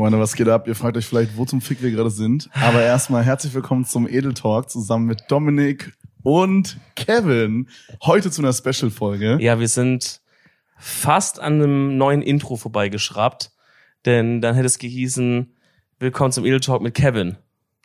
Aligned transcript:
Freunde, 0.00 0.18
was 0.18 0.34
geht 0.34 0.48
ab? 0.48 0.66
Ihr 0.66 0.74
fragt 0.74 0.96
euch 0.96 1.04
vielleicht, 1.04 1.36
wo 1.36 1.44
zum 1.44 1.60
Fick 1.60 1.82
wir 1.82 1.90
gerade 1.90 2.08
sind. 2.08 2.48
Aber 2.54 2.80
erstmal 2.80 3.22
herzlich 3.22 3.52
willkommen 3.52 3.84
zum 3.84 4.08
Edel 4.08 4.32
Talk 4.32 4.70
zusammen 4.70 5.04
mit 5.04 5.24
Dominik 5.28 5.92
und 6.22 6.78
Kevin. 6.96 7.68
Heute 8.02 8.30
zu 8.30 8.40
einer 8.40 8.54
Special-Folge. 8.54 9.36
Ja, 9.42 9.60
wir 9.60 9.68
sind 9.68 10.22
fast 10.78 11.38
an 11.38 11.56
einem 11.56 11.98
neuen 11.98 12.22
Intro 12.22 12.56
vorbeigeschraubt. 12.56 13.52
Denn 14.06 14.40
dann 14.40 14.54
hätte 14.54 14.68
es 14.68 14.78
gehießen, 14.78 15.54
willkommen 15.98 16.32
zum 16.32 16.46
Edel 16.46 16.60
Talk 16.60 16.80
mit 16.80 16.94
Kevin. 16.94 17.36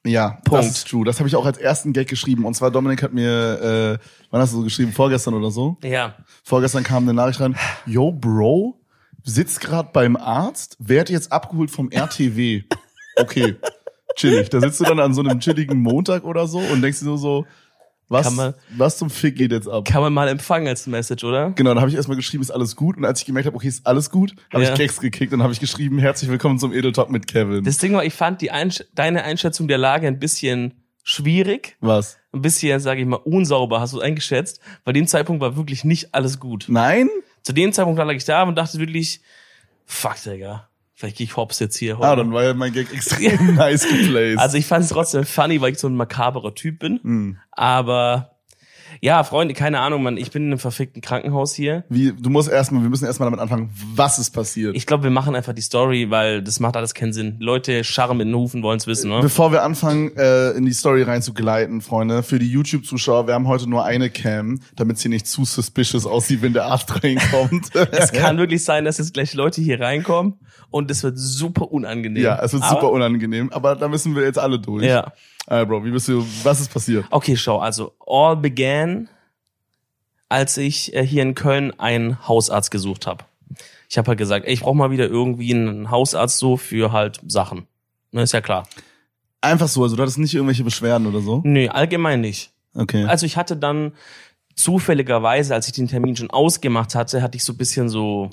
Ja, 0.05 0.39
Punkt. 0.45 0.53
das 0.53 0.67
ist 0.67 0.87
true. 0.87 1.03
Das 1.03 1.19
habe 1.19 1.27
ich 1.27 1.35
auch 1.35 1.45
als 1.45 1.57
ersten 1.57 1.91
Gag 1.91 2.07
geschrieben. 2.07 2.45
Und 2.45 2.53
zwar 2.53 2.71
Dominik 2.71 3.03
hat 3.03 3.11
mir, 3.11 3.99
äh, 3.99 4.05
wann 4.31 4.39
hast 4.39 4.53
du 4.53 4.59
so 4.59 4.63
geschrieben? 4.63 4.93
Vorgestern 4.93 5.33
oder 5.33 5.51
so? 5.51 5.75
Ja. 5.83 6.15
Vorgestern 6.45 6.85
kam 6.85 7.03
eine 7.03 7.13
Nachricht 7.13 7.41
rein. 7.41 7.57
Yo, 7.85 8.13
Bro, 8.13 8.79
sitzt 9.25 9.59
gerade 9.59 9.89
beim 9.91 10.15
Arzt, 10.15 10.77
werd 10.79 11.09
jetzt 11.09 11.31
abgeholt 11.31 11.71
vom 11.71 11.89
RTW. 11.91 12.63
Okay, 13.17 13.55
chillig. 14.15 14.49
Da 14.49 14.59
sitzt 14.61 14.79
du 14.79 14.83
dann 14.85 14.99
an 14.99 15.13
so 15.13 15.21
einem 15.21 15.39
chilligen 15.39 15.79
Montag 15.79 16.23
oder 16.23 16.47
so 16.47 16.59
und 16.59 16.81
denkst 16.81 16.99
dir 16.99 17.05
so, 17.05 17.17
so 17.17 17.45
was, 18.07 18.29
man- 18.35 18.53
was 18.77 18.97
zum 18.97 19.09
Fick 19.09 19.35
geht 19.35 19.51
jetzt 19.51 19.67
ab? 19.67 19.85
Kann 19.85 20.01
man 20.01 20.13
mal 20.13 20.27
empfangen 20.27 20.67
als 20.67 20.85
Message, 20.85 21.23
oder? 21.23 21.51
Genau, 21.51 21.71
dann 21.71 21.79
habe 21.79 21.89
ich 21.89 21.95
erstmal 21.95 22.15
geschrieben, 22.17 22.43
ist 22.43 22.51
alles 22.51 22.75
gut. 22.75 22.97
Und 22.97 23.05
als 23.05 23.19
ich 23.21 23.25
gemerkt 23.25 23.47
habe, 23.47 23.55
okay, 23.55 23.67
ist 23.67 23.87
alles 23.87 24.11
gut, 24.11 24.35
habe 24.53 24.63
Ja. 24.63 24.73
ich 24.73 24.77
Gags 24.77 24.99
gekickt 24.99 25.33
und 25.33 25.41
habe 25.41 25.53
ich 25.53 25.59
geschrieben, 25.59 25.97
herzlich 25.97 26.29
willkommen 26.29 26.59
zum 26.59 26.71
Edel 26.71 26.91
Talk 26.91 27.09
mit 27.09 27.25
Kevin. 27.25 27.63
Das 27.63 27.79
Ding 27.79 27.93
war, 27.93 28.05
ich 28.05 28.13
fand 28.13 28.41
die 28.41 28.51
Einsch 28.51 28.83
deine 28.93 29.23
Einschätzung 29.23 29.67
der 29.67 29.79
Lage 29.79 30.07
ein 30.07 30.19
bisschen 30.19 30.75
schwierig, 31.03 31.77
was? 31.81 32.17
ein 32.31 32.41
bisschen, 32.41 32.79
sage 32.79 32.99
ich 33.01 33.07
mal, 33.07 33.15
unsauber 33.17 33.79
hast 33.79 33.93
du 33.93 34.01
eingeschätzt. 34.01 34.59
Bei 34.83 34.91
dem 34.93 35.07
Zeitpunkt 35.07 35.41
war 35.41 35.55
wirklich 35.55 35.83
nicht 35.83 36.13
alles 36.13 36.39
gut. 36.39 36.65
Nein? 36.67 37.09
Zu 37.45 37.53
dem 37.53 37.71
Zeitpunkt 37.71 37.99
lag 37.99 38.11
ich 38.11 38.25
da 38.25 38.41
und 38.41 38.55
dachte 38.55 38.79
wirklich, 38.79 39.21
fuck, 39.85 40.15
Digga, 40.25 40.67
vielleicht 40.95 41.17
gehe 41.17 41.25
ich 41.25 41.37
hops 41.37 41.59
jetzt 41.59 41.77
hier. 41.77 42.01
Ah, 42.01 42.15
dann 42.15 42.33
war 42.33 42.43
ja 42.43 42.55
mein 42.55 42.73
Gag 42.73 42.91
extrem 42.91 43.53
nice 43.53 43.87
geplaced. 43.87 44.39
Also 44.39 44.57
ich 44.57 44.65
fand 44.65 44.83
es 44.83 44.89
trotzdem 44.89 45.25
funny, 45.25 45.61
weil 45.61 45.73
ich 45.73 45.77
so 45.77 45.87
ein 45.87 45.95
makaberer 45.95 46.55
Typ 46.55 46.79
bin. 46.79 46.99
Hm. 47.03 47.37
Aber 47.51 48.34
ja, 49.01 49.23
Freunde, 49.23 49.53
keine 49.53 49.79
Ahnung, 49.79 50.03
Mann, 50.03 50.17
ich 50.17 50.31
bin 50.31 50.43
in 50.43 50.49
einem 50.49 50.59
verfickten 50.59 51.01
Krankenhaus 51.01 51.53
hier. 51.53 51.83
Wie, 51.89 52.13
du 52.13 52.29
musst 52.29 52.49
erstmal, 52.49 52.81
wir 52.81 52.89
müssen 52.89 53.05
erstmal 53.05 53.27
damit 53.27 53.39
anfangen, 53.39 53.69
was 53.95 54.19
ist 54.19 54.31
passiert. 54.31 54.75
Ich 54.75 54.85
glaube, 54.85 55.03
wir 55.03 55.11
machen 55.11 55.35
einfach 55.35 55.53
die 55.53 55.61
Story, 55.61 56.09
weil 56.09 56.41
das 56.41 56.59
macht 56.59 56.75
alles 56.77 56.93
keinen 56.93 57.13
Sinn. 57.13 57.37
Leute 57.39 57.83
scharren 57.83 58.17
mit 58.17 58.27
den 58.27 58.35
Hufen, 58.35 58.63
wollen's 58.63 58.87
wissen, 58.87 59.09
ne? 59.09 59.19
Bevor 59.21 59.51
wir 59.51 59.63
anfangen, 59.63 60.15
äh, 60.17 60.51
in 60.51 60.65
die 60.65 60.73
Story 60.73 61.03
reinzugleiten, 61.03 61.81
Freunde, 61.81 62.23
für 62.23 62.39
die 62.39 62.49
YouTube-Zuschauer, 62.49 63.27
wir 63.27 63.33
haben 63.33 63.47
heute 63.47 63.69
nur 63.69 63.85
eine 63.85 64.09
Cam, 64.09 64.59
damit 64.75 64.97
sie 64.97 65.09
nicht 65.09 65.27
zu 65.27 65.45
suspicious 65.45 66.05
aussieht, 66.05 66.41
wenn 66.41 66.53
der 66.53 66.65
Arzt 66.65 66.91
reinkommt. 67.03 67.75
Es 67.91 68.11
kann 68.11 68.37
wirklich 68.37 68.63
sein, 68.63 68.85
dass 68.85 68.97
jetzt 68.97 69.13
gleich 69.13 69.33
Leute 69.33 69.61
hier 69.61 69.79
reinkommen 69.79 70.35
und 70.71 70.89
es 70.91 71.03
wird 71.03 71.17
super 71.17 71.71
unangenehm. 71.71 72.23
ja, 72.23 72.39
es 72.41 72.53
wird 72.53 72.63
Aber- 72.63 72.81
super 72.81 72.91
unangenehm, 72.91 73.51
aber 73.51 73.75
da 73.75 73.87
müssen 73.87 74.15
wir 74.15 74.23
jetzt 74.23 74.39
alle 74.39 74.59
durch. 74.59 74.83
Ja. 74.85 75.11
Äh, 75.47 75.65
Bro, 75.65 75.85
wie 75.85 75.91
bist 75.91 76.07
du, 76.07 76.25
was 76.43 76.59
ist 76.59 76.73
passiert? 76.73 77.05
Okay, 77.11 77.35
schau, 77.37 77.59
also 77.59 77.93
all 78.05 78.35
began, 78.35 79.09
als 80.29 80.57
ich 80.57 80.93
äh, 80.95 81.05
hier 81.05 81.21
in 81.21 81.35
Köln 81.35 81.71
einen 81.79 82.27
Hausarzt 82.27 82.71
gesucht 82.71 83.05
habe. 83.07 83.23
Ich 83.89 83.97
habe 83.97 84.07
halt 84.09 84.17
gesagt, 84.17 84.45
ey, 84.47 84.53
ich 84.53 84.61
brauche 84.61 84.75
mal 84.75 84.89
wieder 84.91 85.07
irgendwie 85.07 85.53
einen 85.53 85.91
Hausarzt 85.91 86.39
so 86.39 86.57
für 86.57 86.91
halt 86.91 87.21
Sachen. 87.27 87.67
Ne, 88.11 88.23
ist 88.23 88.33
ja 88.33 88.41
klar. 88.41 88.67
Einfach 89.41 89.67
so, 89.67 89.83
also 89.83 89.95
du 89.95 90.01
hattest 90.01 90.17
nicht 90.17 90.33
irgendwelche 90.33 90.63
Beschwerden 90.63 91.05
oder 91.05 91.21
so? 91.21 91.41
Nee, 91.43 91.69
allgemein 91.69 92.21
nicht. 92.21 92.51
Okay. 92.73 93.05
Also 93.05 93.27
ich 93.27 93.37
hatte 93.37 93.55
dann 93.55 93.93
zufälligerweise, 94.55 95.53
als 95.53 95.67
ich 95.67 95.73
den 95.73 95.87
Termin 95.87 96.15
schon 96.15 96.31
ausgemacht 96.31 96.95
hatte, 96.95 97.21
hatte 97.21 97.37
ich 97.37 97.43
so 97.43 97.53
ein 97.53 97.57
bisschen 97.57 97.89
so, 97.89 98.31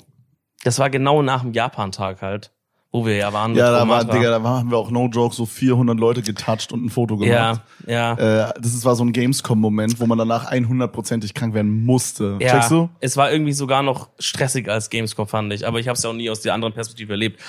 das 0.63 0.79
war 0.79 0.89
genau 0.89 1.21
nach 1.21 1.41
dem 1.41 1.53
Japan-Tag 1.53 2.21
halt, 2.21 2.51
wo 2.91 3.05
wir 3.05 3.15
ja 3.15 3.33
waren. 3.33 3.55
ja, 3.55 3.71
da 3.71 3.87
war. 3.87 4.03
Digga, 4.05 4.29
da 4.37 4.43
haben 4.43 4.69
wir 4.69 4.77
auch 4.77 4.91
no 4.91 5.07
joke 5.07 5.33
so 5.35 5.45
400 5.45 5.99
Leute 5.99 6.21
getoucht 6.21 6.71
und 6.71 6.85
ein 6.85 6.89
Foto 6.89 7.17
gemacht. 7.17 7.61
Ja, 7.87 8.13
ja. 8.17 8.49
Äh, 8.49 8.53
das 8.61 8.73
ist- 8.73 8.85
war 8.85 8.95
so 8.95 9.03
ein 9.03 9.11
Gamescom-Moment, 9.13 9.99
wo 9.99 10.05
man 10.05 10.17
danach 10.17 10.51
100%ig 10.51 11.33
krank 11.33 11.53
werden 11.53 11.83
musste. 11.85 12.37
Ja, 12.39 12.51
Checkst 12.51 12.71
du? 12.71 12.89
es 12.99 13.17
war 13.17 13.31
irgendwie 13.31 13.53
sogar 13.53 13.81
noch 13.83 14.09
stressiger 14.19 14.73
als 14.73 14.89
Gamescom, 14.89 15.27
fand 15.27 15.51
ich. 15.53 15.65
Aber 15.65 15.79
ich 15.79 15.87
habe 15.87 15.97
es 15.97 16.03
ja 16.03 16.09
auch 16.11 16.13
nie 16.13 16.29
aus 16.29 16.41
der 16.41 16.53
anderen 16.53 16.73
Perspektive 16.73 17.13
erlebt. 17.13 17.41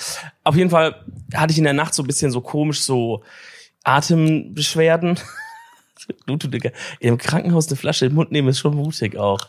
Auf 0.45 0.57
jeden 0.57 0.71
Fall 0.71 0.97
hatte 1.35 1.53
ich 1.53 1.59
in 1.59 1.65
der 1.65 1.73
Nacht 1.75 1.93
so 1.95 2.03
ein 2.03 2.07
bisschen 2.07 2.31
so 2.31 2.41
komisch 2.41 2.81
so 2.83 3.23
Atembeschwerden. 3.85 5.19
du, 6.27 6.37
Digga, 6.37 6.71
im 7.01 7.19
Krankenhaus 7.19 7.69
eine 7.69 7.77
Flasche 7.77 8.07
im 8.07 8.15
Mund 8.15 8.33
nehmen 8.33 8.49
ist 8.49 8.59
schon 8.59 8.75
mutig 8.75 9.17
auch. 9.17 9.49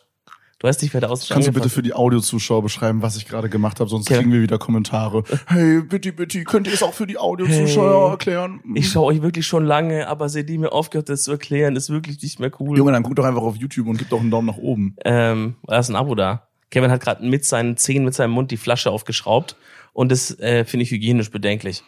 Du 0.66 0.70
weißt 0.70 0.82
nicht, 0.82 0.96
wer 0.96 1.02
da 1.02 1.10
aus 1.10 1.30
Kannst 1.30 1.48
du 1.48 1.52
bitte 1.52 1.70
für 1.70 1.84
die 1.84 1.94
Audiozuschauer 1.94 2.64
beschreiben, 2.64 3.04
was 3.04 3.18
ich 3.18 3.28
gerade 3.28 3.50
gemacht 3.50 3.80
habe, 3.80 3.88
sonst 3.88 4.10
Ja. 4.10 4.18
kriegen 4.18 4.32
wir 4.32 4.42
wieder 4.42 4.58
Kommentare. 4.58 5.24
Hey, 5.46 5.82
bitte, 5.84 6.12
bitte, 6.12 6.44
könnt 6.44 6.66
ihr 6.66 6.74
es 6.74 6.82
auch 6.82 6.96
für 6.96 7.06
die 7.06 7.20
Audiozuschauer 7.20 8.06
Hey. 8.06 8.10
erklären? 8.14 8.62
Ich 8.74 8.90
schaue 8.90 9.14
euch 9.14 9.22
wirklich 9.22 9.46
schon 9.46 9.64
lange, 9.64 10.08
aber 10.08 10.28
seitdem 10.28 10.64
ihr 10.64 10.74
aufgehört, 10.74 11.10
das 11.10 11.22
zu 11.22 11.34
erklären, 11.34 11.76
ist 11.76 11.92
wirklich 11.92 12.20
nicht 12.24 12.40
mehr 12.40 12.50
cool. 12.60 12.76
Junge, 12.80 12.94
dann 12.94 13.04
guck 13.04 13.16
doch 13.16 13.26
einfach 13.26 13.44
auf 13.44 13.58
YouTube 13.58 13.86
und 13.86 13.98
gib 13.98 14.10
doch 14.10 14.20
einen 14.20 14.32
Daumen 14.32 14.48
nach 14.48 14.58
oben. 14.58 14.96
Ähm, 15.06 15.54
da 15.68 15.78
ist 15.78 15.90
ein 15.90 15.96
Abo 15.96 16.16
da. 16.16 16.48
Kevin 16.72 16.90
hat 16.90 17.00
gerade 17.02 17.24
mit 17.24 17.46
seinen 17.46 17.78
Zähnen, 17.78 18.04
mit 18.04 18.16
seinem 18.16 18.32
Mund 18.32 18.50
die 18.50 18.58
Flasche 18.58 18.90
aufgeschraubt 18.90 19.56
und 19.94 20.12
das 20.12 20.32
äh, 20.40 20.66
finde 20.66 20.82
ich 20.86 20.90
hygienisch 20.90 21.30
bedenklich. 21.30 21.84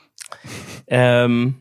Ähm, 0.86 1.56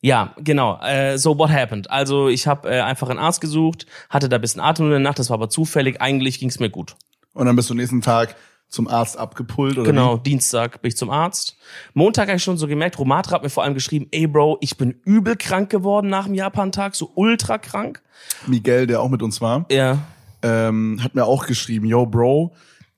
ja, 0.00 0.34
genau. 0.38 0.80
Äh, 0.82 1.18
so 1.18 1.38
what 1.38 1.50
happened? 1.50 1.90
Also 1.90 2.28
ich 2.28 2.46
habe 2.46 2.70
äh, 2.70 2.80
einfach 2.80 3.08
einen 3.08 3.18
Arzt 3.18 3.40
gesucht, 3.40 3.86
hatte 4.08 4.28
da 4.28 4.36
ein 4.36 4.40
bisschen 4.40 4.60
Atem 4.60 4.86
in 4.86 4.90
der 4.92 5.00
Nacht, 5.00 5.18
das 5.18 5.30
war 5.30 5.34
aber 5.34 5.48
zufällig. 5.50 6.00
Eigentlich 6.00 6.38
ging 6.38 6.48
es 6.48 6.58
mir 6.60 6.70
gut. 6.70 6.96
Und 7.34 7.46
dann 7.46 7.56
bist 7.56 7.70
du 7.70 7.74
nächsten 7.74 8.00
Tag 8.00 8.36
zum 8.68 8.86
Arzt 8.88 9.18
abgepult 9.18 9.76
oder 9.78 9.90
Genau, 9.90 10.16
Dienstag 10.16 10.80
bin 10.80 10.90
ich 10.90 10.96
zum 10.96 11.10
Arzt. 11.10 11.56
Montag 11.92 12.28
habe 12.28 12.36
ich 12.36 12.42
schon 12.42 12.56
so 12.56 12.66
gemerkt, 12.68 12.98
Romatra 12.98 13.34
hat 13.34 13.42
mir 13.42 13.50
vor 13.50 13.64
allem 13.64 13.74
geschrieben, 13.74 14.06
ey 14.12 14.26
Bro, 14.26 14.58
ich 14.60 14.76
bin 14.76 15.00
übel 15.04 15.36
krank 15.36 15.70
geworden 15.70 16.08
nach 16.08 16.26
dem 16.26 16.34
Japan-Tag, 16.34 16.94
so 16.94 17.10
ultra 17.14 17.58
krank. 17.58 18.00
wie? 18.46 18.52
Miguel, 18.52 18.86
der 18.86 19.00
auch 19.02 19.08
mit 19.08 19.22
uns 19.22 19.40
war, 19.40 19.66
Ja, 19.70 19.98
ähm, 20.42 21.00
hat 21.02 21.14
mir 21.14 21.24
auch 21.26 21.46
geschrieben, 21.46 21.86
yo, 21.86 22.06
Bro, 22.06 22.52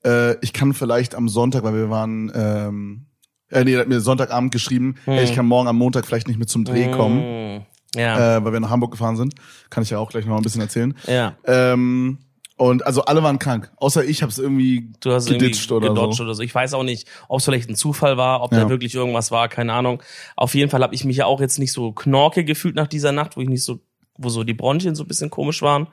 äh, 0.05 0.37
ich 0.45 0.53
kann 0.53 0.75
vielleicht 0.75 1.15
am 1.15 1.29
Sonntag, 1.29 1.65
weil 1.65 1.75
wir 1.75 1.91
waren, 1.91 2.31
ähm, 2.35 3.07
äh, 3.53 3.65
nee, 3.65 3.75
er 3.75 3.81
hat 3.81 3.89
mir 3.89 4.01
Sonntagabend 4.01 4.53
geschrieben, 4.53 4.97
ey, 5.07 5.23
ich 5.23 5.35
kann 5.35 5.47
morgen 5.47 5.69
am 5.69 5.77
Montag 5.79 6.05
vielleicht 6.07 6.27
nicht 6.29 6.39
mit 6.39 6.49
zum 6.49 6.65
Dreh 6.65 6.91
kommen, 6.91 7.21
Hm, 7.23 7.63
ja, 7.95 8.37
äh, 8.39 8.45
weil 8.45 8.53
wir 8.55 8.61
nach 8.61 8.71
Hamburg 8.71 8.91
gefahren 8.93 9.17
sind. 9.17 9.35
Kann 9.71 9.83
ich 9.83 9.91
ja 9.91 9.99
auch 9.99 10.11
gleich 10.11 10.25
noch 10.27 10.37
ein 10.37 10.43
bisschen 10.43 10.63
erzählen. 10.63 10.95
ja. 11.07 11.37
Ähm, 11.45 12.19
und 12.59 12.87
also 12.87 13.05
alle 13.07 13.23
waren 13.25 13.41
krank, 13.41 13.73
außer 13.77 14.05
ich 14.05 14.23
habe 14.23 14.31
es 14.31 14.39
irgendwie 14.39 14.93
Du 15.01 15.11
hast 15.11 15.27
geditscht 15.29 15.71
irgendwie 15.71 15.91
oder 15.91 16.13
so. 16.13 16.23
oder 16.23 16.35
so. 16.35 16.43
Ich 16.43 16.55
weiß 16.55 16.75
auch 16.75 16.85
nicht, 16.85 17.09
ob 17.29 17.39
es 17.41 17.45
vielleicht 17.45 17.69
ein 17.69 17.75
Zufall 17.75 18.17
war, 18.19 18.41
ob 18.43 18.53
Ja. 18.53 18.61
da 18.61 18.69
wirklich 18.69 18.95
irgendwas 18.95 19.33
war, 19.33 19.49
keine 19.49 19.73
Ahnung. 19.73 20.01
Auf 20.37 20.55
jeden 20.55 20.71
Fall 20.71 20.83
habe 20.83 20.95
ich 20.95 21.05
mich 21.05 21.17
ja 21.17 21.27
auch 21.27 21.41
jetzt 21.41 21.59
nicht 21.59 21.73
so 21.73 21.91
knorke 21.93 22.45
gefühlt 22.45 22.77
nach 22.77 22.87
dieser 22.87 23.11
Nacht, 23.11 23.37
wo 23.37 23.41
ich 23.41 23.49
nicht 23.49 23.65
so, 23.65 23.81
wo 24.17 24.29
so 24.29 24.45
die 24.45 24.55
Bronchien 24.55 24.95
so 24.95 25.03
ein 25.03 25.09
bisschen 25.09 25.31
komisch 25.31 25.61
waren. 25.63 25.89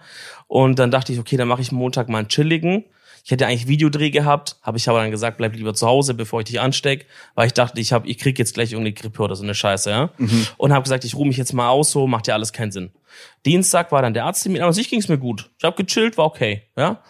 Und 0.47 0.77
dann 0.77 0.91
dachte 0.91 1.11
ich, 1.11 1.17
okay, 1.19 1.37
dann 1.37 1.47
mache 1.47 1.61
ich 1.61 1.71
Montag 1.71 2.07
mal 2.07 2.19
einen 2.19 2.27
chilligen. 2.27 2.83
Ich 3.23 3.31
hätte 3.31 3.47
eigentlich 3.47 3.67
Videodreh 3.67 4.09
gehabt, 4.09 4.57
habe 4.61 4.77
ich 4.77 4.89
aber 4.89 4.99
dann 5.01 5.11
gesagt, 5.11 5.37
bleib 5.37 5.55
lieber 5.55 5.73
zu 5.73 5.87
Hause, 5.87 6.13
bevor 6.13 6.41
ich 6.41 6.45
dich 6.45 6.59
ansteck, 6.59 7.05
weil 7.35 7.47
ich 7.47 7.53
dachte, 7.53 7.79
ich 7.79 7.93
hab, 7.93 8.05
ich 8.05 8.17
krieg 8.17 8.39
jetzt 8.39 8.53
gleich 8.53 8.71
irgendeine 8.71 8.93
Grippe 8.93 9.21
oder 9.21 9.35
so 9.35 9.43
eine 9.43 9.53
Scheiße, 9.55 9.89
ja. 9.89 10.09
Und 10.57 10.73
habe 10.73 10.83
gesagt, 10.83 11.03
ich 11.03 11.15
ruhe 11.15 11.27
mich 11.27 11.37
jetzt 11.37 11.53
mal 11.53 11.69
aus, 11.69 11.91
so 11.91 12.07
macht 12.07 12.27
ja 12.27 12.33
alles 12.33 12.53
keinen 12.53 12.71
Sinn. 12.71 12.91
Dienstag 13.45 13.91
war 13.91 14.01
dann 14.01 14.13
der 14.13 14.25
Arzttermin, 14.25 14.61
aber 14.61 14.73
sich 14.73 14.89
ging 14.89 14.99
es 14.99 15.07
mir 15.07 15.17
gut. 15.17 15.49
Ich 15.57 15.63
habe 15.63 15.83
gechillt, 15.83 16.17
war 16.17 16.25
okay, 16.25 16.63
ja. 16.77 17.01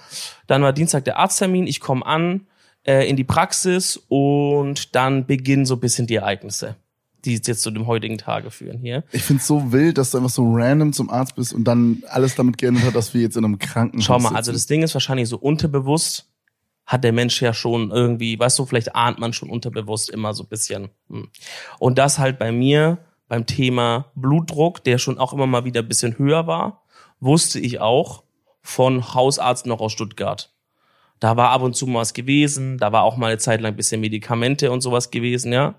Dann 0.47 0.61
war 0.61 0.73
Dienstag 0.73 1.05
der 1.05 1.17
Arzttermin, 1.17 1.67
ich 1.67 1.79
komme 1.79 2.05
an 2.05 2.47
äh, 2.85 3.07
in 3.09 3.15
die 3.15 3.23
Praxis 3.23 3.97
und 4.07 4.95
dann 4.95 5.25
beginnen 5.25 5.65
so 5.65 5.75
ein 5.75 5.79
bisschen 5.79 6.07
die 6.07 6.15
Ereignisse, 6.15 6.75
die 7.25 7.33
jetzt 7.33 7.61
zu 7.61 7.71
dem 7.71 7.87
heutigen 7.87 8.17
Tage 8.17 8.51
führen 8.51 8.79
hier. 8.79 9.03
Ich 9.11 9.23
find's 9.23 9.47
so 9.47 9.71
wild, 9.71 9.97
dass 9.97 10.11
du 10.11 10.17
einfach 10.17 10.29
so 10.29 10.43
random 10.45 10.93
zum 10.93 11.09
Arzt 11.09 11.35
bist 11.35 11.53
und 11.53 11.65
dann 11.65 12.03
alles 12.07 12.35
damit 12.35 12.57
geändert 12.57 12.85
hat, 12.85 12.95
dass 12.95 13.13
wir 13.13 13.21
jetzt 13.21 13.37
in 13.37 13.45
einem 13.45 13.59
Krankenhaus 13.59 14.05
Schau 14.05 14.13
mal, 14.13 14.29
sitzen. 14.29 14.35
also 14.35 14.51
das 14.51 14.65
Ding 14.67 14.83
ist 14.83 14.93
wahrscheinlich 14.93 15.27
so 15.29 15.37
unterbewusst 15.37 16.29
hat 16.89 17.03
der 17.03 17.13
Mensch 17.13 17.39
ja 17.39 17.53
schon 17.53 17.91
irgendwie, 17.91 18.39
weißt 18.39 18.57
du, 18.57 18.65
vielleicht 18.65 18.95
ahnt 18.95 19.19
man 19.19 19.31
schon 19.31 19.51
unterbewusst 19.51 20.09
immer 20.09 20.33
so 20.33 20.41
ein 20.41 20.49
bisschen. 20.49 20.89
Hm. 21.11 21.29
Und 21.77 21.99
das 21.99 22.17
halt 22.17 22.39
bei 22.39 22.51
mir 22.51 22.97
beim 23.27 23.45
Thema 23.45 24.07
Blutdruck, 24.15 24.83
der 24.83 24.97
schon 24.97 25.19
auch 25.19 25.31
immer 25.31 25.45
mal 25.45 25.65
wieder 25.65 25.81
ein 25.81 25.87
bisschen 25.87 26.17
höher 26.17 26.47
war, 26.47 26.81
wusste 27.19 27.59
ich 27.59 27.79
auch 27.79 28.23
von 28.63 29.13
Hausarzt 29.13 29.67
noch 29.67 29.81
aus 29.81 29.91
Stuttgart. 29.91 30.51
Da 31.19 31.37
war 31.37 31.51
ab 31.51 31.61
und 31.61 31.75
zu 31.75 31.85
mal 31.85 31.99
was 31.99 32.15
gewesen, 32.15 32.79
da 32.79 32.91
war 32.91 33.03
auch 33.03 33.17
mal 33.17 33.27
eine 33.27 33.37
Zeit 33.37 33.61
lang 33.61 33.73
ein 33.73 33.77
bisschen 33.77 34.01
Medikamente 34.01 34.71
und 34.71 34.81
sowas 34.81 35.11
gewesen, 35.11 35.53
ja. 35.53 35.75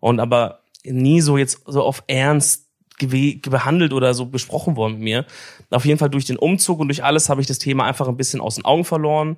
Und 0.00 0.20
aber 0.20 0.60
nie 0.84 1.20
so 1.20 1.38
jetzt 1.38 1.62
so 1.66 1.82
auf 1.82 2.04
Ernst 2.06 2.64
behandelt 2.98 3.92
oder 3.92 4.14
so 4.14 4.26
besprochen 4.26 4.76
worden 4.76 4.94
mit 4.94 5.02
mir. 5.02 5.26
Auf 5.70 5.84
jeden 5.84 5.98
Fall 5.98 6.10
durch 6.10 6.26
den 6.26 6.36
Umzug 6.36 6.78
und 6.78 6.88
durch 6.88 7.02
alles 7.02 7.28
habe 7.28 7.40
ich 7.40 7.46
das 7.46 7.58
Thema 7.58 7.84
einfach 7.84 8.06
ein 8.08 8.16
bisschen 8.16 8.40
aus 8.40 8.54
den 8.54 8.64
Augen 8.64 8.84
verloren. 8.84 9.36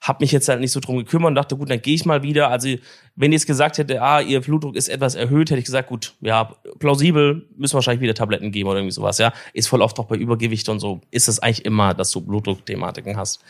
Hab 0.00 0.20
mich 0.20 0.30
jetzt 0.30 0.48
halt 0.48 0.60
nicht 0.60 0.72
so 0.72 0.78
drum 0.78 0.98
gekümmert 0.98 1.30
und 1.30 1.34
dachte, 1.34 1.56
gut, 1.56 1.70
dann 1.70 1.80
gehe 1.80 1.94
ich 1.94 2.04
mal 2.04 2.22
wieder. 2.22 2.50
Also, 2.50 2.68
wenn 3.16 3.32
jetzt 3.32 3.46
gesagt 3.46 3.78
hätte, 3.78 4.00
ah, 4.02 4.20
ihr 4.20 4.40
Blutdruck 4.40 4.76
ist 4.76 4.88
etwas 4.88 5.14
erhöht, 5.14 5.50
hätte 5.50 5.58
ich 5.58 5.64
gesagt, 5.64 5.88
gut, 5.88 6.14
ja, 6.20 6.54
plausibel, 6.78 7.48
müssen 7.56 7.72
wir 7.72 7.76
wahrscheinlich 7.76 8.02
wieder 8.02 8.14
Tabletten 8.14 8.52
geben 8.52 8.68
oder 8.68 8.78
irgendwie 8.78 8.94
sowas, 8.94 9.18
ja. 9.18 9.32
Ist 9.54 9.68
voll 9.68 9.82
oft 9.82 9.98
auch 9.98 10.04
bei 10.04 10.16
Übergewicht 10.16 10.68
und 10.68 10.78
so, 10.78 11.00
ist 11.10 11.28
es 11.28 11.40
eigentlich 11.40 11.64
immer, 11.64 11.94
dass 11.94 12.10
du 12.12 12.20
Blutdruckthematiken 12.20 13.16
hast. 13.16 13.40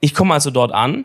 Ich 0.00 0.14
komme 0.14 0.34
also 0.34 0.50
dort 0.50 0.72
an, 0.72 1.04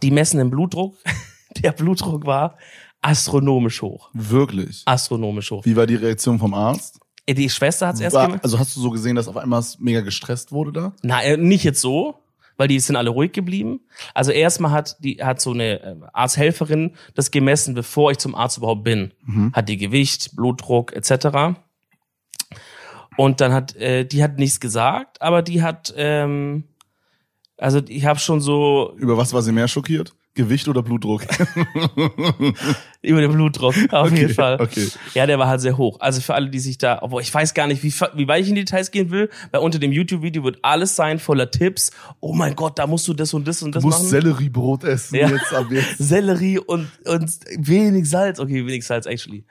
die 0.00 0.12
messen 0.12 0.38
den 0.38 0.50
Blutdruck. 0.50 0.96
Der 1.62 1.72
Blutdruck 1.72 2.24
war 2.24 2.56
astronomisch 3.02 3.82
hoch. 3.82 4.08
Wirklich. 4.14 4.82
Astronomisch 4.86 5.50
hoch. 5.50 5.64
Wie 5.64 5.76
war 5.76 5.86
die 5.86 5.96
Reaktion 5.96 6.38
vom 6.38 6.54
Arzt? 6.54 7.00
Äh, 7.26 7.34
Die 7.34 7.50
Schwester 7.50 7.88
hat's 7.88 8.00
erst 8.00 8.16
War, 8.16 8.26
gemacht. 8.28 8.44
also 8.44 8.58
hast 8.58 8.74
du 8.76 8.80
so 8.80 8.90
gesehen, 8.90 9.16
dass 9.16 9.28
auf 9.28 9.36
einmal 9.36 9.60
es 9.60 9.78
mega 9.78 10.00
gestresst 10.00 10.50
wurde 10.52 10.72
da? 10.72 10.92
Na, 11.02 11.22
äh, 11.22 11.36
nicht 11.36 11.64
jetzt 11.64 11.80
so, 11.80 12.14
weil 12.56 12.68
die 12.68 12.80
sind 12.80 12.96
alle 12.96 13.10
ruhig 13.10 13.32
geblieben. 13.32 13.80
Also 14.14 14.30
erstmal 14.30 14.70
hat 14.70 14.96
die 15.00 15.22
hat 15.22 15.40
so 15.40 15.50
eine 15.52 15.80
äh, 15.82 15.96
Arzthelferin 16.12 16.94
das 17.14 17.30
gemessen, 17.30 17.74
bevor 17.74 18.10
ich 18.12 18.18
zum 18.18 18.34
Arzt 18.34 18.58
überhaupt 18.58 18.84
bin. 18.84 19.12
Hat 19.52 19.68
die 19.68 19.76
Gewicht, 19.78 20.34
Blutdruck 20.36 20.92
etc. 20.92 21.56
Und 23.16 23.40
dann 23.40 23.52
hat 23.52 23.76
äh, 23.76 24.04
die 24.04 24.22
hat 24.22 24.38
nichts 24.38 24.58
gesagt, 24.60 25.20
aber 25.20 25.42
die 25.42 25.62
hat 25.62 25.92
ähm, 25.96 26.64
also 27.62 27.80
ich 27.88 28.04
habe 28.04 28.18
schon 28.18 28.40
so 28.40 28.94
Über 28.98 29.16
was 29.16 29.32
war 29.32 29.42
sie 29.42 29.52
mehr 29.52 29.68
schockiert? 29.68 30.14
Gewicht 30.34 30.66
oder 30.68 30.82
Blutdruck? 30.82 31.22
über 33.02 33.20
den 33.20 33.32
Blutdruck 33.32 33.74
auf 33.92 34.06
Okay, 34.10 34.20
jeden 34.22 34.34
Fall. 34.34 34.60
okay. 34.60 34.88
Ja, 35.14 35.26
der 35.26 35.38
war 35.38 35.46
halt 35.48 35.60
sehr 35.60 35.76
hoch. 35.76 36.00
Also 36.00 36.20
für 36.20 36.34
alle, 36.34 36.48
die 36.48 36.58
sich 36.58 36.78
da, 36.78 36.98
obwohl 37.02 37.22
ich 37.22 37.32
weiß 37.32 37.52
gar 37.54 37.66
nicht, 37.66 37.82
wie, 37.82 37.92
wie 38.14 38.28
weit 38.28 38.42
ich 38.42 38.48
in 38.48 38.54
die 38.54 38.64
Details 38.64 38.90
gehen 38.90 39.10
will, 39.10 39.28
weil 39.50 39.60
unter 39.60 39.78
dem 39.78 39.92
YouTube-Video 39.92 40.42
wird 40.44 40.58
alles 40.62 40.96
sein 40.96 41.18
voller 41.18 41.50
Tipps. 41.50 41.90
Oh 42.20 42.32
mein 42.32 42.54
Gott, 42.56 42.78
da 42.78 42.86
musst 42.86 43.06
du 43.08 43.14
das 43.14 43.34
und 43.34 43.46
das 43.46 43.62
und 43.62 43.74
das 43.74 43.82
Du 43.82 43.88
musst 43.88 43.98
machen. 44.00 44.08
Selleriebrot 44.10 44.84
essen 44.84 45.16
Ja. 45.16 45.28
jetzt 45.28 45.52
ab 45.52 45.66
jetzt. 45.70 45.98
Sellerie 45.98 46.58
und, 46.58 46.88
und 47.04 47.30
wenig 47.58 48.08
Salz. 48.08 48.40
Okay, 48.40 48.66
wenig 48.66 48.86
Salz, 48.86 49.06
actually. 49.06 49.44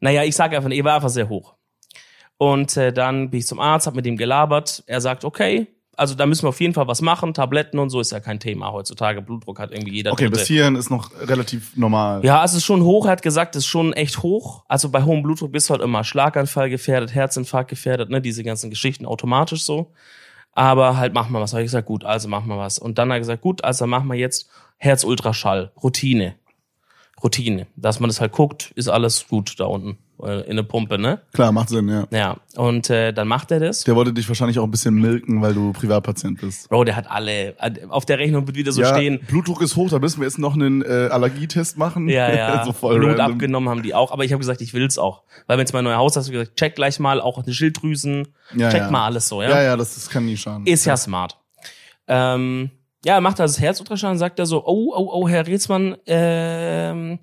Naja, 0.00 0.24
ich 0.24 0.36
sage 0.36 0.56
einfach, 0.56 0.70
er 0.70 0.84
war 0.84 0.96
einfach 0.96 1.08
sehr 1.08 1.28
hoch. 1.28 1.54
Und 2.36 2.76
äh, 2.76 2.92
dann 2.92 3.30
bin 3.30 3.40
ich 3.40 3.46
zum 3.46 3.60
Arzt, 3.60 3.86
hab 3.86 3.94
mit 3.94 4.06
ihm 4.06 4.16
gelabert. 4.16 4.82
Er 4.86 5.00
sagt, 5.00 5.24
okay, 5.24 5.68
also 6.00 6.14
da 6.14 6.24
müssen 6.24 6.44
wir 6.44 6.48
auf 6.48 6.60
jeden 6.62 6.72
Fall 6.72 6.88
was 6.88 7.02
machen. 7.02 7.34
Tabletten 7.34 7.78
und 7.78 7.90
so 7.90 8.00
ist 8.00 8.10
ja 8.10 8.20
kein 8.20 8.40
Thema 8.40 8.72
heutzutage. 8.72 9.20
Blutdruck 9.20 9.58
hat 9.58 9.70
irgendwie 9.70 9.92
jeder. 9.92 10.12
Okay, 10.12 10.24
Dritte. 10.24 10.38
bis 10.38 10.48
hierhin 10.48 10.74
ist 10.74 10.88
noch 10.88 11.10
relativ 11.20 11.76
normal. 11.76 12.24
Ja, 12.24 12.42
es 12.42 12.54
ist 12.54 12.64
schon 12.64 12.82
hoch. 12.82 13.04
Er 13.04 13.12
hat 13.12 13.20
gesagt, 13.20 13.54
es 13.54 13.64
ist 13.64 13.68
schon 13.68 13.92
echt 13.92 14.22
hoch. 14.22 14.64
Also 14.66 14.88
bei 14.88 15.02
hohem 15.02 15.22
Blutdruck 15.22 15.52
bist 15.52 15.68
du 15.68 15.74
halt 15.74 15.82
immer 15.82 16.02
Schlaganfall 16.02 16.70
gefährdet, 16.70 17.14
Herzinfarkt 17.14 17.68
gefährdet, 17.68 18.08
ne, 18.08 18.22
diese 18.22 18.42
ganzen 18.42 18.70
Geschichten 18.70 19.04
automatisch 19.04 19.62
so. 19.62 19.92
Aber 20.52 20.96
halt 20.96 21.12
machen 21.12 21.32
wir 21.32 21.40
was. 21.40 21.52
Habe 21.52 21.62
ich 21.62 21.66
gesagt, 21.66 21.86
gut, 21.86 22.02
also 22.04 22.28
machen 22.28 22.48
wir 22.48 22.56
was. 22.56 22.78
Und 22.78 22.96
dann 22.96 23.10
hat 23.10 23.16
er 23.16 23.20
gesagt, 23.20 23.42
gut, 23.42 23.62
also 23.62 23.86
machen 23.86 24.08
wir 24.08 24.16
jetzt 24.16 24.48
Herzultraschall, 24.78 25.70
Routine. 25.82 26.34
Routine. 27.22 27.66
Dass 27.76 28.00
man 28.00 28.08
das 28.08 28.22
halt 28.22 28.32
guckt, 28.32 28.72
ist 28.74 28.88
alles 28.88 29.28
gut 29.28 29.60
da 29.60 29.66
unten 29.66 29.98
in 30.20 30.56
der 30.56 30.62
Pumpe, 30.62 30.98
ne? 30.98 31.20
Klar, 31.32 31.52
macht 31.52 31.68
Sinn, 31.68 31.88
ja. 31.88 32.06
Ja. 32.10 32.36
Und 32.56 32.90
äh, 32.90 33.12
dann 33.12 33.28
macht 33.28 33.50
er 33.50 33.60
das. 33.60 33.84
Der 33.84 33.96
wollte 33.96 34.12
dich 34.12 34.28
wahrscheinlich 34.28 34.58
auch 34.58 34.64
ein 34.64 34.70
bisschen 34.70 34.94
milken, 34.94 35.42
weil 35.42 35.54
du 35.54 35.72
Privatpatient 35.72 36.40
bist. 36.40 36.68
Bro, 36.68 36.84
der 36.84 36.96
hat 36.96 37.10
alle. 37.10 37.54
Auf 37.88 38.06
der 38.06 38.18
Rechnung 38.18 38.46
wird 38.46 38.56
wieder 38.56 38.72
so 38.72 38.82
ja, 38.82 38.94
stehen. 38.94 39.20
Blutdruck 39.26 39.62
ist 39.62 39.76
hoch, 39.76 39.90
da 39.90 39.98
müssen 39.98 40.20
wir 40.20 40.26
jetzt 40.26 40.38
noch 40.38 40.54
einen 40.54 40.82
äh, 40.82 41.08
Allergietest 41.10 41.78
machen. 41.78 42.08
Ja, 42.08 42.32
ja. 42.32 42.64
so 42.66 42.72
voll 42.72 42.96
Blut 42.98 43.10
random. 43.10 43.32
abgenommen 43.32 43.68
haben 43.68 43.82
die 43.82 43.94
auch. 43.94 44.12
Aber 44.12 44.24
ich 44.24 44.32
habe 44.32 44.40
gesagt, 44.40 44.60
ich 44.60 44.74
will's 44.74 44.98
auch. 44.98 45.22
Weil 45.46 45.58
wenn 45.58 45.64
es 45.64 45.72
mein 45.72 45.84
neuer 45.84 45.98
Haus 45.98 46.16
hast, 46.16 46.26
ich 46.26 46.32
gesagt, 46.32 46.56
check 46.56 46.74
gleich 46.74 46.98
mal 46.98 47.20
auch 47.20 47.42
die 47.42 47.54
Schilddrüsen. 47.54 48.28
Ja, 48.54 48.70
check 48.70 48.82
ja. 48.82 48.90
mal 48.90 49.06
alles 49.06 49.28
so, 49.28 49.42
ja. 49.42 49.50
Ja, 49.50 49.62
ja, 49.62 49.76
das, 49.76 49.94
das 49.94 50.10
kann 50.10 50.26
nie 50.26 50.36
schaden. 50.36 50.66
Ist 50.66 50.84
ja 50.84 50.96
smart. 50.96 51.38
Ähm, 52.08 52.70
ja, 53.04 53.14
er 53.14 53.20
macht 53.20 53.40
also 53.40 53.54
das 53.54 53.62
Herzultraschall 53.62 54.12
und 54.12 54.18
sagt 54.18 54.38
er 54.38 54.46
so, 54.46 54.64
oh, 54.66 54.92
oh, 54.94 55.08
oh, 55.12 55.28
Herr 55.28 55.46
Rätsmann, 55.46 55.96
ähm, 56.06 57.18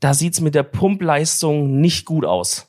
da 0.00 0.14
sieht's 0.14 0.40
mit 0.40 0.54
der 0.54 0.62
Pumpleistung 0.62 1.80
nicht 1.80 2.04
gut 2.04 2.24
aus. 2.24 2.68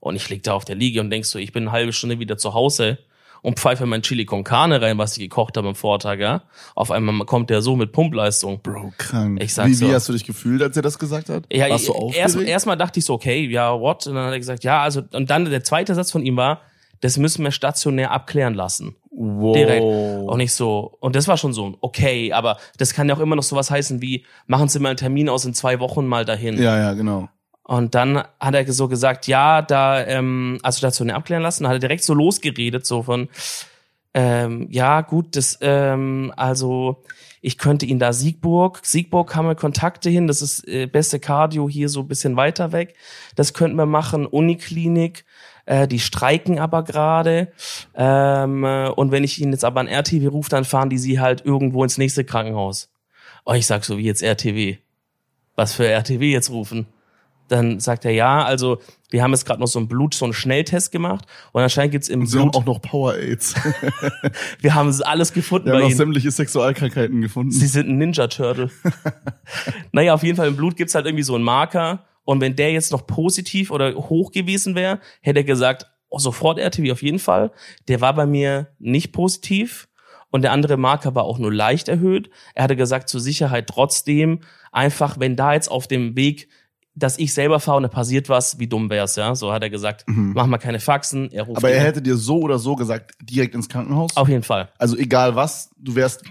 Und 0.00 0.16
ich 0.16 0.28
lieg 0.28 0.42
da 0.42 0.54
auf 0.54 0.64
der 0.64 0.76
Liege 0.76 1.00
und 1.00 1.10
denk 1.10 1.24
so, 1.24 1.38
ich 1.38 1.52
bin 1.52 1.64
eine 1.64 1.72
halbe 1.72 1.92
Stunde 1.92 2.18
wieder 2.18 2.38
zu 2.38 2.54
Hause 2.54 2.98
und 3.42 3.58
pfeife 3.58 3.86
mein 3.86 4.02
Chili 4.02 4.24
con 4.24 4.44
Carne 4.44 4.80
rein, 4.80 4.98
was 4.98 5.16
ich 5.16 5.22
gekocht 5.22 5.56
habe 5.56 5.68
am 5.68 5.74
Vortag, 5.74 6.18
ja. 6.18 6.42
Auf 6.74 6.90
einmal 6.90 7.26
kommt 7.26 7.50
der 7.50 7.62
so 7.62 7.76
mit 7.76 7.92
Pumpleistung. 7.92 8.60
Bro, 8.60 8.92
krank. 8.98 9.42
Ich 9.42 9.54
sag 9.54 9.68
wie, 9.68 9.74
so. 9.74 9.88
wie 9.88 9.94
hast 9.94 10.08
du 10.08 10.12
dich 10.12 10.24
gefühlt, 10.24 10.62
als 10.62 10.76
er 10.76 10.82
das 10.82 10.98
gesagt 10.98 11.28
hat? 11.28 11.44
Ja, 11.52 11.70
Warst 11.70 11.88
du 11.88 12.10
erst, 12.12 12.36
erstmal 12.36 12.76
dachte 12.76 12.98
ich 12.98 13.06
so, 13.06 13.14
okay, 13.14 13.46
ja, 13.46 13.78
what? 13.78 14.06
Und 14.06 14.14
dann 14.14 14.26
hat 14.26 14.32
er 14.32 14.38
gesagt, 14.38 14.64
ja, 14.64 14.82
also, 14.82 15.02
und 15.12 15.30
dann 15.30 15.44
der 15.44 15.62
zweite 15.62 15.94
Satz 15.94 16.10
von 16.10 16.24
ihm 16.24 16.36
war, 16.36 16.62
das 17.00 17.18
müssen 17.18 17.44
wir 17.44 17.52
stationär 17.52 18.10
abklären 18.10 18.54
lassen. 18.54 18.96
Wow. 19.16 19.54
Direkt. 19.54 19.82
Auch 19.82 20.36
nicht 20.36 20.52
so. 20.52 20.96
Und 21.00 21.16
das 21.16 21.26
war 21.26 21.36
schon 21.36 21.52
so, 21.52 21.76
okay, 21.80 22.32
aber 22.32 22.58
das 22.78 22.92
kann 22.92 23.08
ja 23.08 23.16
auch 23.16 23.20
immer 23.20 23.36
noch 23.36 23.42
sowas 23.42 23.70
heißen 23.70 24.00
wie, 24.02 24.24
machen 24.46 24.68
Sie 24.68 24.78
mal 24.78 24.90
einen 24.90 24.98
Termin 24.98 25.28
aus 25.28 25.44
in 25.44 25.54
zwei 25.54 25.80
Wochen 25.80 26.06
mal 26.06 26.24
dahin. 26.24 26.60
Ja, 26.60 26.78
ja, 26.78 26.92
genau. 26.92 27.28
Und 27.64 27.96
dann 27.96 28.22
hat 28.38 28.54
er 28.54 28.72
so 28.72 28.86
gesagt, 28.86 29.26
ja, 29.26 29.60
da, 29.60 30.04
ähm, 30.06 30.58
also 30.62 30.78
stationär 30.78 31.16
abklären 31.16 31.42
lassen, 31.42 31.64
dann 31.64 31.70
hat 31.70 31.76
er 31.76 31.88
direkt 31.88 32.04
so 32.04 32.14
losgeredet, 32.14 32.86
so 32.86 33.02
von, 33.02 33.28
ähm, 34.14 34.68
ja, 34.70 35.00
gut, 35.00 35.34
das, 35.34 35.58
ähm, 35.62 36.32
also 36.36 37.02
ich 37.42 37.58
könnte 37.58 37.84
ihn 37.84 37.98
da 37.98 38.12
Siegburg, 38.12 38.80
Siegburg 38.82 39.34
haben 39.34 39.46
wir 39.46 39.54
Kontakte 39.56 40.10
hin, 40.10 40.26
das 40.26 40.42
ist 40.42 40.66
äh, 40.68 40.86
beste 40.86 41.20
Cardio 41.20 41.68
hier 41.68 41.88
so 41.88 42.00
ein 42.00 42.08
bisschen 42.08 42.36
weiter 42.36 42.72
weg. 42.72 42.96
Das 43.34 43.52
könnten 43.52 43.76
wir 43.76 43.86
machen, 43.86 44.26
Uniklinik, 44.26 45.24
äh, 45.66 45.86
die 45.86 46.00
streiken 46.00 46.58
aber 46.58 46.82
gerade. 46.84 47.48
Ähm, 47.94 48.64
äh, 48.64 48.88
und 48.88 49.10
wenn 49.10 49.24
ich 49.24 49.40
ihn 49.40 49.52
jetzt 49.52 49.64
aber 49.64 49.80
an 49.80 49.88
RTW 49.88 50.26
rufe, 50.28 50.48
dann 50.48 50.64
fahren 50.64 50.88
die 50.88 50.98
sie 50.98 51.20
halt 51.20 51.44
irgendwo 51.44 51.82
ins 51.82 51.98
nächste 51.98 52.24
Krankenhaus. 52.24 52.88
Oh, 53.44 53.52
ich 53.52 53.66
sag 53.66 53.84
so, 53.84 53.98
wie 53.98 54.04
jetzt 54.04 54.22
RTW? 54.22 54.78
Was 55.54 55.74
für 55.74 55.86
RTW 55.86 56.30
jetzt 56.30 56.50
rufen? 56.50 56.86
Dann 57.48 57.78
sagt 57.78 58.04
er, 58.04 58.10
ja, 58.10 58.44
also 58.44 58.80
wir 59.10 59.22
haben 59.22 59.30
jetzt 59.30 59.46
gerade 59.46 59.60
noch 59.60 59.68
so 59.68 59.78
ein 59.78 59.86
Blut, 59.86 60.14
so 60.14 60.24
einen 60.24 60.34
Schnelltest 60.34 60.90
gemacht 60.90 61.26
und 61.52 61.62
anscheinend 61.62 61.92
gibt's 61.92 62.08
im 62.08 62.20
Und 62.20 62.26
sie 62.26 62.38
haben 62.38 62.50
Blut, 62.50 62.56
auch 62.56 62.66
noch 62.66 62.82
Power 62.82 63.14
AIDS. 63.14 63.54
wir 64.60 64.74
haben 64.74 64.92
alles 65.02 65.32
gefunden 65.32 65.66
Wir 65.66 65.72
haben 65.74 65.78
bei 65.78 65.82
noch 65.84 65.90
ihnen. 65.90 65.96
sämtliche 65.96 66.30
Sexualkrankheiten 66.32 67.20
gefunden. 67.20 67.52
Sie 67.52 67.66
sind 67.66 67.88
ein 67.88 67.98
Ninja 67.98 68.26
Turtle. 68.26 68.70
naja, 69.92 70.14
auf 70.14 70.24
jeden 70.24 70.36
Fall 70.36 70.48
im 70.48 70.56
Blut 70.56 70.76
gibt's 70.76 70.96
halt 70.96 71.06
irgendwie 71.06 71.22
so 71.22 71.36
einen 71.36 71.44
Marker. 71.44 72.04
Und 72.26 72.40
wenn 72.42 72.56
der 72.56 72.72
jetzt 72.72 72.92
noch 72.92 73.06
positiv 73.06 73.70
oder 73.70 73.94
hoch 73.94 74.32
gewesen 74.32 74.74
wäre, 74.74 75.00
hätte 75.22 75.40
er 75.40 75.44
gesagt, 75.44 75.86
oh, 76.08 76.18
sofort 76.18 76.58
RTW 76.58 76.92
auf 76.92 77.02
jeden 77.02 77.20
Fall. 77.20 77.52
Der 77.88 78.02
war 78.02 78.14
bei 78.14 78.26
mir 78.26 78.74
nicht 78.78 79.12
positiv. 79.12 79.88
Und 80.30 80.42
der 80.42 80.52
andere 80.52 80.76
Marker 80.76 81.14
war 81.14 81.24
auch 81.24 81.38
nur 81.38 81.54
leicht 81.54 81.88
erhöht. 81.88 82.28
Er 82.54 82.64
hatte 82.64 82.76
gesagt, 82.76 83.08
zur 83.08 83.20
Sicherheit 83.20 83.68
trotzdem, 83.68 84.40
einfach, 84.72 85.18
wenn 85.20 85.36
da 85.36 85.54
jetzt 85.54 85.70
auf 85.70 85.86
dem 85.86 86.16
Weg, 86.16 86.48
dass 86.98 87.18
ich 87.18 87.34
selber 87.34 87.60
fahre 87.60 87.76
und 87.76 87.82
da 87.82 87.88
passiert 87.88 88.30
was, 88.30 88.58
wie 88.58 88.66
dumm 88.66 88.88
wär's, 88.88 89.16
ja? 89.16 89.34
So 89.34 89.52
hat 89.52 89.62
er 89.62 89.68
gesagt, 89.68 90.04
mach 90.06 90.46
mal 90.46 90.56
keine 90.56 90.80
Faxen. 90.80 91.30
Er 91.30 91.42
ruft 91.42 91.50
Mhm. 91.60 91.66
Aber 91.66 91.70
er 91.70 91.82
hätte 91.82 92.00
dir 92.00 92.16
so 92.16 92.38
oder 92.40 92.58
so 92.58 92.74
gesagt, 92.74 93.12
direkt 93.20 93.54
ins 93.54 93.68
Krankenhaus. 93.68 94.16
auf 94.16 94.28
jeden 94.30 94.42
Fall. 94.42 94.70
Also 94.78 94.96
egal 94.96 95.36
was, 95.36 95.68
du 95.78 95.94
wärst, 95.94 96.22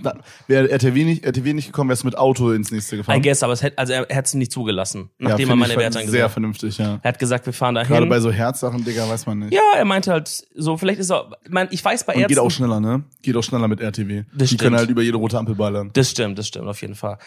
wäre 0.48 0.70
RTW 0.72 1.04
nicht, 1.06 1.24
RTW 1.24 1.54
nicht 1.54 1.68
gekommen, 1.68 1.90
wärst 1.92 2.02
du 2.02 2.08
mit 2.08 2.18
Auto 2.18 2.52
ins 2.52 2.72
nächste 2.72 2.96
I 2.96 2.98
gefahren. 2.98 3.22
guess, 3.22 3.44
aber 3.44 3.54
es 3.54 3.62
hätte, 3.62 3.78
also 3.78 3.94
er, 3.94 4.10
er 4.10 4.18
hat 4.18 4.26
es 4.26 4.34
nicht 4.34 4.52
zugelassen, 4.52 5.12
ja, 5.20 5.30
nachdem 5.30 5.50
er 5.50 5.54
find 5.54 5.60
meine 5.60 5.76
Werte 5.80 5.94
Sehr 5.94 6.02
angesehen 6.02 6.24
hat. 6.24 6.32
vernünftig, 6.32 6.78
ja. 6.80 7.00
Er 7.04 7.08
hat 7.10 7.20
gesagt, 7.20 7.46
wir 7.46 7.54
fahren 7.54 7.76
dahin. 7.76 7.94
Gerade 7.94 8.08
bei 8.08 8.20
so 8.20 8.32
Herzsachen, 8.32 8.84
Digga, 8.84 9.08
weiß 9.08 9.28
man 9.28 9.38
nicht. 9.40 9.54
Ja, 9.54 9.62
er 9.78 9.86
meinte 9.86 10.12
halt 10.12 10.48
so, 10.56 10.78
vielleicht 10.78 11.00
ist 11.00 11.12
er, 11.12 11.30
ich 11.44 11.52
mein, 11.52 11.68
ich 11.70 11.86
weiß 11.86 12.06
bei 12.06 12.14
Und 12.16 12.22
Ärzten. 12.22 12.34
geht 12.36 12.40
auch 12.44 12.50
schneller, 12.50 12.80
ne? 12.80 13.04
Geht 13.22 13.36
auch 13.38 13.44
schneller 13.44 13.68
mit 13.68 13.82
RTW. 13.82 14.24
Das 14.32 14.38
Die 14.38 14.48
stimmt. 14.48 14.62
können 14.62 14.76
halt 14.78 14.90
über 14.90 15.04
jede 15.04 15.18
rote 15.18 15.38
Ampel 15.38 15.54
ballern. 15.54 15.92
Das 15.94 16.10
stimmt, 16.10 16.40
das 16.40 16.48
stimmt 16.48 16.68
auf 16.68 16.82
jeden 16.82 16.96
Fall. 16.96 17.20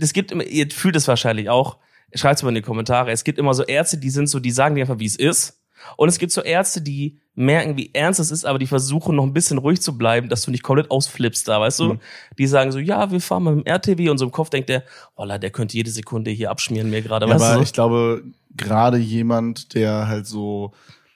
Es 0.00 0.14
gibt 0.14 0.32
immer, 0.32 0.44
ihr 0.44 0.66
fühlt 0.70 0.96
es 0.96 1.06
wahrscheinlich 1.08 1.50
auch. 1.50 1.76
Schreibt's 2.14 2.42
mal 2.42 2.50
in 2.50 2.56
die 2.56 2.62
Kommentare. 2.62 3.10
Es 3.10 3.24
gibt 3.24 3.38
immer 3.38 3.54
so 3.54 3.62
Ärzte, 3.64 3.98
die 3.98 4.10
sind 4.10 4.28
so, 4.28 4.40
die 4.40 4.50
sagen 4.50 4.74
dir 4.74 4.82
einfach, 4.82 4.98
wie 4.98 5.06
es 5.06 5.16
ist. 5.16 5.60
Und 5.96 6.08
es 6.08 6.18
gibt 6.18 6.32
so 6.32 6.42
Ärzte, 6.42 6.82
die 6.82 7.18
merken, 7.34 7.76
wie 7.76 7.90
ernst 7.94 8.20
es 8.20 8.30
ist, 8.30 8.44
aber 8.44 8.58
die 8.58 8.66
versuchen 8.66 9.16
noch 9.16 9.24
ein 9.24 9.32
bisschen 9.32 9.58
ruhig 9.58 9.80
zu 9.80 9.96
bleiben, 9.96 10.28
dass 10.28 10.42
du 10.42 10.50
nicht 10.50 10.62
komplett 10.62 10.90
ausflippst 10.90 11.48
da, 11.48 11.60
weißt 11.60 11.80
du? 11.80 11.94
Mhm. 11.94 12.00
Die 12.38 12.46
sagen 12.46 12.70
so, 12.70 12.78
ja, 12.78 13.10
wir 13.10 13.20
fahren 13.20 13.44
mal 13.44 13.54
mit 13.54 13.66
dem 13.66 13.72
RTW 13.72 14.10
und 14.10 14.18
so 14.18 14.26
im 14.26 14.30
Kopf 14.30 14.50
denkt 14.50 14.68
der, 14.68 14.84
Holla, 15.16 15.38
der 15.38 15.50
könnte 15.50 15.76
jede 15.76 15.90
Sekunde 15.90 16.30
hier 16.30 16.50
abschmieren 16.50 16.90
mir 16.90 17.00
gerade, 17.02 17.26
Ja, 17.26 17.34
aber 17.34 17.54
du? 17.54 17.62
ich 17.62 17.72
glaube, 17.72 18.24
gerade 18.56 18.98
jemand, 18.98 19.74
der 19.74 20.06
halt 20.06 20.26
so, 20.26 20.72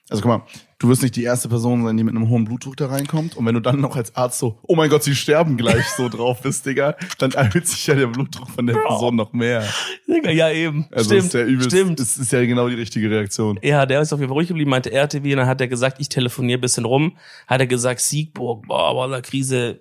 also 0.09 0.23
guck 0.23 0.31
mal, 0.31 0.43
du 0.85 0.91
wirst 0.91 1.03
nicht 1.03 1.17
die 1.17 1.23
erste 1.23 1.49
Person 1.49 1.83
sein, 1.85 1.97
die 1.97 2.05
mit 2.05 2.15
einem 2.15 2.29
hohen 2.29 2.45
Blutdruck 2.45 2.77
da 2.77 2.87
reinkommt. 2.87 3.37
Und 3.37 3.47
wenn 3.47 3.55
du 3.55 3.61
dann 3.61 3.81
noch 3.81 3.97
als 3.97 4.15
Arzt 4.15 4.39
so, 4.39 4.59
oh 4.63 4.77
mein 4.77 4.91
Gott, 4.91 5.03
sie 5.03 5.15
sterben 5.15 5.57
gleich 5.57 5.87
so 5.97 6.11
drauf 6.11 6.43
bist, 6.43 6.67
Digga, 6.67 6.95
dann 7.19 7.33
erhöht 7.33 7.67
sich 7.67 7.87
ja 7.87 7.95
der 7.95 8.09
Blutdruck 8.09 8.51
von 8.51 8.67
der 8.67 8.75
Person 8.75 9.17
noch 9.17 9.33
mehr. 9.33 9.65
Ja, 10.07 10.51
eben. 10.51 10.87
Also 10.93 11.07
stimmt, 11.07 11.25
ist 11.25 11.35
ja 11.35 11.45
übelst, 11.45 11.71
stimmt. 11.71 12.01
Das 12.01 12.19
ist 12.19 12.33
ja 12.33 12.45
genau 12.45 12.69
die 12.69 12.75
richtige 12.75 13.11
Reaktion. 13.11 13.59
Ja, 13.63 13.87
der 13.87 14.03
ist 14.03 14.13
auf 14.13 14.21
jeden 14.21 14.29
Fall 14.29 14.37
ruhig 14.37 14.49
geblieben, 14.49 14.71
meinte 14.71 14.93
RTW, 14.93 15.33
und 15.33 15.39
dann 15.39 15.47
hat 15.47 15.61
er 15.61 15.69
gesagt, 15.69 15.97
ich 16.01 16.11
telefoniere 16.11 16.59
bisschen 16.59 16.85
rum, 16.85 17.17
hat 17.47 17.61
er 17.61 17.67
gesagt, 17.67 18.01
Siegburg, 18.01 18.67
boah, 18.67 18.93
boah, 18.93 19.23
Krise, 19.23 19.81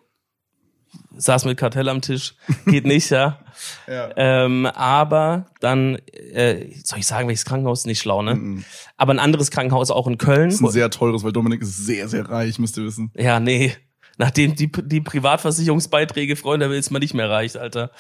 saß 1.17 1.45
mit 1.45 1.57
Kartell 1.57 1.89
am 1.89 2.01
Tisch, 2.01 2.35
geht 2.65 2.85
nicht, 2.85 3.09
ja. 3.09 3.39
Ja. 3.87 4.09
Ähm, 4.17 4.65
aber 4.65 5.45
dann, 5.61 5.95
äh, 6.33 6.71
soll 6.83 6.99
ich 6.99 7.07
sagen, 7.07 7.27
welches 7.27 7.45
Krankenhaus? 7.45 7.85
Nicht 7.85 7.99
schlau, 7.99 8.21
ne? 8.21 8.63
Aber 8.97 9.13
ein 9.13 9.19
anderes 9.19 9.51
Krankenhaus 9.51 9.91
auch 9.91 10.07
in 10.07 10.17
Köln. 10.17 10.49
Das 10.49 10.55
ist 10.55 10.61
ein 10.61 10.71
sehr 10.71 10.89
teures, 10.89 11.23
weil 11.23 11.31
Dominik 11.31 11.61
ist 11.61 11.77
sehr, 11.85 12.09
sehr 12.09 12.27
reich, 12.27 12.59
müsst 12.59 12.77
ihr 12.77 12.83
wissen. 12.83 13.11
Ja, 13.15 13.39
nee. 13.39 13.73
Nachdem 14.17 14.55
die, 14.55 14.71
die 14.71 15.01
Privatversicherungsbeiträge, 15.01 16.35
Freunde, 16.35 16.69
will 16.71 16.79
es 16.79 16.89
mal 16.89 16.99
nicht 16.99 17.13
mehr 17.13 17.29
reicht, 17.29 17.55
Alter. 17.55 17.91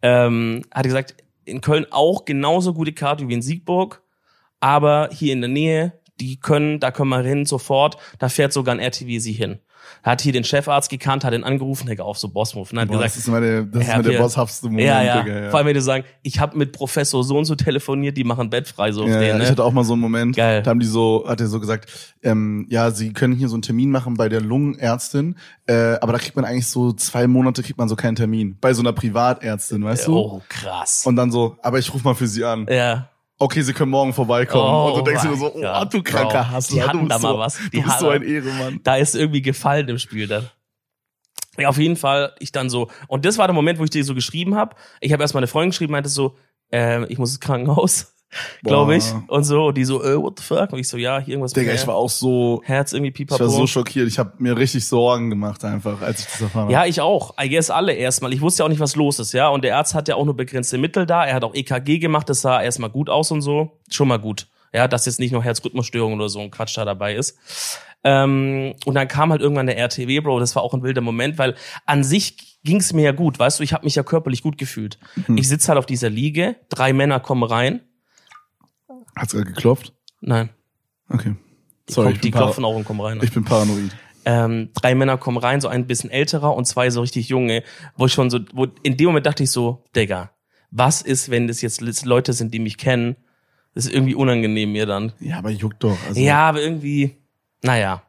Ähm, 0.00 0.62
hat 0.70 0.86
er 0.86 0.88
gesagt, 0.88 1.16
in 1.44 1.60
Köln 1.60 1.86
auch 1.90 2.24
genauso 2.24 2.72
gute 2.72 2.92
Karte 2.92 3.28
wie 3.28 3.34
in 3.34 3.42
Siegburg, 3.42 4.00
aber 4.60 5.10
hier 5.12 5.32
in 5.32 5.40
der 5.40 5.50
Nähe 5.50 5.92
die 6.20 6.38
können, 6.38 6.80
da 6.80 6.90
können 6.90 7.10
wir 7.10 7.22
hin 7.22 7.44
sofort, 7.44 7.96
da 8.18 8.28
fährt 8.28 8.52
sogar 8.52 8.74
ein 8.74 8.80
RTW 8.80 9.18
sie 9.18 9.32
hin. 9.32 9.58
Hat 10.02 10.20
hier 10.20 10.32
den 10.32 10.44
Chefarzt 10.44 10.90
gekannt, 10.90 11.24
hat 11.24 11.32
ihn 11.34 11.44
angerufen, 11.44 11.86
Digga, 11.86 12.04
auf 12.04 12.18
so 12.18 12.28
Bossmove. 12.28 12.72
Und 12.72 12.80
hat 12.80 12.88
Boah, 12.88 12.94
gesagt, 12.98 13.16
das 13.16 13.16
ist 13.18 13.26
der, 13.28 13.62
das 13.64 13.82
ist 13.82 13.88
er 13.88 13.94
immer 13.94 14.02
der 14.02 14.12
hat 14.14 14.22
bosshaftste 14.22 14.66
Moment, 14.66 14.86
ja, 14.86 15.02
ja. 15.02 15.22
Digga, 15.22 15.40
ja. 15.44 15.50
Vor 15.50 15.58
allem, 15.58 15.66
wenn 15.68 15.74
die 15.74 15.80
sagen, 15.80 16.04
ich 16.22 16.40
habe 16.40 16.56
mit 16.58 16.72
Professor 16.72 17.22
so 17.24 17.38
und 17.38 17.44
so 17.44 17.54
telefoniert, 17.54 18.16
die 18.16 18.24
machen 18.24 18.50
Bett 18.50 18.68
frei, 18.68 18.92
so 18.92 19.02
auf 19.04 19.08
Ja, 19.08 19.18
den, 19.18 19.28
ja, 19.28 19.38
ne? 19.38 19.44
ich 19.44 19.50
hatte 19.50 19.64
auch 19.64 19.72
mal 19.72 19.84
so 19.84 19.92
einen 19.94 20.02
Moment, 20.02 20.36
Geil. 20.36 20.62
da 20.62 20.70
haben 20.70 20.80
die 20.80 20.86
so, 20.86 21.24
hat 21.26 21.40
er 21.40 21.46
so 21.46 21.60
gesagt, 21.60 21.90
ähm, 22.22 22.66
ja, 22.70 22.90
sie 22.90 23.12
können 23.12 23.34
hier 23.34 23.48
so 23.48 23.54
einen 23.54 23.62
Termin 23.62 23.90
machen 23.90 24.14
bei 24.14 24.28
der 24.28 24.40
Lungenärztin, 24.40 25.36
äh, 25.66 25.96
aber 26.00 26.12
da 26.12 26.18
kriegt 26.18 26.36
man 26.36 26.44
eigentlich 26.44 26.66
so 26.66 26.92
zwei 26.92 27.26
Monate 27.26 27.62
kriegt 27.62 27.78
man 27.78 27.88
so 27.88 27.96
keinen 27.96 28.16
Termin. 28.16 28.56
Bei 28.60 28.74
so 28.74 28.82
einer 28.82 28.92
Privatärztin, 28.92 29.84
weißt 29.84 30.06
du? 30.08 30.16
Oh, 30.16 30.42
krass. 30.48 31.04
Und 31.06 31.16
dann 31.16 31.30
so, 31.30 31.56
aber 31.62 31.78
ich 31.78 31.92
rufe 31.92 32.04
mal 32.04 32.14
für 32.14 32.26
sie 32.26 32.44
an. 32.44 32.66
ja. 32.70 33.08
Okay, 33.38 33.62
sie 33.62 33.72
können 33.72 33.90
morgen 33.90 34.12
vorbeikommen. 34.12 34.64
Oh 34.64 34.92
und 34.92 34.98
du 34.98 35.10
denkst 35.10 35.22
dir 35.22 35.36
so, 35.36 35.54
oh, 35.54 35.60
Gott, 35.60 35.92
du 35.92 36.02
kranker 36.02 36.44
Bro. 36.44 36.50
Hassler. 36.50 36.74
Die 36.74 36.80
du 36.80 36.88
hatten 36.88 37.08
da 37.08 37.18
mal 37.18 37.32
so, 37.32 37.38
was. 37.38 37.58
Die 37.72 37.78
Du 37.78 37.82
bist 37.82 37.98
so 37.98 38.08
ein 38.08 38.22
Ehremann. 38.22 38.80
da 38.84 38.96
ist 38.96 39.14
irgendwie 39.16 39.42
Gefallen 39.42 39.88
im 39.88 39.98
Spiel 39.98 40.28
dann. 40.28 40.48
Ja, 41.58 41.68
auf 41.68 41.78
jeden 41.78 41.96
Fall, 41.96 42.34
ich 42.38 42.52
dann 42.52 42.68
so, 42.70 42.90
und 43.08 43.24
das 43.24 43.38
war 43.38 43.46
der 43.46 43.54
Moment, 43.54 43.78
wo 43.78 43.84
ich 43.84 43.90
dir 43.90 44.04
so 44.04 44.14
geschrieben 44.14 44.56
habe. 44.56 44.76
Ich 45.00 45.12
habe 45.12 45.22
erst 45.22 45.34
meine 45.34 45.46
Freundin 45.46 45.70
geschrieben, 45.70 45.92
meinte 45.92 46.08
so, 46.08 46.36
äh, 46.72 47.04
ich 47.06 47.18
muss 47.18 47.30
ins 47.30 47.40
Krankenhaus, 47.40 48.13
glaube 48.62 48.96
ich. 48.96 49.04
Und 49.28 49.44
so, 49.44 49.66
und 49.66 49.76
die 49.76 49.84
so, 49.84 50.02
äh, 50.02 50.16
what 50.20 50.38
the 50.38 50.44
fuck? 50.44 50.72
Und 50.72 50.78
ich 50.78 50.88
so, 50.88 50.96
ja, 50.96 51.18
hier 51.18 51.34
irgendwas 51.34 51.52
Digga, 51.52 51.72
ich 51.72 51.86
war 51.86 51.94
auch 51.94 52.10
so, 52.10 52.60
Herz 52.64 52.92
irgendwie 52.92 53.10
ich 53.10 53.14
pipapo. 53.14 53.40
war 53.40 53.48
so 53.48 53.66
schockiert. 53.66 54.08
Ich 54.08 54.18
habe 54.18 54.32
mir 54.38 54.56
richtig 54.56 54.86
Sorgen 54.86 55.30
gemacht 55.30 55.64
einfach, 55.64 56.00
als 56.02 56.20
ich 56.20 56.26
das 56.26 56.40
erfahren 56.42 56.62
habe. 56.64 56.72
Ja, 56.72 56.86
ich 56.86 57.00
auch. 57.00 57.34
I 57.40 57.48
guess 57.48 57.70
alle 57.70 57.92
erstmal. 57.92 58.32
Ich 58.32 58.40
wusste 58.40 58.62
ja 58.62 58.66
auch 58.66 58.70
nicht, 58.70 58.80
was 58.80 58.96
los 58.96 59.18
ist, 59.18 59.32
ja. 59.32 59.48
Und 59.48 59.64
der 59.64 59.76
Arzt 59.76 59.94
hat 59.94 60.08
ja 60.08 60.16
auch 60.16 60.24
nur 60.24 60.36
begrenzte 60.36 60.78
Mittel 60.78 61.06
da. 61.06 61.24
Er 61.24 61.34
hat 61.34 61.44
auch 61.44 61.54
EKG 61.54 61.98
gemacht, 61.98 62.28
das 62.28 62.40
sah 62.40 62.62
erstmal 62.62 62.90
gut 62.90 63.08
aus 63.08 63.30
und 63.30 63.42
so. 63.42 63.78
Schon 63.90 64.08
mal 64.08 64.18
gut. 64.18 64.48
Ja, 64.72 64.88
dass 64.88 65.06
jetzt 65.06 65.20
nicht 65.20 65.32
noch 65.32 65.44
Herzrhythmusstörung 65.44 66.14
oder 66.14 66.28
so 66.28 66.40
ein 66.40 66.50
Quatsch 66.50 66.76
da 66.76 66.84
dabei 66.84 67.14
ist. 67.14 67.38
Ähm, 68.02 68.74
und 68.84 68.94
dann 68.94 69.08
kam 69.08 69.30
halt 69.30 69.40
irgendwann 69.40 69.66
der 69.66 69.78
RTW, 69.78 70.20
Bro. 70.20 70.40
Das 70.40 70.54
war 70.56 70.62
auch 70.62 70.74
ein 70.74 70.82
wilder 70.82 71.00
Moment, 71.00 71.38
weil 71.38 71.54
an 71.86 72.04
sich 72.04 72.58
ging's 72.64 72.92
mir 72.92 73.02
ja 73.02 73.12
gut, 73.12 73.38
weißt 73.38 73.60
du, 73.60 73.62
ich 73.62 73.72
habe 73.72 73.84
mich 73.84 73.94
ja 73.94 74.02
körperlich 74.02 74.42
gut 74.42 74.58
gefühlt. 74.58 74.98
Mhm. 75.28 75.38
Ich 75.38 75.48
sitze 75.48 75.68
halt 75.68 75.78
auf 75.78 75.86
dieser 75.86 76.10
Liege, 76.10 76.56
drei 76.68 76.92
Männer 76.92 77.20
kommen 77.20 77.42
rein. 77.42 77.80
Hat's 79.16 79.32
gerade 79.32 79.46
geklopft? 79.46 79.92
Nein, 80.20 80.50
Okay. 81.08 81.34
die, 81.88 81.92
Sorry, 81.92 82.12
ich 82.12 82.20
die 82.20 82.30
klopfen 82.30 82.64
auch 82.64 82.74
und 82.74 82.84
kommen 82.84 83.00
rein. 83.00 83.20
ich 83.22 83.32
bin 83.32 83.44
paranoid. 83.44 83.90
ähm, 84.24 84.70
drei 84.74 84.94
Männer 84.94 85.18
kommen 85.18 85.36
rein, 85.36 85.60
so 85.60 85.68
ein 85.68 85.86
bisschen 85.86 86.10
älterer 86.10 86.54
und 86.56 86.64
zwei 86.66 86.88
so 86.90 87.00
richtig 87.02 87.28
junge, 87.28 87.62
wo 87.96 88.06
ich 88.06 88.12
schon 88.12 88.30
so, 88.30 88.40
wo 88.52 88.66
in 88.82 88.96
dem 88.96 89.06
Moment 89.06 89.26
dachte 89.26 89.42
ich 89.42 89.50
so, 89.50 89.84
Digga, 89.94 90.30
was 90.70 91.02
ist, 91.02 91.30
wenn 91.30 91.46
das 91.46 91.60
jetzt 91.60 91.80
Leute 92.04 92.32
sind, 92.32 92.52
die 92.54 92.58
mich 92.58 92.78
kennen? 92.78 93.16
Das 93.74 93.86
ist 93.86 93.92
irgendwie 93.92 94.14
unangenehm 94.14 94.72
mir 94.72 94.86
dann. 94.86 95.12
Ja, 95.20 95.38
aber 95.38 95.50
juckt 95.50 95.82
doch. 95.84 95.98
Also, 96.06 96.20
Ja, 96.20 96.48
aber 96.48 96.62
irgendwie, 96.62 97.16
naja, 97.62 98.02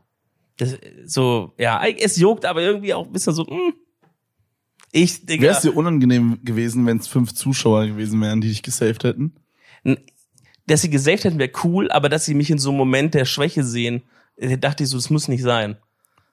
das, 0.58 0.78
so, 1.06 1.54
ja, 1.58 1.84
es 1.86 2.16
juckt, 2.18 2.46
aber 2.46 2.62
irgendwie 2.62 2.94
auch 2.94 3.06
ein 3.06 3.12
bisschen 3.12 3.34
so, 3.34 3.46
hm. 3.46 3.74
Ich, 4.92 5.26
Digga, 5.26 5.42
Wäre 5.44 5.54
es 5.56 5.62
dir 5.62 5.76
unangenehm 5.76 6.40
gewesen, 6.44 6.86
wenn 6.86 6.98
es 6.98 7.08
fünf 7.08 7.34
Zuschauer 7.34 7.86
gewesen 7.88 8.22
wären, 8.22 8.40
die 8.40 8.48
dich 8.48 8.64
gesaved 8.64 9.04
hätten? 9.04 9.36
Dass 10.68 10.82
sie 10.82 10.90
gesaved 10.90 11.24
hätten, 11.24 11.40
wäre 11.40 11.52
cool, 11.64 11.90
aber 11.92 12.10
dass 12.10 12.26
sie 12.26 12.34
mich 12.34 12.50
in 12.50 12.58
so 12.58 12.70
einem 12.70 12.78
Moment 12.78 13.14
der 13.14 13.26
Schwäche 13.26 13.64
sehen, 13.64 14.04
äh, 14.38 14.58
dachte 14.58 14.84
ich 14.84 14.90
so, 14.90 14.98
das 14.98 15.10
muss 15.10 15.28
nicht 15.28 15.44
sein. 15.44 15.78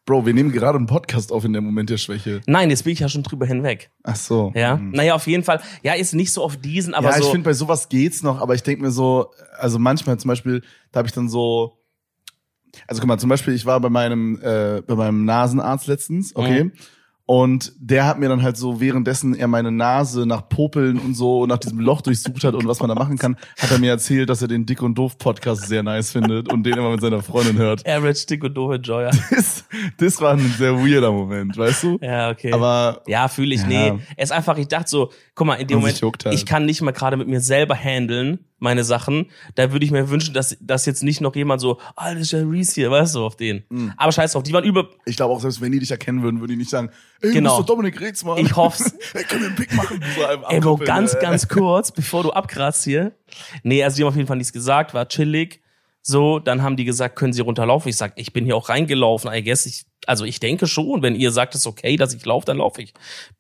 Bro, 0.05 0.27
wir 0.27 0.35
nehmen 0.35 0.51
gerade 0.51 0.79
einen 0.79 0.89
Podcast 0.89 1.31
auf 1.31 1.45
in 1.45 1.53
dem 1.53 1.65
Moment 1.65 1.89
der 1.89 1.97
Schwäche. 1.97 2.41
Nein, 2.47 2.71
jetzt 2.71 2.83
bin 2.83 2.93
ich 2.93 2.99
ja 2.99 3.09
schon 3.09 3.23
drüber 3.23 3.47
hinweg. 3.47 3.91
Ach 4.03 4.17
so. 4.17 4.51
Ja, 4.57 4.77
Hm. 4.77 4.91
naja, 4.91 5.15
auf 5.15 5.29
jeden 5.29 5.45
Fall. 5.45 5.61
Ja, 5.85 5.95
ist 5.95 6.13
nicht 6.15 6.33
so 6.33 6.43
auf 6.43 6.57
diesen, 6.57 6.93
aber 6.93 7.11
ja, 7.11 7.19
so. 7.19 7.25
ich 7.27 7.31
finde, 7.31 7.45
bei 7.45 7.53
sowas 7.53 7.89
geht's 7.89 8.23
noch, 8.25 8.41
aber 8.41 8.55
ich 8.57 8.65
denke 8.65 8.83
mir 8.83 8.91
so, 8.91 9.31
also 9.59 9.79
manchmal 9.79 10.19
zum 10.19 10.29
Beispiel, 10.29 10.63
da 10.91 10.99
habe 10.99 11.07
ich 11.09 11.15
dann 11.15 11.29
so, 11.29 11.79
also 12.89 13.01
guck 13.01 13.07
mal, 13.07 13.19
zum 13.19 13.29
Beispiel, 13.29 13.55
ich 13.55 13.65
war 13.65 13.79
bei 13.81 13.91
meinem, 13.91 14.41
äh, 14.43 14.83
bei 14.85 14.97
meinem 14.97 15.25
Nasenarzt 15.25 15.87
letztens, 15.87 16.35
okay? 16.35 16.65
Mhm. 16.65 16.73
Und 17.25 17.73
der 17.79 18.07
hat 18.07 18.19
mir 18.19 18.29
dann 18.29 18.43
halt 18.43 18.57
so, 18.57 18.81
währenddessen 18.81 19.35
er 19.35 19.47
meine 19.47 19.71
Nase 19.71 20.27
nach 20.27 20.49
Popeln 20.49 20.99
und 20.99 21.15
so 21.15 21.43
und 21.43 21.51
nach 21.51 21.59
diesem 21.59 21.79
Loch 21.79 22.01
durchsucht 22.01 22.43
hat 22.43 22.55
und 22.55 22.67
was 22.67 22.81
man 22.81 22.89
da 22.89 22.97
machen 22.97 23.17
kann, 23.17 23.37
hat 23.59 23.71
er 23.71 23.79
mir 23.79 23.91
erzählt, 23.91 24.29
dass 24.29 24.43
er 24.43 24.49
den 24.49 24.67
Dick 24.67 24.83
und 24.83 24.97
Doof 24.97 25.19
Podcast 25.19 25.69
sehr 25.69 25.85
nice 25.85 26.11
findet 26.11 26.53
und 26.53 26.65
den 26.65 26.75
immer 26.75 26.91
mit 26.91 27.01
seiner 27.01 27.23
Freundin 27.23 27.59
hört. 27.59 27.87
Average 27.87 28.27
Dick 28.27 28.43
und 28.45 28.55
doofe 28.55 28.77
Joyer. 28.77 29.11
Das, 29.33 29.65
das 29.97 30.21
war 30.21 30.33
ein 30.33 30.55
sehr 30.59 30.77
weirder 30.77 31.11
Moment, 31.11 31.57
weißt 31.57 31.85
du? 31.85 31.99
Ja, 32.03 32.31
okay. 32.31 32.53
Aber 32.53 33.03
ja, 33.07 33.29
fühle 33.29 33.55
ich. 33.55 33.63
Ja. 33.63 33.67
Nee, 33.67 33.93
es 34.17 34.25
ist 34.25 34.33
einfach, 34.33 34.59
ich 34.59 34.69
dachte 34.69 34.91
so, 34.91 35.11
guck 35.35 35.47
mal, 35.47 35.55
in 35.55 35.67
dem 35.67 35.79
Moment, 35.79 36.03
halt. 36.03 36.35
ich 36.35 36.45
kann 36.45 36.67
nicht 36.67 36.83
mal 36.83 36.91
gerade 36.91 37.17
mit 37.17 37.29
mir 37.29 37.41
selber 37.41 37.75
handeln, 37.75 38.41
meine 38.63 38.85
Sachen. 38.85 39.27
Da 39.55 39.73
würde 39.73 39.85
ich 39.85 39.91
mir 39.91 40.09
wünschen, 40.09 40.33
dass, 40.35 40.57
dass 40.61 40.87
jetzt 40.87 41.03
nicht 41.03 41.21
noch 41.21 41.35
jemand 41.35 41.61
so, 41.61 41.79
ah, 41.97 42.13
das 42.13 42.23
ist 42.23 42.33
ja 42.33 42.41
Reese 42.41 42.75
hier, 42.75 42.91
weißt 42.91 43.17
du, 43.17 43.25
auf 43.25 43.37
den. 43.37 43.65
Mhm. 43.69 43.93
Aber 43.97 44.13
scheiß 44.13 44.33
drauf, 44.33 44.43
die 44.43 44.53
waren 44.53 44.65
über, 44.65 44.89
ich 45.05 45.17
glaube 45.17 45.35
auch, 45.35 45.41
selbst 45.41 45.61
wenn 45.61 45.73
die 45.73 45.81
dich 45.81 45.91
erkennen 45.91 46.23
würden, 46.23 46.41
würden 46.41 46.53
die 46.53 46.57
nicht 46.59 46.71
sagen, 46.71 46.91
ey, 47.21 47.33
Genau. 47.33 47.51
du 47.51 47.57
bist 47.57 47.69
doch 47.69 47.75
Dominik 47.75 48.01
Reetz, 48.01 48.25
Mann. 48.25 48.39
Ich 48.39 48.55
hoff's. 48.57 48.95
ey, 49.15 49.25
können 49.25 49.43
wir 49.43 49.47
einen 49.49 49.57
Pick 49.57 49.75
machen? 49.75 50.03
So 50.17 50.25
einem 50.25 50.45
ey, 50.49 50.61
Bro, 50.61 50.75
abkoppeln, 50.75 50.87
ganz, 50.87 51.19
ganz 51.19 51.49
kurz, 51.49 51.91
bevor 51.91 52.23
du 52.23 52.31
abkratzt 52.31 52.85
hier. 52.85 53.13
Nee, 53.63 53.83
also 53.83 53.97
die 53.97 54.03
haben 54.03 54.09
auf 54.09 54.17
jeden 54.17 54.29
Fall 54.29 54.37
nichts 54.37 54.53
gesagt, 54.53 54.95
war 54.95 55.09
chillig. 55.09 55.62
So, 56.05 56.41
dann 56.41 56.63
haben 56.63 56.77
die 56.77 56.85
gesagt, 56.85 57.15
können 57.15 57.33
Sie 57.33 57.43
runterlaufen? 57.43 57.89
Ich 57.89 57.97
sag, 57.97 58.15
ich 58.17 58.33
bin 58.33 58.45
hier 58.45 58.57
auch 58.57 58.69
reingelaufen, 58.69 59.33
I 59.33 59.43
guess. 59.43 59.67
Ich, 59.67 59.87
also 60.07 60.25
ich 60.25 60.41
denke 60.41 60.67
schon, 60.67 61.01
wenn 61.01 61.15
ihr 61.15 61.31
sagt, 61.31 61.55
es 61.55 61.61
ist 61.61 61.67
okay, 61.69 61.97
dass 61.97 62.13
ich 62.13 62.27
laufe, 62.27 62.45
dann 62.45 62.57
laufe 62.57 62.83
ich. 62.83 62.93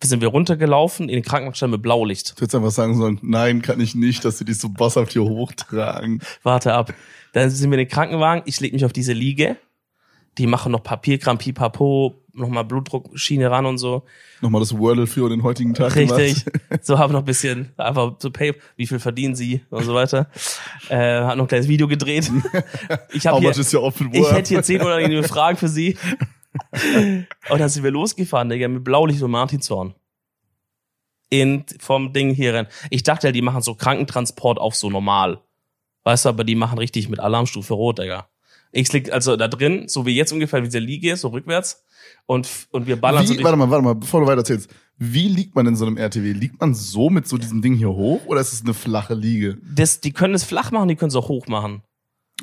Sind 0.02 0.21
wir 0.21 0.28
runtergelaufen 0.28 1.09
in 1.09 1.16
den 1.16 1.25
Krankenwagen 1.25 1.73
mit 1.73 1.83
Blaulicht. 1.83 2.37
Du 2.37 2.42
hättest 2.42 2.54
einfach 2.54 2.71
sagen 2.71 2.97
sollen, 2.97 3.19
nein, 3.23 3.62
kann 3.62 3.81
ich 3.81 3.97
nicht, 3.97 4.25
dass 4.25 4.38
sie 4.38 4.45
dich 4.45 4.59
so 4.59 4.69
bosshaft 4.69 5.12
hier 5.12 5.25
hochtragen. 5.25 6.23
Warte 6.45 6.73
ab. 6.73 6.95
Dann 7.33 7.50
sind 7.50 7.71
wir 7.71 7.78
in 7.78 7.87
den 7.87 7.92
Krankenwagen, 7.92 8.45
ich 8.47 8.61
leg 8.61 8.73
mich 8.73 8.85
auf 8.85 8.92
diese 8.92 9.12
Liege. 9.12 9.57
Die 10.38 10.47
machen 10.47 10.71
noch 10.71 10.85
Papierkram, 10.85 11.38
Pipapo, 11.38 12.22
nochmal 12.35 12.65
Blutdruckschiene 12.65 13.51
ran 13.51 13.67
und 13.67 13.79
so. 13.79 14.03
Nochmal 14.41 14.61
das 14.61 14.77
Wordle 14.77 15.07
für 15.07 15.29
den 15.29 15.43
heutigen 15.43 15.75
Tag 15.75 15.95
Richtig. 15.95 16.45
gemacht. 16.45 16.59
So 16.83 16.99
haben 16.99 17.12
noch 17.12 17.21
ein 17.21 17.25
bisschen, 17.27 17.71
einfach 17.77 18.15
so 18.19 18.31
pay, 18.31 18.55
wie 18.77 18.87
viel 18.87 18.99
verdienen 18.99 19.35
sie 19.35 19.62
und 19.71 19.85
so 19.85 19.95
weiter. 19.95 20.29
Äh, 20.89 21.23
hat 21.23 21.37
noch 21.37 21.45
ein 21.45 21.49
kleines 21.49 21.69
Video 21.69 21.87
gedreht. 21.87 22.31
Ich 23.12 23.27
habe 23.27 23.41
hier, 23.41 23.51
ich 23.51 24.33
hätte 24.33 24.49
hier 24.49 24.62
zehn 24.62 24.81
unangenehme 24.81 25.23
Fragen 25.29 25.57
für 25.57 25.69
sie. 25.69 25.97
Und 27.51 27.61
dann 27.61 27.69
sind 27.69 27.83
wir 27.83 27.91
losgefahren, 27.91 28.49
Digga, 28.49 28.69
mit 28.69 28.85
Blaulicht 28.85 29.23
und 29.23 29.31
Martinshorn. 29.31 29.95
In, 31.31 31.65
vom 31.79 32.12
Ding 32.12 32.35
hier 32.35 32.55
rein. 32.55 32.67
Ich 32.91 33.03
dachte 33.03 33.29
halt, 33.29 33.37
die 33.37 33.43
machen 33.43 33.62
so 33.62 33.75
Krankentransport 33.75 34.59
auf 34.59 34.75
so 34.75 34.91
normal. 34.91 35.41
Weißt 36.05 36.25
du, 36.25 36.31
aber 36.31 36.45
die 36.45 36.55
machen 36.55 36.79
richtig 36.79 37.09
mit 37.09 37.21
Alarmstufe 37.21 37.75
rot, 37.75 37.99
Digga. 37.99 38.29
Ich 38.73 38.91
lieg 38.93 39.12
also 39.12 39.37
da 39.37 39.49
drin, 39.49 39.87
so 39.87 40.07
wie 40.07 40.15
jetzt 40.15 40.33
ungefähr, 40.33 40.62
wie 40.62 40.67
diese 40.67 40.79
Liege, 40.79 41.17
so 41.17 41.29
rückwärts. 41.29 41.85
Und, 42.26 42.49
und 42.71 42.87
wir 42.87 42.97
ballern 43.00 43.26
so 43.26 43.33
Wie, 43.33 43.37
durch- 43.37 43.45
warte 43.45 43.59
mal, 43.59 43.71
warte 43.71 43.85
mal, 43.85 43.95
bevor 43.95 44.21
du 44.21 44.26
weiter 44.26 44.38
erzählst. 44.38 44.71
Wie 44.99 45.29
liegt 45.29 45.55
man 45.55 45.67
in 45.67 45.76
so 45.76 45.85
einem 45.87 45.97
RTW? 45.97 46.33
Liegt 46.33 46.61
man 46.61 46.75
so 46.75 47.11
mit 47.11 47.26
so 47.26 47.37
diesem 47.37 47.61
Ding 47.62 47.75
hier 47.75 47.91
hoch 47.91 48.25
oder 48.26 48.41
ist 48.41 48.52
es 48.52 48.62
eine 48.62 48.75
flache 48.75 49.14
Liege? 49.14 49.59
das, 49.75 50.00
die 50.00 50.12
können 50.12 50.35
es 50.35 50.45
flach 50.45 50.71
machen, 50.71 50.88
die 50.88 50.97
können 50.97 51.09
es 51.11 51.17
auch 51.17 51.29
hoch 51.29 51.47
machen. 51.49 51.83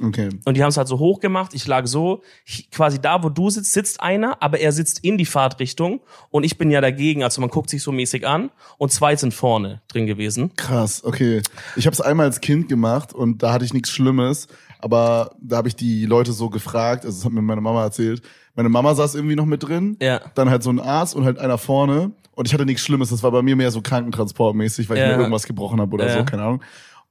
Okay. 0.01 0.29
Und 0.45 0.55
die 0.55 0.61
haben 0.61 0.69
es 0.69 0.77
halt 0.77 0.87
so 0.87 0.99
hoch 0.99 1.19
gemacht. 1.19 1.53
Ich 1.53 1.65
lag 1.67 1.85
so, 1.87 2.21
ich- 2.45 2.69
quasi 2.71 2.99
da, 3.01 3.23
wo 3.23 3.29
du 3.29 3.49
sitzt, 3.49 3.73
sitzt 3.73 4.01
einer, 4.01 4.41
aber 4.41 4.59
er 4.59 4.71
sitzt 4.71 4.99
in 5.03 5.17
die 5.17 5.25
Fahrtrichtung 5.25 6.01
und 6.29 6.43
ich 6.43 6.57
bin 6.57 6.69
ja 6.71 6.79
dagegen. 6.81 7.23
Also 7.23 7.41
man 7.41 7.49
guckt 7.49 7.69
sich 7.69 7.81
so 7.81 7.91
mäßig 7.91 8.27
an 8.27 8.51
und 8.77 8.91
zwei 8.91 9.15
sind 9.15 9.33
vorne 9.33 9.81
drin 9.87 10.05
gewesen. 10.05 10.53
Krass, 10.55 11.03
okay. 11.03 11.41
Ich 11.75 11.85
habe 11.85 11.93
es 11.93 12.01
einmal 12.01 12.27
als 12.27 12.39
Kind 12.41 12.69
gemacht 12.69 13.13
und 13.13 13.41
da 13.43 13.51
hatte 13.53 13.65
ich 13.65 13.73
nichts 13.73 13.89
Schlimmes, 13.89 14.47
aber 14.79 15.35
da 15.41 15.57
habe 15.57 15.67
ich 15.67 15.75
die 15.75 16.05
Leute 16.05 16.33
so 16.33 16.49
gefragt, 16.49 17.03
also 17.05 17.17
das 17.17 17.25
hat 17.25 17.31
mir 17.33 17.41
meine 17.41 17.61
Mama 17.61 17.83
erzählt. 17.83 18.21
Meine 18.59 18.67
Mama 18.67 18.93
saß 18.93 19.15
irgendwie 19.15 19.37
noch 19.37 19.45
mit 19.45 19.63
drin, 19.63 19.95
Ja. 20.01 20.19
dann 20.35 20.49
halt 20.49 20.63
so 20.63 20.69
ein 20.69 20.81
Arzt 20.81 21.15
und 21.15 21.23
halt 21.23 21.39
einer 21.39 21.57
vorne 21.57 22.11
und 22.35 22.45
ich 22.45 22.53
hatte 22.53 22.65
nichts 22.65 22.83
Schlimmes, 22.83 23.07
das 23.09 23.23
war 23.23 23.31
bei 23.31 23.41
mir 23.41 23.55
mehr 23.55 23.71
so 23.71 23.79
Krankentransportmäßig, 23.81 24.89
weil 24.89 24.97
ich 24.97 25.03
Ja. 25.03 25.11
mir 25.11 25.17
irgendwas 25.17 25.47
gebrochen 25.47 25.79
habe 25.79 25.93
oder 25.93 26.07
Ja. 26.07 26.17
so, 26.17 26.25
keine 26.25 26.43
Ahnung. 26.43 26.61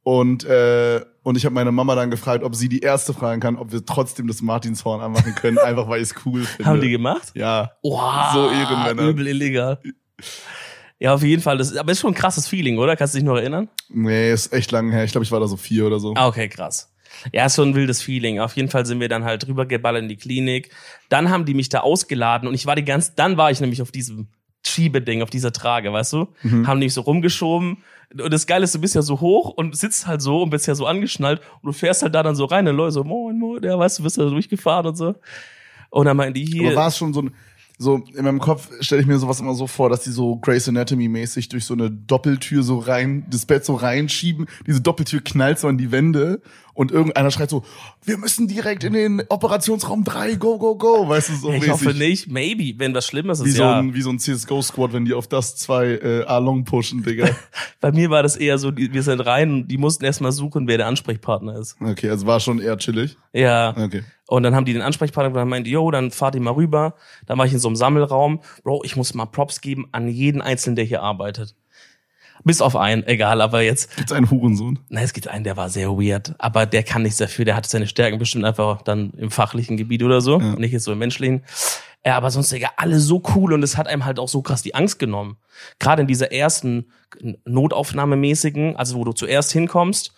Und 0.02 0.45
äh, 0.45 1.00
und 1.23 1.38
ich 1.38 1.47
habe 1.47 1.55
meine 1.55 1.73
Mama 1.73 1.95
dann 1.95 2.11
gefragt, 2.11 2.45
ob 2.45 2.55
sie 2.55 2.69
die 2.69 2.81
erste 2.81 3.14
fragen 3.14 3.40
kann, 3.40 3.57
ob 3.57 3.73
wir 3.73 3.83
trotzdem 3.87 4.26
das 4.28 4.43
Martinshorn 4.43 5.00
anmachen 5.00 5.35
können, 5.37 5.57
einfach 5.64 5.88
weil 5.88 6.02
ich 6.02 6.11
es 6.11 6.14
cool 6.26 6.43
finde. 6.45 6.69
Haben 6.69 6.81
die 6.83 6.90
gemacht? 6.90 7.33
Ja. 7.35 7.71
Wow, 7.83 8.33
So 8.35 8.50
Ehrenmänner. 8.50 9.09
Übel 9.09 9.26
illegal. 9.28 9.78
Ja, 10.99 11.14
auf 11.14 11.23
jeden 11.23 11.40
Fall. 11.40 11.57
Das, 11.57 11.75
aber 11.75 11.93
ist 11.93 12.00
schon 12.00 12.11
ein 12.12 12.14
krasses 12.14 12.47
Feeling, 12.47 12.76
oder? 12.76 12.95
Kannst 12.95 13.14
du 13.14 13.19
dich 13.21 13.25
noch 13.25 13.37
erinnern? 13.37 13.71
Nee, 13.88 14.31
ist 14.33 14.52
echt 14.52 14.71
lange 14.71 14.93
her. 14.93 15.05
Ich 15.05 15.12
glaube, 15.12 15.25
ich 15.25 15.33
war 15.33 15.40
da 15.40 15.47
so 15.47 15.57
vier 15.57 15.87
oder 15.87 15.99
so. 15.99 16.12
Ah, 16.14 16.26
okay, 16.28 16.49
krass. 16.50 16.93
Ja, 17.32 17.46
ist 17.46 17.56
schon 17.56 17.70
ein 17.70 17.75
wildes 17.75 18.02
Feeling. 18.02 18.40
Auf 18.40 18.56
jeden 18.56 18.68
Fall 18.68 18.87
sind 18.87 19.00
wir 19.00 19.08
dann 19.08 19.25
halt 19.25 19.46
rübergeballert 19.46 20.02
in 20.02 20.08
die 20.08 20.16
Klinik. 20.16 20.70
Dann 21.08 21.30
haben 21.30 21.44
die 21.44 21.54
mich 21.54 21.68
da 21.68 21.80
ausgeladen 21.80 22.48
und 22.48 22.54
ich 22.54 22.66
war 22.66 22.76
die 22.76 22.84
ganz, 22.84 23.14
dann 23.14 23.37
war 23.37 23.50
ich 23.50 23.60
nämlich 23.60 23.82
auf 23.82 23.90
diesem 23.90 24.28
Schiebeding, 24.66 25.22
auf 25.22 25.30
dieser 25.30 25.52
Trage, 25.52 25.92
weißt 25.92 26.12
du? 26.12 26.28
Haben 26.66 26.80
mich 26.80 26.92
so 26.92 27.02
rumgeschoben. 27.02 27.78
Und 28.12 28.32
das 28.32 28.46
Geile 28.46 28.64
ist, 28.64 28.75
du 28.75 28.80
bist 28.80 28.94
ja 28.94 29.02
so 29.02 29.20
hoch 29.20 29.50
und 29.50 29.76
sitzt 29.76 30.06
halt 30.06 30.22
so 30.22 30.42
und 30.42 30.50
bist 30.50 30.66
ja 30.66 30.75
so 30.75 30.87
angeschnallt 30.87 31.40
und 31.62 31.66
du 31.66 31.72
fährst 31.72 32.02
halt 32.02 32.14
da 32.14 32.22
dann 32.22 32.34
so 32.34 32.46
rein 32.46 32.66
und 32.66 32.76
Leute 32.76 32.92
so, 32.92 33.04
moin, 33.04 33.38
moin, 33.38 33.62
ja, 33.62 33.78
weißt 33.78 33.98
du, 33.98 34.02
bist 34.02 34.16
ja 34.16 34.25
durchgefahren 34.28 34.87
und 34.87 34.96
so. 34.96 35.14
Und 35.90 36.06
dann 36.06 36.16
meinten 36.16 36.34
die 36.34 36.44
hier. 36.44 36.68
Aber 36.68 36.76
war 36.76 36.88
es 36.88 36.96
schon 36.96 37.12
so 37.12 37.22
ein, 37.22 37.34
so 37.78 38.02
in 38.14 38.25
meinem 38.25 38.40
Kopf 38.40 38.70
stelle 38.80 39.00
ich 39.00 39.06
mir 39.06 39.18
sowas 39.18 39.40
immer 39.40 39.54
so 39.54 39.66
vor, 39.66 39.88
dass 39.88 40.02
die 40.02 40.10
so 40.10 40.37
Grace 40.37 40.68
Anatomy 40.68 41.08
mäßig 41.08 41.48
durch 41.48 41.64
so 41.64 41.75
eine 41.75 41.90
Doppeltür 41.90 42.62
so 42.62 42.78
rein, 42.78 43.26
das 43.30 43.46
Bett 43.46 43.64
so 43.64 43.75
reinschieben, 43.75 44.46
diese 44.66 44.80
Doppeltür 44.80 45.20
knallt 45.20 45.60
so 45.60 45.68
an 45.68 45.78
die 45.78 45.92
Wände 45.92 46.42
und 46.78 46.92
irgendeiner 46.92 47.32
schreit 47.32 47.50
so, 47.50 47.64
wir 48.04 48.18
müssen 48.18 48.47
direkt 48.47 48.85
in 48.85 48.92
den 48.92 49.25
Operationsraum 49.28 50.04
3, 50.04 50.37
go, 50.37 50.58
go, 50.58 50.76
go, 50.76 51.08
weißt 51.08 51.30
du, 51.30 51.35
so 51.35 51.49
Ich 51.49 51.54
mäßig. 51.54 51.73
hoffe 51.73 51.92
nicht. 51.92 52.30
Maybe, 52.30 52.78
wenn 52.78 52.94
was 52.94 53.04
Schlimmes 53.04 53.44
Wie 53.44 53.49
ist, 53.49 53.56
so, 53.56 53.64
ja. 53.64 53.80
ein, 53.80 53.94
wie 53.94 54.00
so 54.00 54.11
ein 54.11 54.20
CSGO-Squad, 54.20 54.92
wenn 54.92 55.04
die 55.04 55.12
auf 55.12 55.26
das 55.26 55.56
zwei 55.56 55.87
äh, 55.94 56.23
A-Long 56.26 56.64
pushen, 56.64 57.02
Digga. 57.02 57.30
Bei 57.80 57.90
mir 57.90 58.11
war 58.11 58.23
das 58.23 58.37
eher 58.37 58.58
so, 58.58 58.70
die, 58.70 58.92
wir 58.92 59.02
sind 59.02 59.18
rein 59.20 59.66
die 59.66 59.76
mussten 59.76 60.04
erstmal 60.04 60.30
suchen, 60.30 60.68
wer 60.68 60.76
der 60.76 60.87
Ansprechpartner 60.87 61.58
ist. 61.58 61.76
Okay, 61.80 62.11
also 62.11 62.28
war 62.28 62.38
schon 62.38 62.61
eher 62.61 62.76
chillig. 62.78 63.16
Ja. 63.32 63.75
Okay. 63.76 64.04
Und 64.28 64.44
dann 64.44 64.54
haben 64.54 64.64
die 64.64 64.73
den 64.73 64.82
Ansprechpartner 64.82 65.30
und 65.30 65.37
dann 65.37 65.49
meinte, 65.49 65.70
yo, 65.70 65.90
dann 65.90 66.12
fahrt 66.12 66.37
ihr 66.37 66.40
mal 66.40 66.52
rüber. 66.52 66.94
Dann 67.26 67.38
war 67.38 67.47
ich 67.47 67.52
in 67.52 67.58
so 67.58 67.66
einem 67.66 67.76
Sammelraum. 67.76 68.40
Bro, 68.62 68.82
ich 68.85 68.94
muss 68.94 69.14
mal 69.14 69.26
Props 69.26 69.61
geben 69.61 69.88
an 69.90 70.06
jeden 70.06 70.42
Einzelnen, 70.42 70.76
der 70.76 70.85
hier 70.85 71.02
arbeitet. 71.02 71.56
Bis 72.45 72.61
auf 72.61 72.76
einen, 72.76 73.07
egal, 73.07 73.40
aber 73.40 73.62
jetzt, 73.62 73.97
Gibt's 73.97 74.12
einen 74.12 74.30
Hurensohn? 74.30 74.78
na, 74.88 75.00
es 75.02 75.12
gibt 75.12 75.28
einen, 75.28 75.45
der 75.45 75.57
war 75.57 75.68
sehr 75.71 75.88
weird, 75.90 76.35
aber 76.38 76.66
der 76.66 76.83
kann 76.83 77.02
nichts 77.02 77.18
dafür, 77.18 77.45
der 77.45 77.57
hat 77.57 77.66
seine 77.66 77.87
Stärken 77.87 78.18
bestimmt 78.18 78.45
einfach 78.45 78.83
dann 78.83 79.11
im 79.16 79.30
fachlichen 79.30 79.76
Gebiet 79.76 80.02
oder 80.02 80.21
so, 80.21 80.40
Ja. 80.40 80.54
nicht 80.57 80.73
jetzt 80.73 80.85
so 80.85 80.92
im 80.92 80.99
menschlichen. 80.99 81.42
Ja, 82.07 82.16
aber 82.16 82.30
sonst, 82.30 82.52
Digga, 82.52 82.71
alle 82.76 83.00
so 83.00 83.21
cool 83.35 83.52
und 83.52 83.62
es 83.62 83.76
hat 83.76 83.88
einem 83.88 84.04
halt 84.04 84.18
auch 84.21 84.28
so 84.28 84.40
krass 84.40 84.62
die 84.62 84.75
Angst 84.75 84.99
genommen. 85.00 85.37
Gerade 85.80 86.02
in 86.02 86.09
dieser 86.09 86.33
ersten 86.33 86.87
Notaufnahmemäßigen, 87.45 88.76
also 88.76 88.97
wo 88.97 89.04
du 89.04 89.12
zuerst 89.12 89.52
hinkommst, 89.52 90.12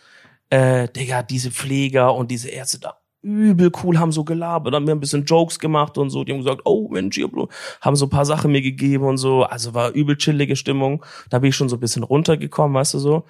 äh, 0.50 0.88
Digga, 0.88 1.22
diese 1.22 1.50
Pfleger 1.50 2.14
und 2.14 2.30
diese 2.30 2.48
Ärzte 2.48 2.80
da 2.80 2.99
übel 3.22 3.70
cool, 3.82 3.98
haben 3.98 4.12
so 4.12 4.24
gelabert, 4.24 4.74
haben 4.74 4.84
mir 4.84 4.92
ein 4.92 5.00
bisschen 5.00 5.24
Jokes 5.24 5.58
gemacht 5.58 5.98
und 5.98 6.10
so, 6.10 6.24
die 6.24 6.32
haben 6.32 6.38
gesagt, 6.38 6.62
oh 6.64 6.88
Mensch, 6.90 7.16
hier, 7.16 7.28
Bro, 7.28 7.48
haben 7.80 7.96
so 7.96 8.06
ein 8.06 8.10
paar 8.10 8.24
Sachen 8.24 8.52
mir 8.52 8.62
gegeben 8.62 9.04
und 9.04 9.18
so, 9.18 9.44
also 9.44 9.74
war 9.74 9.90
übel 9.92 10.16
chillige 10.16 10.56
Stimmung, 10.56 11.04
da 11.28 11.38
bin 11.38 11.50
ich 11.50 11.56
schon 11.56 11.68
so 11.68 11.76
ein 11.76 11.80
bisschen 11.80 12.02
runtergekommen, 12.02 12.74
weißt 12.74 12.94
du 12.94 12.98
so, 12.98 13.24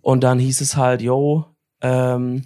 und 0.00 0.24
dann 0.24 0.38
hieß 0.38 0.60
es 0.62 0.76
halt, 0.76 1.02
yo, 1.02 1.44
ähm, 1.82 2.44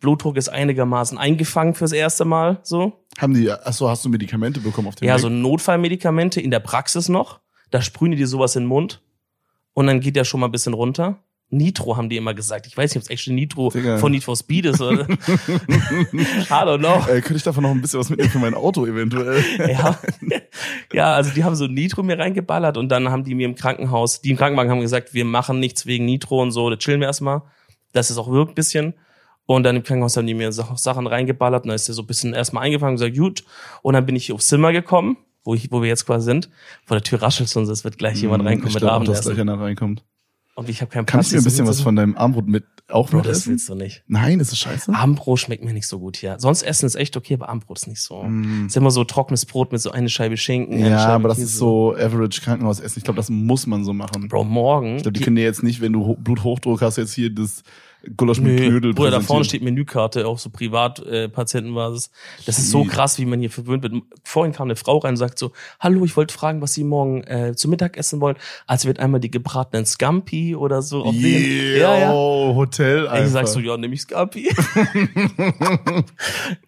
Blutdruck 0.00 0.36
ist 0.36 0.48
einigermaßen 0.48 1.18
eingefangen 1.18 1.74
fürs 1.74 1.92
erste 1.92 2.24
Mal, 2.24 2.60
so, 2.62 3.04
Haben 3.18 3.34
die, 3.34 3.50
achso, 3.50 3.88
hast 3.88 4.04
du 4.04 4.08
Medikamente 4.08 4.60
bekommen 4.60 4.88
auf 4.88 4.94
dem 4.94 5.08
ja, 5.08 5.14
Weg? 5.14 5.20
so 5.20 5.28
Notfallmedikamente 5.28 6.40
in 6.40 6.50
der 6.50 6.60
Praxis 6.60 7.08
noch. 7.08 7.40
Da 7.70 7.82
sprühen 7.82 8.12
die 8.12 8.18
dir 8.18 8.26
sowas 8.26 8.56
in 8.56 8.64
den 8.64 8.68
Mund. 8.68 9.02
Und 9.72 9.86
dann 9.86 10.00
geht 10.00 10.16
der 10.16 10.24
schon 10.24 10.40
mal 10.40 10.46
ein 10.46 10.52
bisschen 10.52 10.74
runter. 10.74 11.18
Nitro 11.48 11.96
haben 11.96 12.08
die 12.08 12.16
immer 12.16 12.34
gesagt. 12.34 12.66
Ich 12.66 12.76
weiß 12.76 12.90
nicht, 12.90 12.96
ob 12.96 13.02
es 13.04 13.08
actually 13.10 13.36
Nitro 13.36 13.70
Digga. 13.70 13.98
von 13.98 14.10
Need 14.10 14.24
for 14.24 14.36
Speed 14.36 14.66
ist 14.66 14.80
oder. 14.80 15.06
I 15.08 16.50
don't 16.50 16.78
know. 16.78 16.96
Äh, 17.08 17.20
könnte 17.20 17.36
ich 17.36 17.42
davon 17.44 17.62
noch 17.62 17.70
ein 17.70 17.80
bisschen 17.80 18.00
was 18.00 18.10
mitnehmen 18.10 18.30
für 18.30 18.38
mein 18.38 18.54
Auto 18.54 18.84
eventuell? 18.86 19.42
Ja. 19.68 19.98
ja, 20.92 21.12
also 21.14 21.30
die 21.30 21.44
haben 21.44 21.54
so 21.54 21.66
Nitro 21.66 22.02
mir 22.02 22.18
reingeballert 22.18 22.76
und 22.76 22.88
dann 22.88 23.10
haben 23.10 23.24
die 23.24 23.34
mir 23.34 23.46
im 23.46 23.54
Krankenhaus, 23.54 24.20
die 24.20 24.30
im 24.30 24.36
Krankenwagen 24.36 24.70
haben 24.70 24.80
gesagt, 24.80 25.14
wir 25.14 25.24
machen 25.24 25.60
nichts 25.60 25.86
wegen 25.86 26.04
Nitro 26.04 26.42
und 26.42 26.50
so, 26.50 26.68
da 26.70 26.76
chillen 26.76 27.00
wir 27.00 27.06
erstmal, 27.06 27.42
dass 27.92 28.10
es 28.10 28.18
auch 28.18 28.30
wirkt 28.30 28.52
ein 28.52 28.54
bisschen. 28.54 28.94
Und 29.46 29.62
dann 29.62 29.76
im 29.76 29.84
Krankenhaus 29.84 30.16
haben 30.16 30.26
die 30.26 30.34
mir 30.34 30.50
Sa- 30.50 30.74
Sachen 30.76 31.06
reingeballert 31.06 31.62
und 31.64 31.68
dann 31.68 31.76
ist 31.76 31.86
der 31.86 31.94
so 31.94 32.02
ein 32.02 32.06
bisschen 32.06 32.34
erstmal 32.34 32.64
eingefangen 32.64 32.94
und 32.94 33.00
gesagt, 33.00 33.16
gut. 33.16 33.44
Und 33.82 33.94
dann 33.94 34.04
bin 34.04 34.16
ich 34.16 34.26
hier 34.26 34.34
aufs 34.34 34.48
Zimmer 34.48 34.72
gekommen, 34.72 35.16
wo, 35.44 35.54
ich, 35.54 35.70
wo 35.70 35.80
wir 35.82 35.88
jetzt 35.88 36.04
quasi 36.06 36.24
sind. 36.24 36.50
Vor 36.84 36.96
der 36.96 37.04
Tür 37.04 37.22
raschelt's 37.22 37.54
und 37.54 37.68
es 37.68 37.84
wird 37.84 37.96
gleich 37.98 38.20
jemand 38.20 38.44
reinkommen 38.44 38.68
ich 38.68 38.74
mit 38.74 38.80
glaub 38.82 38.92
auch, 38.94 39.04
dass 39.04 39.18
Abendessen. 39.24 39.34
gleich 39.34 39.40
einer 39.54 39.60
reinkommt. 39.60 40.02
Und 40.56 40.68
ich 40.68 40.80
habe 40.80 40.90
keinen 40.90 41.06
Kannst 41.06 41.30
du 41.30 41.36
mir 41.36 41.42
ein 41.42 41.44
bisschen 41.44 41.66
was 41.66 41.80
von 41.80 41.94
deinem 41.96 42.16
Armbrot 42.16 42.48
mit 42.48 42.64
auch 42.88 43.10
Bro, 43.10 43.18
mit 43.18 43.26
das 43.26 43.38
essen? 43.38 43.50
willst 43.50 43.68
du 43.68 43.74
nicht. 43.74 44.02
Nein, 44.06 44.40
ist 44.40 44.52
es 44.52 44.58
scheiße? 44.58 44.92
Abendbrot 44.94 45.38
schmeckt 45.38 45.62
mir 45.64 45.72
nicht 45.74 45.86
so 45.86 45.98
gut 45.98 46.16
hier. 46.16 46.36
Sonst 46.38 46.62
Essen 46.62 46.86
ist 46.86 46.94
echt 46.94 47.16
okay, 47.16 47.34
aber 47.34 47.48
Abendbrot 47.48 47.78
ist 47.78 47.86
nicht 47.88 48.00
so. 48.00 48.22
Mm. 48.22 48.66
Ist 48.66 48.76
immer 48.76 48.90
so 48.90 49.04
trockenes 49.04 49.44
Brot 49.44 49.70
mit 49.72 49.80
so 49.82 49.90
eine 49.90 50.08
Scheibe 50.08 50.36
Schinken. 50.36 50.78
Ja, 50.78 50.98
Scheibe 50.98 51.12
aber 51.14 51.28
das 51.28 51.38
Käse. 51.38 51.48
ist 51.50 51.58
so 51.58 51.94
Average 51.94 52.40
Krankenhausessen. 52.40 52.98
Ich 52.98 53.04
glaube, 53.04 53.16
das 53.18 53.28
muss 53.28 53.66
man 53.66 53.84
so 53.84 53.92
machen. 53.92 54.28
Bro, 54.28 54.44
morgen. 54.44 54.96
Ich 54.96 55.02
glaube, 55.02 55.12
die 55.18 55.22
können 55.24 55.36
dir 55.36 55.42
jetzt 55.44 55.62
nicht, 55.62 55.80
wenn 55.80 55.92
du 55.92 56.06
Ho- 56.06 56.16
Bluthochdruck 56.18 56.80
hast, 56.80 56.96
jetzt 56.96 57.12
hier 57.12 57.34
das 57.34 57.62
Gulasch 58.16 58.40
mit 58.40 58.60
Nö, 58.60 58.68
Knödel 58.68 58.94
Bruder, 58.94 59.10
da 59.10 59.20
vorne 59.20 59.44
steht 59.44 59.62
Menükarte, 59.62 60.26
auch 60.26 60.38
so 60.38 60.50
Privatpatientenbasis. 60.50 62.10
Das 62.44 62.58
ist 62.58 62.70
so 62.70 62.84
krass, 62.84 63.18
wie 63.18 63.26
man 63.26 63.40
hier 63.40 63.50
verwöhnt 63.50 63.82
wird. 63.82 63.94
Vorhin 64.24 64.52
kam 64.52 64.68
eine 64.68 64.76
Frau 64.76 64.98
rein 64.98 65.10
und 65.10 65.16
sagt 65.16 65.38
so, 65.38 65.52
hallo, 65.80 66.04
ich 66.04 66.16
wollte 66.16 66.34
fragen, 66.34 66.60
was 66.60 66.74
Sie 66.74 66.84
morgen 66.84 67.24
äh, 67.24 67.54
zu 67.56 67.68
Mittag 67.68 67.96
essen 67.96 68.20
wollen. 68.20 68.36
Also 68.66 68.88
wird 68.88 69.00
einmal 69.00 69.20
die 69.20 69.30
gebratenen 69.30 69.86
Scampi 69.86 70.54
oder 70.54 70.82
so. 70.82 71.04
Auf? 71.04 71.14
Yeah, 71.14 71.78
Ja, 71.78 71.98
ja. 71.98 72.12
oh, 72.12 72.54
Hotel 72.54 73.08
einfach. 73.08 73.26
Ich 73.26 73.32
sag 73.32 73.48
so, 73.48 73.60
ja, 73.60 73.76
nehme 73.76 73.94
ich 73.94 74.02
Scampi. 74.02 74.48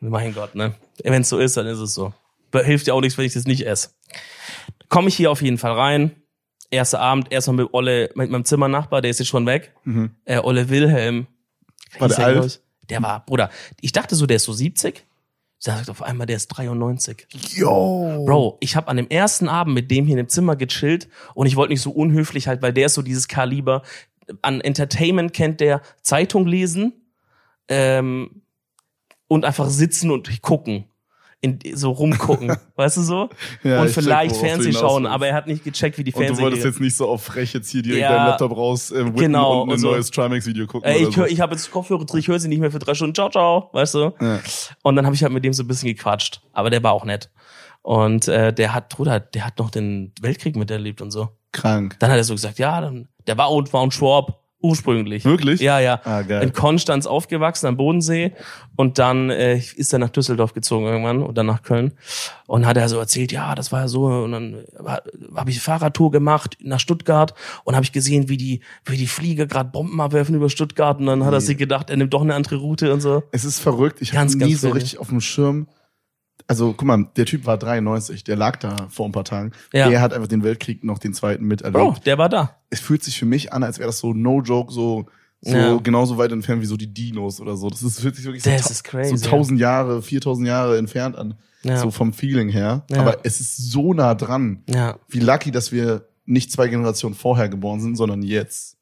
mein 0.00 0.34
Gott, 0.34 0.54
ne? 0.54 0.74
Wenn 1.02 1.22
es 1.22 1.28
so 1.28 1.38
ist, 1.38 1.56
dann 1.56 1.66
ist 1.66 1.78
es 1.78 1.94
so. 1.94 2.12
Hilft 2.52 2.86
ja 2.86 2.94
auch 2.94 3.00
nichts, 3.00 3.18
wenn 3.18 3.26
ich 3.26 3.34
das 3.34 3.44
nicht 3.44 3.66
esse. 3.66 3.90
Komme 4.88 5.08
ich 5.08 5.16
hier 5.16 5.30
auf 5.30 5.42
jeden 5.42 5.58
Fall 5.58 5.72
rein. 5.72 6.12
Erster 6.70 7.00
Abend, 7.00 7.32
erstmal 7.32 7.56
mit 7.56 7.72
Olle, 7.72 8.10
mit 8.14 8.30
meinem 8.30 8.44
Zimmernachbar, 8.44 9.00
der 9.00 9.10
ist 9.10 9.18
jetzt 9.18 9.28
schon 9.28 9.46
weg. 9.46 9.74
Mhm. 9.84 10.10
Äh, 10.24 10.38
Olle 10.38 10.68
Wilhelm. 10.68 11.26
War 11.98 12.08
der 12.08 12.18
er, 12.18 12.26
alt? 12.26 12.62
Der 12.90 13.02
war, 13.02 13.24
Bruder, 13.24 13.50
ich 13.80 13.92
dachte 13.92 14.14
so, 14.14 14.26
der 14.26 14.36
ist 14.36 14.44
so 14.44 14.52
70. 14.52 15.04
Sagt 15.60 15.90
auf 15.90 16.02
einmal, 16.02 16.26
der 16.26 16.36
ist 16.36 16.48
93. 16.48 17.26
Yo. 17.56 18.24
Bro, 18.26 18.58
ich 18.60 18.76
habe 18.76 18.88
an 18.88 18.96
dem 18.96 19.08
ersten 19.08 19.48
Abend 19.48 19.74
mit 19.74 19.90
dem 19.90 20.06
hier 20.06 20.12
in 20.12 20.24
dem 20.24 20.28
Zimmer 20.28 20.54
gechillt 20.54 21.08
und 21.34 21.46
ich 21.46 21.56
wollte 21.56 21.72
nicht 21.72 21.82
so 21.82 21.90
unhöflich 21.90 22.46
halt, 22.46 22.62
weil 22.62 22.72
der 22.72 22.86
ist 22.86 22.94
so 22.94 23.02
dieses 23.02 23.26
Kaliber. 23.26 23.82
An 24.40 24.60
Entertainment 24.60 25.32
kennt 25.32 25.60
der 25.60 25.82
Zeitung 26.00 26.46
lesen 26.46 26.92
ähm, 27.66 28.42
und 29.26 29.44
einfach 29.44 29.68
sitzen 29.68 30.12
und 30.12 30.42
gucken. 30.42 30.84
In, 31.40 31.60
so 31.74 31.92
rumgucken, 31.92 32.56
weißt 32.74 32.96
du 32.96 33.02
so? 33.02 33.28
Ja, 33.62 33.80
und 33.80 33.86
ich 33.86 33.94
check, 33.94 34.02
vielleicht 34.02 34.34
du 34.34 34.40
Fernsehen 34.40 34.72
schauen, 34.72 35.04
willst. 35.04 35.14
aber 35.14 35.28
er 35.28 35.34
hat 35.34 35.46
nicht 35.46 35.62
gecheckt, 35.62 35.96
wie 35.96 36.02
die 36.02 36.12
Und 36.12 36.18
du 36.20 36.24
Fernsehen. 36.26 36.44
wolltest 36.44 36.64
jetzt 36.64 36.80
nicht 36.80 36.96
so 36.96 37.08
auf 37.08 37.22
frech 37.22 37.52
jetzt 37.54 37.70
hier 37.70 37.82
direkt 37.82 38.02
Ja. 38.02 38.12
deinen 38.16 38.26
Laptop 38.26 38.56
raus 38.56 38.90
äh, 38.90 39.04
Genau, 39.14 39.62
und 39.62 39.70
ein 39.72 39.78
so. 39.78 39.92
neues 39.92 40.10
Trimax-Video 40.10 40.66
gucken 40.66 40.90
oder 40.90 40.98
ich 40.98 41.16
hör, 41.16 41.26
so. 41.28 41.32
ich 41.32 41.40
habe 41.40 41.54
jetzt 41.54 41.70
Kopfhörer 41.70 42.04
drin, 42.04 42.18
ich 42.18 42.26
höre 42.26 42.40
sie 42.40 42.48
nicht 42.48 42.58
mehr 42.58 42.72
für 42.72 42.80
drei 42.80 42.94
Stunden. 42.94 43.14
Ciao, 43.14 43.30
ciao, 43.30 43.70
weißt 43.72 43.94
du? 43.94 44.12
Ja. 44.20 44.40
Und 44.82 44.96
dann 44.96 45.06
habe 45.06 45.14
ich 45.14 45.22
halt 45.22 45.32
mit 45.32 45.44
dem 45.44 45.52
so 45.52 45.62
ein 45.62 45.68
bisschen 45.68 45.86
gequatscht. 45.88 46.40
Aber 46.52 46.70
der 46.70 46.82
war 46.82 46.92
auch 46.92 47.04
nett. 47.04 47.30
Und 47.82 48.26
äh, 48.26 48.52
der 48.52 48.74
hat, 48.74 48.88
Bruder, 48.88 49.20
der 49.20 49.46
hat 49.46 49.60
noch 49.60 49.70
den 49.70 50.12
Weltkrieg 50.20 50.56
miterlebt 50.56 51.00
und 51.00 51.12
so. 51.12 51.28
Krank. 51.52 51.96
Dann 52.00 52.10
hat 52.10 52.16
er 52.18 52.24
so 52.24 52.34
gesagt, 52.34 52.58
ja, 52.58 52.80
dann, 52.80 53.06
der 53.28 53.38
war 53.38 53.52
und 53.52 53.72
war 53.72 53.82
ein 53.84 53.92
Schwab 53.92 54.42
ursprünglich. 54.60 55.24
Wirklich? 55.24 55.60
Ja, 55.60 55.78
ja. 55.78 56.00
Ah, 56.04 56.22
geil. 56.22 56.42
In 56.42 56.52
Konstanz 56.52 57.06
aufgewachsen 57.06 57.66
am 57.66 57.76
Bodensee 57.76 58.32
und 58.76 58.98
dann 58.98 59.30
äh, 59.30 59.58
ist 59.58 59.92
er 59.92 59.98
nach 59.98 60.10
Düsseldorf 60.10 60.52
gezogen 60.52 60.86
irgendwann 60.86 61.22
und 61.22 61.38
dann 61.38 61.46
nach 61.46 61.62
Köln 61.62 61.92
und 62.46 62.66
hat 62.66 62.76
er 62.76 62.88
so 62.88 62.98
erzählt, 62.98 63.30
ja, 63.30 63.54
das 63.54 63.72
war 63.72 63.82
ja 63.82 63.88
so 63.88 64.06
und 64.06 64.32
dann 64.32 64.64
habe 65.34 65.50
ich 65.50 65.60
Fahrradtour 65.60 66.10
gemacht 66.10 66.58
nach 66.62 66.80
Stuttgart 66.80 67.34
und 67.64 67.74
habe 67.74 67.84
ich 67.84 67.92
gesehen, 67.92 68.28
wie 68.28 68.36
die 68.36 68.60
wie 68.84 68.96
die 68.96 69.06
Flieger 69.06 69.46
gerade 69.46 69.70
Bomben 69.70 70.00
abwerfen 70.00 70.34
über 70.34 70.50
Stuttgart 70.50 70.98
und 70.98 71.06
dann 71.06 71.24
hat 71.24 71.32
er 71.32 71.40
sich 71.40 71.56
gedacht, 71.56 71.90
er 71.90 71.96
nimmt 71.96 72.12
doch 72.12 72.22
eine 72.22 72.34
andere 72.34 72.56
Route 72.56 72.92
und 72.92 73.00
so. 73.00 73.22
Es 73.30 73.44
ist 73.44 73.60
verrückt. 73.60 74.02
Ich 74.02 74.16
habe 74.16 74.30
nie 74.30 74.38
ganz 74.38 74.60
so 74.60 74.70
richtig 74.70 74.98
auf 74.98 75.08
dem 75.08 75.20
Schirm. 75.20 75.68
Also, 76.46 76.72
guck 76.72 76.84
mal, 76.86 77.06
der 77.16 77.26
Typ 77.26 77.44
war 77.46 77.58
93, 77.58 78.24
der 78.24 78.36
lag 78.36 78.56
da 78.56 78.86
vor 78.88 79.06
ein 79.06 79.12
paar 79.12 79.24
Tagen. 79.24 79.52
Ja. 79.72 79.88
Der 79.90 80.00
hat 80.00 80.12
einfach 80.14 80.28
den 80.28 80.42
Weltkrieg 80.42 80.82
noch 80.84 80.98
den 80.98 81.12
zweiten 81.12 81.44
miterlebt. 81.44 81.74
Bro, 81.78 81.96
der 82.06 82.16
war 82.16 82.28
da. 82.28 82.56
Es 82.70 82.80
fühlt 82.80 83.02
sich 83.02 83.18
für 83.18 83.26
mich 83.26 83.52
an, 83.52 83.62
als 83.62 83.78
wäre 83.78 83.88
das 83.88 83.98
so 83.98 84.14
no 84.14 84.40
joke, 84.40 84.72
so, 84.72 85.06
so 85.42 85.56
Ja. 85.56 85.76
genauso 85.76 86.16
weit 86.16 86.32
entfernt 86.32 86.62
wie 86.62 86.66
so 86.66 86.76
die 86.76 86.92
Dinos 86.92 87.40
oder 87.40 87.56
so. 87.56 87.68
Das 87.68 87.82
ist, 87.82 88.00
fühlt 88.00 88.16
sich 88.16 88.24
wirklich 88.24 88.42
so, 88.42 88.50
so 89.16 89.24
1000 89.26 89.60
Jahre, 89.60 90.00
4000 90.00 90.46
Jahre 90.48 90.78
entfernt 90.78 91.16
an. 91.16 91.34
Ja. 91.64 91.76
So 91.78 91.90
vom 91.90 92.12
Feeling 92.12 92.48
her. 92.48 92.84
Ja. 92.90 93.00
Aber 93.00 93.18
es 93.24 93.40
ist 93.40 93.70
so 93.70 93.92
nah 93.92 94.14
dran. 94.14 94.62
Ja. 94.68 94.98
Wie 95.08 95.20
lucky, 95.20 95.50
dass 95.50 95.72
wir 95.72 96.08
nicht 96.24 96.52
zwei 96.52 96.68
Generationen 96.68 97.14
vorher 97.14 97.48
geboren 97.48 97.80
sind, 97.80 97.96
sondern 97.96 98.22
jetzt. 98.22 98.77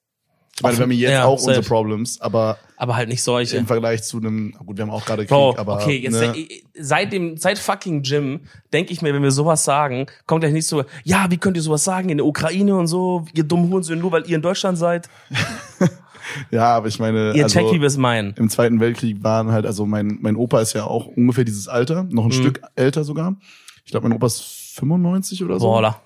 Ich 0.56 0.62
meine, 0.62 0.76
wir 0.78 0.82
haben 0.84 0.90
jetzt 0.92 1.10
Ja, 1.10 1.24
auch 1.26 1.38
safe. 1.38 1.58
unsere 1.58 1.66
Problems, 1.66 2.20
aber 2.20 2.56
Aber 2.78 2.96
halt 2.96 3.08
nicht 3.10 3.22
solche. 3.22 3.58
im 3.58 3.66
Vergleich 3.66 4.02
zu 4.04 4.16
einem, 4.16 4.52
gut, 4.64 4.78
wir 4.78 4.82
haben 4.84 4.90
auch 4.90 5.04
gerade 5.04 5.22
Krieg, 5.24 5.28
Bro, 5.28 5.54
aber 5.58 5.74
okay, 5.82 5.98
jetzt 5.98 6.18
ne, 6.18 6.32
seit 6.78 7.12
dem 7.12 7.36
seit 7.36 7.58
fucking 7.58 8.02
Gym 8.02 8.40
denke 8.72 8.92
ich 8.92 9.02
mir, 9.02 9.12
wenn 9.12 9.22
wir 9.22 9.30
sowas 9.32 9.64
sagen, 9.64 10.06
kommt 10.26 10.40
gleich 10.40 10.54
nicht 10.54 10.66
so, 10.66 10.84
ja, 11.04 11.26
wie 11.30 11.36
könnt 11.36 11.56
ihr 11.58 11.62
sowas 11.62 11.84
sagen 11.84 12.08
in 12.08 12.16
der 12.16 12.26
Ukraine 12.26 12.74
und 12.76 12.86
so, 12.86 13.26
ihr 13.34 13.44
dummen 13.44 13.68
Hurensohn, 13.70 13.98
nur 13.98 14.12
weil 14.12 14.22
ihr 14.28 14.36
in 14.36 14.42
Deutschland 14.42 14.78
seid. 14.78 15.10
ja, 16.50 16.74
aber 16.76 16.88
ich 16.88 16.98
meine, 16.98 17.32
Ihr 17.34 17.44
also, 17.44 17.60
wir 17.72 17.82
es 17.82 17.96
meinen. 17.96 18.34
im 18.36 18.48
Zweiten 18.48 18.80
Weltkrieg 18.80 19.22
waren 19.22 19.50
halt, 19.52 19.66
also 19.66 19.86
mein, 19.86 20.18
mein 20.20 20.36
Opa 20.36 20.60
ist 20.60 20.72
ja 20.72 20.84
auch 20.84 21.06
ungefähr 21.06 21.44
dieses 21.44 21.68
Alter, 21.68 22.04
noch 22.10 22.24
ein 22.24 22.28
Mhm. 22.28 22.32
Stück 22.32 22.62
älter 22.74 23.04
sogar. 23.04 23.36
Ich 23.84 23.90
glaube, 23.90 24.08
mein 24.08 24.16
Opa 24.16 24.26
ist 24.26 24.42
95 24.76 25.44
oder 25.44 25.60
so. 25.60 25.66
Boah, 25.66 26.00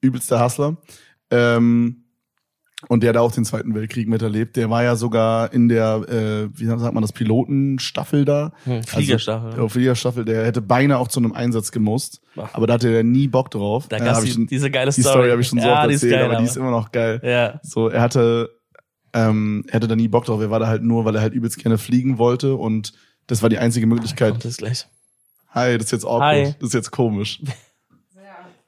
Übelster 0.00 0.42
Hustler. 0.44 0.76
Ähm, 1.30 2.03
und 2.88 3.02
der 3.02 3.10
hat 3.10 3.16
auch 3.16 3.32
den 3.32 3.44
Zweiten 3.44 3.74
Weltkrieg 3.74 4.08
miterlebt. 4.08 4.56
Der 4.56 4.70
war 4.70 4.82
ja 4.82 4.96
sogar 4.96 5.52
in 5.52 5.68
der, 5.68 6.02
äh, 6.08 6.48
wie 6.58 6.66
sagt 6.66 6.94
man 6.94 7.02
das, 7.02 7.12
Pilotenstaffel 7.12 8.24
da. 8.24 8.52
Hm, 8.64 8.82
Fliegerstaffel. 8.82 9.50
Also, 9.50 9.62
ja, 9.62 9.68
Fliegerstaffel, 9.68 10.24
der 10.24 10.44
hätte 10.44 10.62
beinahe 10.62 10.98
auch 10.98 11.08
zu 11.08 11.20
einem 11.20 11.32
Einsatz 11.32 11.72
gemusst. 11.72 12.20
Ach. 12.36 12.54
Aber 12.54 12.66
da 12.66 12.74
hatte 12.74 12.88
er 12.88 13.02
nie 13.04 13.28
Bock 13.28 13.50
drauf. 13.50 13.86
da 13.88 13.96
Äh, 13.96 14.00
gab's 14.00 14.22
die, 14.24 14.30
schon, 14.30 14.46
diese 14.46 14.70
geile 14.70 14.90
die 14.90 15.00
Story. 15.00 15.14
Story 15.14 15.30
habe 15.30 15.40
ich 15.42 15.48
schon 15.48 15.60
so 15.60 15.66
ja, 15.66 15.80
oft 15.80 15.88
die 15.88 15.94
erzählt, 15.94 16.12
geil, 16.12 16.24
aber 16.24 16.36
die 16.36 16.44
ist 16.44 16.56
immer 16.56 16.70
noch 16.70 16.92
geil. 16.92 17.20
Ja. 17.22 17.60
So, 17.62 17.88
er 17.88 18.00
hatte, 18.02 18.50
ähm, 19.12 19.64
er 19.68 19.74
hatte 19.74 19.88
da 19.88 19.96
nie 19.96 20.08
Bock 20.08 20.24
drauf. 20.24 20.40
Er 20.40 20.50
war 20.50 20.60
da 20.60 20.66
halt 20.66 20.82
nur, 20.82 21.04
weil 21.04 21.14
er 21.14 21.22
halt 21.22 21.34
übelst 21.34 21.58
gerne 21.58 21.78
fliegen 21.78 22.18
wollte 22.18 22.54
und 22.56 22.92
das 23.26 23.42
war 23.42 23.48
die 23.48 23.58
einzige 23.58 23.86
Möglichkeit. 23.86 24.32
Kommt 24.32 24.44
das 24.44 24.56
gleich. 24.58 24.86
Hi, 25.50 25.78
das 25.78 25.86
ist 25.86 25.92
jetzt 25.92 26.04
awkward. 26.04 26.22
Hi. 26.46 26.54
Das 26.58 26.68
ist 26.68 26.74
jetzt 26.74 26.90
komisch. 26.90 27.40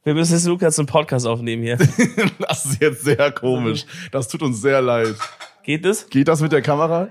Wir 0.06 0.14
müssen 0.14 0.34
jetzt 0.34 0.46
Lukas 0.46 0.78
einen 0.78 0.86
Podcast 0.86 1.26
aufnehmen 1.26 1.64
hier. 1.64 1.78
Das 2.38 2.64
ist 2.64 2.80
jetzt 2.80 3.02
sehr 3.02 3.32
komisch. 3.32 3.84
Das 4.12 4.28
tut 4.28 4.40
uns 4.40 4.60
sehr 4.60 4.80
leid. 4.80 5.16
Geht 5.64 5.84
das? 5.84 6.08
Geht 6.08 6.28
das 6.28 6.40
mit 6.40 6.52
der 6.52 6.62
Kamera? 6.62 7.10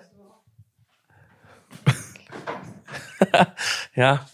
ja. 3.95 4.25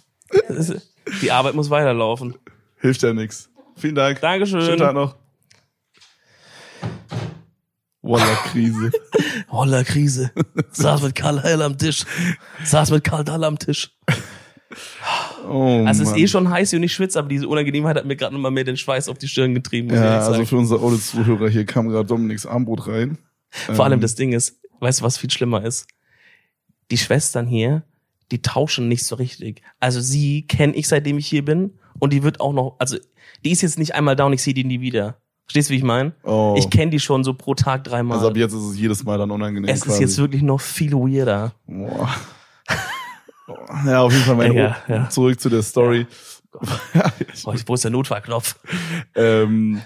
Die 1.24 1.32
Arbeit 1.32 1.56
muss 1.56 1.72
weiterlaufen. 1.72 2.36
Hilft 2.78 3.02
ja 3.02 3.12
nix. 3.14 3.50
Vielen 3.78 3.96
Dank. 3.96 4.22
Dankeschön. 4.22 4.62
Schönen 4.62 4.78
Tag 4.78 4.94
noch. 4.94 5.16
Walla 8.04 8.36
Krise. 8.52 8.92
Holla 9.50 9.84
Krise. 9.86 10.32
Saß 10.70 11.02
mit 11.02 11.16
Karl 11.16 11.42
Heil 11.42 11.64
am 11.64 11.80
Tisch. 11.80 12.06
Saß 12.64 12.92
mit 12.92 13.04
Karl 13.04 13.24
Dahl 13.24 13.44
am 13.44 13.58
Tisch. 13.58 13.90
Oh, 15.52 15.86
Also 15.86 16.04
es 16.04 16.10
ist 16.10 16.14
Mann. 16.16 16.20
eh 16.24 16.28
schon 16.28 16.50
heiß 16.50 16.74
und 16.74 16.84
ich 16.84 16.94
schwitze, 16.94 17.20
aber 17.20 17.28
diese 17.28 17.48
Unangenehmheit 17.48 17.98
hat 17.98 18.06
mir 18.06 18.16
gerade 18.16 18.34
nochmal 18.34 18.52
mehr 18.52 18.64
den 18.64 18.78
Schweiß 18.78 19.10
auf 19.10 19.18
die 19.18 19.28
Stirn 19.28 19.54
getrieben. 19.54 19.94
Ja, 19.94 20.20
also 20.20 20.46
für 20.46 20.58
unsere 20.58 20.82
Audio-Zuhörer 20.82 21.50
hier 21.50 21.66
kam 21.66 21.90
gerade 21.90 22.08
Dominiks 22.08 22.46
Armbrot 22.46 22.88
rein. 22.88 23.18
Vor 23.50 23.84
allem 23.86 23.96
Ähm, 23.96 24.02
das 24.02 24.16
Ding 24.16 24.32
ist, 24.34 24.60
weißt 24.80 25.02
du, 25.02 25.04
was 25.04 25.18
viel 25.18 25.30
schlimmer 25.30 25.64
ist? 25.64 25.88
Die 26.90 26.98
Schwestern 26.98 27.48
hier, 27.48 27.84
die 28.32 28.42
tauschen 28.42 28.88
nicht 28.88 29.04
so 29.06 29.16
richtig. 29.16 29.62
Also 29.80 30.00
sie 30.00 30.44
kenne 30.44 30.74
ich, 30.76 30.88
seitdem 30.88 31.18
ich 31.18 31.28
hier 31.28 31.44
bin 31.44 31.72
und 32.00 32.14
die 32.14 32.24
wird 32.24 32.40
auch 32.40 32.54
noch, 32.54 32.76
also 32.80 32.98
die 33.44 33.52
ist 33.52 33.62
jetzt 33.62 33.78
nicht 33.78 33.94
einmal 33.96 34.16
da 34.16 34.26
und 34.26 34.34
ich 34.34 34.42
sehe 34.42 34.54
die 34.54 34.64
nie 34.64 34.82
wieder. 34.82 35.18
Verstehst 35.46 35.70
du, 35.70 35.74
wie 35.74 35.78
ich 35.78 35.84
meine? 35.84 36.14
Oh. 36.24 36.56
Ich 36.58 36.70
kenne 36.70 36.92
die 36.92 37.00
schon 37.00 37.26
so 37.26 37.34
pro 37.34 37.56
Tag 37.56 37.84
dreimal. 37.84 38.18
Also 38.18 38.30
ab 38.30 38.38
jetzt 38.38 38.54
ist 38.54 38.64
es 38.64 38.78
jedes 38.80 39.04
Mal 39.04 39.18
dann 39.18 39.32
unangenehm. 39.32 39.70
es 39.70 39.80
ist 39.80 39.86
quasi. 39.86 40.02
jetzt 40.02 40.18
wirklich 40.18 40.42
noch 40.44 40.62
viel 40.62 40.94
weirder. 40.94 41.54
Boah. 41.68 42.10
Ja, 43.86 44.02
auf 44.02 44.12
jeden 44.12 44.24
Fall 44.26 44.36
mein 44.36 44.54
Ja, 44.54 44.78
ja. 44.88 45.10
Zurück 45.10 45.40
zu 45.40 45.50
der 45.50 45.62
Story. 45.62 46.08
Ja. 46.94 47.12
Oh, 47.46 47.54
wo 47.66 47.74
ist 47.76 47.84
der 47.84 47.92
Notfallknopf? 47.92 48.56
ähm, 49.16 49.82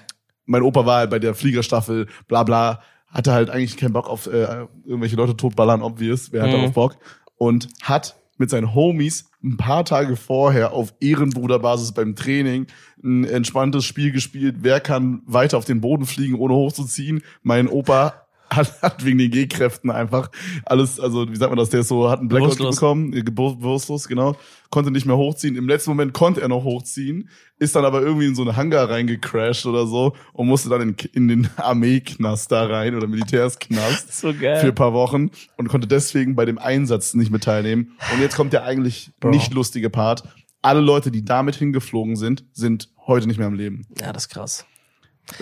mein 0.46 0.62
Opa 0.64 0.86
war 0.86 0.98
halt 1.00 1.10
bei 1.12 1.20
der 1.20 1.36
Fliegerstaffel, 1.36 2.08
bla 2.28 2.44
bla, 2.44 2.82
hatte 3.08 3.34
halt 3.34 3.50
eigentlich 3.50 3.78
keinen 3.78 3.94
Bock 3.94 4.10
auf 4.10 4.28
äh, 4.28 4.66
irgendwelche 4.86 5.16
Leute 5.16 5.38
totballern, 5.38 5.82
obvious, 5.82 6.32
wer 6.32 6.44
hat 6.44 6.50
Mhm. 6.50 6.54
darauf 6.54 6.74
Bock? 6.74 6.98
Und 7.38 7.70
hat 7.82 8.16
mit 8.38 8.50
seinen 8.50 8.74
Homies 8.76 9.30
ein 9.44 9.58
paar 9.58 9.86
Tage 9.86 10.16
vorher 10.16 10.74
auf 10.74 10.94
Ehrenbruderbasis 11.00 11.94
beim 11.94 12.16
Training 12.16 12.68
ein 13.04 13.24
entspanntes 13.26 13.86
Spiel 13.86 14.12
gespielt. 14.12 14.58
Wer 14.60 14.80
kann 14.80 15.22
weiter 15.26 15.58
auf 15.58 15.66
den 15.66 15.82
Boden 15.82 16.06
fliegen, 16.06 16.36
ohne 16.36 16.54
hochzuziehen? 16.56 17.22
Mein 17.44 17.68
Opa 17.68 18.25
hat, 18.50 18.82
hat 18.82 19.04
wegen 19.06 19.18
den 19.18 19.32
G-Kräften 19.32 19.90
einfach 19.92 20.30
alles, 20.66 21.00
also 21.00 21.30
wie 21.32 21.36
sagt 21.36 21.52
man 21.52 21.58
das, 21.58 21.70
der 21.70 21.82
ist 21.82 21.88
so, 21.88 22.10
hat 22.10 22.20
einen 22.20 22.28
Blackout 22.30 22.50
Bewusstlos. 22.58 22.76
bekommen, 22.76 23.14
äh, 23.14 23.24
bewusstlos, 23.24 24.08
genau, 24.08 24.36
konnte 24.70 24.92
nicht 24.92 25.06
mehr 25.06 25.18
hochziehen. 25.18 25.56
Im 25.56 25.68
letzten 25.68 25.92
Moment 25.92 26.14
konnte 26.14 26.42
er 26.42 26.48
noch 26.48 26.64
hochziehen, 26.64 27.30
ist 27.60 27.76
dann 27.76 27.86
aber 27.86 28.02
irgendwie 28.02 28.26
in 28.28 28.36
so 28.36 28.42
eine 28.44 28.56
Hangar 28.56 28.90
reingecrashed 28.90 29.66
oder 29.66 29.88
so 29.88 30.14
und 30.34 30.48
musste 30.48 30.70
dann 30.70 30.82
in, 30.82 30.96
in 31.14 31.28
den 31.28 31.50
Armeeknast 31.58 32.52
da 32.52 32.66
rein 32.66 32.96
oder 32.96 33.08
Militärsknast 33.08 34.14
So 34.18 34.34
geil. 34.34 34.60
für 34.60 34.68
ein 34.68 34.76
paar 34.76 34.94
Wochen 34.94 35.32
und 35.58 35.68
konnte 35.70 35.88
deswegen 35.88 36.36
bei 36.36 36.46
dem 36.46 36.58
Einsatz 36.58 37.14
nicht 37.14 37.32
mit 37.32 37.44
teilnehmen. 37.44 37.94
Und 38.14 38.22
jetzt 38.22 38.36
kommt 38.36 38.54
der 38.54 38.64
eigentlich 38.64 39.12
Bro. 39.20 39.30
nicht 39.32 39.54
lustige 39.54 39.90
Part. 39.90 40.24
Alle 40.62 40.82
Leute, 40.82 41.12
die 41.12 41.24
damit 41.24 41.56
hingeflogen 41.56 42.16
sind, 42.16 42.44
sind 42.54 42.90
heute 43.08 43.28
nicht 43.28 43.38
mehr 43.38 43.48
am 43.48 43.54
Leben. 43.54 43.86
ja, 44.00 44.12
das 44.12 44.24
ist 44.24 44.30
krass. 44.30 44.66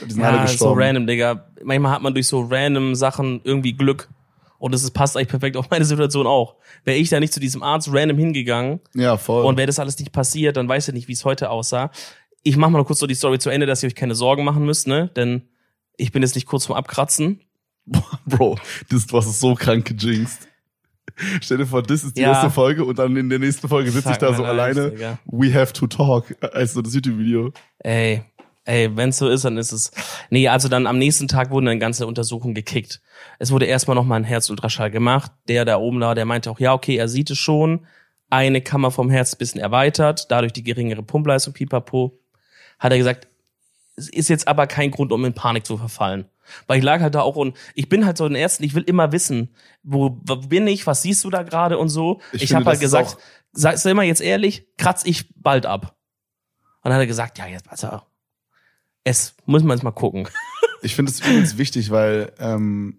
Die 0.07 0.11
sind 0.13 0.23
alle 0.23 0.37
Ja, 0.37 0.47
so 0.47 0.51
gestorben. 0.53 0.81
random, 0.81 1.07
Digga. 1.07 1.47
Manchmal 1.63 1.91
hat 1.91 2.01
man 2.01 2.13
durch 2.13 2.27
so 2.27 2.41
random 2.41 2.95
Sachen 2.95 3.41
irgendwie 3.43 3.73
Glück. 3.73 4.09
Und 4.59 4.73
ist- 4.73 4.89
passt 4.91 5.17
eigentlich 5.17 5.27
perfekt 5.27 5.57
auf 5.57 5.69
meine 5.69 5.83
Situation 5.83 6.25
auch. 6.25 6.55
Wäre 6.85 6.97
ich 6.97 7.09
da 7.09 7.19
nicht 7.19 7.33
zu 7.33 7.41
diesem 7.41 7.61
Arzt 7.63 7.89
random 7.91 8.17
hingegangen 8.17 8.79
ja, 8.93 9.17
voll. 9.17 9.43
und 9.43 9.57
wäre 9.57 9.67
das 9.67 9.77
alles 9.77 9.99
nicht 9.99 10.13
passiert, 10.13 10.55
dann 10.55 10.69
weiß 10.69 10.87
ich 10.87 10.93
nicht, 10.93 11.07
wie 11.09 11.13
es 11.13 11.25
heute 11.25 11.49
aussah. 11.49 11.91
Ich 12.43 12.55
mache 12.55 12.71
mal 12.71 12.77
noch 12.79 12.85
kurz 12.87 12.99
so 12.99 13.07
die 13.07 13.13
Story 13.15 13.39
zu 13.39 13.49
Ende, 13.49 13.65
dass 13.65 13.83
ihr 13.83 13.87
euch 13.87 13.95
keine 13.95 14.15
Sorgen 14.15 14.45
machen 14.45 14.65
müsst, 14.65 14.87
ne? 14.87 15.09
Denn 15.17 15.41
ich 15.97 16.13
bin 16.13 16.21
jetzt 16.21 16.35
nicht 16.35 16.47
kurz 16.47 16.65
vorm 16.65 16.77
Abkratzen. 16.77 17.41
Bro, 18.25 18.57
das, 18.89 19.05
du 19.07 19.17
hast 19.17 19.27
es 19.27 19.41
so 19.41 19.53
krank 19.55 19.85
gejinxt. 19.99 20.47
Stell 21.41 21.57
dir 21.57 21.65
vor, 21.67 21.83
das 21.83 22.03
ist 22.05 22.15
die 22.17 22.21
Ja. 22.21 22.29
erste 22.31 22.49
Folge 22.49 22.85
und 22.85 22.97
dann 22.97 23.15
in 23.17 23.29
der 23.29 23.37
nächsten 23.39 23.67
Folge 23.67 23.91
sitze 23.91 24.11
ich 24.11 24.17
da 24.17 24.33
so 24.33 24.45
alleine. 24.45 24.91
Digga. 24.91 25.19
We 25.25 25.53
have 25.53 25.73
to 25.73 25.85
talk. 25.87 26.33
Also 26.53 26.81
das 26.81 26.95
YouTube-Video. 26.95 27.51
Ey, 27.79 28.23
ey, 28.65 28.95
wenn's 28.95 29.17
so 29.17 29.27
ist, 29.29 29.45
dann 29.45 29.57
ist 29.57 29.71
es. 29.71 29.91
Nee, 30.29 30.47
also 30.47 30.67
dann 30.69 30.87
am 30.87 30.97
nächsten 30.97 31.27
Tag 31.27 31.49
wurden 31.51 31.65
dann 31.65 31.79
ganze 31.79 32.07
Untersuchungen 32.07 32.53
gekickt. 32.55 33.01
Es 33.39 33.51
wurde 33.51 33.65
erstmal 33.65 33.95
nochmal 33.95 34.19
ein 34.21 34.23
Herzultraschall 34.25 34.91
gemacht. 34.91 35.31
Der 35.47 35.65
da 35.65 35.77
oben 35.77 35.99
da, 35.99 36.15
der 36.15 36.25
meinte 36.25 36.49
auch, 36.51 36.59
ja, 36.59 36.73
okay, 36.73 36.95
er 36.97 37.07
sieht 37.07 37.29
es 37.31 37.37
schon. 37.37 37.85
Eine 38.29 38.61
Kammer 38.61 38.89
vom 38.91 39.09
Herz 39.09 39.33
ein 39.33 39.37
bisschen 39.37 39.61
erweitert, 39.61 40.31
dadurch 40.31 40.53
die 40.53 40.63
geringere 40.63 41.03
Pumpleistung, 41.03 41.53
pipapo. 41.53 42.19
Hat 42.79 42.91
er 42.91 42.97
gesagt, 42.97 43.27
es 43.95 44.09
ist 44.09 44.27
jetzt 44.29 44.47
aber 44.47 44.65
kein 44.65 44.89
Grund, 44.89 45.11
um 45.11 45.23
in 45.25 45.33
Panik 45.33 45.65
zu 45.67 45.77
verfallen. 45.77 46.25
Weil 46.67 46.79
ich 46.79 46.83
lag 46.83 46.99
halt 46.99 47.13
da 47.15 47.21
auch 47.21 47.35
und 47.35 47.55
ich 47.75 47.87
bin 47.89 48.05
halt 48.05 48.17
so 48.17 48.25
ein 48.25 48.35
Ärzten, 48.35 48.63
ich 48.63 48.73
will 48.73 48.83
immer 48.83 49.11
wissen, 49.11 49.53
wo, 49.83 50.19
wo 50.23 50.35
bin 50.37 50.65
ich, 50.67 50.87
was 50.87 51.03
siehst 51.03 51.23
du 51.23 51.29
da 51.29 51.43
gerade 51.43 51.77
und 51.77 51.89
so. 51.89 52.19
Ich 52.31 52.43
Ich, 52.43 52.53
habe 52.55 52.65
halt 52.65 52.79
gesagt, 52.79 53.07
auch- 53.09 53.17
sag, 53.51 53.77
sei 53.77 53.93
mal 53.93 54.03
jetzt 54.03 54.19
ehrlich, 54.21 54.65
kratz 54.77 55.03
ich 55.05 55.25
bald 55.35 55.65
ab. 55.67 55.95
Und 56.81 56.89
dann 56.89 56.93
hat 56.93 57.01
er 57.01 57.07
gesagt, 57.07 57.37
ja, 57.37 57.45
jetzt, 57.47 57.69
also, 57.69 58.01
es 59.03 59.35
muss 59.45 59.63
man 59.63 59.77
jetzt 59.77 59.83
mal 59.83 59.91
gucken. 59.91 60.27
Ich 60.85 60.95
finde 60.95 61.13
es 61.13 61.21
übrigens 61.21 61.57
wichtig, 61.57 61.91
weil 61.91 62.33
ähm, 62.39 62.97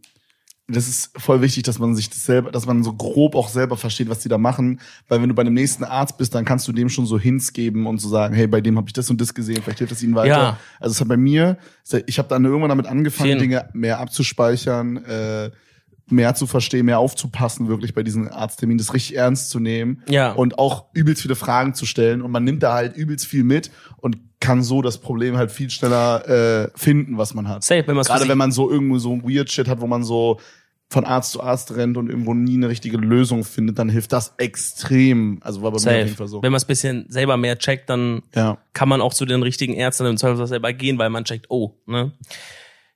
das 0.67 0.88
ist 0.88 1.11
voll 1.21 1.43
wichtig, 1.43 1.64
dass 1.64 1.79
man 1.79 1.95
sich 1.95 2.09
das 2.09 2.25
selber, 2.25 2.51
dass 2.51 2.64
man 2.64 2.83
so 2.83 2.95
grob 2.95 3.35
auch 3.35 3.49
selber 3.49 3.77
versteht, 3.77 4.09
was 4.09 4.21
die 4.21 4.31
da 4.31 4.38
machen. 4.38 4.81
Weil 5.09 5.21
wenn 5.21 5.29
du 5.29 5.35
bei 5.35 5.43
einem 5.43 5.53
nächsten 5.53 5.85
Arzt 5.85 6.17
bist, 6.17 6.35
dann 6.35 6.47
kannst 6.47 6.67
du 6.67 6.73
dem 6.73 6.88
schon 6.88 7.05
so 7.05 7.19
Hints 7.19 7.53
geben 7.53 7.87
und 7.87 7.99
so 7.99 8.09
sagen, 8.09 8.35
hey, 8.35 8.47
bei 8.47 8.62
dem 8.62 8.79
habe 8.79 8.88
ich 8.88 8.95
das 8.95 9.11
und 9.11 9.21
das 9.21 9.35
gesehen, 9.35 9.61
vielleicht 9.62 9.79
hilft 9.79 9.93
das 9.93 10.03
ihnen 10.03 10.14
weiter. 10.14 10.29
Ja. 10.29 10.59
Also 10.81 10.93
es 10.93 11.01
hat 11.03 11.09
bei 11.09 11.19
mir, 11.19 11.59
ich 12.07 12.19
habe 12.19 12.29
dann 12.29 12.45
irgendwann 12.47 12.71
damit 12.71 12.87
angefangen, 12.87 13.33
Schön. 13.33 13.40
Dinge 13.40 13.69
mehr 13.75 13.99
abzuspeichern, 14.01 15.05
äh, 15.05 15.51
mehr 16.11 16.35
zu 16.35 16.47
verstehen, 16.47 16.87
mehr 16.87 16.99
aufzupassen, 16.99 17.69
wirklich 17.69 17.95
bei 17.95 18.03
diesen 18.03 18.29
Arztterminen, 18.29 18.79
das 18.79 18.93
richtig 18.95 19.17
ernst 19.17 19.51
zu 19.51 19.59
nehmen 19.59 20.03
Ja. 20.09 20.33
und 20.33 20.59
auch 20.59 20.87
übelst 20.93 21.23
viele 21.23 21.35
Fragen 21.35 21.75
zu 21.75 21.87
stellen. 21.87 22.21
Und 22.23 22.31
man 22.31 22.45
nimmt 22.45 22.62
da 22.62 22.75
halt 22.75 22.97
übelst 22.97 23.27
viel 23.27 23.45
mit 23.45 23.71
und 23.97 24.19
kann 24.40 24.62
so 24.62 24.83
das 24.83 24.99
Problem 24.99 25.37
halt 25.38 25.51
viel 25.51 25.71
schneller 25.71 26.29
äh, 26.67 26.69
finden, 26.75 27.17
was 27.17 27.33
man 27.33 27.49
hat. 27.49 27.64
Safe, 27.64 27.85
wenn 27.87 27.97
Gerade 27.97 28.29
wenn 28.29 28.37
man 28.38 28.53
so 28.53 28.71
irgendwo 28.71 28.99
so 28.99 29.23
weird 29.23 29.51
Shit 29.51 29.69
hat, 29.69 29.81
wo 29.81 29.87
man 29.87 30.05
so 30.05 30.38
von 30.90 31.07
Arzt 31.07 31.33
zu 31.33 31.43
Arzt 31.43 31.75
rennt 31.75 31.97
und 31.97 32.11
irgendwo 32.11 32.35
nie 32.35 32.55
eine 32.57 32.69
richtige 32.69 32.99
Lösung 32.99 33.43
findet, 33.43 33.79
dann 33.79 33.88
hilft 33.88 34.12
das 34.12 34.35
extrem. 34.37 35.38
Also 35.43 35.62
war 35.62 35.73
bei 35.73 35.79
mir 35.81 35.87
auf 35.87 35.93
jeden 35.97 36.09
Safe. 36.09 36.17
Fall 36.17 36.29
so. 36.29 36.43
Wenn 36.43 36.53
man 36.53 36.59
es 36.59 36.67
bisschen 36.67 37.07
selber 37.09 37.38
mehr 37.38 37.59
checkt, 37.59 37.88
dann 37.88 38.23
Ja. 38.35 38.59
kann 38.75 38.88
man 38.90 39.01
auch 39.01 39.14
zu 39.14 39.25
den 39.25 39.43
richtigen 39.43 39.73
Ärzten 39.73 40.05
im 40.07 40.19
Zweifelsfall 40.19 40.47
selber 40.47 40.73
gehen, 40.75 40.99
weil 40.99 41.09
man 41.09 41.25
checkt, 41.25 41.47
oh, 41.49 41.75
ne? 41.87 42.12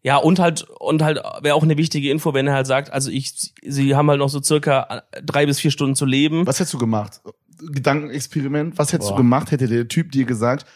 Ja, 0.02 0.16
und 0.16 0.38
halt, 0.38 0.62
und 0.78 1.02
halt 1.02 1.20
wäre 1.42 1.54
auch 1.54 1.62
eine 1.62 1.76
wichtige 1.76 2.10
Info, 2.10 2.32
wenn 2.32 2.46
er 2.46 2.54
halt 2.54 2.66
sagt, 2.66 2.92
also 2.92 3.10
ich, 3.10 3.52
sie 3.62 3.96
haben 3.96 4.08
halt 4.08 4.20
noch 4.20 4.28
so 4.28 4.40
circa 4.40 5.02
drei 5.24 5.44
bis 5.46 5.58
vier 5.58 5.70
Stunden 5.70 5.96
zu 5.96 6.06
leben. 6.06 6.46
Was 6.46 6.60
hättest 6.60 6.74
du 6.74 6.78
gemacht? 6.78 7.20
Gedankenexperiment. 7.58 8.78
Was 8.78 8.92
hättest 8.92 9.10
Boah. 9.10 9.16
du 9.16 9.22
gemacht, 9.22 9.50
hätte 9.50 9.66
der 9.66 9.88
Typ 9.88 10.12
dir 10.12 10.24
gesagt, 10.24 10.66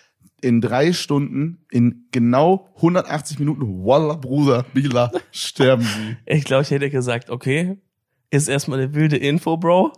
in 0.40 0.60
drei 0.60 0.92
Stunden, 0.92 1.64
in 1.70 2.08
genau 2.10 2.68
180 2.76 3.38
Minuten, 3.38 3.84
Wallah, 3.84 4.14
Bruder, 4.14 4.66
Bila, 4.74 5.12
sterben 5.30 5.84
sie. 5.84 6.16
Ich 6.26 6.44
glaube, 6.44 6.62
ich 6.62 6.70
hätte 6.70 6.90
gesagt, 6.90 7.30
okay, 7.30 7.78
ist 8.30 8.48
erstmal 8.48 8.80
eine 8.80 8.94
wilde 8.94 9.16
Info, 9.16 9.56
Bro. 9.56 9.92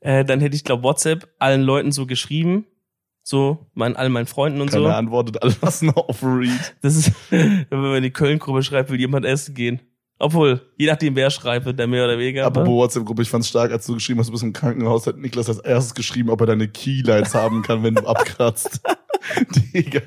Äh, 0.00 0.24
dann 0.24 0.40
hätte 0.40 0.56
ich, 0.56 0.64
glaube 0.64 0.82
WhatsApp 0.82 1.28
allen 1.38 1.62
Leuten 1.62 1.92
so 1.92 2.06
geschrieben, 2.06 2.66
so 3.22 3.66
mein, 3.74 3.96
all 3.96 4.08
meinen 4.08 4.26
Freunden 4.26 4.60
und 4.60 4.70
Keiner 4.70 4.84
so. 4.84 4.88
antwortet, 4.90 5.42
alle 5.42 5.54
lassen 5.62 5.90
auf 5.90 6.22
Read. 6.22 6.74
Das 6.82 6.96
ist, 6.96 7.12
wenn 7.30 7.66
man 7.70 7.96
in 7.96 8.02
die 8.02 8.10
Köln-Gruppe 8.12 8.62
schreibt, 8.62 8.90
will 8.90 8.98
jemand 9.00 9.24
essen 9.26 9.54
gehen. 9.54 9.80
Obwohl, 10.22 10.60
je 10.76 10.86
nachdem, 10.86 11.16
wer 11.16 11.30
schreibt, 11.30 11.78
der 11.78 11.86
mehr 11.86 12.04
oder 12.04 12.18
weniger. 12.18 12.44
Apropos 12.44 12.66
aber- 12.68 12.76
WhatsApp-Gruppe, 12.76 13.22
ich 13.22 13.30
fand's 13.30 13.48
stark, 13.48 13.72
als 13.72 13.86
du 13.86 13.94
geschrieben 13.94 14.20
hast, 14.20 14.26
du 14.26 14.32
bist 14.32 14.42
im 14.44 14.52
Krankenhaus, 14.52 15.06
hat 15.06 15.16
Niklas 15.16 15.48
als 15.48 15.58
erstes 15.60 15.94
geschrieben, 15.94 16.28
ob 16.30 16.40
er 16.42 16.46
deine 16.48 16.68
Keylights 16.68 17.34
haben 17.34 17.62
kann, 17.62 17.82
wenn 17.82 17.94
du 17.94 18.06
abkratzt. 18.06 18.80
Digga, 19.74 20.00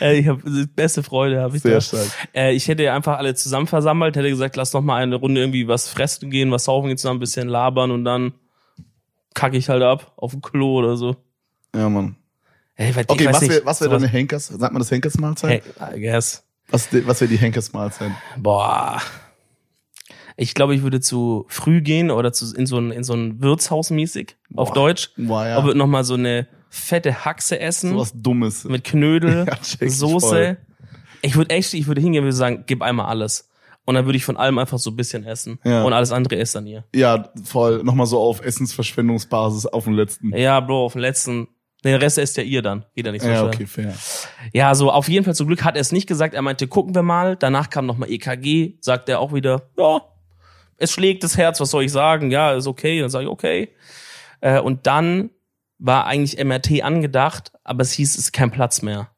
Äh, 0.00 0.18
ich 0.18 0.28
habe 0.28 0.66
beste 0.74 1.02
Freude, 1.02 1.40
habe 1.40 1.56
ich 1.56 1.62
sehr 1.62 1.74
da. 1.74 1.80
stark. 1.80 2.06
Äh, 2.34 2.52
ich 2.54 2.68
hätte 2.68 2.90
einfach 2.92 3.18
alle 3.18 3.34
zusammen 3.34 3.66
versammelt, 3.66 4.16
hätte 4.16 4.28
gesagt, 4.28 4.56
lass 4.56 4.72
noch 4.72 4.82
mal 4.82 5.02
eine 5.02 5.16
Runde 5.16 5.40
irgendwie 5.40 5.68
was 5.68 5.88
fressen 5.88 6.30
gehen, 6.30 6.50
was 6.50 6.64
saufen 6.64 6.88
gehen 6.88 6.96
zusammen, 6.98 7.18
ein 7.18 7.20
bisschen 7.20 7.48
labern 7.48 7.90
und 7.90 8.04
dann 8.04 8.34
kacke 9.34 9.56
ich 9.56 9.68
halt 9.68 9.82
ab 9.82 10.12
auf 10.16 10.32
dem 10.32 10.42
Klo 10.42 10.78
oder 10.78 10.96
so. 10.96 11.16
Ja, 11.74 11.88
Mann. 11.88 12.16
Ey, 12.76 12.94
weil, 12.96 13.04
Okay, 13.06 13.24
ich 13.24 13.32
was 13.32 13.48
wäre 13.48 13.64
was 13.64 13.80
wär 13.80 13.88
deine 13.88 14.08
Henkers? 14.08 14.46
Sagt 14.48 14.72
man 14.72 14.80
das 14.80 14.90
Henkers-Mahlzeit? 14.90 15.62
Hey, 15.78 15.96
I 15.96 16.00
guess. 16.00 16.42
Was, 16.70 16.88
was 17.06 17.20
wäre 17.20 17.28
die 17.28 17.38
Henkers-Mahlzeit? 17.38 18.10
Boah. 18.36 19.00
Ich 20.36 20.54
glaube, 20.54 20.74
ich 20.74 20.82
würde 20.82 21.00
zu 21.00 21.46
früh 21.48 21.80
gehen 21.80 22.10
oder 22.10 22.32
zu, 22.32 22.52
in 22.56 22.66
so 22.66 22.78
ein, 22.78 22.90
in 22.90 23.04
so 23.04 23.14
ein 23.14 23.40
Wirtshaus 23.40 23.90
mäßig, 23.90 24.36
auf. 24.56 24.72
Deutsch. 24.72 25.12
Boah, 25.16 25.46
ja. 25.46 25.56
Aber 25.56 25.66
würde 25.66 25.78
noch 25.78 25.86
mal 25.86 26.02
so 26.02 26.14
eine 26.14 26.48
fette 26.68 27.24
Haxe 27.24 27.60
essen. 27.60 27.90
So 27.90 27.98
was 27.98 28.12
Dummes. 28.20 28.64
mit 28.64 28.82
Knödel, 28.82 29.46
Ja, 29.48 29.56
ich 29.80 29.96
Soße. 29.96 30.26
voll. 30.26 30.56
Ich 31.22 31.36
würde 31.36 31.54
echt, 31.54 31.72
ich 31.74 31.86
würde 31.86 32.00
hingehen 32.00 32.22
und 32.22 32.26
würde 32.26 32.36
sagen, 32.36 32.64
gib 32.66 32.82
einmal 32.82 33.06
alles. 33.06 33.48
Und 33.86 33.94
dann 33.94 34.06
würde 34.06 34.16
ich 34.16 34.24
von 34.24 34.36
allem 34.36 34.58
einfach 34.58 34.78
so 34.78 34.90
ein 34.90 34.96
bisschen 34.96 35.24
essen. 35.24 35.58
Ja. 35.62 35.84
Und 35.84 35.92
alles 35.92 36.10
andere 36.10 36.34
ist 36.36 36.54
dann 36.54 36.66
ihr. 36.66 36.84
Ja, 36.94 37.30
voll. 37.44 37.84
Nochmal 37.84 38.06
so 38.06 38.18
auf 38.18 38.42
Essensverschwendungsbasis 38.44 39.66
auf 39.66 39.84
den 39.84 39.92
letzten. 39.92 40.36
Ja, 40.36 40.58
Bro, 40.60 40.86
auf 40.86 40.92
den 40.94 41.02
letzten. 41.02 41.48
Den 41.84 41.94
Rest 41.96 42.18
ist 42.18 42.36
ja 42.36 42.42
ihr 42.42 42.62
dann. 42.62 42.84
Geht 42.94 43.06
ja 43.06 43.12
nicht 43.12 43.22
so 43.22 43.28
Ja, 43.28 43.36
schnell. 43.38 43.48
okay, 43.54 43.66
fair. 43.66 43.94
Ja, 44.52 44.74
so 44.74 44.90
auf 44.90 45.08
jeden 45.08 45.24
Fall 45.24 45.34
zum 45.34 45.46
Glück 45.46 45.64
hat 45.64 45.74
er 45.76 45.80
es 45.80 45.92
nicht 45.92 46.06
gesagt. 46.06 46.34
Er 46.34 46.42
meinte, 46.42 46.66
gucken 46.66 46.94
wir 46.94 47.02
mal. 47.02 47.36
Danach 47.36 47.70
kam 47.70 47.86
nochmal 47.86 48.10
EKG. 48.10 48.74
Sagt 48.80 49.08
er 49.08 49.20
auch 49.20 49.32
wieder, 49.34 49.68
ja, 49.78 50.00
es 50.76 50.90
schlägt 50.92 51.22
das 51.22 51.36
Herz, 51.36 51.60
was 51.60 51.70
soll 51.70 51.84
ich 51.84 51.92
sagen? 51.92 52.30
Ja, 52.30 52.52
ist 52.54 52.66
okay. 52.66 53.00
Dann 53.00 53.10
sage 53.10 53.24
ich, 53.24 53.30
okay. 53.30 53.68
Äh, 54.40 54.60
und 54.60 54.86
dann 54.86 55.30
war 55.78 56.06
eigentlich 56.06 56.42
MRT 56.42 56.82
angedacht, 56.82 57.52
aber 57.64 57.82
es 57.82 57.92
hieß, 57.92 58.12
es 58.12 58.18
ist 58.18 58.32
kein 58.32 58.50
Platz 58.50 58.82
mehr. 58.82 59.10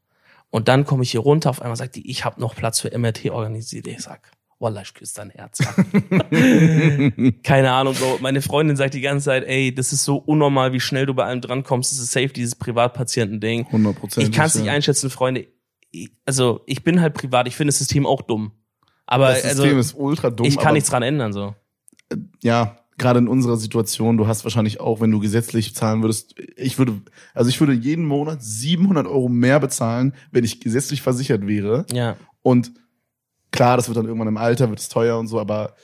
Und 0.51 0.69
dann 0.69 0.85
komme 0.85 1.03
ich 1.03 1.11
hier 1.11 1.21
runter, 1.21 1.51
auf 1.51 1.61
einmal 1.61 1.77
sagt 1.77 1.97
die, 1.97 2.11
ich 2.11 2.25
habe 2.25 2.41
noch 2.41 2.55
Platz 2.55 2.81
für 2.81 2.97
MRT 2.97 3.31
organisiert. 3.31 3.87
Ich 3.87 4.01
sag, 4.01 4.31
Wallah, 4.59 4.83
ich 4.83 4.95
küsse 4.95 5.15
dein 5.17 5.31
Herz. 5.31 5.59
Keine 7.43 7.73
Ahnung, 7.73 7.95
Bro. 7.95 8.19
Meine 8.21 8.41
Freundin 8.43 8.77
sagt 8.77 8.95
die 8.95 9.01
ganze 9.01 9.27
Zeit, 9.27 9.45
ey, 9.45 9.75
das 9.75 9.93
ist 9.93 10.05
so 10.05 10.17
unnormal, 10.17 10.73
wie 10.73 10.81
schnell 10.81 11.07
du 11.07 11.15
bei 11.15 11.25
allem 11.25 11.41
drankommst. 11.41 11.93
Das 11.93 11.99
ist 11.99 12.13
safe, 12.13 12.29
dieses 12.29 12.55
Privatpatienten-Ding. 12.55 13.67
100%. 13.71 14.19
Ich 14.19 14.33
kann 14.33 14.47
es 14.47 14.55
nicht 14.55 14.67
ja. 14.67 14.73
einschätzen, 14.73 15.11
Freunde. 15.11 15.47
Ich- 15.91 16.11
Also, 16.25 16.63
ich 16.67 16.83
bin 16.85 17.01
halt 17.01 17.15
privat, 17.15 17.47
ich 17.49 17.57
finde 17.57 17.69
das 17.71 17.79
System 17.79 18.07
auch 18.07 18.23
dumm. 18.23 18.53
Aber 19.07 19.29
Das 19.29 19.43
System 19.43 19.63
also, 19.63 19.79
ist 19.79 19.95
ultra 19.95 20.31
dumm. 20.31 20.47
ich 20.47 20.57
kann 20.59 20.75
nichts 20.75 20.91
dran 20.91 21.03
ändern, 21.03 21.33
so. 21.33 21.55
ja, 22.43 22.79
gerade 22.99 23.19
in 23.21 23.29
unserer 23.29 23.57
Situation, 23.57 24.17
du 24.17 24.27
hast 24.27 24.43
wahrscheinlich 24.45 24.81
auch, 24.81 25.01
wenn 25.01 25.11
du 25.11 25.21
gesetzlich 25.21 25.75
zahlen 25.75 26.03
würdest, 26.03 26.35
ich 26.57 26.79
würde, 26.79 27.03
also 27.35 27.49
ich 27.51 27.61
würde 27.61 27.73
jeden 27.75 28.05
Monat 28.07 28.43
700 28.43 29.07
Euro 29.07 29.29
mehr 29.29 29.61
bezahlen, 29.61 30.15
wenn 30.33 30.45
ich 30.45 30.61
gesetzlich 30.61 31.03
versichert 31.03 31.47
wäre. 31.47 31.85
Ja. 31.93 32.17
Und 32.43 32.73
klar, 33.57 33.77
das 33.77 33.89
wird 33.89 33.97
dann 33.97 34.07
irgendwann 34.07 34.29
im 34.29 34.37
Alter, 34.37 34.69
wird 34.71 34.79
es 34.81 34.89
teuer 34.89 35.19
und 35.19 35.27
so, 35.27 35.41
aber 35.41 35.75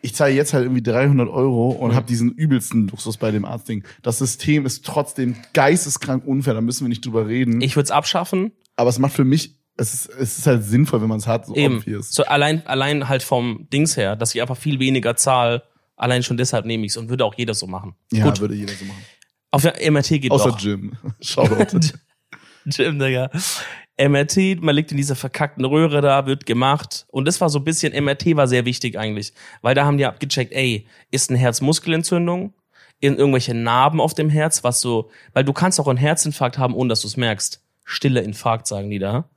ich 0.00 0.14
zahle 0.14 0.32
jetzt 0.32 0.54
halt 0.54 0.64
irgendwie 0.64 0.82
300 0.82 1.28
Euro 1.28 1.68
und 1.70 1.90
Mhm. 1.90 1.94
habe 1.94 2.06
diesen 2.06 2.32
übelsten 2.32 2.88
Luxus 2.88 3.18
bei 3.18 3.30
dem 3.30 3.44
Arztding. 3.44 3.84
Das 4.02 4.18
System 4.18 4.64
ist 4.64 4.86
trotzdem 4.86 5.36
geisteskrank 5.52 6.24
unfair, 6.26 6.54
da 6.54 6.60
müssen 6.62 6.84
wir 6.84 6.88
nicht 6.88 7.04
drüber 7.04 7.26
reden. 7.26 7.60
Ich 7.60 7.76
würde 7.76 7.84
es 7.84 7.90
abschaffen. 7.90 8.52
aber 8.76 8.88
es 8.90 8.98
macht 8.98 9.12
für 9.12 9.24
mich, 9.24 9.56
es 9.76 9.92
ist, 9.92 10.06
es 10.08 10.38
ist 10.38 10.46
halt 10.46 10.64
sinnvoll, 10.64 11.00
wenn 11.02 11.08
man 11.08 11.18
es 11.18 11.26
hat, 11.26 11.46
so 11.46 11.54
Eben. 11.54 11.76
obvious. 11.78 12.10
So 12.12 12.24
allein, 12.24 12.66
allein 12.66 13.08
halt 13.08 13.22
vom 13.22 13.68
Dings 13.72 13.96
her, 13.96 14.16
dass 14.16 14.34
ich 14.34 14.40
einfach 14.40 14.56
viel 14.56 14.78
weniger 14.80 15.16
zahle. 15.16 15.62
Allein 15.96 16.22
schon 16.24 16.36
deshalb 16.36 16.64
nehme 16.64 16.86
ich 16.86 16.92
es 16.92 16.96
und 16.96 17.08
würde 17.08 17.24
auch 17.24 17.34
jeder 17.36 17.54
so 17.54 17.66
machen. 17.66 17.94
Ja, 18.12 18.24
Gut, 18.24 18.40
würde 18.40 18.54
jeder 18.54 18.72
so 18.72 18.84
machen. 18.84 19.02
auf 19.52 19.62
der 19.62 19.74
MRT 19.90 20.20
geht 20.22 20.30
Außer 20.32 20.48
doch. 20.50 20.58
Jim. 20.60 20.92
Shoutout. 21.20 21.78
Jim, 22.64 22.98
Digga. 22.98 23.30
MRT, 23.96 24.60
man 24.60 24.74
liegt 24.74 24.90
in 24.90 24.96
dieser 24.96 25.14
verkackten 25.14 25.64
Röhre 25.64 26.00
da, 26.00 26.26
wird 26.26 26.46
gemacht. 26.46 27.06
Und 27.10 27.26
das 27.26 27.40
war 27.40 27.48
so 27.48 27.60
ein 27.60 27.64
bisschen, 27.64 27.92
MRT 27.92 28.34
war 28.34 28.48
sehr 28.48 28.64
wichtig 28.64 28.98
eigentlich. 28.98 29.32
Weil 29.62 29.74
da 29.74 29.84
haben 29.84 29.98
die 29.98 30.06
abgecheckt, 30.06 30.52
ey, 30.52 30.86
ist 31.10 31.30
eine 31.30 31.38
Herzmuskelentzündung? 31.38 32.54
Irgendwelche 33.00 33.54
Narben 33.54 34.00
auf 34.00 34.14
dem 34.14 34.30
Herz, 34.30 34.64
was 34.64 34.80
so, 34.80 35.10
weil 35.32 35.44
du 35.44 35.52
kannst 35.52 35.78
auch 35.78 35.88
einen 35.88 35.98
Herzinfarkt 35.98 36.58
haben, 36.58 36.74
ohne 36.74 36.88
dass 36.88 37.02
du 37.02 37.08
es 37.08 37.16
merkst. 37.16 37.62
Stille 37.84 38.20
Infarkt, 38.20 38.66
sagen 38.66 38.90
die 38.90 38.98
da. 38.98 39.28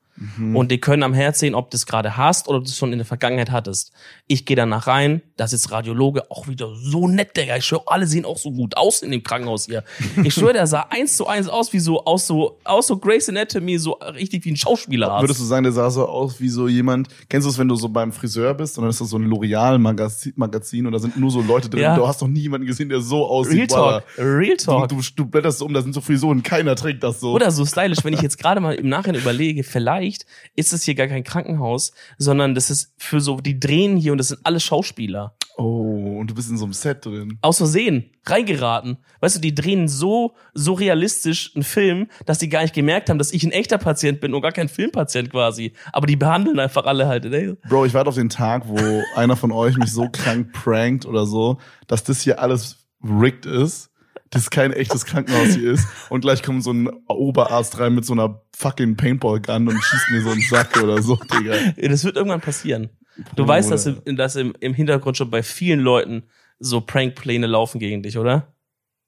Und 0.54 0.72
die 0.72 0.80
können 0.80 1.04
am 1.04 1.14
Herz 1.14 1.40
sehen, 1.40 1.54
ob 1.54 1.70
du 1.70 1.78
es 1.78 1.86
gerade 1.86 2.18
hast 2.18 2.48
oder 2.48 2.58
ob 2.58 2.64
du 2.64 2.70
es 2.70 2.76
schon 2.78 2.92
in 2.92 2.98
der 2.98 3.06
Vergangenheit 3.06 3.52
hattest. 3.52 3.92
Ich 4.26 4.46
gehe 4.48 4.56
danach 4.56 4.88
rein, 4.88 5.22
das 5.36 5.54
ist 5.54 5.72
Radiologe, 5.72 6.32
auch 6.32 6.48
wieder 6.48 6.70
so 6.76 7.08
nett, 7.08 7.38
Digga. 7.38 7.56
Ich 7.58 7.66
schwöre, 7.66 7.84
alle 7.86 8.08
sehen 8.08 8.26
auch 8.26 8.38
so 8.38 8.52
gut 8.52 8.76
aus 8.78 9.04
in 9.04 9.12
dem 9.12 9.22
Krankenhaus 9.24 9.66
hier. 9.68 9.84
Ich 10.24 10.34
schwöre, 10.34 10.54
der 10.54 10.66
sah 10.66 10.88
eins 10.90 11.16
zu 11.18 11.28
eins 11.28 11.48
aus 11.48 11.72
wie 11.72 11.80
so, 11.80 12.04
aus 12.06 12.26
so, 12.26 12.58
aus 12.64 12.88
so 12.88 12.98
Grace 12.98 13.30
Anatomy, 13.30 13.78
so 13.78 13.94
richtig 14.16 14.44
wie 14.46 14.52
ein 14.52 14.58
Schauspieler. 14.58 15.22
Würdest 15.22 15.40
du 15.40 15.44
sagen, 15.44 15.64
der 15.64 15.72
sah 15.74 15.90
so 15.92 16.08
aus 16.08 16.40
wie 16.42 16.50
so 16.50 16.68
jemand, 16.68 17.10
kennst 17.30 17.46
du 17.46 17.52
es, 17.52 17.58
wenn 17.60 17.68
du 17.68 17.76
so 17.76 17.88
beim 17.90 18.12
Friseur 18.12 18.56
bist 18.56 18.78
und 18.78 18.84
dann 18.84 18.90
ist 18.90 19.00
das 19.00 19.10
so 19.10 19.18
ein 19.18 19.28
L'Oreal-Magazin 19.30 20.34
Magazin 20.36 20.86
und 20.88 20.94
da 20.94 21.00
sind 21.00 21.16
nur 21.18 21.30
so 21.30 21.42
Leute 21.42 21.70
drin, 21.70 21.82
Ja. 21.82 21.96
du 21.96 22.08
hast 22.08 22.22
noch 22.22 22.28
nie 22.28 22.40
jemanden 22.42 22.66
gesehen, 22.66 22.90
der 22.90 23.02
so 23.02 23.26
aussieht. 23.28 23.72
Real 23.72 24.02
Talk, 24.02 24.04
Real. 24.18 24.58
Talk. 24.58 24.90
Du, 24.90 24.96
du, 24.96 25.02
du 25.16 25.26
blätterst 25.26 25.60
so 25.60 25.66
um, 25.66 25.74
da 25.74 25.82
sind 25.84 25.94
so 25.94 26.02
Frisuren, 26.02 26.42
keiner 26.42 26.76
trägt 26.76 27.04
das 27.04 27.20
so. 27.20 27.34
Oder 27.34 27.52
so 27.52 27.66
stylisch, 27.66 28.00
wenn 28.04 28.14
ich 28.14 28.22
jetzt 28.22 28.40
gerade 28.40 28.60
mal 28.62 28.74
im 28.74 28.90
Nachhinein 28.90 29.22
überlege, 29.22 29.64
vielleicht 29.64 30.07
ist 30.56 30.74
es 30.74 30.84
hier 30.84 30.96
gar 30.96 31.08
kein 31.08 31.24
Krankenhaus, 31.24 31.92
sondern 32.18 32.56
das 32.56 32.70
ist 32.70 32.94
für 32.98 33.22
so, 33.22 33.38
die 33.38 33.60
drehen 33.60 33.98
hier 33.98 34.12
und 34.12 34.18
das 34.18 34.30
sind 34.30 34.40
alle 34.44 34.60
Schauspieler. 34.60 35.36
Oh, 35.58 36.18
und 36.20 36.30
du 36.30 36.36
bist 36.36 36.52
in 36.52 36.58
so 36.58 36.66
einem 36.66 36.74
Set 36.74 37.04
drin. 37.04 37.40
Aus 37.42 37.58
Versehen 37.58 38.12
reingeraten. 38.28 38.98
Weißt 39.22 39.38
du, 39.38 39.40
die 39.40 39.56
drehen 39.56 39.88
so, 39.88 40.36
so 40.54 40.74
realistisch 40.74 41.56
einen 41.56 41.64
Film, 41.64 42.08
dass 42.28 42.38
die 42.38 42.50
gar 42.50 42.62
nicht 42.62 42.76
gemerkt 42.76 43.10
haben, 43.10 43.18
dass 43.18 43.32
ich 43.32 43.44
ein 43.44 43.52
echter 43.52 43.80
Patient 43.80 44.20
bin 44.20 44.36
und 44.36 44.42
gar 44.42 44.52
kein 44.52 44.70
Filmpatient 44.70 45.32
quasi. 45.32 45.74
Aber 45.94 46.06
die 46.06 46.16
behandeln 46.16 46.60
einfach 46.60 46.86
alle 46.86 47.08
halt. 47.08 47.26
Ne? 47.26 47.58
Bro, 47.68 47.86
ich 47.86 47.94
warte 47.96 48.10
auf 48.10 48.16
den 48.16 48.30
Tag, 48.30 48.68
wo 48.68 48.78
einer 49.16 49.36
von 49.36 49.52
euch 49.52 49.78
mich 49.78 49.92
so 49.92 50.08
krank 50.12 50.54
prankt 50.54 51.08
oder 51.08 51.26
so, 51.26 51.58
dass 51.88 52.04
das 52.04 52.22
hier 52.22 52.40
alles 52.40 52.88
rigged 53.04 53.48
ist, 53.48 53.90
dass 54.30 54.50
kein 54.50 54.74
echtes 54.74 55.06
Krankenhaus 55.06 55.56
hier 55.56 55.72
ist 55.72 55.88
und 56.10 56.22
gleich 56.22 56.44
kommt 56.44 56.64
so 56.64 56.72
ein 56.72 56.90
Oberarzt 57.08 57.80
rein 57.80 57.96
mit 57.96 58.06
so 58.06 58.14
einer 58.14 58.42
fucking 58.56 58.98
Paintball-Gun 58.98 59.68
und 59.68 59.82
schießt 59.82 60.12
mir 60.12 60.22
so 60.22 60.32
einen 60.32 60.42
Sack 60.42 60.82
oder 60.82 61.02
so, 61.02 61.16
Digga. 61.16 61.56
Das 61.90 62.04
wird 62.04 62.18
irgendwann 62.18 62.42
passieren. 62.42 62.90
Du 63.18 63.24
Bruder. 63.24 63.48
weißt, 63.48 63.72
dass, 63.72 63.86
im, 63.86 64.16
dass 64.16 64.36
im, 64.36 64.54
im 64.60 64.74
Hintergrund 64.74 65.18
schon 65.18 65.30
bei 65.30 65.44
vielen 65.44 65.80
Leuten 65.80 66.24
so 66.60 66.82
Prankpläne 66.82 67.48
laufen 67.48 67.80
gegen 67.80 68.04
dich, 68.04 68.18
oder? 68.18 68.54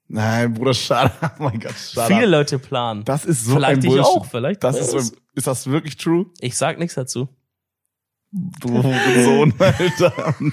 Nein, 0.08 0.54
Bruder, 0.54 0.74
schade. 0.74 1.12
Oh 1.38 1.44
mein 1.44 1.60
Gott, 1.60 1.74
schade. 1.74 2.12
Viele 2.12 2.26
Leute 2.26 2.58
planen. 2.58 3.04
Das 3.04 3.24
ist 3.24 3.44
so 3.44 3.54
vielleicht 3.54 3.82
ein 3.82 3.84
ich 3.84 3.86
Bullshit. 3.86 4.04
auch, 4.04 4.26
vielleicht. 4.26 4.64
Das 4.64 4.78
ist, 4.78 4.90
so, 4.90 5.16
ist 5.34 5.46
das 5.46 5.66
wirklich 5.68 5.96
true? 5.96 6.26
ich 6.40 6.56
sag 6.56 6.78
nichts 6.78 6.94
dazu. 6.94 7.28
Du 8.32 8.82
Sohn, 9.24 9.54
Alter. 9.58 10.34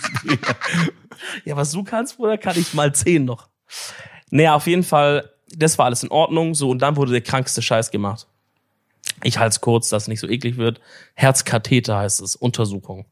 Ja, 1.45 1.55
was 1.55 1.71
du 1.71 1.83
kannst, 1.83 2.17
Bruder, 2.17 2.37
kann 2.37 2.57
ich 2.57 2.75
mal 2.75 2.93
zehn 2.93 3.25
noch. 3.25 3.49
Naja, 4.29 4.55
auf 4.55 4.67
jeden 4.67 4.83
Fall, 4.83 5.29
das 5.55 5.77
war 5.77 5.85
alles 5.85 6.03
in 6.03 6.09
Ordnung. 6.09 6.55
So, 6.55 6.69
und 6.69 6.81
dann 6.81 6.95
wurde 6.95 7.11
der 7.11 7.21
krankste 7.21 7.61
Scheiß 7.61 7.91
gemacht. 7.91 8.27
Ich 9.23 9.39
halte 9.39 9.55
es 9.55 9.61
kurz, 9.61 9.89
dass 9.89 10.03
es 10.03 10.07
nicht 10.07 10.19
so 10.19 10.27
eklig 10.27 10.57
wird. 10.57 10.79
Herzkatheter 11.15 11.97
heißt 11.97 12.21
es, 12.21 12.35
Untersuchung. 12.35 13.05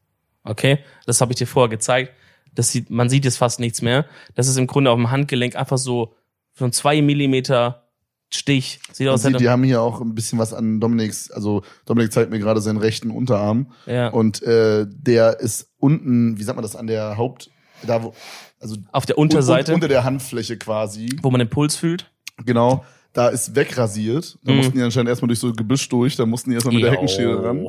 Okay? 0.44 0.78
Das 1.06 1.20
habe 1.20 1.32
ich 1.32 1.38
dir 1.38 1.46
vorher 1.46 1.68
gezeigt. 1.68 2.12
Das 2.54 2.70
sieht, 2.70 2.90
man 2.90 3.10
sieht 3.10 3.24
jetzt 3.24 3.38
fast 3.38 3.60
nichts 3.60 3.82
mehr. 3.82 4.06
Das 4.34 4.48
ist 4.48 4.56
im 4.56 4.66
Grunde 4.66 4.90
auf 4.90 4.96
dem 4.96 5.10
Handgelenk 5.10 5.56
einfach 5.56 5.78
so, 5.78 6.14
so 6.54 6.64
ein 6.64 6.72
zwei 6.72 7.02
Millimeter 7.02 7.86
Stich. 8.28 8.80
Sieht 8.92 9.06
Man 9.06 9.14
aus, 9.14 9.22
sieht, 9.22 9.38
die 9.38 9.48
haben 9.48 9.62
hier 9.62 9.80
auch 9.80 10.00
ein 10.00 10.14
bisschen 10.14 10.38
was 10.38 10.52
an 10.52 10.80
Dominiks, 10.80 11.30
also 11.30 11.62
Dominik 11.84 12.12
zeigt 12.12 12.30
mir 12.30 12.40
gerade 12.40 12.60
seinen 12.60 12.78
rechten 12.78 13.10
Unterarm 13.10 13.70
ja, 13.86 14.08
und 14.08 14.42
äh, 14.42 14.84
der 14.88 15.38
ist 15.38 15.68
unten, 15.78 16.36
wie 16.36 16.42
sagt 16.42 16.56
man 16.56 16.64
das, 16.64 16.74
an 16.74 16.88
der 16.88 17.16
Haupt, 17.16 17.50
da 17.86 18.02
wo, 18.02 18.14
also 18.60 18.76
auf 18.92 19.06
der 19.06 19.18
Unterseite, 19.18 19.72
un, 19.72 19.76
unter 19.76 19.88
der 19.88 20.04
Handfläche 20.04 20.56
quasi, 20.56 21.08
wo 21.22 21.30
man 21.30 21.38
den 21.38 21.48
Puls 21.50 21.76
fühlt. 21.76 22.10
genau, 22.44 22.84
da 23.12 23.28
ist 23.28 23.54
wegrasiert. 23.56 24.38
Da 24.44 24.52
Mhm. 24.52 24.58
mussten 24.58 24.76
die 24.76 24.82
anscheinend 24.82 25.08
erstmal 25.08 25.28
durch 25.28 25.38
so 25.38 25.52
Gebüsch 25.52 25.88
durch, 25.88 26.16
da 26.16 26.26
mussten 26.26 26.50
die 26.50 26.54
erstmal 26.54 26.74
mit 26.74 26.82
der 26.84 26.90
Jo. 26.90 26.96
Heckenschere 26.96 27.42
ran. 27.44 27.66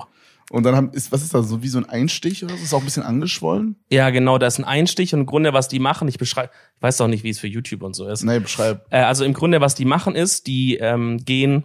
Und 0.50 0.64
dann 0.64 0.76
haben, 0.78 0.92
ist, 0.92 1.12
was 1.12 1.24
ist 1.24 1.34
das, 1.34 1.50
so 1.50 1.62
wie 1.62 1.68
so 1.68 1.78
ein 1.78 1.90
Einstich 1.90 2.44
oder 2.44 2.56
so? 2.56 2.64
Ist 2.64 2.74
auch 2.74 2.80
ein 2.80 2.86
bisschen 2.86 3.04
angeschwollen? 3.04 3.76
Ja, 3.90 4.10
genau, 4.12 4.38
da 4.38 4.48
ist 4.48 4.60
ein 4.60 4.64
Einstich 4.64 5.14
und 5.14 5.22
im 5.22 5.26
Grunde, 5.26 5.52
was 5.54 5.68
die 5.68 5.80
machen, 5.80 6.08
ich 6.08 6.18
beschreibe, 6.18 6.52
ich 6.78 6.82
weiß 6.82 7.02
auch 7.02 7.08
nicht, 7.10 7.24
wie 7.26 7.30
es 7.30 7.40
für 7.40 7.48
YouTube 7.48 7.82
und 7.84 7.96
so 7.96 8.08
ist. 8.08 8.24
Nee, 8.24 8.40
beschreib. 8.40 8.86
Äh, 8.90 9.00
also 9.00 9.26
im 9.26 9.34
Grunde, 9.34 9.60
was 9.62 9.76
die 9.76 9.84
machen, 9.86 10.16
ist, 10.16 10.48
die 10.48 10.78
ähm, 10.78 11.18
gehen, 11.26 11.64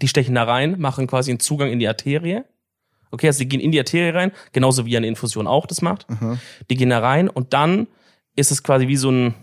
die 0.00 0.06
stechen 0.08 0.36
da 0.36 0.44
rein, 0.44 0.76
machen 0.78 1.08
quasi 1.08 1.30
einen 1.32 1.40
Zugang 1.40 1.70
in 1.70 1.80
die 1.80 1.88
Arterie. 1.88 2.44
Okay, 3.10 3.26
also 3.26 3.40
die 3.40 3.48
gehen 3.48 3.60
in 3.60 3.72
die 3.72 3.78
Arterie 3.78 4.14
rein, 4.16 4.32
genauso 4.52 4.86
wie 4.86 4.96
eine 4.96 5.06
Infusion 5.06 5.46
auch 5.46 5.66
das 5.66 5.82
macht. 5.82 6.06
Aha. 6.10 6.38
Die 6.70 6.76
gehen 6.76 6.90
da 6.90 7.00
rein 7.00 7.28
und 7.28 7.52
dann 7.52 7.86
ist 8.36 8.50
es 8.52 8.62
quasi 8.62 8.86
wie 8.88 8.96
so 8.96 9.10
ein, 9.10 9.34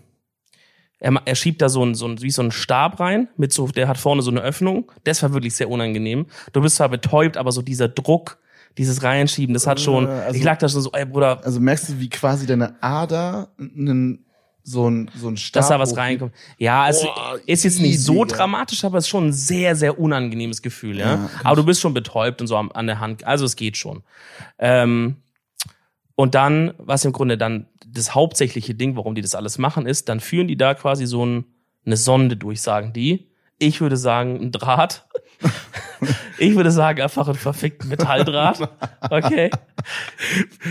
er, 1.00 1.14
er 1.26 1.36
schiebt 1.36 1.62
da 1.62 1.70
so 1.70 1.84
ein, 1.86 1.94
so 1.94 2.08
ein, 2.08 2.22
wie 2.22 2.32
so 2.32 2.42
ein 2.42 2.52
Stab 2.52 3.00
rein, 3.00 3.28
mit 3.38 3.54
so, 3.54 3.68
der 3.68 3.88
hat 3.88 3.98
vorne 3.98 4.22
so 4.22 4.32
eine 4.32 4.42
Öffnung. 4.42 4.92
Das 5.04 5.22
war 5.22 5.34
wirklich 5.34 5.54
sehr 5.56 5.70
unangenehm. 5.70 6.26
Du 6.54 6.62
bist 6.62 6.78
zwar 6.78 6.90
betäubt, 6.90 7.38
aber 7.38 7.52
so 7.52 7.62
dieser 7.62 7.88
Druck, 7.90 8.38
dieses 8.78 9.04
Reinschieben, 9.04 9.54
das 9.54 9.68
hat 9.68 9.80
schon, 9.80 10.06
Äh, 10.08 10.10
also- 10.12 10.38
ich 10.38 10.44
lag 10.44 10.58
da 10.60 10.70
schon 10.70 10.82
so, 10.82 10.92
ey 10.94 11.06
Bruder, 11.06 11.42
Also 11.44 11.60
merkst 11.60 11.90
du, 11.90 12.00
wie 12.00 12.10
quasi 12.10 12.46
deine 12.48 12.82
Ader 12.82 13.50
einen, 13.60 14.26
so 14.68 14.90
ein, 14.90 15.10
so 15.16 15.30
ein 15.30 15.38
Stab 15.38 15.62
dass 15.62 15.70
da 15.70 15.80
was 15.80 15.96
reinkommt. 15.96 16.34
Ja, 16.58 16.84
also 16.84 17.08
Boah, 17.08 17.40
ist 17.46 17.64
jetzt 17.64 17.80
nicht 17.80 18.02
so 18.02 18.26
Digga. 18.26 18.38
dramatisch, 18.38 18.84
aber 18.84 18.98
es 18.98 19.06
ist 19.06 19.10
schon 19.10 19.28
ein 19.28 19.34
sehr, 19.34 19.78
sehr 19.78 19.98
unangenehmes 19.98 20.62
Gefühl, 20.62 20.98
ja. 20.98 21.16
Ja, 21.16 21.30
aber 21.46 21.56
du 21.56 21.64
bist 21.64 21.80
schon 21.80 21.94
betäubt 21.94 22.42
und 22.42 22.48
so 22.48 22.58
an 22.58 22.88
der 22.88 23.00
Hand, 23.00 23.24
also 23.24 23.46
es 23.46 23.56
geht 23.56 23.78
schon. 23.78 24.04
Ähm, 24.60 25.16
und 26.16 26.36
dann, 26.36 26.74
was 26.80 27.06
im 27.06 27.14
Grunde 27.14 27.38
dann 27.38 27.68
das 27.88 28.14
hauptsächliche 28.14 28.76
Ding, 28.76 28.98
warum 28.98 29.16
die 29.16 29.22
das 29.22 29.36
alles 29.36 29.58
machen, 29.58 29.86
ist, 29.86 30.10
dann 30.10 30.20
führen 30.20 30.50
die 30.50 30.58
da 30.58 30.74
quasi 30.74 31.06
so 31.06 31.26
ein, 31.26 31.46
eine 31.86 31.96
Sonde 31.96 32.36
durch, 32.36 32.62
sagen 32.62 32.92
die. 32.92 33.30
Ich 33.60 33.80
würde 33.80 33.96
sagen, 33.96 34.42
ein 34.42 34.52
Draht. 34.52 35.08
Ich 36.38 36.56
würde 36.56 36.72
sagen, 36.72 37.02
einfach 37.02 37.28
ein 37.28 37.36
verfickten 37.36 37.90
Metalldraht. 37.90 38.70
Okay. 39.10 39.50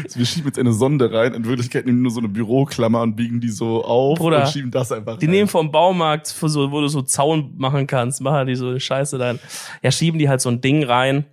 Also 0.05 0.19
wir 0.19 0.27
schieben 0.27 0.47
jetzt 0.47 0.59
eine 0.59 0.73
Sonde 0.73 1.13
rein, 1.13 1.35
in 1.35 1.45
Wirklichkeit 1.45 1.87
nehmen 1.87 1.99
wir 1.99 2.03
nur 2.03 2.13
so 2.13 2.21
eine 2.21 2.29
Büroklammer 2.29 3.03
und 3.03 3.17
biegen 3.17 3.41
die 3.41 3.49
so 3.49 3.85
auf 3.85 4.19
Bruder, 4.19 4.43
und 4.43 4.49
schieben 4.49 4.71
das 4.71 4.93
einfach 4.93 5.19
Die 5.19 5.27
rein. 5.27 5.33
nehmen 5.33 5.49
vom 5.49 5.73
Baumarkt, 5.73 6.27
so, 6.27 6.71
wo 6.71 6.81
du 6.81 6.89
so 6.89 7.03
Zaun 7.03 7.55
machen 7.57 7.87
kannst, 7.87 8.21
machen 8.21 8.47
die 8.47 8.57
so 8.57 8.69
eine 8.69 8.81
Scheiße 8.81 9.19
dann. 9.19 9.39
Ja, 9.83 9.91
schieben 9.91 10.19
die 10.19 10.29
halt 10.29 10.41
so 10.41 10.49
ein 10.51 10.61
Ding 10.61 10.85
rein. 10.85 11.25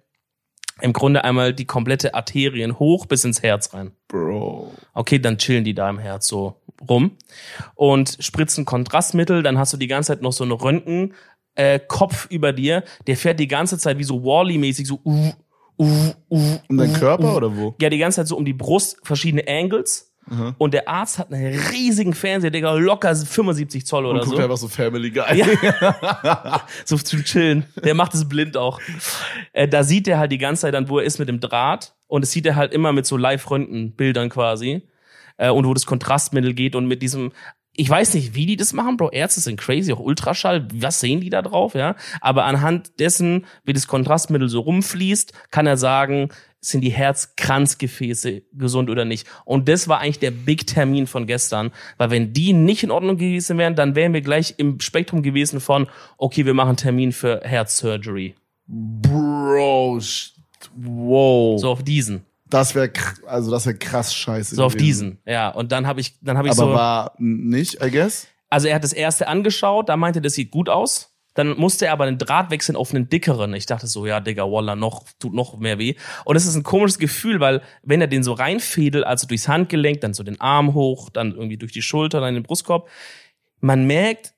Im 0.82 0.92
Grunde 0.92 1.24
einmal 1.24 1.54
die 1.54 1.66
komplette 1.66 2.16
Arterien 2.16 2.80
hoch 2.80 3.06
bis 3.06 3.24
ins 3.24 3.44
Herz 3.44 3.74
rein. 3.74 3.92
Bro. 4.08 4.74
Okay, 4.94 5.20
dann 5.20 5.38
chillen 5.38 5.64
die 5.64 5.76
da 5.76 5.90
im 5.90 6.00
Herz 6.00 6.28
so 6.28 6.62
rum 6.90 7.12
und 7.76 8.18
spritzen 8.20 8.66
Kontrastmittel. 8.66 9.44
Dann 9.44 9.58
hast 9.58 9.72
du 9.72 9.78
die 9.78 9.88
ganze 9.88 10.08
Zeit 10.08 10.22
noch 10.24 10.34
so 10.34 10.44
eine 10.44 10.56
Röntgen 10.56 11.14
äh, 11.56 11.80
Kopf 11.80 12.28
über 12.30 12.54
dir. 12.54 12.84
Der 13.08 13.18
fährt 13.18 13.40
die 13.40 13.48
ganze 13.48 13.78
Zeit 13.78 13.98
wie 13.98 14.04
so 14.04 14.24
Wally-mäßig 14.24 14.88
so 14.88 15.00
uh, 15.06 15.32
uh, 15.78 16.14
uh, 16.30 16.60
Um 16.68 16.78
deinen 16.78 16.96
uh, 16.96 17.00
Körper 17.00 17.34
uh. 17.34 17.38
oder 17.38 17.56
wo? 17.56 17.76
Ja, 17.82 17.90
die 17.90 17.98
ganze 17.98 18.18
Zeit 18.18 18.28
so 18.28 18.38
um 18.38 18.46
die 18.46 18.54
Brust, 18.54 18.98
verschiedene 19.04 19.44
Angles. 19.48 20.10
und 20.58 20.74
der 20.74 20.88
Arzt 20.88 21.20
hat 21.20 21.34
einen 21.34 21.60
riesigen 21.72 22.14
Fernseher, 22.14 22.50
Digga, 22.50 22.74
locker 22.76 23.14
75 23.14 23.86
Zoll 23.86 24.06
oder 24.06 24.22
Und 24.22 24.26
guckt 24.26 24.38
so. 24.38 24.44
einfach 24.44 24.58
so 24.58 24.70
Family 24.70 25.12
Guy. 25.12 25.38
Ja. 25.38 26.66
so 26.86 26.98
zu 26.98 27.22
chillen. 27.24 27.66
Der 27.84 27.94
macht 27.94 28.14
es 28.14 28.28
blind 28.28 28.56
auch. 28.56 28.80
Äh, 29.52 29.68
da 29.68 29.84
sieht 29.84 30.08
er 30.08 30.20
halt 30.20 30.32
die 30.32 30.38
ganze 30.38 30.62
Zeit 30.62 30.76
dann, 30.76 30.88
wo 30.88 31.00
er 31.00 31.06
ist 31.06 31.20
mit 31.20 31.28
dem 31.28 31.42
Draht. 31.42 31.94
Und 32.08 32.24
es 32.24 32.32
sieht 32.32 32.46
er 32.46 32.56
halt 32.56 32.74
immer 32.74 32.94
mit 32.94 33.06
so 33.06 33.18
Live-Röntgen-Bildern 33.18 34.30
quasi. 34.30 34.84
Äh, 35.38 35.50
und 35.50 35.66
wo 35.68 35.74
das 35.74 35.86
Kontrastmittel 35.86 36.54
geht 36.54 36.76
und 36.76 36.86
mit 36.86 37.02
diesem, 37.02 37.32
ich 37.76 37.90
weiß 37.90 38.14
nicht, 38.14 38.36
wie 38.36 38.46
die 38.46 38.56
das 38.56 38.74
machen, 38.74 38.98
Bro. 38.98 39.12
Ärzte 39.12 39.42
sind 39.42 39.60
crazy, 39.60 39.92
auch 39.94 40.00
Ultraschall. 40.00 40.68
Was 40.74 41.00
sehen 41.00 41.22
die 41.22 41.30
da 41.30 41.42
drauf, 41.42 41.74
ja? 41.74 41.96
Aber 42.22 42.46
anhand 42.46 43.00
dessen, 43.00 43.46
wie 43.64 43.74
das 43.74 43.88
Kontrastmittel 43.88 44.48
so 44.48 44.62
rumfließt, 44.62 45.34
kann 45.50 45.66
er 45.66 45.78
sagen, 45.78 46.30
sind 46.60 46.82
die 46.82 46.92
Herzkranzgefäße 46.92 48.44
gesund 48.54 48.90
oder 48.90 49.06
nicht. 49.06 49.28
Und 49.44 49.68
das 49.68 49.88
war 49.88 50.00
eigentlich 50.00 50.20
der 50.20 50.32
Big-Termin 50.32 51.08
von 51.08 51.26
gestern. 51.26 51.72
Weil 51.98 52.12
wenn 52.12 52.34
die 52.34 52.54
nicht 52.54 52.84
in 52.84 52.92
Ordnung 52.92 53.18
gewesen 53.18 53.58
wären, 53.58 53.76
dann 53.76 53.96
wären 53.96 54.14
wir 54.14 54.22
gleich 54.22 54.54
im 54.58 54.80
Spektrum 54.80 55.24
gewesen 55.24 55.60
von, 55.60 55.88
okay, 56.18 56.46
wir 56.46 56.54
machen 56.54 56.78
Termin 56.78 57.12
für 57.12 57.42
Herzsurgery. 57.44 58.36
Bro, 58.68 60.00
wow. 60.76 61.60
So 61.60 61.70
auf 61.70 61.84
diesen. 61.84 62.24
Das 62.54 62.76
wäre 62.76 62.92
also 63.26 63.50
das 63.50 63.66
wäre 63.66 63.78
krass 63.78 64.14
scheiße. 64.14 64.56
So 64.56 64.64
auf 64.64 64.74
gewesen. 64.74 64.86
diesen. 64.86 65.22
Ja. 65.26 65.50
Und 65.50 65.72
dann 65.72 65.88
habe 65.88 66.02
ich, 66.02 66.20
dann 66.22 66.38
habe 66.38 66.48
ich 66.48 66.54
Aber 66.54 66.70
so. 66.70 66.74
war 66.74 67.14
nicht, 67.18 67.84
I 67.84 67.90
guess. 67.90 68.28
Also 68.50 68.68
er 68.68 68.76
hat 68.76 68.84
das 68.84 68.94
erste 68.94 69.28
angeschaut, 69.28 69.90
da 69.90 69.98
meinte, 69.98 70.22
das 70.22 70.34
sieht 70.34 70.52
gut 70.52 70.70
aus. 70.70 71.10
Dann 71.34 71.58
musste 71.58 71.88
er 71.88 71.94
aber 71.94 72.06
den 72.06 72.20
Draht 72.20 72.52
wechseln 72.52 72.76
auf 72.76 72.94
einen 72.94 73.10
dickeren. 73.10 73.56
Ich 73.56 73.66
dachte 73.66 73.88
so, 73.88 74.06
ja, 74.06 74.20
Digga, 74.20 74.44
Wallah, 74.44 74.76
noch, 74.76 75.06
tut 75.18 75.34
noch 75.34 75.58
mehr 75.58 75.80
weh. 75.80 75.96
Und 76.26 76.36
es 76.36 76.46
ist 76.46 76.56
ein 76.56 76.62
komisches 76.62 77.00
Gefühl, 77.00 77.40
weil 77.40 77.64
wenn 77.82 78.02
er 78.02 78.08
den 78.08 78.22
so 78.22 78.34
reinfädelt, 78.34 79.04
also 79.04 79.26
durchs 79.26 79.48
Handgelenk, 79.48 80.02
dann 80.02 80.14
so 80.14 80.22
den 80.22 80.40
Arm 80.40 80.76
hoch, 80.76 81.10
dann 81.10 81.32
irgendwie 81.32 81.58
durch 81.58 81.72
die 81.72 81.82
Schulter, 81.82 82.20
dann 82.20 82.30
in 82.30 82.36
den 82.36 82.44
Brustkorb, 82.44 82.88
man 83.62 83.86
merkt, 83.86 84.33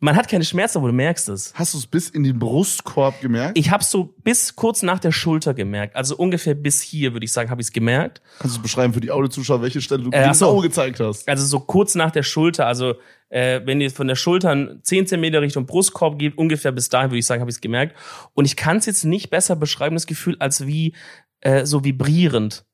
man 0.00 0.16
hat 0.16 0.28
keine 0.28 0.44
Schmerzen, 0.44 0.78
aber 0.78 0.88
du 0.88 0.94
merkst 0.94 1.28
es. 1.28 1.52
Hast 1.54 1.74
du 1.74 1.78
es 1.78 1.86
bis 1.86 2.08
in 2.08 2.24
den 2.24 2.38
Brustkorb 2.38 3.20
gemerkt? 3.20 3.56
Ich 3.58 3.70
habe 3.70 3.84
so 3.84 4.14
bis 4.24 4.56
kurz 4.56 4.82
nach 4.82 4.98
der 4.98 5.12
Schulter 5.12 5.52
gemerkt, 5.54 5.94
also 5.94 6.16
ungefähr 6.16 6.54
bis 6.54 6.80
hier, 6.80 7.12
würde 7.12 7.24
ich 7.24 7.32
sagen, 7.32 7.50
habe 7.50 7.60
ich 7.60 7.68
es 7.68 7.72
gemerkt. 7.72 8.22
Kannst 8.38 8.56
du 8.56 8.62
beschreiben 8.62 8.94
für 8.94 9.00
die 9.00 9.10
Audiozuschauer, 9.10 9.60
welche 9.62 9.80
Stelle 9.80 10.04
du 10.04 10.10
Äh, 10.10 10.24
ach 10.24 10.34
so. 10.34 10.48
genau 10.48 10.62
gezeigt 10.62 11.00
hast? 11.00 11.28
Also 11.28 11.44
so 11.44 11.60
kurz 11.60 11.94
nach 11.94 12.10
der 12.10 12.22
Schulter, 12.22 12.66
also 12.66 12.94
äh, 13.28 13.60
wenn 13.64 13.80
ihr 13.80 13.90
von 13.90 14.08
der 14.08 14.16
Schulter 14.16 14.82
10 14.82 15.06
cm 15.06 15.24
Richtung 15.36 15.66
Brustkorb 15.66 16.18
geht, 16.18 16.36
ungefähr 16.38 16.72
bis 16.72 16.88
dahin, 16.88 17.10
würde 17.10 17.18
ich 17.18 17.26
sagen, 17.26 17.42
habe 17.42 17.50
ich 17.50 17.56
es 17.56 17.60
gemerkt. 17.60 17.94
Und 18.34 18.46
ich 18.46 18.56
kann 18.56 18.78
es 18.78 18.86
jetzt 18.86 19.04
nicht 19.04 19.28
besser 19.30 19.54
beschreiben, 19.54 19.96
das 19.96 20.06
Gefühl, 20.06 20.36
als 20.38 20.66
wie 20.66 20.94
äh, 21.40 21.66
so 21.66 21.84
vibrierend. 21.84 22.64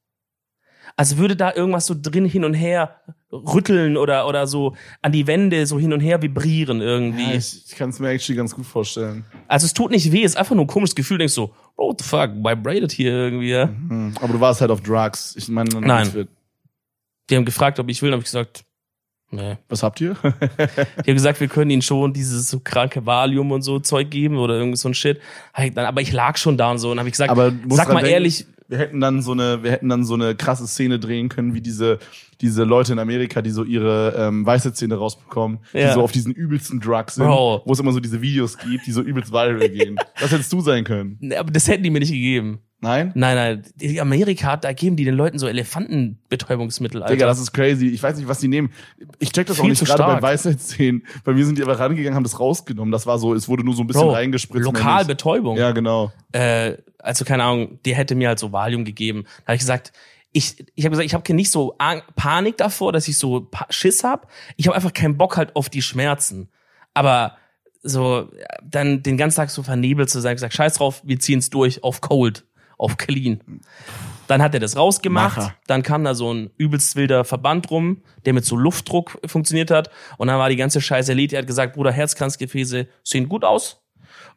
Als 0.96 1.18
würde 1.18 1.36
da 1.36 1.54
irgendwas 1.54 1.86
so 1.86 1.94
drin 2.00 2.24
hin 2.24 2.44
und 2.44 2.54
her 2.54 2.96
rütteln 3.30 3.96
oder, 3.96 4.26
oder 4.26 4.46
so 4.46 4.74
an 5.02 5.12
die 5.12 5.26
Wände 5.26 5.66
so 5.66 5.78
hin 5.78 5.92
und 5.92 6.00
her 6.00 6.22
vibrieren 6.22 6.80
irgendwie. 6.80 7.30
Ja, 7.30 7.34
ich 7.34 7.66
ich 7.66 7.76
kann 7.76 7.90
es 7.90 7.98
mir 7.98 8.08
actually 8.08 8.36
ganz 8.36 8.54
gut 8.54 8.64
vorstellen. 8.64 9.24
also 9.46 9.66
es 9.66 9.74
tut 9.74 9.90
nicht 9.90 10.10
weh, 10.10 10.24
es 10.24 10.32
ist 10.32 10.36
einfach 10.36 10.54
nur 10.54 10.64
ein 10.64 10.68
komisches 10.68 10.94
Gefühl, 10.94 11.18
denkst 11.18 11.34
so, 11.34 11.52
oh, 11.76 11.88
what 11.88 12.00
the 12.00 12.06
fuck, 12.06 12.30
vibrated 12.36 12.92
hier 12.92 13.12
irgendwie. 13.12 13.50
Ja? 13.50 13.68
Hm. 13.68 14.14
Aber 14.20 14.32
du 14.32 14.40
warst 14.40 14.60
halt 14.60 14.70
auf 14.70 14.80
Drugs. 14.80 15.34
Ich 15.36 15.48
meine, 15.48 15.68
Nein. 15.80 16.28
Die 17.28 17.36
haben 17.36 17.44
gefragt, 17.44 17.80
ob 17.80 17.88
ich 17.88 18.00
will, 18.02 18.10
dann 18.10 18.18
habe 18.18 18.22
ich 18.22 18.26
gesagt, 18.26 18.64
nee. 19.30 19.56
Was 19.68 19.82
habt 19.82 20.00
ihr? 20.00 20.14
Die 20.22 21.10
haben 21.10 21.16
gesagt, 21.16 21.40
wir 21.40 21.48
können 21.48 21.72
ihnen 21.72 21.82
schon 21.82 22.12
dieses 22.12 22.48
so 22.48 22.60
kranke 22.60 23.04
Valium 23.04 23.50
und 23.50 23.62
so 23.62 23.80
Zeug 23.80 24.10
geben 24.10 24.38
oder 24.38 24.54
irgend 24.54 24.78
so 24.78 24.88
ein 24.88 24.94
Shit. 24.94 25.20
Aber 25.52 26.00
ich 26.00 26.12
lag 26.12 26.36
schon 26.36 26.56
da 26.56 26.70
und 26.70 26.78
so 26.78 26.92
und 26.92 27.00
habe 27.00 27.08
ich 27.08 27.14
gesagt, 27.14 27.34
sag 27.36 27.88
mal 27.88 27.94
denken, 27.96 28.06
ehrlich, 28.06 28.46
wir 28.68 28.78
hätten 28.78 29.00
dann 29.00 29.22
so 29.22 29.32
eine, 29.32 29.62
wir 29.62 29.70
hätten 29.70 29.88
dann 29.88 30.04
so 30.04 30.14
eine 30.14 30.34
krasse 30.34 30.66
Szene 30.66 30.98
drehen 30.98 31.28
können, 31.28 31.54
wie 31.54 31.60
diese, 31.60 31.98
diese 32.40 32.64
Leute 32.64 32.92
in 32.92 32.98
Amerika, 32.98 33.42
die 33.42 33.50
so 33.50 33.64
ihre 33.64 34.14
ähm, 34.18 34.44
weiße 34.44 34.72
Zähne 34.74 34.96
rausbekommen, 34.96 35.58
die 35.72 35.78
Ja. 35.78 35.94
so 35.94 36.02
auf 36.02 36.12
diesen 36.12 36.32
übelsten 36.32 36.80
Drugs 36.80 37.14
sind, 37.16 37.26
Bro. 37.26 37.62
wo 37.64 37.72
es 37.72 37.78
immer 37.80 37.92
so 37.92 38.00
diese 38.00 38.20
Videos 38.22 38.58
gibt, 38.58 38.86
die 38.86 38.92
so 38.92 39.00
übelst 39.02 39.32
viral 39.32 39.58
gehen. 39.70 39.96
Das 40.20 40.30
hättest 40.32 40.52
du 40.52 40.60
sein 40.60 40.84
können. 40.84 41.16
Nee, 41.20 41.36
aber 41.36 41.50
das 41.50 41.66
hätten 41.68 41.82
die 41.82 41.90
mir 41.90 42.00
nicht 42.00 42.10
gegeben. 42.12 42.60
Nein? 42.80 43.10
Nein, 43.14 43.36
nein, 43.36 43.62
die 43.76 44.00
Amerika, 44.02 44.58
da 44.58 44.70
geben 44.74 44.96
die 44.96 45.04
den 45.06 45.14
Leuten 45.14 45.38
so 45.38 45.46
Elefantenbetäubungsmittel, 45.48 47.02
Alter. 47.02 47.14
Digga, 47.14 47.26
das 47.26 47.40
ist 47.40 47.52
crazy. 47.52 47.86
Ich 47.88 48.02
weiß 48.02 48.16
nicht, 48.18 48.28
was 48.28 48.38
die 48.40 48.48
nehmen. 48.48 48.70
Ich 49.18 49.32
check 49.32 49.46
das 49.46 49.58
auch 49.58 49.62
Viel 49.62 49.70
nicht 49.70 49.78
zu 49.78 49.84
gerade 49.86 50.02
bei. 50.16 50.22
Weisheitszähnen. 50.22 51.02
Bei 51.24 51.32
mir 51.32 51.44
sind 51.46 51.58
die 51.58 51.62
aber 51.62 51.78
rangegangen, 51.78 52.14
haben 52.14 52.22
das 52.22 52.38
rausgenommen. 52.38 52.92
Das 52.92 53.06
war 53.06 53.18
so, 53.18 53.34
es 53.34 53.48
wurde 53.48 53.64
nur 53.64 53.74
so 53.74 53.82
ein 53.82 53.86
bisschen 53.86 54.02
Bro, 54.02 54.12
reingespritzt. 54.12 54.66
nicht. 54.66 54.74
Lokalbetäubung. 54.78 55.56
Ja, 55.56 55.72
genau. 55.72 56.12
Äh, 56.32 56.74
also 57.06 57.24
keine 57.24 57.44
Ahnung, 57.44 57.78
die 57.84 57.94
hätte 57.94 58.14
mir 58.14 58.28
halt 58.28 58.38
so 58.38 58.52
Valium 58.52 58.84
gegeben. 58.84 59.24
Da 59.40 59.48
habe 59.48 59.54
ich 59.54 59.60
gesagt, 59.60 59.92
ich, 60.32 60.66
ich 60.74 60.84
habe 60.84 60.90
gesagt, 60.90 61.06
ich 61.06 61.14
habe 61.14 61.34
nicht 61.34 61.50
so 61.50 61.76
Panik 62.16 62.58
davor, 62.58 62.92
dass 62.92 63.08
ich 63.08 63.16
so 63.16 63.50
Schiss 63.70 64.04
hab. 64.04 64.30
Ich 64.56 64.66
habe 64.66 64.76
einfach 64.76 64.92
keinen 64.92 65.16
Bock 65.16 65.36
halt 65.36 65.56
auf 65.56 65.70
die 65.70 65.82
Schmerzen. 65.82 66.50
Aber 66.92 67.36
so 67.82 68.30
dann 68.62 69.02
den 69.02 69.16
ganzen 69.16 69.36
Tag 69.36 69.50
so 69.50 69.62
vernebelt 69.62 70.10
zu 70.10 70.20
sein, 70.20 70.34
gesagt, 70.34 70.52
scheiß 70.52 70.74
drauf, 70.74 71.00
wir 71.04 71.18
ziehen's 71.18 71.50
durch 71.50 71.82
auf 71.84 72.00
Cold, 72.00 72.44
auf 72.76 72.96
Clean. 72.96 73.40
Dann 74.26 74.42
hat 74.42 74.54
er 74.54 74.60
das 74.60 74.76
rausgemacht, 74.76 75.36
Macher. 75.36 75.54
dann 75.68 75.82
kam 75.82 76.02
da 76.02 76.14
so 76.14 76.34
ein 76.34 76.50
übelst 76.58 76.96
wilder 76.96 77.24
Verband 77.24 77.70
rum, 77.70 78.02
der 78.24 78.32
mit 78.32 78.44
so 78.44 78.56
Luftdruck 78.56 79.18
funktioniert 79.24 79.70
hat 79.70 79.90
und 80.18 80.28
dann 80.28 80.38
war 80.38 80.48
die 80.48 80.56
ganze 80.56 80.80
Scheiße 80.80 81.12
erledigt. 81.12 81.34
Er 81.34 81.40
hat 81.40 81.46
gesagt, 81.46 81.74
Bruder, 81.74 81.92
Herzkranzgefäße 81.92 82.88
sehen 83.04 83.28
gut 83.28 83.44
aus. 83.44 83.85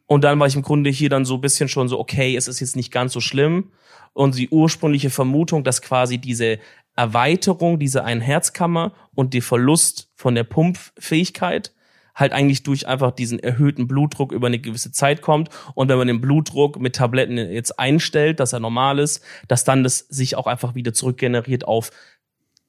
Und 0.06 0.24
dann 0.24 0.40
war 0.40 0.48
ich 0.48 0.56
im 0.56 0.62
Grunde 0.62 0.90
hier 0.90 1.10
dann 1.10 1.26
so 1.26 1.36
ein 1.36 1.42
bisschen 1.42 1.70
schon 1.70 1.88
so, 1.88 2.00
okay, 2.00 2.36
es 2.36 2.48
ist 2.48 2.60
jetzt 2.60 2.76
nicht 2.76 2.92
ganz 2.92 3.14
so 3.14 3.22
schlimm. 3.22 3.72
Und 4.14 4.38
die 4.38 4.50
ursprüngliche 4.50 5.10
Vermutung, 5.10 5.64
dass 5.64 5.82
quasi 5.82 6.18
diese 6.18 6.60
Erweiterung 6.96 7.80
dieser 7.80 8.04
einen 8.04 8.22
Herzkammer 8.22 8.94
und 9.16 9.34
der 9.34 9.42
Verlust 9.42 10.10
von 10.16 10.36
der 10.36 10.44
Pumpfähigkeit 10.44 11.74
halt 12.16 12.34
eigentlich 12.34 12.64
durch 12.64 12.88
einfach 12.88 13.12
diesen 13.12 13.40
erhöhten 13.40 13.88
Blutdruck 13.88 14.32
über 14.32 14.48
eine 14.48 14.60
gewisse 14.60 14.92
Zeit 14.92 15.22
kommt. 15.22 15.50
Und 15.76 15.88
wenn 15.88 15.98
man 15.98 16.08
den 16.08 16.22
Blutdruck 16.22 16.80
mit 16.80 16.96
Tabletten 16.96 17.38
jetzt 17.38 17.80
einstellt, 17.80 18.40
dass 18.40 18.52
er 18.52 18.60
normal 18.60 19.00
ist, 19.00 19.24
dass 19.48 19.64
dann 19.64 19.84
das 19.84 20.00
sich 20.00 20.36
auch 20.36 20.48
einfach 20.48 20.76
wieder 20.76 20.94
zurückgeneriert 20.94 21.66
auf 21.66 21.92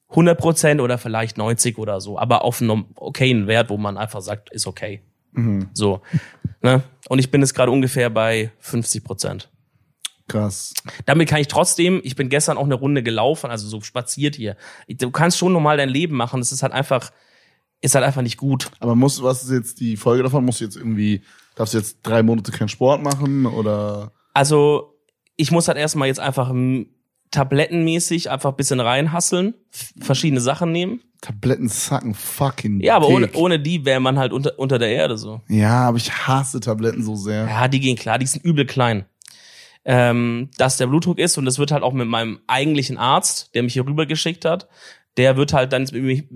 100 0.09 0.37
Prozent 0.37 0.81
oder 0.81 0.97
vielleicht 0.97 1.37
90 1.37 1.77
oder 1.77 2.01
so, 2.01 2.19
aber 2.19 2.43
auf 2.43 2.61
einem 2.61 2.85
okayen 2.95 3.47
Wert, 3.47 3.69
wo 3.69 3.77
man 3.77 3.97
einfach 3.97 4.21
sagt, 4.21 4.49
ist 4.51 4.67
okay. 4.67 5.01
So. 5.73 6.01
Ne? 6.61 6.83
Und 7.09 7.19
ich 7.19 7.31
bin 7.31 7.41
jetzt 7.41 7.53
gerade 7.53 7.71
ungefähr 7.71 8.09
bei 8.09 8.51
50 8.59 9.03
Prozent. 9.03 9.49
Krass. 10.27 10.73
Damit 11.05 11.27
kann 11.27 11.41
ich 11.41 11.47
trotzdem, 11.47 11.99
ich 12.03 12.15
bin 12.15 12.29
gestern 12.29 12.57
auch 12.57 12.63
eine 12.63 12.75
Runde 12.75 13.03
gelaufen, 13.03 13.49
also 13.49 13.67
so 13.67 13.81
spaziert 13.81 14.35
hier. 14.35 14.55
Du 14.87 15.11
kannst 15.11 15.37
schon 15.37 15.51
normal 15.51 15.77
dein 15.77 15.89
Leben 15.89 16.15
machen, 16.15 16.39
das 16.39 16.51
ist 16.51 16.63
halt 16.63 16.71
einfach, 16.71 17.11
ist 17.81 17.95
halt 17.95 18.05
einfach 18.05 18.21
nicht 18.21 18.37
gut. 18.37 18.71
Aber 18.79 18.95
musst, 18.95 19.21
was 19.23 19.43
ist 19.43 19.51
jetzt 19.51 19.79
die 19.81 19.97
Folge 19.97 20.23
davon? 20.23 20.45
Musst 20.45 20.61
du 20.61 20.65
jetzt 20.65 20.77
irgendwie, 20.77 21.21
darfst 21.55 21.73
du 21.73 21.79
jetzt 21.79 21.97
drei 22.03 22.23
Monate 22.23 22.51
keinen 22.51 22.69
Sport 22.69 23.01
machen 23.01 23.45
oder? 23.45 24.13
Also, 24.33 24.97
ich 25.35 25.51
muss 25.51 25.67
halt 25.67 25.77
erstmal 25.77 26.07
jetzt 26.07 26.19
einfach 26.19 26.53
tablettenmäßig 27.31 28.29
einfach 28.29 28.51
ein 28.51 28.55
bisschen 28.57 28.79
reinhasseln, 28.79 29.53
verschiedene 29.99 30.41
Sachen 30.41 30.71
nehmen. 30.71 31.01
Tabletten 31.21 31.69
sacken 31.69 32.13
fucking 32.13 32.81
Ja, 32.81 32.95
aber 32.95 33.07
ohne, 33.07 33.31
ohne 33.33 33.59
die 33.59 33.85
wäre 33.85 33.99
man 33.99 34.17
halt 34.17 34.33
unter, 34.33 34.57
unter 34.57 34.79
der 34.79 34.89
Erde 34.89 35.17
so. 35.17 35.41
Ja, 35.47 35.87
aber 35.87 35.97
ich 35.97 36.11
hasse 36.11 36.59
Tabletten 36.59 37.03
so 37.03 37.15
sehr. 37.15 37.47
Ja, 37.47 37.67
die 37.67 37.79
gehen 37.79 37.95
klar, 37.95 38.17
die 38.19 38.25
sind 38.25 38.43
übel 38.43 38.65
klein. 38.65 39.05
Ähm, 39.83 40.49
dass 40.57 40.77
der 40.77 40.87
Blutdruck 40.87 41.17
ist 41.17 41.37
und 41.39 41.45
das 41.45 41.57
wird 41.57 41.71
halt 41.71 41.81
auch 41.81 41.93
mit 41.93 42.07
meinem 42.07 42.39
eigentlichen 42.45 42.97
Arzt, 42.97 43.49
der 43.55 43.63
mich 43.63 43.73
hier 43.73 43.85
rüber 43.85 44.05
geschickt 44.05 44.45
hat, 44.45 44.67
der 45.17 45.35
wird 45.37 45.51
halt 45.53 45.73
dann 45.73 45.85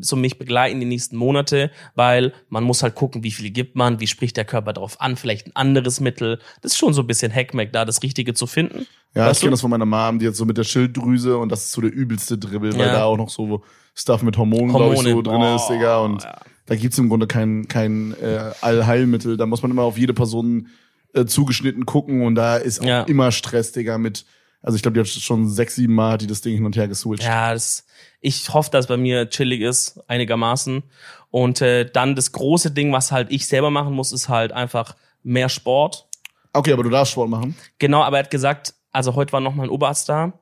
so 0.02 0.16
mich 0.18 0.38
begleiten 0.38 0.80
die 0.80 0.86
nächsten 0.86 1.16
Monate, 1.16 1.72
weil 1.96 2.34
man 2.50 2.64
muss 2.64 2.84
halt 2.84 2.96
gucken, 2.96 3.24
wie 3.24 3.32
viel 3.32 3.50
gibt 3.52 3.76
man, 3.76 4.00
wie 4.00 4.08
spricht 4.08 4.36
der 4.38 4.46
Körper 4.46 4.74
darauf 4.74 5.00
an, 5.00 5.16
vielleicht 5.16 5.48
ein 5.48 5.56
anderes 5.56 6.00
Mittel. 6.02 6.40
Das 6.62 6.74
ist 6.74 6.78
schon 6.78 6.94
so 6.94 7.02
ein 7.02 7.08
bisschen 7.08 7.34
Hackmack, 7.34 7.72
da 7.72 7.86
das 7.86 8.04
Richtige 8.04 8.34
zu 8.34 8.48
finden. 8.48 8.86
Ja, 9.14 9.28
Weißt 9.28 9.38
ich 9.38 9.42
kenne 9.42 9.52
das 9.52 9.62
von 9.62 9.70
meiner 9.70 9.86
Mom, 9.86 10.20
die 10.20 10.28
hat 10.28 10.36
so 10.36 10.44
mit 10.46 10.58
der 10.58 10.66
Schilddrüse 10.66 11.38
und 11.38 11.50
das 11.52 11.64
ist 11.66 11.72
so 11.72 11.80
der 11.82 11.94
übelste 11.94 12.38
Dribbel, 12.38 12.74
weil 12.74 12.88
Ja. 12.88 12.94
da 12.94 13.04
auch 13.06 13.18
noch 13.18 13.30
so 13.30 13.64
Stuff 13.94 14.24
mit 14.24 14.38
Hormonen, 14.38 14.76
glaube 14.76 14.94
ich, 14.96 15.00
so 15.02 15.06
Hormone, 15.08 15.24
drin 15.24 15.42
ist, 15.56 15.68
boah, 15.68 15.74
Digga. 15.74 15.98
Und 16.00 16.24
ja. 16.24 16.36
da 16.66 16.76
gibt's 16.76 16.98
im 16.98 17.08
Grunde 17.08 17.28
kein, 17.28 17.70
kein 17.70 18.14
äh, 18.22 18.52
Allheilmittel. 18.60 19.38
Da 19.38 19.46
muss 19.46 19.62
man 19.62 19.72
immer 19.72 19.84
auf 19.84 19.98
jede 19.98 20.14
Person 20.14 20.68
äh, 21.14 21.26
zugeschnitten 21.26 21.86
gucken 21.86 22.24
und 22.26 22.36
da 22.36 22.58
ist 22.58 22.82
auch 22.82 22.86
Ja. 22.86 23.04
immer 23.04 23.32
Stress, 23.32 23.72
Digga, 23.72 23.98
mit, 23.98 24.26
also 24.66 24.78
ich 24.78 24.82
glaube, 24.82 24.96
die 24.96 25.00
hat 25.02 25.08
schon 25.08 25.48
sechs, 25.48 25.76
sieben 25.76 25.94
Mal 25.94 26.14
hat 26.14 26.22
die 26.22 26.28
das 26.28 26.42
Ding 26.42 26.56
hin 26.56 26.66
und 26.66 26.76
her 26.76 26.88
geswitcht. 26.88 27.24
Ja, 27.24 27.54
das, 27.54 27.86
ich 28.20 28.52
hoffe, 28.52 28.72
dass 28.72 28.88
bei 28.88 28.98
mir 28.98 29.30
chillig 29.30 29.62
ist, 29.62 30.02
einigermaßen. 30.08 30.82
Und 31.30 31.62
äh, 31.62 31.88
dann 31.90 32.16
das 32.16 32.32
große 32.32 32.72
Ding, 32.72 32.92
was 32.92 33.12
halt 33.12 33.32
ich 33.32 33.46
selber 33.46 33.70
machen 33.70 33.94
muss, 33.94 34.12
ist 34.12 34.28
halt 34.28 34.52
einfach 34.52 34.96
mehr 35.22 35.50
Sport. 35.50 36.08
Okay, 36.52 36.74
aber 36.74 36.82
du 36.82 36.90
darfst 36.90 37.12
Sport 37.12 37.30
machen. 37.30 37.56
Genau, 37.78 38.02
aber 38.02 38.18
er 38.18 38.24
hat 38.24 38.32
gesagt, 38.32 38.74
also 38.92 39.14
heute 39.14 39.34
war 39.34 39.40
noch 39.40 39.54
mal 39.54 39.66
ein 39.66 39.70
Oberarzt 39.70 40.10
da 40.10 40.34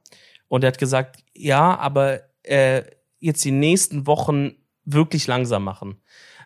und 0.47 0.63
er 0.63 0.69
hat 0.69 0.77
gesagt, 0.77 1.21
ja, 1.33 1.77
aber 1.77 2.21
äh, 2.43 2.83
jetzt 3.19 3.43
die 3.43 3.51
nächsten 3.51 4.07
Wochen 4.07 4.53
wirklich 4.85 5.27
langsam 5.27 5.65
machen. 5.65 5.97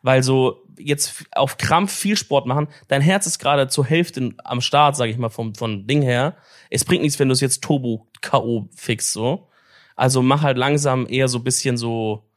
Weil 0.01 0.23
so 0.23 0.66
jetzt 0.77 1.25
auf 1.33 1.57
Krampf 1.57 1.93
viel 1.93 2.17
Sport 2.17 2.45
machen, 2.45 2.67
dein 2.87 3.01
Herz 3.01 3.25
ist 3.27 3.39
gerade 3.39 3.67
zur 3.67 3.85
Hälfte 3.85 4.33
am 4.43 4.61
Start, 4.61 4.95
sage 4.95 5.11
ich 5.11 5.17
mal, 5.17 5.29
vom, 5.29 5.55
vom 5.55 5.87
Ding 5.87 6.01
her. 6.01 6.35
Es 6.69 6.85
bringt 6.85 7.03
nichts, 7.03 7.19
wenn 7.19 7.27
du 7.27 7.33
es 7.33 7.41
jetzt 7.41 7.63
Turbo 7.63 8.07
K.O. 8.21 8.69
fix 8.75 9.13
so. 9.13 9.47
Also 9.95 10.21
mach 10.21 10.43
halt 10.43 10.57
langsam 10.57 11.07
eher 11.09 11.27
so 11.27 11.39
bisschen 11.39 11.77
so 11.77 12.29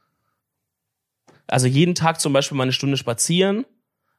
Also 1.46 1.66
jeden 1.66 1.94
Tag 1.94 2.20
zum 2.20 2.32
Beispiel 2.32 2.56
mal 2.56 2.64
eine 2.64 2.72
Stunde 2.72 2.96
spazieren, 2.96 3.66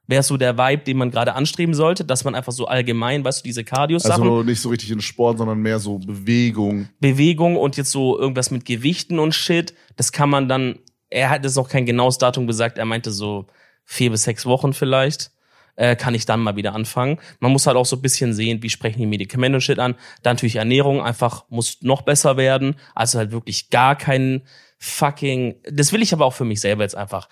wäre 0.08 0.24
so 0.24 0.38
der 0.38 0.58
Vibe, 0.58 0.84
den 0.84 0.98
man 0.98 1.10
gerade 1.10 1.34
anstreben 1.34 1.74
sollte, 1.74 2.06
dass 2.06 2.24
man 2.24 2.36
einfach 2.36 2.52
so 2.52 2.68
allgemein, 2.68 3.24
weißt 3.24 3.40
du, 3.40 3.44
diese 3.44 3.64
Cardio-Sachen, 3.64 4.24
Also 4.24 4.44
nicht 4.44 4.60
so 4.60 4.70
richtig 4.70 4.92
in 4.92 5.02
Sport, 5.02 5.40
sondern 5.40 5.60
mehr 5.60 5.80
so 5.80 5.98
Bewegung. 5.98 6.90
Bewegung 7.00 7.56
und 7.56 7.78
jetzt 7.78 7.92
so 7.92 8.20
irgendwas 8.20 8.52
mit 8.52 8.66
Gewichten 8.66 9.20
und 9.20 9.34
Shit, 9.34 9.74
das 9.96 10.12
kann 10.12 10.30
man 10.30 10.48
dann, 10.48 10.80
er 11.10 11.30
hat 11.30 11.44
jetzt 11.44 11.56
noch 11.56 11.70
kein 11.70 11.86
genaues 11.86 12.18
Datum 12.18 12.46
gesagt, 12.46 12.78
er 12.78 12.86
meinte 12.86 13.12
so 13.12 13.48
vier 13.92 14.10
bis 14.10 14.24
sechs 14.24 14.46
Wochen 14.46 14.72
vielleicht, 14.72 15.32
äh, 15.76 15.98
kann 15.98 16.16
ich 16.16 16.26
dann 16.26 16.40
mal 16.40 16.56
wieder 16.56 16.74
anfangen. 16.74 17.20
Man 17.42 17.52
muss 17.52 17.68
halt 17.68 17.76
auch 17.76 17.86
so 17.86 17.98
ein 17.98 18.02
bisschen 18.02 18.34
sehen, 18.34 18.64
wie 18.64 18.70
sprechen 18.70 19.00
die 19.00 19.06
Medikamente 19.06 19.58
und 19.58 19.62
Shit 19.62 19.80
an. 19.80 19.96
Dann 20.24 20.36
natürlich 20.36 20.56
Ernährung 20.56 21.02
einfach 21.02 21.44
muss 21.50 21.82
noch 21.82 22.04
besser 22.04 22.38
werden, 22.38 22.76
also 22.96 23.20
halt 23.20 23.32
wirklich 23.32 23.70
gar 23.70 23.98
keinen 23.98 24.44
fucking, 24.80 25.56
das 25.70 25.92
will 25.92 26.02
ich 26.02 26.14
aber 26.14 26.26
auch 26.26 26.34
für 26.34 26.46
mich 26.46 26.62
selber 26.62 26.84
jetzt 26.84 26.96
einfach 26.96 27.28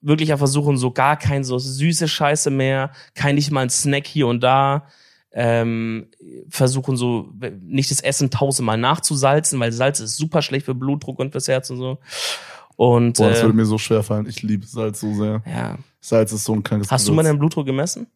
wirklich 0.00 0.32
einfach 0.32 0.46
versuchen, 0.46 0.78
so 0.78 0.92
gar 0.92 1.18
kein 1.18 1.44
so 1.44 1.58
süße 1.58 2.08
Scheiße 2.08 2.50
mehr, 2.50 2.92
kein 3.14 3.34
nicht 3.34 3.50
mal 3.50 3.62
ein 3.62 3.70
Snack 3.70 4.06
hier 4.06 4.28
und 4.28 4.42
da. 4.42 4.86
Ähm, 5.30 6.08
versuchen 6.48 6.96
so 6.96 7.34
nicht 7.60 7.90
das 7.90 8.00
Essen 8.00 8.30
tausendmal 8.30 8.78
nachzusalzen, 8.78 9.60
weil 9.60 9.72
Salz 9.72 10.00
ist 10.00 10.16
super 10.16 10.40
schlecht 10.40 10.64
für 10.64 10.74
Blutdruck 10.74 11.18
und 11.18 11.32
fürs 11.32 11.48
Herz 11.48 11.68
und 11.68 11.76
so. 11.76 11.98
Und 12.76 13.18
Boah, 13.18 13.28
das 13.28 13.40
äh, 13.40 13.42
würde 13.42 13.56
mir 13.56 13.66
so 13.66 13.76
schwer 13.76 14.02
fallen. 14.02 14.26
Ich 14.26 14.42
liebe 14.42 14.66
Salz 14.66 15.00
so 15.00 15.12
sehr. 15.14 15.42
ja. 15.44 15.76
Salz 16.00 16.32
ist 16.32 16.44
so 16.44 16.52
ein 16.54 16.62
krankes 16.62 16.90
Hast 16.90 17.06
du 17.08 17.12
mal 17.12 17.22
Gewürz. 17.22 17.28
deinen 17.30 17.38
Blutdruck 17.38 17.66
gemessen? 17.66 18.06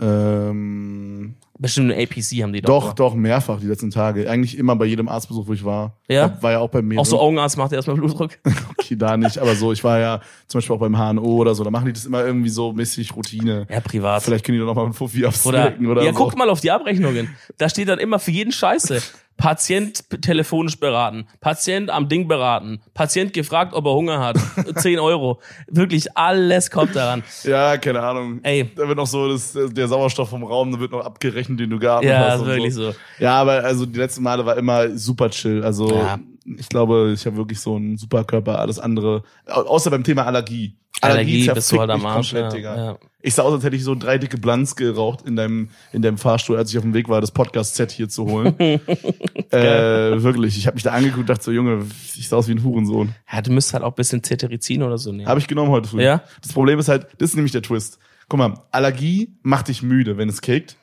Ähm, 0.00 1.36
Bestimmt 1.58 1.90
eine 1.90 2.02
APC 2.02 2.42
haben 2.42 2.52
die 2.52 2.60
doch. 2.60 2.88
doch, 2.88 2.92
doch, 2.92 3.14
mehrfach 3.14 3.60
die 3.60 3.66
letzten 3.66 3.90
Tage. 3.90 4.28
Eigentlich 4.28 4.58
immer 4.58 4.76
bei 4.76 4.84
jedem 4.84 5.08
Arztbesuch, 5.08 5.48
wo 5.48 5.54
ich 5.54 5.64
war. 5.64 5.96
Ja? 6.06 6.36
War 6.42 6.52
ja 6.52 6.58
auch 6.58 6.68
bei 6.68 6.82
mir. 6.82 7.00
Auch 7.00 7.06
so 7.06 7.18
Augenarzt 7.18 7.56
macht 7.56 7.72
erstmal 7.72 7.96
Blutdruck. 7.96 8.32
Okay, 8.78 8.94
da 8.94 9.16
nicht. 9.16 9.38
Aber 9.38 9.56
so, 9.56 9.72
ich 9.72 9.82
war 9.82 9.98
ja 9.98 10.20
zum 10.46 10.58
Beispiel 10.58 10.76
auch 10.76 10.80
beim 10.80 10.96
HNO 10.96 11.24
oder 11.24 11.56
so. 11.56 11.64
Da 11.64 11.70
machen 11.72 11.86
die 11.86 11.92
das 11.92 12.04
immer 12.04 12.24
irgendwie 12.24 12.50
so 12.50 12.72
mäßig 12.72 13.16
Routine. 13.16 13.66
Ja, 13.68 13.80
privat. 13.80 14.22
Vielleicht 14.22 14.44
können 14.44 14.54
die 14.56 14.60
doch 14.60 14.66
noch 14.66 14.76
mal 14.76 14.84
einen 14.84 14.92
Fuffi 14.92 15.20
Oder, 15.20 15.28
absnacken 15.28 15.86
oder, 15.88 16.04
ja, 16.04 16.12
so. 16.12 16.18
guck 16.18 16.36
mal 16.36 16.48
auf 16.50 16.60
die 16.60 16.70
Abrechnungen. 16.70 17.34
Da 17.58 17.68
steht 17.68 17.88
dann 17.88 17.98
immer 17.98 18.20
für 18.20 18.30
jeden 18.30 18.52
Scheiße. 18.52 19.02
Patient 19.36 20.02
telefonisch 20.22 20.80
beraten, 20.80 21.26
Patient 21.40 21.90
am 21.90 22.08
Ding 22.08 22.26
beraten, 22.26 22.80
Patient 22.94 23.32
gefragt, 23.32 23.74
ob 23.74 23.84
er 23.86 23.92
Hunger 23.92 24.18
hat, 24.20 24.38
10 24.76 24.98
Euro. 24.98 25.40
Wirklich 25.68 26.16
alles 26.16 26.70
kommt 26.70 26.96
daran. 26.96 27.22
Ja, 27.44 27.76
keine 27.76 28.00
Ahnung. 28.02 28.40
Ey. 28.42 28.70
Da 28.74 28.88
wird 28.88 28.96
noch 28.96 29.06
so, 29.06 29.28
das, 29.30 29.56
der 29.72 29.88
Sauerstoff 29.88 30.30
vom 30.30 30.42
Raum, 30.44 30.72
da 30.72 30.80
wird 30.80 30.92
noch 30.92 31.04
abgerechnet, 31.04 31.60
den 31.60 31.70
du 31.70 31.78
geatmet 31.78 32.10
Ja, 32.10 32.30
hast. 32.30 32.40
und 32.40 32.46
wirklich 32.46 32.74
so. 32.74 32.92
so. 32.92 32.96
Ja, 33.18 33.34
aber 33.40 33.62
also 33.64 33.84
die 33.84 33.98
letzten 33.98 34.22
Male 34.22 34.46
war 34.46 34.56
immer 34.56 34.96
super 34.96 35.28
chill. 35.30 35.62
Also 35.62 35.90
Ja. 35.94 36.18
ich 36.58 36.68
glaube, 36.68 37.12
ich 37.14 37.26
habe 37.26 37.36
wirklich 37.36 37.60
so 37.60 37.76
einen 37.76 37.98
Superkörper, 37.98 38.58
alles 38.58 38.78
andere. 38.78 39.22
Au- 39.46 39.62
Außer 39.66 39.90
beim 39.90 40.02
Thema 40.04 40.24
Allergie. 40.26 40.76
Allergie 41.12 41.48
bist 41.48 41.68
zerfickt 41.68 41.72
du 41.72 41.80
halt 41.80 41.90
am 41.90 42.06
Arsch. 42.06 42.30
komplett, 42.30 42.44
Ja, 42.52 42.56
Digga. 42.56 42.76
ja. 42.76 42.98
Ich 43.22 43.34
sah 43.34 43.42
aus, 43.42 43.54
als 43.54 43.64
hätte 43.64 43.74
ich 43.74 43.82
so 43.82 43.94
drei 43.96 44.18
dicke 44.18 44.38
Blunts 44.38 44.76
geraucht 44.76 45.22
in 45.26 45.34
deinem, 45.34 45.70
in 45.92 46.00
deinem 46.02 46.16
Fahrstuhl, 46.16 46.56
als 46.56 46.70
ich 46.70 46.78
auf 46.78 46.84
dem 46.84 46.94
Weg 46.94 47.08
war, 47.08 47.20
das 47.20 47.32
Podcast-Set 47.32 47.90
hier 47.90 48.08
zu 48.08 48.24
holen. 48.26 48.54
äh, 49.50 50.22
wirklich. 50.22 50.56
Ich 50.58 50.66
habe 50.66 50.74
mich 50.74 50.84
da 50.84 50.92
angeguckt 50.92 51.20
und 51.20 51.28
dachte 51.28 51.44
so, 51.44 51.50
Junge, 51.52 51.84
ich 52.16 52.28
sah 52.28 52.36
aus 52.36 52.48
wie 52.48 52.52
ein 52.52 52.62
Hurensohn. 52.62 53.14
ja, 53.32 53.42
du 53.42 53.50
müsst 53.52 53.72
halt 53.72 53.82
auch 53.82 53.92
ein 53.92 53.94
bisschen 53.96 54.22
Cetirizin 54.22 54.82
oder 54.82 54.98
so 54.98 55.12
nehmen. 55.12 55.28
Habe 55.28 55.40
ich 55.40 55.48
genommen 55.48 55.70
heute 55.70 55.88
früh. 55.88 56.02
Ja? 56.02 56.22
Das 56.42 56.52
Problem 56.52 56.78
ist 56.78 56.88
halt, 56.88 57.06
das 57.18 57.30
ist 57.30 57.36
nämlich 57.36 57.52
der 57.52 57.62
Twist. 57.62 57.98
Guck 58.28 58.38
mal, 58.38 58.54
Allergie 58.70 59.34
macht 59.42 59.68
dich 59.68 59.82
müde, 59.82 60.18
wenn 60.18 60.28
es 60.28 60.40
kickt. 60.40 60.76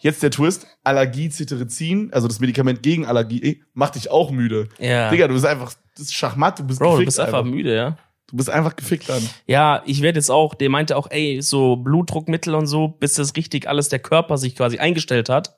Jetzt 0.00 0.22
der 0.22 0.30
Twist, 0.30 0.66
Allergie, 0.82 1.30
Cetirizin, 1.30 2.10
also 2.12 2.28
das 2.28 2.38
Medikament 2.38 2.82
gegen 2.82 3.06
Allergie, 3.06 3.42
eh, 3.42 3.60
macht 3.72 3.94
dich 3.94 4.10
auch 4.10 4.30
müde. 4.30 4.68
Ja. 4.78 5.10
Digga, 5.10 5.28
du 5.28 5.34
bist 5.34 5.46
einfach, 5.46 5.72
das 5.96 6.06
ist 6.06 6.14
Schachmatt, 6.14 6.58
du 6.58 6.64
bist 6.64 6.78
Bro, 6.78 6.98
du 6.98 7.04
bist 7.06 7.18
einfach 7.20 7.42
müde, 7.44 7.74
ja. 7.74 7.96
Du 8.28 8.36
bist 8.36 8.48
einfach 8.50 8.74
gefickt 8.74 9.08
dann. 9.08 9.28
Ja, 9.46 9.82
ich 9.86 10.00
werde 10.00 10.18
jetzt 10.18 10.30
auch, 10.30 10.54
der 10.54 10.70
meinte 10.70 10.96
auch, 10.96 11.10
ey, 11.10 11.42
so 11.42 11.76
Blutdruckmittel 11.76 12.54
und 12.54 12.66
so, 12.66 12.88
bis 12.88 13.14
das 13.14 13.36
richtig 13.36 13.68
alles 13.68 13.90
der 13.90 13.98
Körper 13.98 14.38
sich 14.38 14.56
quasi 14.56 14.78
eingestellt 14.78 15.28
hat 15.28 15.56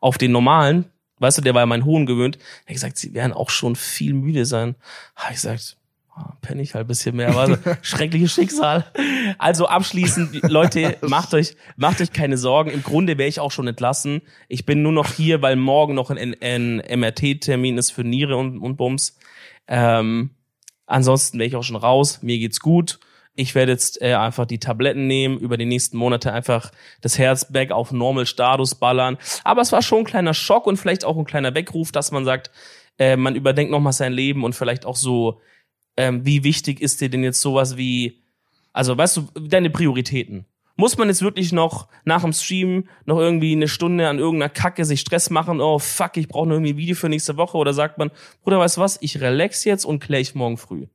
auf 0.00 0.18
den 0.18 0.32
normalen, 0.32 0.86
weißt 1.18 1.38
du, 1.38 1.42
der 1.42 1.54
war 1.54 1.62
ja 1.62 1.66
mein 1.66 1.84
Hohn 1.84 2.06
gewöhnt. 2.06 2.38
Er 2.64 2.70
hat 2.70 2.74
gesagt, 2.74 2.98
sie 2.98 3.14
werden 3.14 3.32
auch 3.32 3.50
schon 3.50 3.76
viel 3.76 4.14
müde 4.14 4.46
sein. 4.46 4.76
Habe 5.14 5.32
ich 5.32 5.36
gesagt, 5.36 5.76
ah, 6.14 6.36
penne 6.40 6.62
ich 6.62 6.74
halt 6.74 6.86
ein 6.86 6.88
bisschen 6.88 7.16
mehr, 7.16 7.28
aber 7.28 7.58
schreckliches 7.82 8.32
Schicksal. 8.32 8.90
Also 9.38 9.66
abschließend, 9.66 10.48
Leute, 10.50 10.96
macht 11.02 11.34
euch, 11.34 11.56
macht 11.76 12.00
euch 12.00 12.12
keine 12.12 12.38
Sorgen. 12.38 12.70
Im 12.70 12.82
Grunde 12.82 13.18
wäre 13.18 13.28
ich 13.28 13.40
auch 13.40 13.52
schon 13.52 13.68
entlassen. 13.68 14.22
Ich 14.48 14.66
bin 14.66 14.82
nur 14.82 14.92
noch 14.92 15.12
hier, 15.12 15.42
weil 15.42 15.56
morgen 15.56 15.94
noch 15.94 16.10
ein, 16.10 16.36
ein 16.40 16.76
MRT-Termin 16.76 17.78
ist 17.78 17.90
für 17.90 18.04
Niere 18.04 18.36
und, 18.36 18.58
und 18.58 18.76
Bums. 18.76 19.18
Ähm, 19.68 20.30
Ansonsten 20.86 21.38
wäre 21.38 21.48
ich 21.48 21.56
auch 21.56 21.62
schon 21.62 21.76
raus. 21.76 22.22
Mir 22.22 22.38
geht's 22.38 22.60
gut. 22.60 22.98
Ich 23.34 23.54
werde 23.54 23.72
jetzt 23.72 24.00
äh, 24.00 24.14
einfach 24.14 24.46
die 24.46 24.58
Tabletten 24.58 25.06
nehmen, 25.06 25.38
über 25.38 25.58
die 25.58 25.66
nächsten 25.66 25.98
Monate 25.98 26.32
einfach 26.32 26.72
das 27.02 27.18
Herz 27.18 27.52
back 27.52 27.70
auf 27.70 27.92
Normal 27.92 28.24
Status 28.24 28.74
ballern. 28.74 29.18
Aber 29.44 29.60
es 29.60 29.72
war 29.72 29.82
schon 29.82 30.00
ein 30.00 30.04
kleiner 30.04 30.32
Schock 30.32 30.66
und 30.66 30.78
vielleicht 30.78 31.04
auch 31.04 31.18
ein 31.18 31.26
kleiner 31.26 31.54
Weckruf, 31.54 31.92
dass 31.92 32.12
man 32.12 32.24
sagt, 32.24 32.50
äh, 32.98 33.16
man 33.16 33.36
überdenkt 33.36 33.70
nochmal 33.70 33.92
sein 33.92 34.12
Leben 34.12 34.42
und 34.42 34.54
vielleicht 34.54 34.86
auch 34.86 34.96
so, 34.96 35.40
ähm, 35.98 36.24
wie 36.24 36.44
wichtig 36.44 36.80
ist 36.80 37.00
dir 37.02 37.10
denn 37.10 37.22
jetzt 37.22 37.42
sowas 37.42 37.76
wie, 37.76 38.22
also 38.72 38.96
weißt 38.96 39.18
du, 39.18 39.22
deine 39.40 39.68
Prioritäten. 39.68 40.46
Muss 40.76 40.98
man 40.98 41.08
jetzt 41.08 41.22
wirklich 41.22 41.52
noch 41.52 41.88
nach 42.04 42.22
dem 42.22 42.32
Stream 42.32 42.88
noch 43.06 43.18
irgendwie 43.18 43.52
eine 43.52 43.66
Stunde 43.66 44.08
an 44.08 44.18
irgendeiner 44.18 44.50
Kacke 44.50 44.84
sich 44.84 45.00
Stress 45.00 45.30
machen? 45.30 45.60
Oh 45.60 45.78
fuck, 45.78 46.16
ich 46.16 46.28
brauche 46.28 46.46
noch 46.46 46.54
irgendwie 46.56 46.74
ein 46.74 46.76
Video 46.76 46.94
für 46.94 47.08
nächste 47.08 47.36
Woche. 47.38 47.56
Oder 47.56 47.72
sagt 47.72 47.96
man, 47.98 48.10
Bruder, 48.42 48.58
weißt 48.58 48.76
du 48.76 48.82
was? 48.82 48.98
Ich 49.00 49.20
relax 49.20 49.64
jetzt 49.64 49.86
und 49.86 50.00
klär 50.00 50.20
ich 50.20 50.34
morgen 50.34 50.58
früh. 50.58 50.86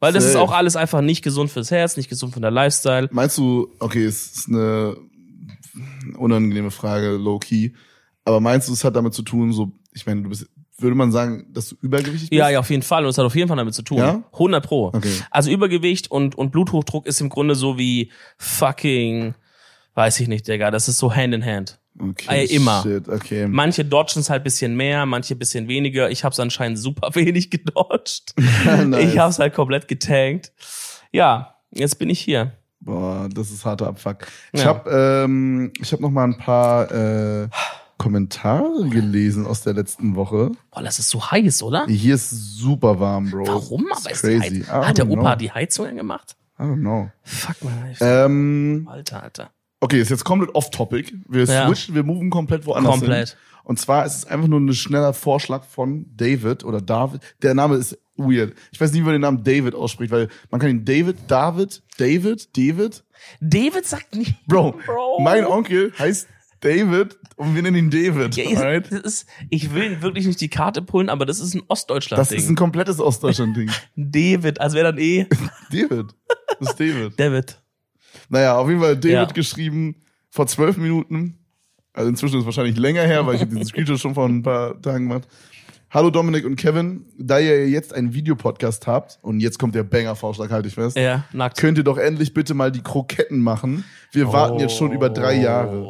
Weil 0.00 0.12
das 0.12 0.24
ist 0.24 0.32
Safe. 0.32 0.44
auch 0.44 0.52
alles 0.52 0.76
einfach 0.76 1.00
nicht 1.00 1.22
gesund 1.22 1.50
fürs 1.50 1.70
Herz, 1.70 1.96
nicht 1.96 2.08
gesund 2.08 2.34
für 2.34 2.40
der 2.40 2.50
Lifestyle. 2.50 3.08
Meinst 3.10 3.38
du, 3.38 3.68
okay, 3.80 4.04
es 4.04 4.32
ist 4.32 4.48
eine 4.48 4.96
unangenehme 6.16 6.70
Frage, 6.70 7.12
low 7.12 7.38
key, 7.38 7.70
aber 8.24 8.40
meinst 8.40 8.68
du, 8.68 8.72
es 8.72 8.84
hat 8.84 8.96
damit 8.96 9.14
zu 9.14 9.22
tun, 9.22 9.52
so, 9.52 9.72
ich 9.92 10.06
meine, 10.06 10.22
du 10.22 10.28
bist, 10.28 10.48
würde 10.78 10.94
man 10.96 11.10
sagen, 11.12 11.46
dass 11.52 11.70
du 11.70 11.76
übergewichtig 11.82 12.30
bist? 12.30 12.32
Ja, 12.38 12.48
ja, 12.50 12.60
auf 12.60 12.70
jeden 12.70 12.82
Fall. 12.82 13.04
Und 13.04 13.10
es 13.10 13.18
hat 13.18 13.24
auf 13.24 13.34
jeden 13.34 13.48
Fall 13.48 13.56
damit 13.56 13.74
zu 13.74 13.82
tun. 13.82 13.98
Ja? 13.98 14.22
100 14.32 14.64
pro. 14.64 14.86
Okay. 14.88 15.10
Also 15.30 15.50
Übergewicht 15.50 16.10
und, 16.10 16.36
und 16.36 16.50
Bluthochdruck 16.52 17.06
ist 17.06 17.20
im 17.20 17.28
Grunde 17.28 17.54
so 17.54 17.78
wie 17.78 18.10
fucking, 18.36 19.34
weiß 19.94 20.20
ich 20.20 20.28
nicht, 20.28 20.46
Digga. 20.48 20.70
Das 20.70 20.88
ist 20.88 20.98
so 20.98 21.14
hand 21.14 21.34
in 21.34 21.44
hand. 21.44 21.78
Okay, 22.00 22.44
Äh, 22.44 22.54
immer. 22.54 22.82
Shit, 22.82 23.08
okay. 23.08 23.46
Manche 23.48 23.84
dodgen 23.84 24.20
es 24.20 24.30
halt 24.30 24.44
bisschen 24.44 24.76
mehr, 24.76 25.04
manche 25.04 25.34
bisschen 25.34 25.66
weniger. 25.66 26.10
Ich 26.10 26.22
habe 26.22 26.32
es 26.32 26.38
anscheinend 26.38 26.78
super 26.78 27.10
wenig 27.14 27.50
gedodged. 27.50 28.34
Nice. 28.86 29.12
Ich 29.12 29.18
habe 29.18 29.30
es 29.30 29.38
halt 29.40 29.54
komplett 29.54 29.88
getankt. 29.88 30.52
Ja, 31.10 31.56
jetzt 31.72 31.98
bin 31.98 32.08
ich 32.10 32.20
hier. 32.20 32.52
Boah, 32.80 33.28
das 33.34 33.50
ist 33.50 33.64
harter 33.64 33.88
Abfuck. 33.88 34.28
Ich 34.52 34.60
Ja. 34.60 34.66
habe 34.66 35.24
ähm, 35.24 35.72
ich 35.80 35.92
hab 35.92 35.98
noch 35.98 36.10
mal 36.10 36.22
ein 36.24 36.38
paar 36.38 36.88
äh, 36.92 37.48
Kommentare 37.98 38.88
gelesen 38.88 39.46
aus 39.46 39.62
der 39.62 39.74
letzten 39.74 40.14
Woche. 40.16 40.52
Boah, 40.70 40.82
das 40.82 40.98
ist 40.98 41.10
so 41.10 41.30
heiß, 41.30 41.62
oder? 41.62 41.86
Hier 41.86 42.14
ist 42.14 42.30
super 42.30 42.98
warm, 43.00 43.30
Bro. 43.30 43.46
Warum? 43.46 43.86
Aber 43.92 44.10
ist 44.10 44.20
crazy. 44.22 44.60
Heiz 44.62 44.68
Hat 44.68 44.98
der 44.98 45.08
Opa 45.10 45.20
know. 45.32 45.36
die 45.36 45.50
Heizung 45.52 45.86
angemacht? 45.86 46.36
I 46.58 46.62
don't 46.62 46.76
know. 46.80 47.10
Fuck 47.24 47.56
man. 47.64 47.94
Ähm, 48.00 48.88
Alter, 48.90 49.22
Alter. 49.22 49.50
okay, 49.80 50.00
ist 50.00 50.10
jetzt 50.10 50.24
komplett 50.24 50.54
off-topic. 50.54 51.12
Wir 51.28 51.44
Ja. 51.44 51.66
switchen, 51.66 51.94
wir 51.94 52.02
moven 52.04 52.30
komplett 52.30 52.66
woanders 52.66 52.92
Komplett. 52.92 53.28
hin. 53.30 53.38
Und 53.64 53.78
zwar 53.78 54.06
ist 54.06 54.16
es 54.16 54.24
einfach 54.26 54.48
nur 54.48 54.60
ein 54.60 54.72
schneller 54.72 55.12
Vorschlag 55.12 55.62
von 55.64 56.06
David 56.16 56.64
oder 56.64 56.80
David. 56.80 57.20
Der 57.42 57.52
Name 57.54 57.76
ist 57.76 57.98
weird. 58.16 58.54
Ich 58.72 58.80
weiß 58.80 58.92
nicht, 58.92 59.00
wie 59.02 59.04
man 59.04 59.12
den 59.12 59.20
Namen 59.20 59.44
David 59.44 59.74
ausspricht, 59.74 60.10
weil 60.10 60.28
man 60.50 60.60
kann 60.60 60.70
ihn 60.70 60.84
David, 60.86 61.16
David, 61.28 61.82
David, 61.98 62.56
David. 62.56 63.04
David 63.40 63.84
sagt 63.86 64.14
nicht. 64.16 64.34
Bro, 64.46 64.72
Bro. 64.86 65.20
mein 65.20 65.44
Onkel 65.44 65.92
heißt 65.98 66.26
David 66.60 67.16
und 67.36 67.54
wir 67.54 67.62
nennen 67.62 67.76
ihn 67.76 67.90
David. 67.90 68.36
Ja, 68.36 68.58
alright? 68.58 68.90
das 68.90 69.00
ist, 69.00 69.26
ich 69.50 69.72
will 69.74 70.02
wirklich 70.02 70.26
nicht 70.26 70.40
die 70.40 70.48
Karte 70.48 70.82
pullen, 70.82 71.08
aber 71.08 71.24
das 71.26 71.38
ist 71.40 71.54
ein 71.54 71.60
Das 71.68 71.78
ist 71.78 71.88
ein 71.88 71.94
Ostdeutschland-Ding. 71.98 72.56
komplettes 72.56 73.00
Ostdeutschland-Ding. 73.00 73.70
David, 73.96 74.60
als 74.60 74.74
wäre 74.74 74.92
dann 74.92 74.98
eh 74.98 75.26
David. 75.70 76.14
Das 76.58 76.70
ist 76.70 76.80
David. 76.80 77.18
David. 77.18 77.62
Naja, 78.28 78.56
auf 78.58 78.68
jeden 78.68 78.80
Fall 78.80 78.96
David 78.96 79.12
Ja. 79.12 79.24
geschrieben 79.26 79.96
vor 80.30 80.46
zwölf 80.46 80.76
Minuten. 80.76 81.38
Also 81.92 82.10
inzwischen 82.10 82.34
ist 82.36 82.40
es 82.40 82.46
wahrscheinlich 82.46 82.76
länger 82.76 83.02
her, 83.02 83.26
weil 83.26 83.36
ich 83.36 83.40
habe 83.40 83.50
diesen 83.50 83.64
Screenshot 83.68 83.98
schon 83.98 84.14
vor 84.14 84.26
ein 84.28 84.42
paar 84.42 84.80
Tagen 84.82 85.08
gemacht. 85.08 85.28
Hallo 85.90 86.10
Dominik 86.10 86.44
und 86.44 86.56
Kevin, 86.56 87.06
da 87.18 87.38
ihr 87.38 87.66
jetzt 87.70 87.94
einen 87.94 88.12
Videopodcast 88.12 88.86
habt 88.86 89.18
und 89.22 89.40
jetzt 89.40 89.58
kommt 89.58 89.74
der 89.74 89.84
Banger-Vorschlag, 89.84 90.50
halte 90.50 90.68
ich 90.68 90.74
fest, 90.74 90.98
Ja, 90.98 91.24
nackt. 91.32 91.56
könnt 91.56 91.78
ihr 91.78 91.84
doch 91.84 91.96
endlich 91.96 92.34
bitte 92.34 92.52
mal 92.52 92.70
die 92.70 92.82
Kroketten 92.82 93.40
machen. 93.40 93.84
Wir 94.12 94.30
warten 94.30 94.58
jetzt 94.58 94.76
schon 94.76 94.92
über 94.92 95.08
drei 95.08 95.40
Jahre. 95.40 95.82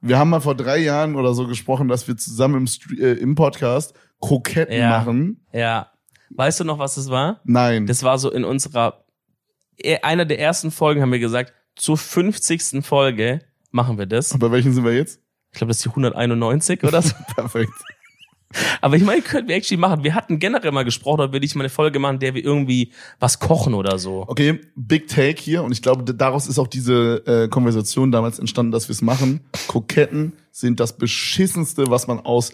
Wir 0.00 0.18
haben 0.18 0.30
mal 0.30 0.40
vor 0.40 0.54
drei 0.54 0.78
Jahren 0.78 1.16
oder 1.16 1.34
so 1.34 1.46
gesprochen, 1.46 1.88
dass 1.88 2.06
wir 2.06 2.16
zusammen 2.16 2.54
im, 2.56 2.64
Stre- 2.66 3.00
äh, 3.00 3.12
im 3.14 3.34
Podcast 3.34 3.94
Kroketten 4.20 4.76
Ja. 4.76 4.90
machen. 4.98 5.44
Ja. 5.52 5.90
Weißt 6.30 6.60
du 6.60 6.64
noch, 6.64 6.78
was 6.78 6.94
das 6.96 7.08
war? 7.10 7.40
Nein. 7.44 7.86
Das 7.86 8.02
war 8.02 8.18
so 8.18 8.30
in 8.30 8.44
unserer, 8.44 9.04
eh, 9.78 9.98
einer 10.02 10.24
der 10.24 10.38
ersten 10.38 10.70
Folgen 10.70 11.00
haben 11.02 11.12
wir 11.12 11.18
gesagt, 11.18 11.52
zur 11.74 11.96
50. 11.96 12.82
Folge 12.84 13.40
machen 13.70 13.98
wir 13.98 14.06
das. 14.06 14.36
Bei 14.38 14.50
welchen 14.50 14.72
sind 14.72 14.84
wir 14.84 14.94
jetzt? 14.94 15.20
Ich 15.52 15.58
glaube, 15.58 15.68
das 15.70 15.78
ist 15.78 15.84
die 15.86 15.90
191 15.90 16.84
oder 16.84 17.00
so. 17.02 17.14
Perfekt. 17.34 17.72
Aber 18.80 18.96
ich 18.96 19.02
meine, 19.02 19.20
können 19.20 19.48
wir 19.48 19.56
actually 19.56 19.78
machen. 19.78 20.04
Wir 20.04 20.14
hatten 20.14 20.38
generell 20.38 20.72
mal 20.72 20.84
gesprochen, 20.84 21.18
da 21.18 21.32
würde 21.32 21.44
ich 21.44 21.54
mal 21.54 21.62
eine 21.62 21.68
Folge 21.68 21.98
machen, 21.98 22.14
in 22.14 22.20
der 22.20 22.34
wir 22.34 22.44
irgendwie 22.44 22.92
was 23.20 23.38
kochen 23.40 23.74
oder 23.74 23.98
so. 23.98 24.24
Okay, 24.26 24.60
Big 24.74 25.08
Take 25.08 25.40
hier 25.40 25.62
und 25.62 25.72
ich 25.72 25.82
glaube, 25.82 26.14
daraus 26.14 26.46
ist 26.46 26.58
auch 26.58 26.66
diese 26.66 27.22
äh, 27.26 27.48
Konversation 27.48 28.10
damals 28.10 28.38
entstanden, 28.38 28.72
dass 28.72 28.88
wir 28.88 28.94
es 28.94 29.02
machen. 29.02 29.40
Kroketten 29.68 30.32
sind 30.50 30.80
das 30.80 30.96
beschissenste, 30.96 31.90
was 31.90 32.06
man 32.06 32.20
aus 32.20 32.52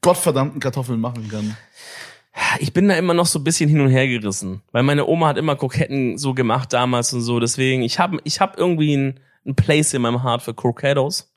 gottverdammten 0.00 0.60
Kartoffeln 0.60 1.00
machen 1.00 1.28
kann. 1.28 1.56
Ich 2.60 2.72
bin 2.72 2.88
da 2.88 2.94
immer 2.94 3.14
noch 3.14 3.26
so 3.26 3.40
ein 3.40 3.44
bisschen 3.44 3.68
hin 3.68 3.80
und 3.80 3.90
her 3.90 4.06
gerissen, 4.06 4.62
weil 4.72 4.82
meine 4.82 5.06
Oma 5.06 5.28
hat 5.28 5.38
immer 5.38 5.56
Kroketten 5.56 6.18
so 6.18 6.34
gemacht 6.34 6.72
damals 6.72 7.12
und 7.12 7.20
so. 7.20 7.40
Deswegen, 7.40 7.82
ich 7.82 7.98
habe 7.98 8.18
ich 8.24 8.40
hab 8.40 8.56
irgendwie 8.56 8.96
ein, 8.96 9.20
ein 9.44 9.56
Place 9.56 9.94
in 9.94 10.02
meinem 10.02 10.22
Heart 10.22 10.42
für 10.42 10.54
Crocettos. 10.54 11.34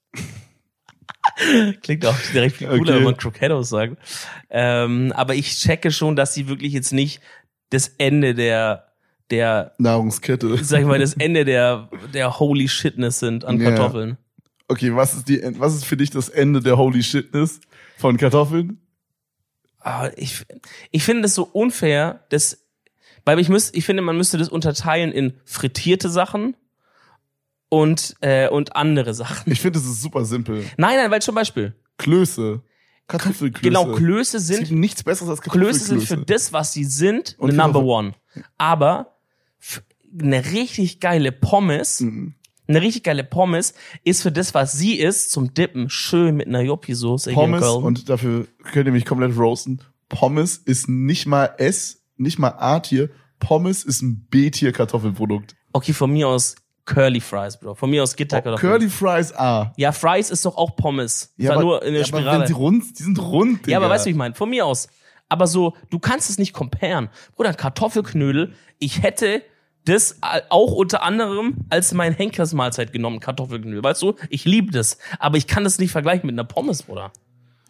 Klingt 1.82 2.06
auch 2.06 2.16
direkt 2.34 2.58
viel 2.58 2.68
cooler, 2.68 2.82
Okay. 2.82 2.94
wenn 2.96 3.04
man 3.04 3.18
Crocettos 3.18 3.70
sagt. 3.70 3.98
Ähm, 4.50 5.12
aber 5.16 5.36
ich 5.36 5.58
checke 5.58 5.92
schon, 5.92 6.16
dass 6.16 6.34
sie 6.34 6.48
wirklich 6.48 6.74
jetzt 6.74 6.94
nicht 6.94 7.22
das 7.70 7.88
Ende 7.98 8.34
der, 8.36 8.88
der, 9.30 9.74
Nahrungskette. 9.78 10.64
sag 10.64 10.82
ich 10.82 10.86
mal, 10.88 11.00
das 11.00 11.14
Ende 11.20 11.46
der, 11.46 11.90
der 12.14 12.40
Holy 12.40 12.68
Shitness 12.68 13.20
sind 13.20 13.46
an 13.46 13.60
Ja. 13.60 13.70
Kartoffeln. 13.70 14.18
Okay, 14.68 14.96
was 14.96 15.14
ist 15.16 15.28
die, 15.28 15.42
was 15.58 15.76
ist 15.76 15.86
für 15.86 15.98
dich 15.98 16.10
das 16.12 16.30
Ende 16.30 16.62
der 16.62 16.78
Holy 16.78 17.04
Shitness 17.04 17.60
von 17.98 18.18
Kartoffeln? 18.18 18.80
Ah, 19.80 20.10
ich, 20.16 20.46
ich 20.92 21.04
finde 21.04 21.24
das 21.24 21.34
so 21.36 21.44
unfair, 21.44 22.24
dass, 22.30 22.66
weil 23.26 23.40
ich 23.40 23.50
müß, 23.50 23.72
ich 23.74 23.84
finde, 23.86 24.02
man 24.04 24.16
müsste 24.16 24.38
das 24.38 24.48
unterteilen 24.50 25.12
in 25.12 25.34
frittierte 25.44 26.08
Sachen 26.10 26.56
und, 27.72 28.16
äh, 28.20 28.50
und 28.50 28.76
andere 28.76 29.14
Sachen. 29.14 29.50
Ich 29.52 29.62
finde, 29.62 29.80
es 29.80 29.86
ist 29.86 30.02
super 30.02 30.26
simpel. 30.26 30.66
Nein, 30.78 30.98
nein, 30.98 31.10
weil 31.10 31.22
zum 31.22 31.34
Beispiel, 31.36 31.74
Klöße. 31.98 32.62
Kartoffelklöße. 33.08 33.62
genau, 33.64 33.94
Klöße 33.96 34.38
Es 34.38 34.48
gibt 34.50 34.68
sind, 34.68 34.80
nichts 34.80 35.04
besseres 35.04 35.30
als 35.30 35.42
Klöße 35.42 35.58
Kartoffelklöße. 35.80 36.06
sind 36.08 36.20
für 36.20 36.26
das, 36.26 36.54
was 36.54 36.74
sie 36.74 36.84
sind, 36.84 37.36
Und 37.40 37.50
eine 37.52 37.58
Number 37.58 37.82
One. 37.84 38.14
Aber 38.58 39.18
eine 40.20 40.46
richtig 40.52 41.00
geile 41.00 41.32
Pommes, 41.32 42.02
Mhm. 42.02 42.36
eine 42.68 42.82
richtig 42.82 43.04
geile 43.04 43.24
Pommes 43.24 43.74
ist 44.04 44.22
für 44.22 44.32
das, 44.32 44.54
was 44.54 44.74
sie 44.74 44.96
ist, 45.00 45.32
zum 45.32 45.54
Dippen 45.54 45.90
schön 45.90 46.36
mit 46.36 46.48
einer 46.48 46.62
Jopi-Soße. 46.62 47.32
Pommes, 47.34 47.64
und 47.66 48.10
dafür 48.10 48.48
könnt 48.72 48.86
ihr 48.88 48.92
mich 48.94 49.06
komplett 49.06 49.38
roasten. 49.38 49.82
Pommes 50.10 50.58
ist 50.58 50.88
nicht 50.90 51.26
mal 51.26 51.54
S, 51.58 52.04
nicht 52.18 52.38
mal 52.40 52.50
A-Tier. 52.58 53.10
Pommes 53.40 53.84
ist 53.84 54.02
ein 54.02 54.28
B-Tier 54.30 54.72
Kartoffelprodukt. 54.74 55.56
Okay, 55.74 55.94
von 55.94 56.12
mir 56.12 56.28
aus 56.28 56.56
Curly 56.86 57.22
Fries, 57.22 57.58
Bro. 57.58 57.76
Von 57.76 57.90
mir 57.90 58.04
aus 58.04 58.16
Gitterkartoffeln. 58.16 58.72
Curly 58.72 58.90
Fries 58.90 59.34
A. 59.34 59.74
Ja, 59.78 59.92
Fries 59.92 60.30
ist 60.30 60.46
doch 60.46 60.58
auch 60.58 60.76
Pommes. 60.76 61.34
Ja, 61.38 61.54
aber, 61.54 61.62
nur 61.62 61.84
in 61.84 61.94
der 61.94 62.02
ja, 62.02 62.08
aber 62.08 62.20
Spirale. 62.20 62.40
wenn 62.42 62.48
sie 62.48 62.54
rund, 62.54 63.00
die 63.00 63.04
sind 63.04 63.20
rund, 63.22 63.60
Digga. 63.66 63.72
ja, 63.72 63.78
aber 63.78 63.90
weißt 63.90 64.06
du, 64.06 64.08
wie 64.08 64.12
ich 64.12 64.18
meine? 64.18 64.36
Von 64.36 64.50
mir 64.50 64.66
aus. 64.66 64.88
Aber 65.30 65.48
so, 65.48 65.76
du 65.90 66.00
kannst 66.00 66.30
es 66.30 66.38
nicht 66.38 66.54
comparen. 66.54 67.10
Bruder, 67.36 67.54
Kartoffelknödel, 67.54 68.54
ich 68.80 69.02
hätte 69.02 69.42
das 69.86 70.20
auch 70.50 70.74
unter 70.74 71.04
anderem 71.04 71.66
als 71.70 71.94
mein 71.94 72.14
Henkersmahlzeit 72.14 72.92
genommen, 72.92 73.20
Kartoffelknödel. 73.20 73.84
Weißt 73.84 74.02
du, 74.02 74.16
ich 74.30 74.46
liebe 74.46 74.72
das. 74.72 74.98
Aber 75.20 75.38
ich 75.38 75.48
kann 75.48 75.64
das 75.64 75.80
nicht 75.80 75.92
vergleichen 75.92 76.28
mit 76.28 76.36
einer 76.36 76.44
Pommes, 76.44 76.84
Bruder. 76.84 77.12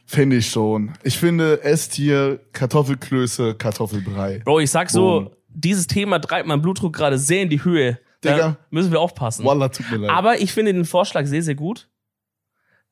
Finde 0.05 0.37
ich 0.37 0.49
schon. 0.49 0.91
Ich 1.03 1.17
finde 1.17 1.63
S-Tier 1.63 2.39
Kartoffelklöße, 2.51 3.55
Kartoffelbrei. 3.55 4.41
Bro, 4.43 4.59
ich 4.59 4.71
sag 4.71 4.89
so, 4.89 5.21
Boom. 5.21 5.29
dieses 5.47 5.87
Thema 5.87 6.19
treibt 6.19 6.47
meinen 6.47 6.61
Blutdruck 6.61 6.93
gerade 6.93 7.17
sehr 7.17 7.43
in 7.43 7.49
die 7.49 7.63
Höhe. 7.63 7.97
Digga. 8.23 8.57
müssen 8.69 8.91
wir 8.91 8.99
aufpassen. 8.99 9.45
Wallah, 9.45 9.69
tut 9.69 9.89
mir 9.91 9.97
leid. 9.97 10.11
Aber 10.11 10.39
ich 10.39 10.51
finde 10.53 10.73
den 10.73 10.85
Vorschlag 10.85 11.25
sehr, 11.25 11.41
sehr 11.43 11.55
gut. 11.55 11.89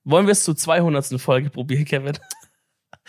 Wollen 0.03 0.25
wir 0.27 0.31
es 0.31 0.43
zur 0.43 0.55
200. 0.55 1.19
Folge 1.21 1.49
probieren, 1.49 1.85
Kevin? 1.85 2.17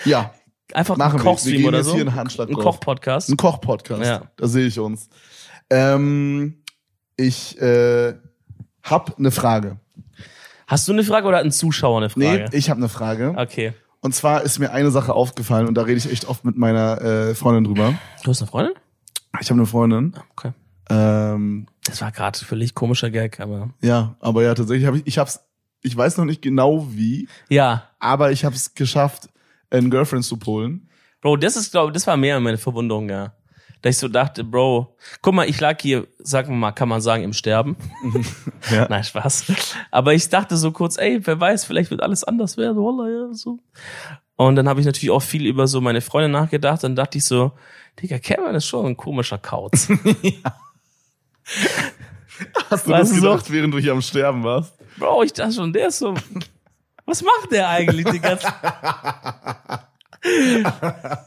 ja, 0.05 0.35
Einfach 0.73 0.97
machen 0.97 1.17
einen 1.17 1.25
Kochstream 1.25 1.65
oder 1.65 1.83
so. 1.83 1.93
hier 1.95 2.03
einen 2.03 2.15
Handschlag 2.15 2.49
Ein. 2.49 2.55
Kochpodcast. 2.55 3.29
Ein 3.31 3.37
Koch-Podcast. 3.37 4.05
Ja. 4.05 4.23
Da 4.37 4.47
sehe 4.49 4.67
ich 4.67 4.79
uns. 4.79 5.09
Ähm, 5.69 6.63
ich 7.17 7.61
äh, 7.61 8.15
hab 8.83 9.19
eine 9.19 9.31
Frage. 9.31 9.79
Hast 10.67 10.87
du 10.87 10.93
eine 10.93 11.03
Frage 11.03 11.27
oder 11.27 11.39
hat 11.39 11.45
ein 11.45 11.51
Zuschauer 11.53 11.99
eine 11.99 12.11
Nee, 12.15 12.39
Frage? 12.39 12.57
ich 12.57 12.71
habe 12.71 12.79
eine 12.79 12.89
Frage. 12.89 13.35
okay. 13.37 13.73
Und 14.03 14.15
zwar 14.15 14.43
ist 14.43 14.59
mir 14.59 14.73
eine 14.73 14.91
Sache 14.91 15.13
aufgefallen 15.13 15.67
und 15.69 15.75
da 15.75 15.83
rede 15.83 15.99
ich 15.99 16.11
echt 16.11 16.25
oft 16.27 16.45
mit 16.45 16.57
meiner 16.57 17.03
äh, 17.03 17.35
Freundin 17.35 17.65
drüber. 17.65 17.95
Du 18.25 18.31
hast 18.31 18.41
eine 18.41 18.49
Freundin? 18.51 18.75
Ich 19.41 19.51
habe 19.51 19.59
eine 19.61 19.67
Freundin. 19.67 20.15
Okay. 20.33 20.53
Ähm, 20.91 21.67
Das 21.85 22.01
war 22.01 22.11
gerade 22.13 22.39
völlig 22.39 22.75
komischer 22.75 23.11
Gag, 23.11 23.41
aber. 23.41 23.71
ja, 23.81 24.17
aber 24.21 24.43
ja, 24.43 24.55
tatsächlich 24.55 24.87
habe 24.87 24.99
ich, 24.99 25.07
ich 25.07 25.19
hab's, 25.19 25.41
ich 25.83 25.97
weiß 25.97 26.19
noch 26.19 26.25
nicht 26.27 26.43
genau 26.43 26.87
wie, 26.91 27.29
Ja. 27.49 27.85
aber 27.99 28.33
ich 28.33 28.45
habe 28.45 28.55
es 28.55 28.75
geschafft, 28.75 29.29
einen 29.71 29.91
Girlfriend 29.91 30.25
zu 30.25 30.37
polen. 30.37 30.89
Bro, 31.21 31.37
das 31.37 31.57
ist, 31.57 31.71
glaube 31.73 31.93
das 31.93 32.07
war 32.07 32.17
mehr 32.17 32.39
meine 32.41 32.59
Verwunderung, 32.59 33.09
ja. 33.09 33.33
Da 33.83 33.89
ich 33.89 33.97
so 33.97 34.09
dachte, 34.09 34.45
Bro, 34.45 34.95
guck 35.23 35.33
mal, 35.35 35.49
ich 35.49 35.59
lag 35.59 35.81
hier, 35.81 36.07
sagen 36.19 36.51
wir 36.51 36.57
mal, 36.57 36.73
kann 36.73 36.89
man 36.91 37.01
sagen, 37.01 37.23
im 37.23 37.33
Sterben. 37.33 37.77
Ja. 38.71 38.87
Nein, 38.91 39.03
Spaß. 39.03 39.47
Aber 39.91 40.13
ich 40.13 40.29
dachte 40.29 40.57
so 40.59 40.71
kurz, 40.71 40.99
ey, 40.99 41.19
wer 41.27 41.41
weiß, 41.41 41.65
vielleicht 41.65 41.91
wird 41.91 42.03
alles 42.03 42.25
anders 42.25 42.59
werden, 42.59 42.77
Wallah, 42.77 43.09
ja, 43.29 43.33
so. 43.35 43.59
Und 44.37 44.57
dann 44.57 44.69
habe 44.69 44.81
ich 44.81 44.87
natürlich 44.87 45.11
auch 45.11 45.23
viel 45.23 45.47
über 45.47 45.67
so 45.67 45.81
meine 45.81 46.03
Freundin 46.03 46.31
nachgedacht. 46.33 46.85
Dann 46.85 46.95
dachte 46.95 47.17
ich 47.19 47.25
so, 47.25 47.53
Digga, 48.01 48.19
Kevin 48.19 48.55
ist 48.55 48.67
schon 48.67 48.85
ein 48.87 48.97
komischer 48.99 49.39
Kauz. 49.39 49.89
Hast 52.71 52.87
du 52.87 52.91
Weißt 52.93 53.11
das 53.11 53.17
du 53.19 53.23
so? 53.23 53.31
gedacht, 53.33 53.51
während 53.53 53.75
du 53.75 53.79
hier 53.79 53.93
am 53.93 54.03
Sterben 54.03 54.43
warst? 54.45 54.73
Bro, 54.99 55.23
ich 55.25 55.33
dachte 55.33 55.53
schon, 55.55 55.73
der 55.73 55.89
ist 55.89 55.99
so, 55.99 56.15
was 57.07 57.23
macht 57.23 57.53
der 57.53 57.69
eigentlich 57.69 58.07
die 58.07 58.21
ganze 58.21 58.47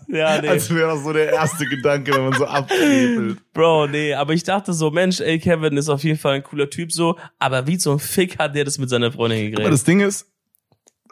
Ja, 0.07 0.39
nee. 0.41 0.47
Als 0.49 0.69
wäre 0.74 0.93
das 0.93 1.03
so 1.03 1.13
der 1.13 1.34
erste 1.34 1.65
Gedanke, 1.65 2.13
wenn 2.13 2.26
man 2.30 2.34
so 2.34 2.45
abkrepelt. 2.45 3.39
Bro, 3.53 3.88
nee, 3.88 4.13
aber 4.13 4.34
ich 4.34 4.43
dachte 4.43 4.71
so, 4.74 4.91
Mensch, 4.91 5.19
ey, 5.19 5.39
Kevin 5.39 5.78
ist 5.78 5.89
auf 5.89 6.03
jeden 6.03 6.19
Fall 6.19 6.36
ein 6.36 6.43
cooler 6.43 6.69
Typ 6.69 6.91
so, 6.91 7.17
aber 7.39 7.65
wie 7.65 7.78
zum 7.78 7.99
Fick 7.99 8.38
hat 8.38 8.55
der 8.55 8.65
das 8.65 8.78
mit 8.78 8.89
seiner 8.89 9.11
Freundin 9.11 9.39
Aber 9.47 9.49
gekriegt? 9.49 9.74
das 9.74 9.84
Ding 9.84 9.99
ist, 9.99 10.28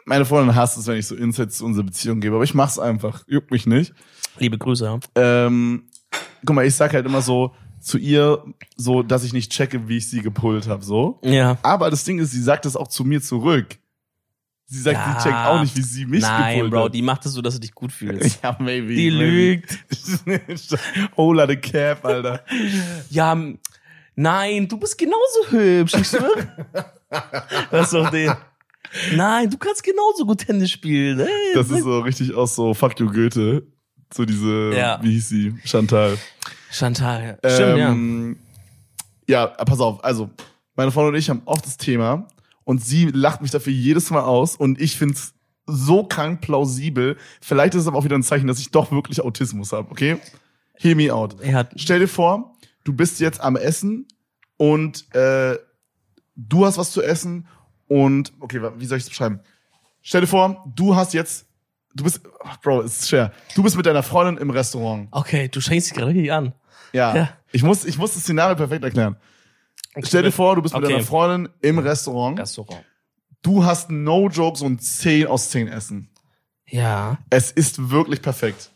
meine 0.04 0.24
Freundin 0.24 0.54
hasst 0.54 0.78
es, 0.78 0.86
wenn 0.86 0.96
ich 0.98 1.06
so 1.06 1.16
Insights 1.16 1.58
zu 1.58 1.64
unserer 1.64 1.84
Beziehung 1.84 2.20
gebe, 2.20 2.36
aber 2.36 2.44
ich 2.44 2.54
mach's 2.54 2.78
einfach. 2.78 3.24
Juckt 3.26 3.50
mich 3.50 3.66
nicht. 3.66 3.92
Liebe 4.38 4.58
Grüße, 4.58 4.84
ja. 4.84 4.98
Ähm, 5.16 5.88
guck 6.46 6.54
mal, 6.54 6.64
ich 6.66 6.74
sag 6.74 6.92
halt 6.92 7.06
immer 7.06 7.20
so 7.22 7.52
zu 7.82 7.98
ihr, 7.98 8.42
so, 8.76 9.02
dass 9.02 9.24
ich 9.24 9.32
nicht 9.32 9.50
checke, 9.52 9.88
wie 9.88 9.96
ich 9.98 10.08
sie 10.08 10.22
gepullt 10.22 10.68
habe, 10.68 10.84
so. 10.84 11.18
Ja. 11.22 11.58
Aber 11.62 11.90
das 11.90 12.04
Ding 12.04 12.18
ist, 12.18 12.30
sie 12.30 12.42
sagt 12.42 12.64
es 12.66 12.76
auch 12.76 12.88
zu 12.88 13.04
mir 13.04 13.20
zurück. 13.20 13.78
Sie 14.66 14.80
sagt, 14.80 14.96
Ja. 14.98 15.18
sie 15.20 15.24
checkt 15.28 15.36
auch 15.36 15.60
nicht, 15.60 15.76
wie 15.76 15.82
sie 15.82 16.06
mich 16.06 16.22
Nein, 16.22 16.54
gepullt 16.54 16.70
Bro, 16.72 16.84
hat. 16.86 16.94
die 16.94 17.02
macht 17.02 17.26
es 17.26 17.32
so, 17.32 17.42
dass 17.42 17.54
du 17.54 17.60
dich 17.60 17.74
gut 17.74 17.92
fühlst. 17.92 18.38
ja, 18.42 18.56
maybe. 18.58 18.94
Die 18.94 19.10
maybe. 19.10 19.24
lügt. 19.24 19.78
Hola 21.16 21.46
the 21.46 21.56
cap, 21.56 22.04
Alter. 22.04 22.42
Ja, 23.10 23.36
nein, 24.14 24.68
du 24.68 24.78
bist 24.78 24.96
genauso 24.96 25.50
hübsch, 25.50 25.94
ich 25.94 26.06
schwöre. 26.08 26.48
das 27.70 27.86
ist 27.86 27.92
doch 27.94 28.10
den. 28.10 28.32
Nein, 29.14 29.50
du 29.50 29.58
kannst 29.58 29.82
genauso 29.82 30.24
gut 30.26 30.38
Tennis 30.46 30.70
spielen. 30.70 31.18
Hey, 31.18 31.28
Das 31.54 31.70
ist 31.70 31.82
so 31.82 32.00
richtig 32.00 32.34
aus 32.34 32.54
so 32.54 32.74
Fuck 32.74 33.00
you 33.00 33.10
Goethe. 33.10 33.66
So 34.14 34.24
diese, 34.26 34.72
Ja. 34.74 34.98
wie 35.02 35.12
hieß 35.12 35.28
sie? 35.30 35.54
Chantal. 35.64 36.18
Chantal. 36.72 37.38
Stimmt, 37.44 37.78
ja. 37.78 37.90
ähm, 37.90 38.36
ja. 39.28 39.46
Ja, 39.46 39.46
pass 39.46 39.80
auf. 39.80 40.02
Also, 40.04 40.30
meine 40.74 40.90
Freundin 40.90 41.14
und 41.14 41.18
ich 41.18 41.30
haben 41.30 41.42
oft 41.44 41.64
das 41.64 41.76
Thema 41.76 42.26
und 42.64 42.84
sie 42.84 43.06
lacht 43.06 43.42
mich 43.42 43.50
dafür 43.50 43.72
jedes 43.72 44.10
Mal 44.10 44.22
aus 44.22 44.56
und 44.56 44.80
ich 44.80 44.96
find's 44.96 45.34
so 45.66 46.04
krank 46.04 46.40
plausibel. 46.40 47.16
Vielleicht 47.40 47.74
ist 47.74 47.82
es 47.82 47.86
aber 47.86 47.98
auch 47.98 48.04
wieder 48.04 48.16
ein 48.16 48.22
Zeichen, 48.22 48.46
dass 48.46 48.58
ich 48.58 48.70
doch 48.70 48.90
wirklich 48.90 49.20
Autismus 49.20 49.72
habe, 49.72 49.90
okay? 49.90 50.18
Hear 50.74 50.96
me 50.96 51.12
out. 51.14 51.36
Hat, 51.52 51.72
Stell 51.76 52.00
dir 52.00 52.08
vor, 52.08 52.56
du 52.84 52.92
bist 52.92 53.20
jetzt 53.20 53.40
am 53.40 53.56
Essen 53.56 54.08
und 54.56 55.14
äh, 55.14 55.56
du 56.34 56.66
hast 56.66 56.78
was 56.78 56.90
zu 56.90 57.02
essen 57.02 57.46
und 57.86 58.32
okay, 58.40 58.60
wie 58.76 58.86
soll 58.86 58.98
ich 58.98 59.04
es 59.04 59.10
beschreiben? 59.10 59.40
Stell 60.00 60.22
dir 60.22 60.26
vor, 60.26 60.64
du 60.74 60.96
hast 60.96 61.14
jetzt, 61.14 61.46
du 61.94 62.04
bist, 62.04 62.22
ach, 62.42 62.60
Bro, 62.60 62.82
es 62.82 63.00
ist 63.00 63.08
schwer. 63.08 63.32
Du 63.54 63.62
bist 63.62 63.76
mit 63.76 63.86
deiner 63.86 64.02
Freundin 64.02 64.38
im 64.38 64.50
Restaurant. 64.50 65.08
okay, 65.12 65.48
du 65.48 65.60
schenkst 65.60 65.90
dich 65.90 65.96
gerade 65.96 66.08
richtig 66.08 66.32
an. 66.32 66.54
Ja. 66.92 67.16
Ja. 67.16 67.28
Ich 67.52 67.62
muss, 67.62 67.84
ich 67.84 67.98
muss 67.98 68.14
das 68.14 68.22
Szenario 68.22 68.56
perfekt 68.56 68.84
erklären. 68.84 69.16
Stell 70.02 70.22
dir 70.22 70.32
vor, 70.32 70.56
du 70.56 70.62
bist 70.62 70.74
mit 70.74 70.84
Okay. 70.84 70.92
deiner 70.94 71.04
Freundin 71.04 71.52
im 71.60 71.78
Restaurant. 71.78 72.38
Restaurant. 72.38 72.82
Du 73.42 73.64
hast 73.64 73.90
no 73.90 74.28
joke 74.28 74.56
so 74.58 74.64
ein 74.66 74.78
10 74.78 75.26
aus 75.26 75.50
10 75.50 75.68
Essen. 75.68 76.08
Ja. 76.66 77.18
Es 77.28 77.50
ist 77.50 77.90
wirklich 77.90 78.22
perfekt. 78.22 78.70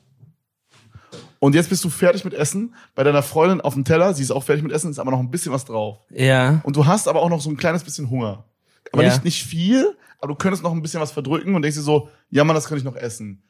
Und 1.39 1.55
jetzt 1.55 1.69
bist 1.69 1.85
du 1.85 1.91
fertig 1.91 2.25
mit 2.25 2.35
Essen. 2.35 2.75
Bei 2.95 3.05
deiner 3.05 3.23
Freundin 3.23 3.61
auf 3.61 3.75
dem 3.75 3.85
Teller, 3.85 4.13
sie 4.15 4.23
ist 4.23 4.31
auch 4.31 4.43
fertig 4.43 4.63
mit 4.63 4.73
Essen, 4.73 4.91
ist 4.91 4.99
aber 4.99 5.11
noch 5.11 5.21
ein 5.21 5.31
bisschen 5.31 5.53
was 5.53 5.65
drauf. 5.65 5.99
Ja. 6.11 6.61
Und 6.65 6.77
du 6.77 6.87
hast 6.87 7.09
aber 7.09 7.23
auch 7.23 7.29
noch 7.31 7.41
so 7.41 7.51
ein 7.51 7.57
kleines 7.57 7.85
bisschen 7.85 8.11
Hunger. 8.11 8.45
Aber 8.93 9.03
Ja. 9.05 9.11
nicht, 9.11 9.25
nicht 9.25 9.45
viel, 9.45 9.97
aber 10.19 10.29
du 10.33 10.35
könntest 10.35 10.63
noch 10.63 10.73
ein 10.73 10.83
bisschen 10.83 11.01
was 11.01 11.13
verdrücken 11.13 11.55
und 11.55 11.63
denkst 11.63 11.77
dir 11.77 11.83
so, 11.83 12.09
ja 12.31 12.43
Mann, 12.45 12.55
das 12.55 12.67
kann 12.67 12.79
ich 12.79 12.85
noch 12.85 12.97
essen. 12.97 13.43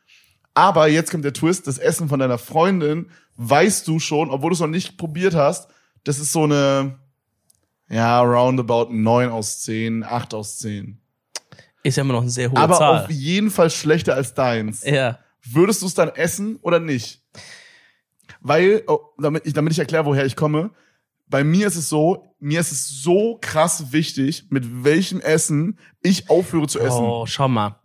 Aber 0.57 0.89
jetzt 0.89 1.11
kommt 1.11 1.23
der 1.23 1.35
Twist, 1.35 1.67
das 1.67 1.77
Essen 1.77 2.09
von 2.09 2.19
deiner 2.19 2.39
Freundin 2.39 3.11
weißt 3.37 3.87
du 3.87 3.99
schon, 3.99 4.31
obwohl 4.31 4.49
du 4.51 4.55
es 4.55 4.61
noch 4.61 4.67
nicht 4.67 4.97
probiert 4.97 5.35
hast, 5.35 5.69
das 6.05 6.19
ist 6.19 6.33
so 6.33 6.45
eine, 6.45 6.99
ja, 7.91 8.23
roundabout 8.23 8.89
9 8.91 9.29
aus 9.29 9.61
10, 9.61 10.03
8 10.03 10.33
aus 10.33 10.57
10. 10.57 10.99
Ist 11.83 11.97
ja 11.97 12.01
immer 12.01 12.15
noch 12.15 12.23
eine 12.23 12.31
sehr 12.31 12.51
hohe 12.51 12.57
aber 12.57 12.79
Zahl. 12.79 13.05
auf 13.05 13.11
jeden 13.11 13.51
Fall 13.51 13.69
schlechter 13.69 14.15
als 14.15 14.33
deins. 14.33 14.83
ja. 14.83 15.19
würdest 15.45 15.83
du 15.83 15.87
es 15.87 15.95
dann 15.95 16.09
essen 16.09 16.57
oder 16.63 16.81
nicht? 16.81 17.23
Weil, 18.41 18.83
oh, 18.87 19.01
damit, 19.19 19.47
ich, 19.47 19.53
damit 19.53 19.75
ich 19.75 19.79
erkläre, 19.79 20.07
woher 20.07 20.25
ich 20.25 20.37
komme, 20.37 20.71
bei 21.27 21.45
mir 21.45 21.67
ist 21.67 21.77
es 21.77 21.91
so, 21.91 22.35
mir 22.39 22.61
ist 22.61 22.73
es 22.73 23.03
so 23.03 23.37
krass 23.43 23.93
wichtig, 23.93 24.47
mit 24.49 24.85
welchem 24.85 25.21
Essen 25.21 25.79
ich 26.01 26.31
aufhöre 26.31 26.67
zu 26.67 26.81
essen. 26.81 27.05
Oh, 27.05 27.27
schau 27.27 27.47
mal. 27.47 27.79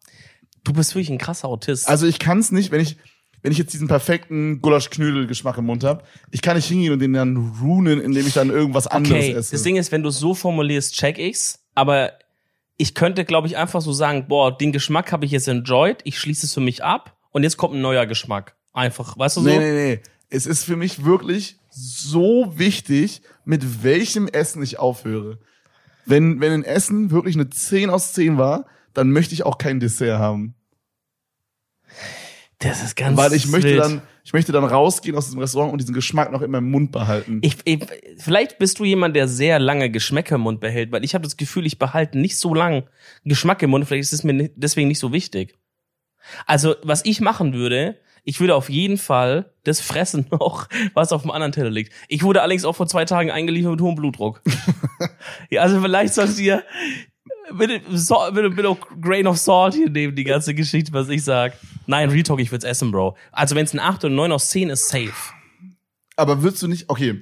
Du 0.64 0.74
bist 0.74 0.93
wirklich 0.93 1.09
ein 1.09 1.18
krasser 1.18 1.47
Autist. 1.47 1.88
Also 1.88 2.05
ich 2.05 2.20
kann 2.20 2.39
es 2.39 2.51
nicht, 2.51 2.72
wenn 2.72 2.82
ich, 2.82 2.97
wenn 3.41 3.51
ich 3.51 3.57
jetzt 3.57 3.74
diesen 3.74 3.88
perfekten 3.88 4.62
Gulasch-Knödel-Geschmack 4.62 5.57
im 5.57 5.66
Mund 5.66 5.84
habe, 5.84 6.03
ich 6.30 6.41
kann 6.41 6.55
nicht 6.55 6.68
hingehen 6.68 6.93
und 6.93 6.99
den 6.99 7.14
dann 7.14 7.55
runen, 7.62 7.99
indem 7.99 8.28
ich 8.28 8.34
dann 8.34 8.49
irgendwas 8.49 8.88
anderes 8.88 9.18
okay, 9.18 9.32
esse. 9.34 9.51
das 9.51 9.64
Ding 9.64 9.78
ist, 9.78 9.91
wenn 9.91 10.03
du 10.03 10.09
es 10.09 10.20
so 10.20 10.34
formulierst, 10.34 10.93
check 10.93 11.18
ich's. 11.18 11.59
Aber 11.74 12.14
ich 12.78 12.95
könnte, 12.95 13.26
glaube 13.26 13.47
ich, 13.47 13.57
einfach 13.57 13.82
so 13.82 13.93
sagen, 13.93 14.28
boah, 14.28 14.55
den 14.55 14.72
Geschmack 14.72 15.12
habe 15.12 15.26
ich 15.26 15.32
jetzt 15.32 15.47
enjoyed, 15.47 15.97
ich 16.03 16.20
schließe 16.20 16.45
es 16.45 16.53
für 16.53 16.62
mich 16.62 16.84
ab 16.84 17.16
und 17.32 17.43
jetzt 17.43 17.57
kommt 17.57 17.76
ein 17.76 17.82
neuer 17.82 18.05
Geschmack. 18.05 18.55
Einfach, 18.74 19.18
weißt 19.18 19.38
du 19.38 19.41
so? 19.41 19.49
Nee, 19.49 19.59
nee, 19.59 19.72
nee. 19.72 19.99
Es 20.30 20.45
ist 20.45 20.64
für 20.64 20.78
mich 20.78 21.03
wirklich 21.03 21.57
so 21.70 22.53
wichtig, 22.57 23.22
mit 23.45 23.84
welchem 23.84 24.28
Essen 24.28 24.64
ich 24.64 24.80
aufhöre. 24.80 25.39
Wenn, 26.05 26.39
wenn 26.41 26.51
ein 26.51 26.64
Essen 26.64 27.12
wirklich 27.12 27.36
eine 27.36 27.49
10 27.49 27.89
aus 27.89 28.14
10 28.14 28.38
war, 28.38 28.66
dann 28.93 29.11
möchte 29.11 29.33
ich 29.33 29.43
auch 29.45 29.57
kein 29.57 29.79
Dessert 29.79 30.19
haben. 30.19 30.55
Das 32.59 32.83
ist 32.83 32.95
ganz 32.95 33.17
Weil 33.17 33.33
ich 33.33 33.47
möchte 33.47 33.69
wild. 33.69 33.79
dann, 33.79 34.01
ich 34.23 34.33
möchte 34.33 34.51
dann 34.51 34.63
rausgehen 34.63 35.17
aus 35.17 35.25
diesem 35.25 35.39
Restaurant 35.39 35.71
und 35.71 35.81
diesen 35.81 35.95
Geschmack 35.95 36.31
noch 36.31 36.43
in 36.43 36.51
meinem 36.51 36.69
Mund 36.69 36.91
behalten. 36.91 37.39
Ich, 37.41 37.57
ich, 37.65 37.79
vielleicht 38.17 38.59
bist 38.59 38.77
du 38.77 38.85
jemand, 38.85 39.15
der 39.15 39.27
sehr 39.27 39.57
lange 39.57 39.89
Geschmäcker 39.89 40.35
im 40.35 40.41
Mund 40.41 40.59
behält, 40.59 40.91
weil 40.91 41.03
ich 41.03 41.15
habe 41.15 41.23
das 41.23 41.37
Gefühl, 41.37 41.65
ich 41.65 41.79
behalte 41.79 42.19
nicht 42.19 42.37
so 42.37 42.53
lang 42.53 42.83
Geschmack 43.23 43.63
im 43.63 43.71
Mund. 43.71 43.87
Vielleicht 43.87 44.03
ist 44.03 44.13
es 44.13 44.23
mir 44.23 44.51
deswegen 44.55 44.87
nicht 44.89 44.99
so 44.99 45.11
wichtig. 45.11 45.57
Also, 46.45 46.75
was 46.83 47.03
ich 47.03 47.19
machen 47.19 47.53
würde, 47.53 47.97
ich 48.23 48.39
würde 48.39 48.55
auf 48.55 48.69
jeden 48.69 48.97
Fall 48.97 49.51
das 49.63 49.81
fressen 49.81 50.27
noch, 50.31 50.67
was 50.93 51.11
auf 51.11 51.23
dem 51.23 51.31
anderen 51.31 51.51
Teller 51.51 51.71
liegt. 51.71 51.91
Ich 52.07 52.21
wurde 52.21 52.41
allerdings 52.41 52.65
auch 52.65 52.75
vor 52.75 52.87
zwei 52.87 53.05
Tagen 53.05 53.31
eingeliefert 53.31 53.71
mit 53.71 53.81
hohem 53.81 53.95
Blutdruck. 53.95 54.41
ja, 55.49 55.61
also 55.61 55.81
vielleicht 55.81 56.13
sollst 56.13 56.37
du 56.37 56.43
bitte, 57.53 57.81
so, 57.91 58.17
bitte 58.31 58.69
auch 58.69 58.79
Grain 58.99 59.27
of 59.27 59.37
Salt 59.37 59.73
hier 59.73 59.89
nehmen, 59.89 60.15
die 60.15 60.23
ganze 60.23 60.53
Geschichte, 60.53 60.93
was 60.93 61.09
ich 61.09 61.23
sag. 61.23 61.53
Nein, 61.87 62.09
Real 62.09 62.23
Talk, 62.23 62.39
ich 62.39 62.51
würde 62.51 62.67
essen, 62.67 62.91
Bro. 62.91 63.15
Also 63.31 63.55
wenn 63.55 63.65
es 63.65 63.73
ein 63.73 63.79
8 63.79 64.05
oder 64.05 64.13
9 64.13 64.31
aus 64.31 64.49
10 64.49 64.69
ist, 64.69 64.89
safe. 64.89 65.13
Aber 66.15 66.43
würdest 66.43 66.61
du 66.63 66.67
nicht, 66.67 66.89
okay, 66.89 67.21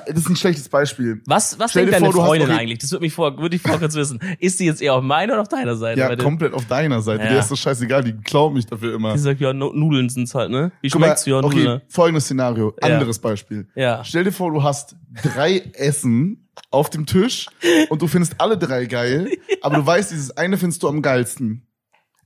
das 0.00 0.16
ist 0.18 0.28
ein 0.28 0.36
schlechtes 0.36 0.68
Beispiel. 0.68 1.22
Was, 1.26 1.58
was 1.58 1.70
Stell 1.72 1.86
denkt 1.86 2.00
deine 2.00 2.12
vor, 2.12 2.26
Freundin 2.26 2.50
eigentlich? 2.50 2.78
Das 2.78 2.90
würde 2.92 3.02
mich 3.04 3.12
vor, 3.12 3.38
würde 3.38 3.56
ich 3.56 3.62
vor 3.62 3.78
kurz 3.78 3.94
wissen. 3.94 4.20
Ist 4.38 4.60
die 4.60 4.64
jetzt 4.64 4.80
eher 4.82 4.94
auf 4.94 5.02
meiner 5.02 5.34
oder 5.34 5.42
auf 5.42 5.48
deiner 5.48 5.76
Seite? 5.76 6.00
Ja, 6.00 6.14
komplett 6.16 6.52
auf 6.54 6.66
deiner 6.66 7.02
Seite. 7.02 7.24
Ja. 7.24 7.30
Der 7.30 7.40
ist 7.40 7.48
so 7.48 7.56
scheißegal, 7.56 8.04
die 8.04 8.12
klauen 8.14 8.54
mich 8.54 8.66
dafür 8.66 8.94
immer. 8.94 9.12
Die 9.12 9.18
sagt, 9.18 9.40
ja, 9.40 9.52
Nu- 9.52 9.72
Nudeln 9.72 10.08
sind's 10.08 10.34
halt, 10.34 10.50
ne? 10.50 10.72
Wie 10.80 10.88
Guck 10.88 11.00
schmeckt's? 11.02 11.26
Ja, 11.26 11.38
okay, 11.38 11.56
Nudeln. 11.56 11.82
folgendes 11.88 12.24
Szenario, 12.24 12.74
Ja. 12.82 12.88
anderes 12.94 13.18
Beispiel. 13.18 13.68
Ja. 13.74 14.04
Stell 14.04 14.24
dir 14.24 14.32
vor, 14.32 14.52
du 14.52 14.62
hast 14.62 14.96
drei 15.22 15.58
Essen 15.74 16.48
auf 16.70 16.90
dem 16.90 17.06
Tisch 17.06 17.46
und 17.88 18.00
du 18.02 18.06
findest 18.06 18.40
alle 18.40 18.56
drei 18.58 18.86
geil, 18.86 19.30
aber 19.62 19.76
du 19.76 19.86
weißt, 19.86 20.10
dieses 20.12 20.36
eine 20.36 20.56
findest 20.58 20.82
du 20.82 20.88
am 20.88 21.02
geilsten. 21.02 21.66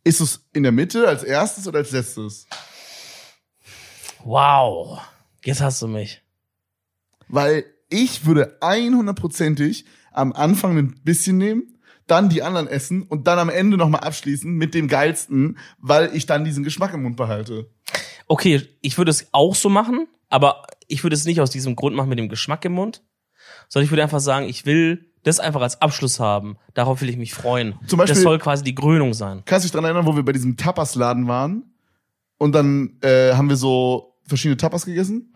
Ist 0.04 0.20
es 0.20 0.46
in 0.54 0.62
der 0.62 0.72
Mitte 0.72 1.06
als 1.08 1.22
erstes 1.24 1.66
oder 1.66 1.78
als 1.78 1.90
letztes? 1.90 2.46
Wow. 4.24 5.00
Jetzt 5.44 5.60
hast 5.60 5.80
du 5.82 5.86
mich. 5.88 6.22
Weil 7.28 7.64
ich 7.90 8.26
würde 8.26 8.58
100%ig 8.60 9.84
am 10.12 10.32
Anfang 10.32 10.76
ein 10.78 11.00
bisschen 11.04 11.38
nehmen, 11.38 11.74
dann 12.06 12.28
die 12.28 12.42
anderen 12.42 12.66
essen 12.68 13.02
und 13.02 13.26
dann 13.26 13.38
am 13.38 13.50
Ende 13.50 13.76
nochmal 13.76 14.00
abschließen 14.00 14.50
mit 14.52 14.74
dem 14.74 14.88
geilsten, 14.88 15.58
weil 15.78 16.10
ich 16.14 16.26
dann 16.26 16.44
diesen 16.44 16.64
Geschmack 16.64 16.94
im 16.94 17.02
Mund 17.02 17.16
behalte. 17.16 17.70
Okay, 18.26 18.62
ich 18.80 18.96
würde 18.98 19.10
es 19.10 19.28
auch 19.32 19.54
so 19.54 19.68
machen, 19.68 20.06
aber 20.28 20.62
ich 20.86 21.02
würde 21.02 21.14
es 21.14 21.24
nicht 21.26 21.40
aus 21.40 21.50
diesem 21.50 21.76
Grund 21.76 21.94
machen 21.96 22.08
mit 22.08 22.18
dem 22.18 22.28
Geschmack 22.28 22.64
im 22.64 22.72
Mund, 22.72 23.02
sondern 23.68 23.84
ich 23.84 23.90
würde 23.90 24.02
einfach 24.02 24.20
sagen, 24.20 24.46
ich 24.48 24.64
will 24.66 25.04
das 25.22 25.40
einfach 25.40 25.60
als 25.60 25.80
Abschluss 25.82 26.18
haben. 26.20 26.56
Darauf 26.74 27.00
will 27.02 27.08
ich 27.10 27.16
mich 27.18 27.34
freuen. 27.34 27.74
Zum 27.86 27.98
Beispiel- 27.98 28.14
das 28.14 28.22
soll 28.22 28.38
quasi 28.38 28.64
die 28.64 28.74
Krönung 28.74 29.12
sein. 29.14 29.42
Kannst 29.44 29.64
du 29.64 29.68
dich 29.68 29.72
dran 29.72 29.84
erinnern, 29.84 30.06
wo 30.06 30.16
wir 30.16 30.22
bei 30.24 30.32
diesem 30.32 30.56
Tapas-Laden 30.56 31.28
waren 31.28 31.64
und 32.38 32.54
dann 32.54 32.98
äh, 33.02 33.32
haben 33.34 33.48
wir 33.50 33.56
so 33.56 34.14
verschiedene 34.26 34.56
Tapas 34.56 34.86
gegessen? 34.86 35.32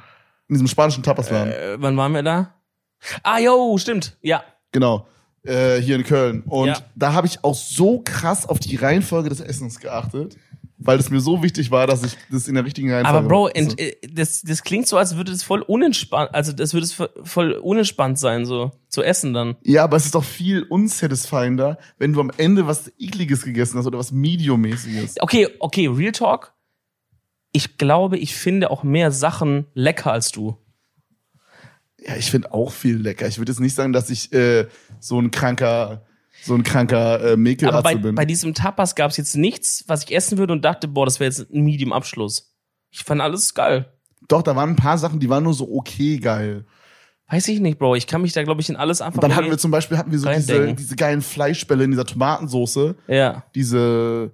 In 0.52 0.56
diesem 0.56 0.66
spanischen 0.68 1.02
Tapasladen. 1.02 1.50
Äh, 1.50 1.76
wann 1.80 1.96
waren 1.96 2.12
wir 2.12 2.22
da? 2.22 2.52
Ah, 3.22 3.38
yo, 3.38 3.78
stimmt. 3.78 4.18
Ja. 4.20 4.44
Genau. 4.70 5.06
Äh, 5.44 5.78
hier 5.80 5.96
in 5.96 6.04
Köln. 6.04 6.42
Und 6.42 6.66
Ja. 6.68 6.76
da 6.94 7.14
habe 7.14 7.26
ich 7.26 7.42
auch 7.42 7.54
so 7.54 8.02
krass 8.04 8.46
auf 8.46 8.58
die 8.60 8.76
Reihenfolge 8.76 9.30
des 9.30 9.40
Essens 9.40 9.80
geachtet, 9.80 10.36
weil 10.76 10.98
es 10.98 11.08
mir 11.08 11.20
so 11.20 11.42
wichtig 11.42 11.70
war, 11.70 11.86
dass 11.86 12.04
ich 12.04 12.18
das 12.30 12.48
in 12.48 12.54
der 12.54 12.66
richtigen 12.66 12.92
Reihenfolge 12.92 13.18
Aber 13.18 13.28
Bro, 13.28 13.48
ent, 13.48 13.80
äh, 13.80 13.96
das, 14.12 14.42
das 14.42 14.62
klingt 14.62 14.86
so, 14.88 14.98
als 14.98 15.16
würde 15.16 15.32
es 15.32 15.42
voll 15.42 15.62
unentspannt, 15.62 16.34
also 16.34 16.52
das 16.52 16.74
würde 16.74 16.84
es 16.84 16.92
vo- 16.94 17.08
voll 17.24 17.52
unentspannt 17.52 18.18
sein, 18.18 18.44
so 18.44 18.72
zu 18.88 19.02
essen 19.02 19.32
dann. 19.32 19.56
Ja, 19.62 19.84
aber 19.84 19.96
es 19.96 20.04
ist 20.04 20.14
doch 20.14 20.22
viel 20.24 20.64
unsatisfyingender, 20.64 21.78
wenn 21.96 22.12
du 22.12 22.20
am 22.20 22.30
Ende 22.36 22.66
was 22.66 22.92
Ekliges 22.98 23.42
gegessen 23.42 23.78
hast 23.78 23.86
oder 23.86 23.98
was 23.98 24.12
Medium-mäßiges. 24.12 25.14
Okay, 25.20 25.48
okay, 25.60 25.86
Real 25.88 26.12
Talk. 26.12 26.52
Ich 27.52 27.78
glaube, 27.78 28.18
ich 28.18 28.34
finde 28.34 28.70
auch 28.70 28.82
mehr 28.82 29.10
Sachen 29.12 29.66
lecker 29.74 30.12
als 30.12 30.32
du. 30.32 30.56
Ja, 31.98 32.16
ich 32.16 32.30
finde 32.30 32.52
auch 32.52 32.72
viel 32.72 32.96
lecker. 32.96 33.28
Ich 33.28 33.38
würde 33.38 33.52
jetzt 33.52 33.60
nicht 33.60 33.74
sagen, 33.74 33.92
dass 33.92 34.10
ich 34.10 34.32
äh, 34.32 34.66
so 34.98 35.20
ein 35.20 35.30
kranker, 35.30 36.04
so 36.42 36.54
ein 36.54 36.64
kranker 36.64 37.20
äh, 37.20 37.26
Aber 37.28 37.36
Mäkelatze 37.36 37.82
bei, 37.82 37.94
bin. 37.94 38.14
bei 38.14 38.24
diesem 38.24 38.54
Tapas 38.54 38.94
gab 38.94 39.10
es 39.10 39.16
jetzt 39.16 39.36
nichts, 39.36 39.84
was 39.86 40.04
ich 40.04 40.14
essen 40.14 40.38
würde 40.38 40.52
und 40.52 40.64
dachte, 40.64 40.88
boah, 40.88 41.04
das 41.04 41.20
wäre 41.20 41.30
jetzt 41.30 41.50
ein 41.52 41.62
Medium-Abschluss. 41.62 42.56
Ich 42.90 43.04
fand 43.04 43.20
alles 43.20 43.54
geil. 43.54 43.92
Doch, 44.28 44.42
da 44.42 44.56
waren 44.56 44.70
ein 44.70 44.76
paar 44.76 44.98
Sachen, 44.98 45.20
die 45.20 45.28
waren 45.28 45.44
nur 45.44 45.54
so 45.54 45.70
okay 45.72 46.18
geil. 46.18 46.64
Weiß 47.28 47.48
ich 47.48 47.60
nicht, 47.60 47.78
Bro. 47.78 47.94
Ich 47.94 48.06
kann 48.06 48.20
mich 48.20 48.32
da, 48.32 48.42
glaube 48.42 48.60
ich, 48.60 48.68
in 48.68 48.76
alles 48.76 49.00
einfach. 49.00 49.22
Und 49.22 49.22
dann 49.22 49.34
hatten 49.34 49.48
wir 49.48 49.58
zum 49.58 49.70
Beispiel 49.70 49.96
hatten 49.96 50.10
wir 50.10 50.18
so 50.18 50.28
diese, 50.28 50.74
diese 50.74 50.96
geilen 50.96 51.22
Fleischbälle 51.22 51.84
in 51.84 51.90
dieser 51.90 52.04
Tomatensoße. 52.04 52.94
ja. 53.08 53.44
diese 53.54 54.32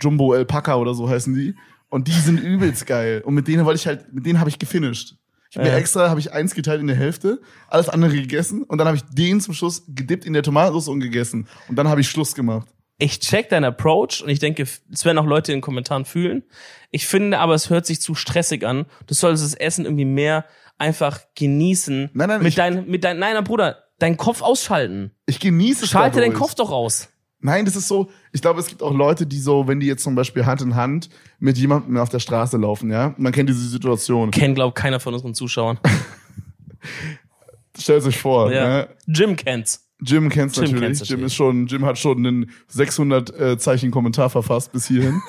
Jumbo 0.00 0.32
Alpaca 0.32 0.74
oder 0.76 0.92
so 0.94 1.08
heißen 1.08 1.34
die. 1.34 1.54
Und 1.94 2.08
die 2.08 2.12
sind 2.12 2.40
übelst 2.40 2.86
geil. 2.88 3.22
Und 3.24 3.34
mit 3.34 3.46
denen 3.46 3.64
wollte 3.64 3.76
ich 3.78 3.86
halt, 3.86 4.12
mit 4.12 4.26
denen 4.26 4.40
habe 4.40 4.50
ich 4.50 4.58
gefinisht. 4.58 5.14
Ich 5.50 5.56
habe 5.56 5.68
Ja. 5.68 5.74
mir 5.74 5.78
extra, 5.78 6.10
habe 6.10 6.18
ich 6.18 6.32
eins 6.32 6.52
geteilt 6.56 6.80
in 6.80 6.88
der 6.88 6.96
Hälfte, 6.96 7.40
alles 7.68 7.88
andere 7.88 8.12
gegessen 8.12 8.64
und 8.64 8.78
dann 8.78 8.88
habe 8.88 8.96
ich 8.96 9.04
den 9.04 9.40
zum 9.40 9.54
Schluss 9.54 9.84
gedippt 9.86 10.24
in 10.24 10.32
der 10.32 10.42
Tomatensauce 10.42 10.88
und 10.88 10.98
gegessen. 10.98 11.46
Und 11.68 11.76
dann 11.76 11.86
habe 11.86 12.00
ich 12.00 12.08
Schluss 12.08 12.34
gemacht. 12.34 12.66
Ich 12.98 13.20
check 13.20 13.48
deinen 13.48 13.62
Approach 13.64 14.22
und 14.24 14.28
ich 14.28 14.40
denke, 14.40 14.64
es 14.64 15.04
werden 15.04 15.18
auch 15.18 15.24
Leute 15.26 15.52
in 15.52 15.58
den 15.58 15.62
Kommentaren 15.62 16.04
fühlen. 16.04 16.42
Ich 16.90 17.06
finde 17.06 17.38
aber, 17.38 17.54
es 17.54 17.70
hört 17.70 17.86
sich 17.86 18.00
zu 18.00 18.16
stressig 18.16 18.66
an. 18.66 18.86
Du 19.06 19.14
solltest 19.14 19.44
das 19.44 19.54
Essen 19.54 19.84
irgendwie 19.84 20.04
mehr 20.04 20.46
einfach 20.78 21.20
genießen. 21.36 22.10
Nein, 22.12 22.28
nein, 22.28 22.42
mit 22.42 22.58
deinem, 22.58 22.86
mit 22.88 23.04
deinem, 23.04 23.20
nein, 23.20 23.44
Bruder, 23.44 23.84
deinen 24.00 24.16
Kopf 24.16 24.42
ausschalten. 24.42 25.12
Ich 25.26 25.38
genieße 25.38 25.84
es 25.84 25.90
Schalte 25.90 26.20
deinen 26.20 26.34
Kopf 26.34 26.56
doch 26.56 26.72
aus. 26.72 27.10
Nein, 27.44 27.66
das 27.66 27.76
ist 27.76 27.88
so, 27.88 28.10
ich 28.32 28.40
glaube, 28.40 28.58
es 28.58 28.68
gibt 28.68 28.82
auch 28.82 28.94
Leute, 28.94 29.26
die 29.26 29.38
so, 29.38 29.68
wenn 29.68 29.78
die 29.78 29.86
jetzt 29.86 30.02
zum 30.02 30.14
Beispiel 30.14 30.46
Hand 30.46 30.62
in 30.62 30.74
Hand 30.76 31.10
mit 31.38 31.58
jemandem 31.58 31.98
auf 31.98 32.08
der 32.08 32.18
Straße 32.18 32.56
laufen, 32.56 32.90
ja, 32.90 33.14
man 33.18 33.32
kennt 33.32 33.50
diese 33.50 33.68
Situation. 33.68 34.30
Kennt, 34.30 34.54
glaub 34.54 34.74
keiner 34.74 34.98
von 34.98 35.12
unseren 35.12 35.34
Zuschauern. 35.34 35.78
Stellt 37.78 38.04
euch 38.04 38.18
vor, 38.18 38.50
Ja. 38.52 38.66
ne? 38.68 38.88
Jim 39.06 39.36
kennt's. 39.36 39.86
Jim 40.00 40.28
kennt's 40.30 40.56
Jim 40.56 40.64
natürlich. 40.64 40.82
kennt's 40.98 41.08
Jim 41.08 41.24
ist 41.24 41.34
schon, 41.34 41.66
Jim 41.66 41.84
hat 41.84 41.98
schon 41.98 42.18
einen 42.26 42.50
600 42.68 43.38
äh, 43.38 43.58
Zeichen 43.58 43.90
Kommentar 43.90 44.30
verfasst 44.30 44.72
bis 44.72 44.86
hierhin. 44.86 45.20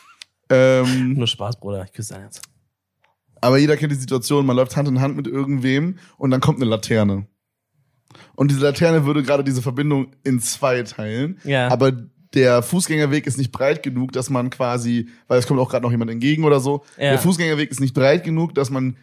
ähm, 0.50 1.14
Nur 1.14 1.26
Spaß, 1.26 1.60
Bruder. 1.60 1.84
Ich 1.84 1.92
küsse 1.92 2.14
dein 2.14 2.22
Herz. 2.22 2.40
aber 3.40 3.58
jeder 3.58 3.76
kennt 3.76 3.92
die 3.92 3.96
Situation, 3.96 4.46
man 4.46 4.56
läuft 4.56 4.76
Hand 4.76 4.88
in 4.88 5.00
Hand 5.00 5.16
mit 5.16 5.26
irgendwem 5.26 5.98
und 6.16 6.30
dann 6.30 6.40
kommt 6.40 6.60
eine 6.60 6.70
Laterne. 6.70 7.26
Und 8.34 8.50
diese 8.50 8.60
Laterne 8.60 9.04
würde 9.04 9.22
gerade 9.22 9.44
diese 9.44 9.62
Verbindung 9.62 10.12
in 10.24 10.40
zwei 10.40 10.82
teilen. 10.82 11.38
Ja. 11.44 11.68
Aber 11.68 11.92
der 12.34 12.62
Fußgängerweg 12.62 13.26
ist 13.26 13.38
nicht 13.38 13.52
breit 13.52 13.82
genug, 13.82 14.12
dass 14.12 14.30
man 14.30 14.50
quasi, 14.50 15.08
weil 15.28 15.38
es 15.38 15.46
kommt 15.46 15.60
auch 15.60 15.70
gerade 15.70 15.84
noch 15.84 15.90
jemand 15.90 16.10
entgegen 16.10 16.44
oder 16.44 16.60
so. 16.60 16.84
Ja. 16.96 17.10
Der 17.10 17.18
Fußgängerweg 17.18 17.70
ist 17.70 17.80
nicht 17.80 17.94
breit 17.94 18.24
genug, 18.24 18.54
dass 18.54 18.70
man 18.70 18.96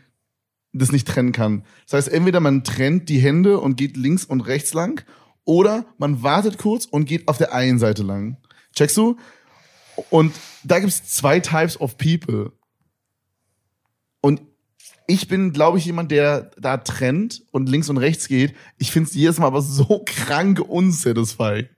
das 0.74 0.92
nicht 0.92 1.08
trennen 1.08 1.32
kann. 1.32 1.64
Das 1.86 1.94
heißt, 1.94 2.14
entweder 2.14 2.40
man 2.40 2.64
trennt 2.64 3.10
die 3.10 3.20
Hände 3.20 3.60
und 3.60 3.78
geht 3.78 3.98
links 3.98 4.26
und 4.26 4.42
rechts 4.42 4.74
lang, 4.74 5.06
oder 5.46 5.86
man 5.98 6.24
wartet 6.24 6.58
kurz 6.58 6.86
und 6.86 7.06
geht 7.06 7.28
auf 7.28 7.38
der 7.38 7.54
einen 7.54 7.80
Seite 7.80 8.04
lang. 8.04 8.38
Checkst 8.76 8.98
du? 8.98 9.18
Und 10.10 10.34
da 10.64 10.80
gibt's 10.80 11.06
zwei 11.06 11.40
Types 11.40 11.80
of 11.80 11.98
people. 11.98 12.52
Ich 15.08 15.28
bin, 15.28 15.54
glaube 15.54 15.78
ich, 15.78 15.86
jemand, 15.86 16.12
der 16.12 16.52
da 16.58 16.78
trennt 16.78 17.44
und 17.52 17.70
links 17.70 17.90
und 17.90 17.98
rechts 17.98 18.28
geht. 18.28 18.56
Ich 18.78 18.92
find's 18.92 19.14
jedes 19.14 19.40
Mal 19.40 19.48
aber 19.48 19.62
so 19.62 20.04
krank 20.06 20.60
unsatisfying. 20.60 21.70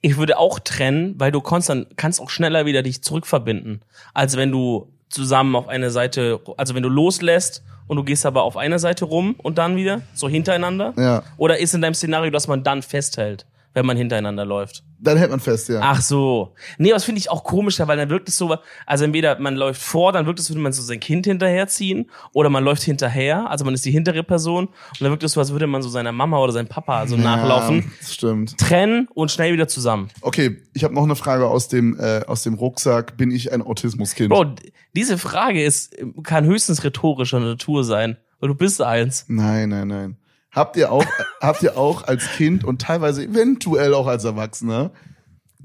Ich 0.00 0.16
würde 0.16 0.38
auch 0.38 0.58
trennen, 0.60 1.14
weil 1.18 1.32
du 1.32 1.40
kannst 1.40 1.68
dann 1.68 1.86
kannst 1.96 2.20
auch 2.20 2.30
schneller 2.30 2.66
wieder 2.66 2.82
dich 2.82 3.02
zurückverbinden, 3.02 3.82
als 4.14 4.36
wenn 4.36 4.52
du 4.52 4.92
zusammen 5.08 5.56
auf 5.56 5.68
eine 5.68 5.90
Seite, 5.90 6.40
also 6.56 6.74
wenn 6.74 6.82
du 6.82 6.88
loslässt 6.88 7.62
und 7.86 7.96
du 7.96 8.04
gehst 8.04 8.26
aber 8.26 8.42
auf 8.42 8.56
eine 8.56 8.78
Seite 8.78 9.04
rum 9.04 9.34
und 9.38 9.58
dann 9.58 9.76
wieder 9.76 10.02
so 10.14 10.28
hintereinander. 10.28 10.94
Ja. 10.96 11.22
Oder 11.36 11.58
ist 11.58 11.74
in 11.74 11.82
deinem 11.82 11.94
Szenario, 11.94 12.30
dass 12.30 12.48
man 12.48 12.62
dann 12.62 12.82
festhält? 12.82 13.46
Wenn 13.76 13.84
man 13.84 13.98
hintereinander 13.98 14.46
läuft. 14.46 14.82
Dann 14.98 15.18
hält 15.18 15.28
man 15.30 15.38
fest, 15.38 15.68
ja. 15.68 15.80
Ach 15.82 16.00
so. 16.00 16.54
Nee, 16.78 16.88
das 16.88 17.04
finde 17.04 17.18
ich 17.18 17.30
auch 17.30 17.44
komischer, 17.44 17.86
weil 17.86 17.98
dann 17.98 18.08
wirkt 18.08 18.26
es 18.30 18.38
so, 18.38 18.56
also 18.86 19.04
entweder 19.04 19.38
man 19.38 19.54
läuft 19.54 19.82
vor, 19.82 20.12
dann 20.12 20.24
wirkt 20.24 20.38
es, 20.38 20.46
als 20.46 20.50
würde 20.52 20.62
man 20.62 20.72
so 20.72 20.80
sein 20.80 20.98
Kind 20.98 21.26
hinterherziehen, 21.26 22.10
oder 22.32 22.48
man 22.48 22.64
läuft 22.64 22.82
hinterher, 22.82 23.50
also 23.50 23.66
man 23.66 23.74
ist 23.74 23.84
die 23.84 23.90
hintere 23.90 24.22
Person, 24.24 24.68
und 24.68 25.00
dann 25.00 25.10
wirkt 25.10 25.22
es 25.24 25.32
so, 25.32 25.40
als 25.40 25.52
würde 25.52 25.66
man 25.66 25.82
so 25.82 25.90
seiner 25.90 26.10
Mama 26.10 26.38
oder 26.38 26.52
seinem 26.52 26.68
Papa 26.68 27.06
so 27.06 27.18
nachlaufen, 27.18 27.80
Ja, 27.80 27.84
das 28.00 28.14
stimmt. 28.14 28.56
trennen 28.56 29.08
und 29.12 29.30
schnell 29.30 29.52
wieder 29.52 29.68
zusammen. 29.68 30.08
Okay, 30.22 30.56
ich 30.72 30.82
habe 30.82 30.94
noch 30.94 31.04
eine 31.04 31.14
Frage 31.14 31.46
aus 31.46 31.68
dem, 31.68 32.00
äh, 32.00 32.22
aus 32.26 32.44
dem 32.44 32.54
Rucksack. 32.54 33.18
Bin 33.18 33.30
ich 33.30 33.52
ein 33.52 33.60
Autismuskind? 33.60 34.30
Bro, 34.30 34.54
diese 34.94 35.18
Frage 35.18 35.62
ist, 35.62 35.94
kann 36.22 36.46
höchstens 36.46 36.82
rhetorischer 36.82 37.40
Natur 37.40 37.84
sein. 37.84 38.16
Und 38.40 38.48
du 38.48 38.54
bist 38.54 38.80
eins. 38.80 39.26
Nein, 39.28 39.68
nein, 39.68 39.88
nein. 39.88 40.16
Habt 40.56 40.76
ihr 40.78 40.90
auch, 40.90 41.04
habt 41.40 41.62
ihr 41.62 41.76
auch 41.76 42.04
als 42.04 42.26
Kind 42.32 42.64
und 42.64 42.80
teilweise 42.80 43.22
eventuell 43.22 43.92
auch 43.92 44.06
als 44.06 44.24
Erwachsener, 44.24 44.90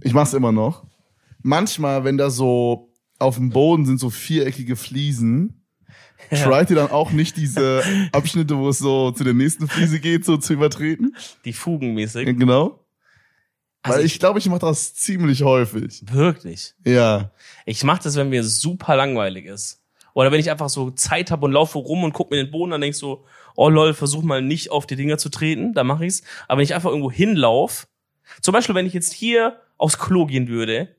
ich 0.02 0.14
mach's 0.14 0.34
immer 0.34 0.52
noch, 0.52 0.84
manchmal, 1.42 2.04
wenn 2.04 2.18
da 2.18 2.30
so 2.30 2.92
auf 3.18 3.36
dem 3.36 3.52
Boden 3.52 3.86
sind 3.86 4.02
so 4.02 4.10
viereckige 4.10 4.76
Fliesen, 4.76 5.64
tried 6.30 6.70
ihr 6.72 6.76
dann 6.76 6.92
auch 6.92 7.12
nicht 7.12 7.38
diese 7.38 7.84
Abschnitte, 8.12 8.58
wo 8.58 8.68
es 8.68 8.80
so 8.80 9.12
zu 9.12 9.24
der 9.24 9.34
nächsten 9.34 9.70
Fliese 9.70 10.02
geht, 10.02 10.26
so 10.26 10.36
zu 10.36 10.52
übertreten? 10.52 11.16
Die 11.46 11.54
Fugenmäßig. 11.54 12.26
Genau. 12.26 12.80
Also 13.84 13.98
Weil 13.98 14.06
ich 14.06 14.20
glaube, 14.20 14.40
ich 14.40 14.50
mache 14.50 14.60
das 14.60 14.94
ziemlich 14.94 15.42
häufig. 15.44 16.04
Wirklich. 16.12 16.76
Ja. 16.86 17.32
Ich 17.66 17.84
mache 17.86 18.04
das, 18.04 18.16
wenn 18.18 18.30
mir 18.30 18.44
super 18.44 18.96
langweilig 18.96 19.46
ist. 19.46 19.82
Oder 20.14 20.32
wenn 20.32 20.40
ich 20.40 20.52
einfach 20.52 20.70
so 20.70 20.92
Zeit 20.92 21.32
habe 21.32 21.46
und 21.46 21.54
laufe 21.54 21.78
rum 21.80 22.04
und 22.04 22.14
guck 22.14 22.30
mir 22.30 22.44
den 22.44 22.52
Boden, 22.52 22.72
dann 22.72 22.82
denk 22.82 22.94
ich 22.94 23.00
so, 23.00 23.26
oh 23.62 23.70
lol, 23.70 23.94
versuch 23.94 24.24
mal 24.24 24.42
nicht 24.42 24.72
auf 24.72 24.88
die 24.88 24.96
Dinger 24.96 25.20
zu 25.20 25.30
treten, 25.30 25.74
dann 25.74 25.86
mache 25.86 26.06
ich's. 26.06 26.24
Aber 26.48 26.58
wenn 26.58 26.64
ich 26.64 26.74
einfach 26.74 26.90
irgendwo 26.90 27.12
hinlauf, 27.12 27.88
zum 28.42 28.54
Beispiel, 28.54 28.74
wenn 28.74 28.88
ich 28.88 28.94
jetzt 28.94 29.14
hier 29.14 29.62
aufs 29.78 30.00
Klo 30.00 30.26
gehen 30.26 30.48
würde 30.48 30.96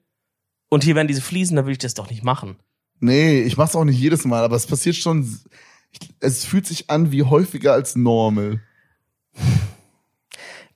und 0.69 0.85
hier 0.85 0.95
wären 0.95 1.09
diese 1.09 1.23
Fliesen, 1.23 1.57
dann 1.57 1.65
würde 1.65 1.73
ich 1.73 1.79
das 1.79 1.95
doch 1.95 2.09
nicht 2.09 2.23
machen. 2.23 2.57
Nee, 3.01 3.43
ich 3.43 3.57
mach's 3.57 3.75
auch 3.75 3.85
nicht 3.85 3.99
jedes 3.99 4.25
Mal, 4.25 4.45
aber 4.45 4.55
es 4.55 4.69
passiert 4.69 4.95
schon, 4.95 5.41
es 6.21 6.45
fühlt 6.45 6.67
sich 6.67 6.89
an 6.89 7.11
wie 7.11 7.25
häufiger 7.25 7.73
als 7.73 7.97
normal. 7.97 8.61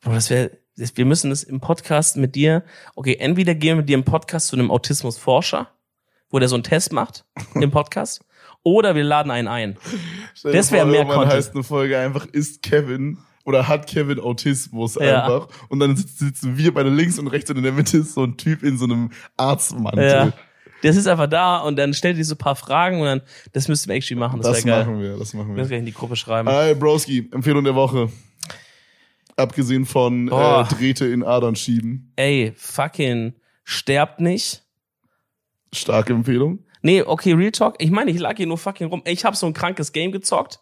Bro, 0.00 0.14
das 0.14 0.28
wäre, 0.28 0.58
wir 0.74 1.04
müssen 1.04 1.30
das 1.30 1.44
im 1.44 1.60
Podcast 1.60 2.16
mit 2.16 2.34
dir, 2.34 2.64
okay, 2.96 3.16
entweder 3.20 3.54
gehen 3.54 3.70
wir 3.70 3.76
mit 3.76 3.88
dir 3.88 3.94
im 3.94 4.04
Podcast 4.04 4.48
zu 4.48 4.56
einem 4.56 4.72
Autismusforscher, 4.72 5.70
wo 6.30 6.40
der 6.40 6.48
so 6.48 6.56
einen 6.56 6.64
Test 6.64 6.92
macht 6.92 7.24
im 7.54 7.70
Podcast, 7.70 8.24
oder 8.66 8.96
wir 8.96 9.04
laden 9.04 9.30
einen 9.30 9.46
ein. 9.46 9.76
Stell 10.34 10.52
Das 10.52 10.72
wär 10.72 10.82
vor, 10.82 10.90
mehr 10.90 11.04
Content. 11.04 11.32
heißt 11.32 11.54
eine 11.54 11.62
Folge 11.62 11.96
einfach, 11.98 12.26
ist 12.26 12.62
Kevin 12.64 13.18
oder 13.44 13.68
hat 13.68 13.86
Kevin 13.86 14.18
Autismus 14.18 14.96
Ja. 14.96 15.22
einfach. 15.24 15.48
Und 15.68 15.78
dann 15.78 15.94
sitzen, 15.96 16.58
wir 16.58 16.74
beide 16.74 16.90
links 16.90 17.16
und 17.20 17.28
rechts 17.28 17.48
und 17.48 17.58
in 17.58 17.62
der 17.62 17.70
Mitte 17.70 17.98
ist 17.98 18.14
so 18.14 18.24
ein 18.24 18.36
Typ 18.36 18.64
in 18.64 18.76
so 18.76 18.86
einem 18.86 19.10
Arztmantel. 19.36 20.04
Ja. 20.04 20.32
Der 20.82 20.90
ist 20.90 21.06
einfach 21.06 21.28
da 21.28 21.58
und 21.58 21.76
dann 21.76 21.94
stellt 21.94 22.16
die 22.18 22.24
so 22.24 22.34
ein 22.34 22.38
paar 22.38 22.56
Fragen 22.56 22.98
und 22.98 23.06
dann, 23.06 23.22
das 23.52 23.68
müssten 23.68 23.88
wir 23.88 23.94
actually 23.94 24.18
machen, 24.18 24.40
das, 24.42 24.56
Das 24.56 24.64
wäre 24.64 24.78
geil. 24.78 24.86
machen 24.86 25.00
wir, 25.00 25.16
das 25.16 25.32
machen 25.32 25.50
Wir 25.50 25.62
wir. 25.62 25.68
gleich 25.68 25.78
in 25.78 25.86
die 25.86 25.94
Gruppe 25.94 26.16
schreiben. 26.16 26.48
Hi, 26.48 26.74
Broski, 26.74 27.30
Empfehlung 27.32 27.62
der 27.62 27.76
Woche. 27.76 28.10
Abgesehen 29.36 29.86
von 29.86 30.26
äh. 30.26 30.64
Drähte 30.74 31.06
in 31.06 31.22
Adern 31.22 31.54
schieben. 31.54 32.12
Ey, 32.16 32.52
fucking 32.56 33.34
sterbt 33.64 34.20
nicht. 34.20 34.64
Starke 35.72 36.12
Empfehlung. 36.12 36.60
Nee, 36.86 37.02
okay, 37.02 37.32
Real 37.32 37.50
Talk. 37.50 37.74
Ich 37.78 37.90
meine, 37.90 38.10
ich 38.12 38.18
lag 38.20 38.36
hier 38.36 38.46
nur 38.46 38.58
fucking 38.58 38.86
rum. 38.86 39.02
Ich 39.04 39.24
habe 39.24 39.36
so 39.36 39.46
ein 39.46 39.52
krankes 39.54 39.92
Game 39.92 40.12
gezockt. 40.12 40.60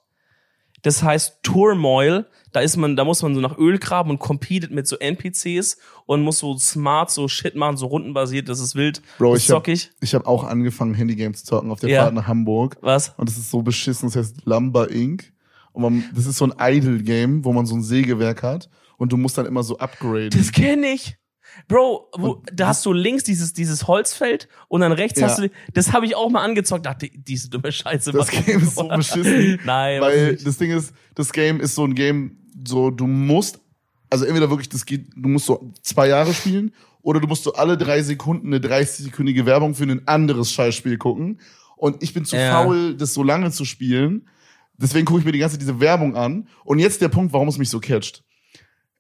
Das 0.83 1.03
heißt 1.03 1.39
Turmoil. 1.43 2.27
Da 2.53 2.61
ist 2.61 2.77
man, 2.77 2.95
da 2.97 3.05
muss 3.05 3.21
man 3.23 3.35
so 3.35 3.41
nach 3.41 3.59
Öl 3.59 3.79
graben 3.79 4.11
und 4.11 4.19
competet 4.21 4.71
mit 4.71 4.87
so 4.87 4.97
NPCs 4.97 5.77
und 6.07 6.23
muss 6.23 6.39
so 6.39 6.57
smart 6.57 7.11
so 7.11 7.27
Shit 7.29 7.57
machen, 7.57 7.77
so 7.77 7.87
rundenbasiert. 7.87 8.49
Das 8.49 8.61
ist 8.61 8.75
wild. 8.75 9.03
Bro, 9.19 9.35
das 9.35 9.43
ich 9.45 9.51
hab- 9.51 9.57
zock 9.57 9.69
ich. 9.69 9.91
Ich 10.01 10.15
habe 10.15 10.27
auch 10.27 10.45
angefangen, 10.45 10.95
Handygames 10.95 11.41
zu 11.45 11.47
zocken 11.57 11.71
auf 11.71 11.81
der 11.81 11.91
Ja. 11.91 12.03
Fahrt 12.03 12.15
nach 12.15 12.27
Hamburg. 12.27 12.77
Was? 12.81 13.13
Und 13.17 13.29
das 13.29 13.37
ist 13.37 13.51
so 13.51 13.63
beschissen, 13.63 14.09
das 14.09 14.17
heißt 14.17 14.37
Lumber 14.47 14.91
Inc. 14.91 15.33
Und 15.73 15.83
man, 15.83 16.05
das 16.15 16.27
ist 16.27 16.39
so 16.39 16.47
ein 16.47 16.55
Idle-Game, 16.59 17.45
wo 17.45 17.53
man 17.53 17.67
so 17.67 17.75
ein 17.75 17.83
Sägewerk 17.83 18.43
hat 18.43 18.71
und 18.97 19.13
du 19.13 19.17
musst 19.17 19.37
dann 19.37 19.47
immer 19.47 19.63
so 19.65 19.79
upgraden. 19.79 20.31
Das 20.31 20.53
kenne 20.53 20.87
ich. 20.93 21.17
Bro, 21.69 22.09
wo, 22.17 22.43
da 22.53 22.69
hast 22.69 22.85
du 22.87 22.93
links 22.93 23.25
dieses, 23.25 23.53
dieses 23.53 23.87
Holzfeld 23.87 24.49
und 24.69 24.81
dann 24.81 24.93
rechts 24.93 25.21
Ja. 25.21 25.29
hast 25.29 25.39
du, 25.39 25.51
das 25.73 25.93
habe 25.93 26.07
ich 26.07 26.15
auch 26.17 26.31
mal 26.31 26.43
angezockt, 26.43 26.87
dachte, 26.87 27.09
diese 27.13 27.49
dumme 27.51 27.73
Scheiße. 27.73 28.13
Das 28.13 28.29
Game 28.31 28.61
ist 28.63 28.75
so 28.77 28.89
beschissen. 28.97 29.61
Nein, 29.65 30.01
Weil 30.01 30.37
das 30.37 30.59
Ding 30.59 30.71
ist, 30.71 30.93
das 31.15 31.33
Game 31.33 31.61
ist 31.61 31.75
so 31.75 31.85
ein 31.85 31.95
Game, 31.95 32.39
so 32.67 32.91
du 32.91 33.07
musst, 33.07 33.61
also 34.11 34.25
entweder 34.25 34.51
wirklich, 34.51 34.69
das 34.69 34.85
geht, 34.87 35.07
du 35.17 35.29
musst 35.29 35.47
so 35.47 35.73
zwei 35.83 36.09
Jahre 36.09 36.35
spielen 36.35 36.73
oder 37.03 37.21
du 37.21 37.27
musst 37.27 37.45
so 37.45 37.53
alle 37.55 37.77
drei 37.77 38.03
Sekunden 38.03 38.47
eine 38.55 38.59
30-sekündige 38.59 39.47
Werbung 39.47 39.75
für 39.75 39.85
ein 39.85 40.07
anderes 40.09 40.53
Scheißspiel 40.53 40.99
gucken. 40.99 41.41
Und 41.77 42.03
ich 42.03 42.15
bin 42.15 42.25
zu 42.25 42.37
Ja. 42.37 42.63
faul, 42.63 42.95
das 42.95 43.13
so 43.15 43.23
lange 43.23 43.51
zu 43.51 43.65
spielen. 43.65 44.29
Deswegen 44.77 45.05
gucke 45.05 45.21
ich 45.21 45.25
mir 45.27 45.33
die 45.33 45.39
ganze 45.39 45.55
Zeit 45.55 45.63
diese 45.63 45.81
Werbung 45.81 46.17
an. 46.17 46.49
Und 46.65 46.79
jetzt 46.79 47.01
der 47.01 47.09
Punkt, 47.09 47.33
warum 47.33 47.49
es 47.49 47.59
mich 47.59 47.69
so 47.69 47.79
catcht. 47.81 48.25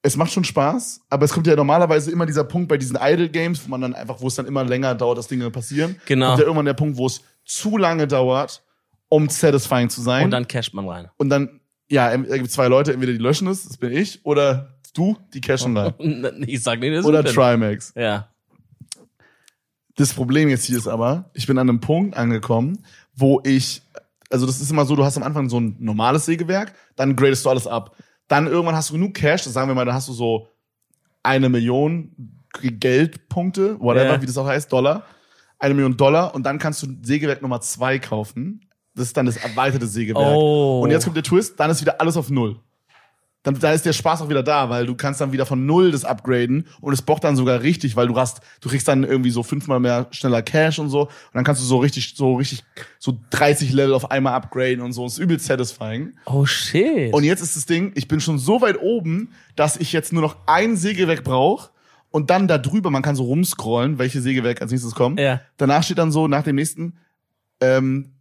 Es 0.06 0.18
macht 0.18 0.30
schon 0.32 0.44
Spaß, 0.44 1.00
aber 1.08 1.24
es 1.24 1.32
kommt 1.32 1.46
ja 1.46 1.56
normalerweise 1.56 2.10
immer 2.10 2.26
dieser 2.26 2.44
Punkt 2.44 2.68
bei 2.68 2.76
diesen 2.76 2.98
Idle 3.00 3.30
Games, 3.30 3.64
wo 3.64 3.70
man 3.70 3.80
dann 3.80 3.94
einfach, 3.94 4.20
wo 4.20 4.28
es 4.28 4.34
dann 4.34 4.44
immer 4.44 4.62
länger 4.62 4.94
dauert, 4.94 5.16
dass 5.16 5.28
Dinge 5.28 5.50
passieren. 5.50 5.96
Genau. 6.04 6.26
Kommt 6.26 6.40
ja 6.40 6.44
irgendwann 6.44 6.66
der 6.66 6.74
Punkt, 6.74 6.98
wo 6.98 7.06
es 7.06 7.22
zu 7.46 7.78
lange 7.78 8.06
dauert, 8.06 8.62
um 9.08 9.30
satisfying 9.30 9.88
zu 9.88 10.02
sein. 10.02 10.26
Und 10.26 10.30
dann 10.30 10.46
casht 10.46 10.74
man 10.74 10.86
rein. 10.86 11.08
Und 11.16 11.30
dann, 11.30 11.58
ja, 11.88 12.14
da 12.14 12.36
gibt 12.36 12.50
zwei 12.50 12.68
Leute, 12.68 12.92
entweder 12.92 13.12
die 13.12 13.18
löschen 13.18 13.48
es, 13.48 13.66
das 13.66 13.78
bin 13.78 13.92
ich, 13.92 14.26
oder 14.26 14.74
du, 14.92 15.16
die 15.32 15.40
cashen 15.40 15.74
rein. 15.74 15.94
Ich 16.46 16.62
sag 16.62 16.80
nicht, 16.80 16.94
das 16.94 17.06
Oder 17.06 17.24
Trimax. 17.24 17.94
Ja. 17.96 18.28
Das 19.96 20.12
Problem 20.12 20.50
jetzt 20.50 20.66
hier 20.66 20.76
ist 20.76 20.86
aber, 20.86 21.30
ich 21.32 21.46
bin 21.46 21.56
an 21.56 21.66
einem 21.70 21.80
Punkt 21.80 22.14
angekommen, 22.14 22.84
wo 23.14 23.40
ich, 23.42 23.80
also 24.28 24.44
das 24.44 24.60
ist 24.60 24.70
immer 24.70 24.84
so, 24.84 24.96
du 24.96 25.04
hast 25.04 25.16
am 25.16 25.22
Anfang 25.22 25.48
so 25.48 25.58
ein 25.58 25.76
normales 25.78 26.26
Sägewerk, 26.26 26.74
dann 26.94 27.16
gradest 27.16 27.46
du 27.46 27.48
alles 27.48 27.66
ab. 27.66 27.96
Dann 28.28 28.46
irgendwann 28.46 28.74
hast 28.74 28.90
du 28.90 28.94
genug 28.94 29.14
Cash, 29.14 29.42
sagen 29.42 29.68
wir 29.68 29.74
mal, 29.74 29.84
dann 29.84 29.94
hast 29.94 30.08
du 30.08 30.12
so 30.12 30.48
eine 31.22 31.48
Million 31.48 32.12
Geldpunkte, 32.60 33.78
whatever, 33.80 34.14
Ja. 34.14 34.22
wie 34.22 34.26
das 34.26 34.38
auch 34.38 34.46
heißt, 34.46 34.72
Dollar. 34.72 35.02
Eine 35.58 35.74
Million 35.74 35.96
Dollar 35.96 36.34
und 36.34 36.44
dann 36.44 36.58
kannst 36.58 36.82
du 36.82 36.88
Sägewerk 37.02 37.42
Nummer 37.42 37.60
zwei 37.60 37.98
kaufen. 37.98 38.60
Das 38.94 39.06
ist 39.06 39.16
dann 39.16 39.26
das 39.26 39.36
erweiterte 39.36 39.86
Sägewerk. 39.86 40.36
Oh. 40.36 40.80
Und 40.82 40.90
jetzt 40.90 41.04
kommt 41.04 41.16
der 41.16 41.22
Twist, 41.24 41.58
dann 41.58 41.70
ist 41.70 41.80
wieder 41.80 42.00
alles 42.00 42.16
auf 42.16 42.30
Null. 42.30 42.56
Dann, 43.44 43.58
dann 43.58 43.74
ist 43.74 43.86
der 43.86 43.92
Spaß 43.92 44.22
auch 44.22 44.28
wieder 44.30 44.42
da, 44.42 44.70
weil 44.70 44.86
du 44.86 44.96
kannst 44.96 45.20
dann 45.20 45.30
wieder 45.30 45.46
von 45.46 45.66
Null 45.66 45.92
das 45.92 46.04
upgraden 46.04 46.66
und 46.80 46.92
es 46.92 47.02
bockt 47.02 47.24
dann 47.24 47.36
sogar 47.36 47.62
richtig, 47.62 47.94
weil 47.94 48.08
du 48.08 48.16
hast, 48.16 48.40
du 48.60 48.70
kriegst 48.70 48.88
dann 48.88 49.04
irgendwie 49.04 49.30
so 49.30 49.42
fünfmal 49.42 49.80
mehr 49.80 50.08
schneller 50.10 50.42
Cash 50.42 50.78
und 50.78 50.88
so 50.88 51.02
und 51.02 51.10
dann 51.34 51.44
kannst 51.44 51.60
du 51.60 51.66
so 51.66 51.78
richtig, 51.78 52.14
so 52.16 52.34
richtig, 52.34 52.64
so 52.98 53.18
30 53.30 53.72
Level 53.72 53.94
auf 53.94 54.10
einmal 54.10 54.32
upgraden 54.32 54.80
und 54.80 54.92
so. 54.92 55.06
ist 55.06 55.18
übel 55.18 55.38
satisfying. 55.38 56.14
Oh 56.24 56.46
shit. 56.46 57.12
Und 57.12 57.24
jetzt 57.24 57.42
ist 57.42 57.54
das 57.54 57.66
Ding, 57.66 57.92
ich 57.94 58.08
bin 58.08 58.18
schon 58.20 58.38
so 58.38 58.62
weit 58.62 58.80
oben, 58.80 59.32
dass 59.56 59.76
ich 59.76 59.92
jetzt 59.92 60.12
nur 60.12 60.22
noch 60.22 60.36
ein 60.46 60.76
Sägewerk 60.76 61.22
brauche 61.22 61.68
und 62.10 62.30
dann 62.30 62.48
da 62.48 62.56
drüber, 62.56 62.88
man 62.88 63.02
kann 63.02 63.14
so 63.14 63.24
rumscrollen, 63.24 63.98
welche 63.98 64.22
Sägewerk 64.22 64.62
als 64.62 64.70
nächstes 64.70 64.94
kommen. 64.94 65.18
Ja. 65.18 65.42
Danach 65.58 65.82
steht 65.82 65.98
dann 65.98 66.12
so, 66.12 66.28
nach 66.28 66.44
dem 66.44 66.56
nächsten, 66.56 66.96
ähm, 67.60 68.12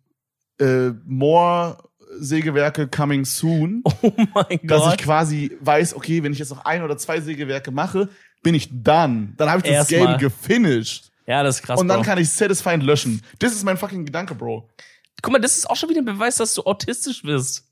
äh, 0.59 0.89
more 1.05 1.77
Sägewerke 2.19 2.87
coming 2.87 3.25
soon. 3.25 3.83
oh 4.01 4.11
mein 4.33 4.59
Dass 4.63 4.83
ich 4.83 4.89
Gott. 4.89 4.97
quasi 4.99 5.57
weiß, 5.59 5.95
okay, 5.95 6.23
wenn 6.23 6.33
ich 6.33 6.39
jetzt 6.39 6.49
noch 6.49 6.65
ein 6.65 6.83
oder 6.83 6.97
zwei 6.97 7.21
Sägewerke 7.21 7.71
mache, 7.71 8.09
bin 8.41 8.55
ich 8.55 8.69
done. 8.71 9.33
Dann 9.37 9.49
habe 9.49 9.59
ich 9.59 9.71
das 9.73 9.89
Erstmal. 9.89 10.17
Game 10.17 10.29
gefinished. 10.29 11.11
Ja, 11.25 11.43
das 11.43 11.57
ist 11.57 11.63
krass. 11.63 11.79
Und 11.79 11.87
dann 11.87 11.99
Bro. 12.01 12.05
kann 12.05 12.17
ich 12.17 12.29
satisfying 12.29 12.81
löschen. 12.81 13.21
Das 13.39 13.53
ist 13.53 13.63
mein 13.63 13.77
fucking 13.77 14.05
Gedanke, 14.05 14.35
Bro. 14.35 14.69
Guck 15.21 15.31
mal, 15.31 15.39
das 15.39 15.57
ist 15.57 15.69
auch 15.69 15.75
schon 15.75 15.89
wieder 15.89 16.01
ein 16.01 16.05
Beweis, 16.05 16.35
dass 16.35 16.53
du 16.53 16.63
autistisch 16.63 17.21
bist. 17.23 17.65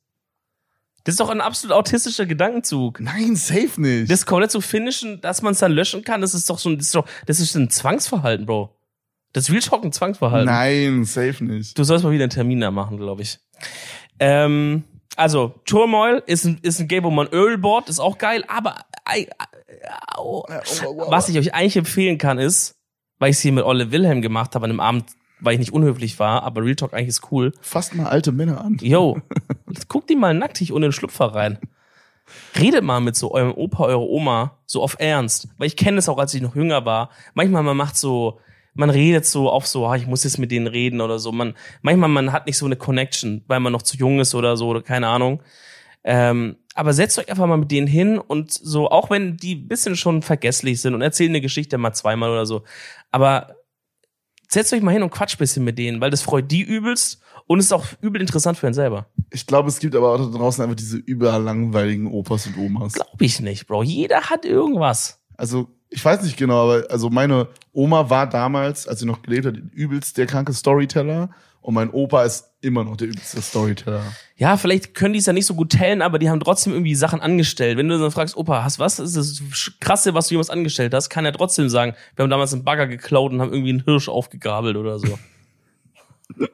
Das 1.03 1.13
ist 1.13 1.19
doch 1.19 1.29
ein 1.29 1.41
absolut 1.41 1.75
autistischer 1.75 2.25
Gedankenzug. 2.25 2.99
Nein, 2.99 3.35
safe 3.35 3.81
nicht. 3.81 4.09
Das 4.09 4.25
komplett 4.25 4.51
zu 4.51 4.61
finishen, 4.61 5.19
dass 5.21 5.41
man 5.41 5.53
es 5.53 5.59
dann 5.59 5.71
löschen 5.71 6.03
kann, 6.03 6.21
das 6.21 6.33
ist 6.33 6.49
doch 6.49 6.59
so 6.59 6.69
ein, 6.69 6.77
das 6.77 6.87
ist 6.87 6.95
doch, 6.95 7.07
das 7.25 7.39
ist 7.39 7.55
ein 7.55 7.69
Zwangsverhalten, 7.69 8.45
Bro. 8.45 8.77
Das 9.33 9.45
ist 9.45 9.51
Real 9.51 9.61
Talk 9.61 9.83
ein 9.83 9.91
Zwangsverhalten. 9.91 10.45
Nein, 10.45 11.05
safe 11.05 11.43
nicht. 11.43 11.77
Du 11.77 11.83
sollst 11.83 12.03
mal 12.03 12.11
wieder 12.11 12.25
einen 12.25 12.31
Termin 12.31 12.59
da 12.59 12.69
machen, 12.69 12.97
glaube 12.97 13.23
ich. 13.23 13.39
Ähm, 14.21 14.83
also, 15.17 15.55
Turmoil 15.65 16.21
ist 16.27 16.45
ein, 16.45 16.59
ist 16.61 16.79
ein 16.79 16.87
Game, 16.87 17.03
wo 17.03 17.09
man 17.09 17.27
Öl 17.27 17.57
bohrt, 17.57 17.89
ist 17.89 17.99
auch 17.99 18.19
geil, 18.19 18.45
aber 18.47 18.75
ei, 19.03 19.27
ei, 19.37 19.45
au. 20.15 20.45
was 21.09 21.27
ich 21.27 21.37
euch 21.39 21.53
eigentlich 21.53 21.75
empfehlen 21.75 22.19
kann, 22.19 22.37
ist, 22.37 22.75
weil 23.17 23.31
ich 23.31 23.37
es 23.37 23.41
hier 23.41 23.51
mit 23.51 23.65
Olle 23.65 23.91
Wilhelm 23.91 24.21
gemacht 24.21 24.53
habe 24.53 24.65
an 24.65 24.71
einem 24.71 24.79
Abend, 24.79 25.05
weil 25.39 25.53
ich 25.53 25.59
nicht 25.59 25.73
unhöflich 25.73 26.19
war, 26.19 26.43
aber 26.43 26.63
Real 26.63 26.75
Talk 26.75 26.93
eigentlich 26.93 27.09
ist 27.09 27.31
cool. 27.31 27.51
Fasst 27.61 27.95
mal 27.95 28.05
alte 28.05 28.31
Männer 28.31 28.63
an. 28.63 28.77
Yo, 28.79 29.19
guck 29.87 30.05
die 30.05 30.15
mal 30.15 30.35
nacktig 30.35 30.71
ohne 30.71 30.87
den 30.87 30.93
Schlupfer 30.93 31.33
rein. 31.33 31.57
Redet 32.57 32.83
mal 32.83 33.01
mit 33.01 33.15
so 33.15 33.33
eurem 33.33 33.53
Opa, 33.53 33.85
eurer 33.85 34.07
Oma, 34.07 34.59
so 34.67 34.83
auf 34.83 34.97
Ernst. 34.99 35.49
Weil 35.57 35.67
ich 35.67 35.75
kenne 35.75 35.97
es 35.97 36.07
auch, 36.07 36.19
als 36.19 36.33
ich 36.33 36.41
noch 36.41 36.55
jünger 36.55 36.85
war. 36.85 37.09
Manchmal 37.33 37.63
man 37.63 37.75
macht 37.75 37.97
so, 37.97 38.39
man 38.73 38.89
redet 38.89 39.25
so 39.25 39.49
auf 39.49 39.67
so, 39.67 39.85
ah, 39.85 39.95
ich 39.95 40.07
muss 40.07 40.23
jetzt 40.23 40.37
mit 40.37 40.51
denen 40.51 40.67
reden 40.67 41.01
oder 41.01 41.19
so. 41.19 41.31
Man, 41.31 41.55
manchmal 41.81 42.09
man 42.09 42.31
hat 42.31 42.45
nicht 42.45 42.57
so 42.57 42.65
eine 42.65 42.75
Connection, 42.75 43.43
weil 43.47 43.59
man 43.59 43.73
noch 43.73 43.81
zu 43.81 43.97
jung 43.97 44.19
ist 44.19 44.33
oder 44.35 44.55
so 44.57 44.69
oder 44.69 44.81
keine 44.81 45.07
Ahnung. 45.07 45.41
Ähm, 46.03 46.57
aber 46.73 46.93
setzt 46.93 47.19
euch 47.19 47.29
einfach 47.29 47.47
mal 47.47 47.57
mit 47.57 47.71
denen 47.71 47.87
hin 47.87 48.17
und 48.17 48.51
so, 48.51 48.89
auch 48.89 49.09
wenn 49.09 49.37
die 49.37 49.55
ein 49.55 49.67
bisschen 49.67 49.95
schon 49.95 50.21
vergesslich 50.21 50.81
sind 50.81 50.95
und 50.95 51.01
erzählen 51.01 51.31
eine 51.31 51.41
Geschichte 51.41 51.77
mal 51.77 51.93
zweimal 51.93 52.31
oder 52.31 52.45
so. 52.45 52.63
Aber 53.11 53.55
setzt 54.47 54.73
euch 54.73 54.81
mal 54.81 54.91
hin 54.91 55.03
und 55.03 55.11
quatscht 55.11 55.35
ein 55.35 55.39
bisschen 55.39 55.63
mit 55.63 55.77
denen, 55.77 56.01
weil 56.01 56.09
das 56.09 56.21
freut 56.21 56.49
die 56.49 56.61
übelst 56.61 57.21
und 57.47 57.59
ist 57.59 57.73
auch 57.73 57.85
übel 58.01 58.21
interessant 58.21 58.57
für 58.57 58.67
einen 58.67 58.73
selber. 58.73 59.07
Ich 59.31 59.45
glaube, 59.45 59.69
es 59.69 59.79
gibt 59.79 59.95
aber 59.95 60.13
auch 60.13 60.17
da 60.17 60.37
draußen 60.37 60.63
einfach 60.63 60.75
diese 60.75 60.97
überlangweiligen 60.97 62.07
Opas 62.07 62.47
und 62.47 62.57
Omas. 62.57 62.93
Glaube 62.93 63.25
ich 63.25 63.39
nicht, 63.41 63.67
Bro. 63.67 63.83
Jeder 63.83 64.29
hat 64.29 64.45
irgendwas. 64.45 65.21
Also, 65.37 65.69
ich 65.91 66.03
weiß 66.03 66.23
nicht 66.23 66.37
genau, 66.37 66.69
aber 66.69 66.89
also 66.89 67.09
meine 67.09 67.49
Oma 67.73 68.09
war 68.09 68.27
damals, 68.27 68.87
als 68.87 69.01
sie 69.01 69.05
noch 69.05 69.21
gelebt 69.21 69.45
hat, 69.45 69.57
übelst 69.73 70.17
der 70.17 70.25
kranke 70.25 70.53
Storyteller 70.53 71.29
und 71.59 71.75
mein 71.75 71.91
Opa 71.91 72.23
ist 72.23 72.49
immer 72.61 72.83
noch 72.83 72.97
der 72.97 73.09
übelste 73.09 73.41
Storyteller. 73.41 74.01
Ja, 74.35 74.57
vielleicht 74.57 74.95
können 74.95 75.13
die 75.13 75.19
es 75.19 75.25
ja 75.25 75.33
nicht 75.33 75.45
so 75.45 75.53
gut 75.53 75.69
tellen, 75.69 76.01
aber 76.01 76.17
die 76.17 76.29
haben 76.29 76.39
trotzdem 76.39 76.73
irgendwie 76.73 76.95
Sachen 76.95 77.21
angestellt. 77.21 77.77
Wenn 77.77 77.87
du 77.87 77.99
dann 77.99 78.09
fragst, 78.09 78.35
Opa, 78.35 78.63
hast 78.63 78.79
was? 78.79 78.99
Ist 78.99 79.17
das 79.17 79.41
Krasse, 79.79 80.13
was 80.13 80.27
du 80.27 80.35
jemals 80.35 80.49
angestellt 80.49 80.93
hast, 80.93 81.09
kann 81.09 81.25
er 81.25 81.33
trotzdem 81.33 81.69
sagen, 81.69 81.93
wir 82.15 82.23
haben 82.23 82.29
damals 82.29 82.53
einen 82.53 82.63
Bagger 82.63 82.87
geklaut 82.87 83.31
und 83.31 83.41
haben 83.41 83.51
irgendwie 83.51 83.71
einen 83.71 83.83
Hirsch 83.83 84.09
aufgegabelt 84.09 84.77
oder 84.77 84.97
so. 84.97 85.19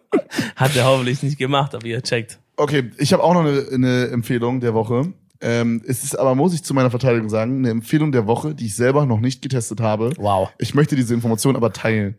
Hat 0.56 0.76
er 0.76 0.86
hoffentlich 0.86 1.24
nicht 1.24 1.38
gemacht, 1.38 1.76
aber 1.76 1.86
ihr 1.86 2.02
checkt. 2.02 2.40
Okay, 2.58 2.92
ich 2.98 3.14
habe 3.14 3.24
auch 3.24 3.34
noch 3.34 3.42
eine, 3.42 3.66
eine 3.72 4.08
Empfehlung 4.08 4.60
der 4.60 4.74
Woche. 4.74 5.14
Ähm, 5.42 5.82
es 5.86 6.04
ist 6.04 6.18
aber, 6.18 6.36
muss 6.36 6.54
ich 6.54 6.64
zu 6.64 6.74
meiner 6.74 6.90
Verteidigung 6.90 7.30
sagen, 7.30 7.58
eine 7.58 7.70
Empfehlung 7.70 8.12
der 8.12 8.28
Woche, 8.28 8.56
die 8.56 8.66
ich 8.68 8.76
selber 8.76 9.06
noch 9.06 9.20
nicht 9.20 9.42
getestet 9.42 9.82
habe. 9.82 10.12
Wow. 10.18 10.50
Ich 10.58 10.74
möchte 10.74 10.96
diese 10.96 11.14
Information 11.14 11.56
aber 11.56 11.74
teilen. 11.74 12.16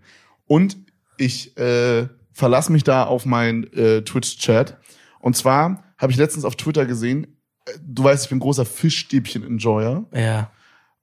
Und 0.46 0.76
ich 1.16 1.56
äh, 1.58 2.08
verlasse 2.32 2.72
mich 2.72 2.84
da 2.84 3.04
auf 3.04 3.26
meinen 3.26 3.64
äh, 3.72 4.02
Twitch-Chat. 4.02 4.76
Und 5.20 5.36
zwar 5.36 5.82
habe 5.98 6.12
ich 6.12 6.18
letztens 6.18 6.44
auf 6.44 6.56
Twitter 6.56 6.86
gesehen, 6.86 7.26
äh, 7.66 7.72
du 7.82 8.04
weißt, 8.04 8.24
ich 8.24 8.30
bin 8.30 8.38
großer 8.38 8.64
Fischstäbchen-Enjoyer. 8.64 10.06
Ja. 10.14 10.50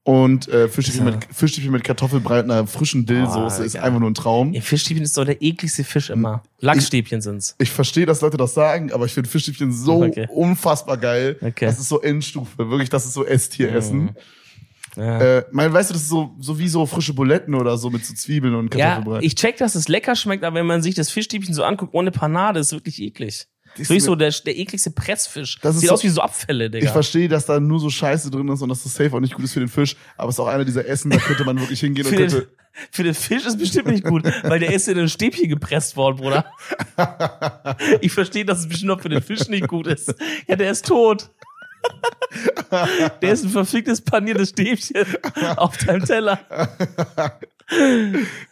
Und 0.08 0.48
äh, 0.50 0.68
Fischstäbchen, 0.70 1.08
Ja. 1.08 1.14
mit, 1.16 1.26
Fischstäbchen 1.34 1.72
mit 1.72 1.84
Kartoffelbrei 1.84 2.42
und 2.42 2.52
einer 2.52 2.68
frischen 2.68 3.08
Dillsoße 3.08 3.64
Ah, 3.64 3.66
ist 3.66 3.76
einfach 3.76 4.00
nur 4.00 4.10
ein 4.12 4.14
Traum. 4.14 4.54
Ihr 4.54 4.62
Fischstäbchen 4.62 5.04
ist 5.04 5.18
doch 5.18 5.26
der 5.26 5.42
ekligste 5.42 5.84
Fisch 5.84 6.12
immer. 6.12 6.44
Lachsstäbchen 6.60 7.22
sind's. 7.22 7.56
Ich 7.58 7.72
verstehe, 7.72 8.06
dass 8.06 8.22
Leute 8.22 8.38
das 8.38 8.54
sagen, 8.54 8.94
aber 8.94 9.06
ich 9.06 9.14
finde 9.14 9.28
Fischstäbchen 9.30 9.72
so 9.74 10.04
Okay. 10.04 10.28
unfassbar 10.32 10.98
geil. 10.98 11.38
Okay. 11.42 11.66
Das 11.66 11.80
ist 11.80 11.90
so 11.90 12.02
Endstufe. 12.02 12.70
Wirklich, 12.70 12.90
das 12.90 13.06
ist 13.06 13.14
so 13.14 13.26
S-Tier-Essen. 13.26 14.12
Ja. 14.96 15.20
Äh, 15.40 15.46
mein, 15.52 15.74
weißt 15.74 15.90
du, 15.90 15.94
das 15.96 16.04
ist 16.04 16.10
so, 16.10 16.36
so 16.40 16.58
wie 16.60 16.68
so 16.70 16.86
frische 16.86 17.14
Buletten 17.14 17.56
oder 17.56 17.76
so 17.78 17.90
mit 17.90 18.06
so 18.06 18.14
Zwiebeln 18.14 18.54
und 18.56 18.74
Ja, 18.76 18.92
Kartoffelbrei. 18.98 19.26
ich 19.26 19.34
check, 19.36 19.58
dass 19.58 19.74
es 19.76 19.88
lecker 19.90 20.16
schmeckt, 20.16 20.44
aber 20.44 20.58
wenn 20.60 20.68
man 20.68 20.82
sich 20.84 20.94
das 20.96 21.10
Fischstäbchen 21.10 21.54
so 21.54 21.64
anguckt 21.64 21.94
ohne 21.96 22.12
Panade, 22.12 22.60
ist 22.60 22.72
wirklich 22.72 23.02
eklig. 23.02 23.48
Das 23.78 23.82
ist 23.82 23.90
Wirklich 23.90 24.04
so 24.06 24.16
der, 24.16 24.32
der 24.32 24.58
ekligste 24.58 24.92
Pressfisch. 24.92 25.60
Das 25.62 25.76
ist 25.76 25.82
Sieht 25.82 25.90
so- 25.90 25.96
aus 25.96 26.04
wie 26.04 26.10
so 26.10 26.22
Abfälle, 26.22 26.70
Digga. 26.70 26.86
Ich 26.86 26.92
verstehe, 26.92 27.28
dass 27.28 27.46
da 27.46 27.60
nur 27.60 27.80
so 27.80 27.90
Scheiße 27.90 28.32
drin 28.32 28.48
ist 28.48 28.62
und 28.62 28.70
dass 28.70 28.84
das 28.84 28.94
safe 28.96 29.14
auch 29.16 29.20
nicht 29.20 29.34
gut 29.34 29.44
ist 29.44 29.54
für 29.54 29.60
den 29.60 29.68
Fisch, 29.68 29.96
aber 30.18 30.30
es 30.30 30.36
ist 30.36 30.40
auch 30.40 30.48
einer 30.48 30.64
dieser 30.66 30.86
Essen, 30.88 31.12
da 31.12 31.18
könnte 31.18 31.44
man 31.44 31.60
wirklich 31.60 31.82
hingehen 31.82 32.06
und 32.08 32.16
könnte. 32.16 32.48
für 32.92 33.04
den 33.04 33.14
Fisch 33.14 33.46
ist 33.46 33.58
bestimmt 33.60 33.88
nicht 33.88 34.04
gut, 34.06 34.24
weil 34.44 34.60
der 34.60 34.74
ist 34.74 34.88
in 34.88 34.98
ein 34.98 35.10
Stäbchen 35.10 35.50
gepresst 35.50 35.96
worden, 35.98 36.18
Bruder. 36.18 36.46
Ich 38.02 38.12
verstehe, 38.14 38.46
dass 38.46 38.60
es 38.60 38.68
bestimmt 38.70 38.92
auch 38.92 39.02
für 39.02 39.10
den 39.10 39.22
Fisch 39.22 39.48
nicht 39.50 39.68
gut 39.68 39.88
ist. 39.88 40.14
Ja, 40.48 40.56
der 40.56 40.72
ist 40.72 40.86
tot. 40.86 41.30
Der 43.22 43.32
ist 43.34 43.44
ein 43.44 43.50
verficktes 43.50 44.02
paniertes 44.02 44.50
Stäbchen 44.50 45.06
auf 45.58 45.78
deinem 45.78 46.04
Teller. 46.06 46.40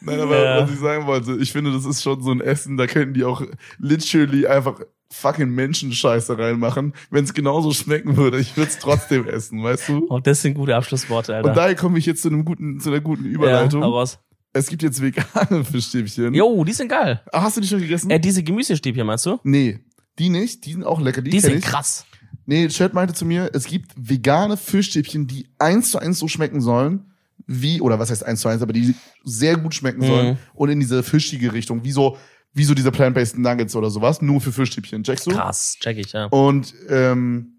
Nein, 0.02 0.20
aber 0.20 0.44
Ja. 0.44 0.62
was 0.64 0.72
ich 0.72 0.80
sagen 0.80 1.06
wollte, 1.06 1.38
ich 1.40 1.52
finde, 1.52 1.72
das 1.72 1.86
ist 1.86 2.02
schon 2.04 2.22
so 2.22 2.32
ein 2.32 2.42
Essen, 2.42 2.78
da 2.78 2.88
könnten 2.88 3.14
die 3.14 3.24
auch 3.24 3.42
literally 3.80 4.48
einfach 4.48 4.80
fucking 5.14 5.50
Menschenscheiße 5.50 6.38
reinmachen. 6.38 6.94
Wenn 7.10 7.24
es 7.24 7.34
genauso 7.34 7.72
schmecken 7.72 8.18
würde, 8.18 8.40
ich 8.40 8.56
würde 8.58 8.70
es 8.72 8.80
trotzdem 8.80 9.28
essen, 9.28 9.64
weißt 9.64 9.90
du? 9.90 10.06
Oh, 10.10 10.20
das 10.20 10.42
sind 10.42 10.56
gute 10.56 10.76
Abschlussworte, 10.76 11.36
Alter. 11.36 11.50
Und 11.50 11.56
daher 11.58 11.76
komme 11.76 12.00
ich 12.00 12.06
jetzt 12.06 12.22
zu 12.22 12.30
einem 12.30 12.46
guten, 12.46 12.80
zu 12.80 12.90
einer 12.90 13.02
guten 13.02 13.26
ja, 13.26 13.32
Überleitung. 13.32 13.84
hau 13.84 13.92
raus. 13.98 14.20
es 14.54 14.68
gibt 14.68 14.84
jetzt 14.84 15.02
vegane 15.02 15.64
Fischstäbchen. 15.72 16.34
Jo, 16.34 16.64
die 16.64 16.74
sind 16.74 16.90
geil. 16.90 17.22
Ah, 17.32 17.44
hast 17.44 17.58
du 17.58 17.62
die 17.62 17.68
schon 17.68 17.80
gegessen? 17.80 18.10
Äh, 18.10 18.20
diese 18.20 18.44
Gemüsestäbchen, 18.44 19.06
meinst 19.06 19.26
du? 19.26 19.40
nee, 19.44 19.80
die 20.20 20.30
nicht. 20.30 20.66
Die 20.66 20.74
sind 20.74 20.84
auch 20.84 21.02
lecker. 21.02 21.22
Die, 21.22 21.32
Die 21.32 21.40
sind 21.40 21.58
ich. 21.58 21.64
krass. 21.64 22.06
Nee, 22.46 22.68
Chat 22.68 22.94
meinte 22.94 23.14
zu 23.14 23.26
mir, 23.26 23.50
es 23.54 23.66
gibt 23.66 23.92
vegane 23.96 24.58
Fischstäbchen, 24.58 25.28
die 25.28 25.48
eins 25.60 25.92
zu 25.92 25.98
eins 26.00 26.20
so 26.20 26.28
schmecken 26.28 26.60
sollen, 26.62 27.06
wie, 27.48 27.82
oder 27.82 28.00
was 28.00 28.10
heißt 28.12 28.26
eins 28.26 28.42
zu 28.42 28.48
eins, 28.50 28.62
aber 28.62 28.74
die 28.74 28.96
sehr 29.24 29.58
gut 29.58 29.74
schmecken 29.74 30.02
Mhm. 30.02 30.06
sollen 30.08 30.38
und 30.54 30.70
in 30.70 30.80
diese 30.80 31.04
fischige 31.04 31.54
Richtung, 31.54 31.84
wie 31.84 31.92
so, 31.92 32.18
wie 32.54 32.64
so 32.64 32.74
diese 32.74 32.92
plant-based 32.92 33.38
Nuggets 33.38 33.76
oder 33.76 33.90
sowas, 33.90 34.22
nur 34.22 34.40
für 34.42 34.52
Fischstäbchen. 34.52 35.04
Checkst 35.04 35.26
du? 35.28 35.32
Krass, 35.32 35.78
check 35.80 35.98
ich, 35.98 36.12
ja. 36.14 36.26
Und 36.26 36.74
ähm, 36.90 37.50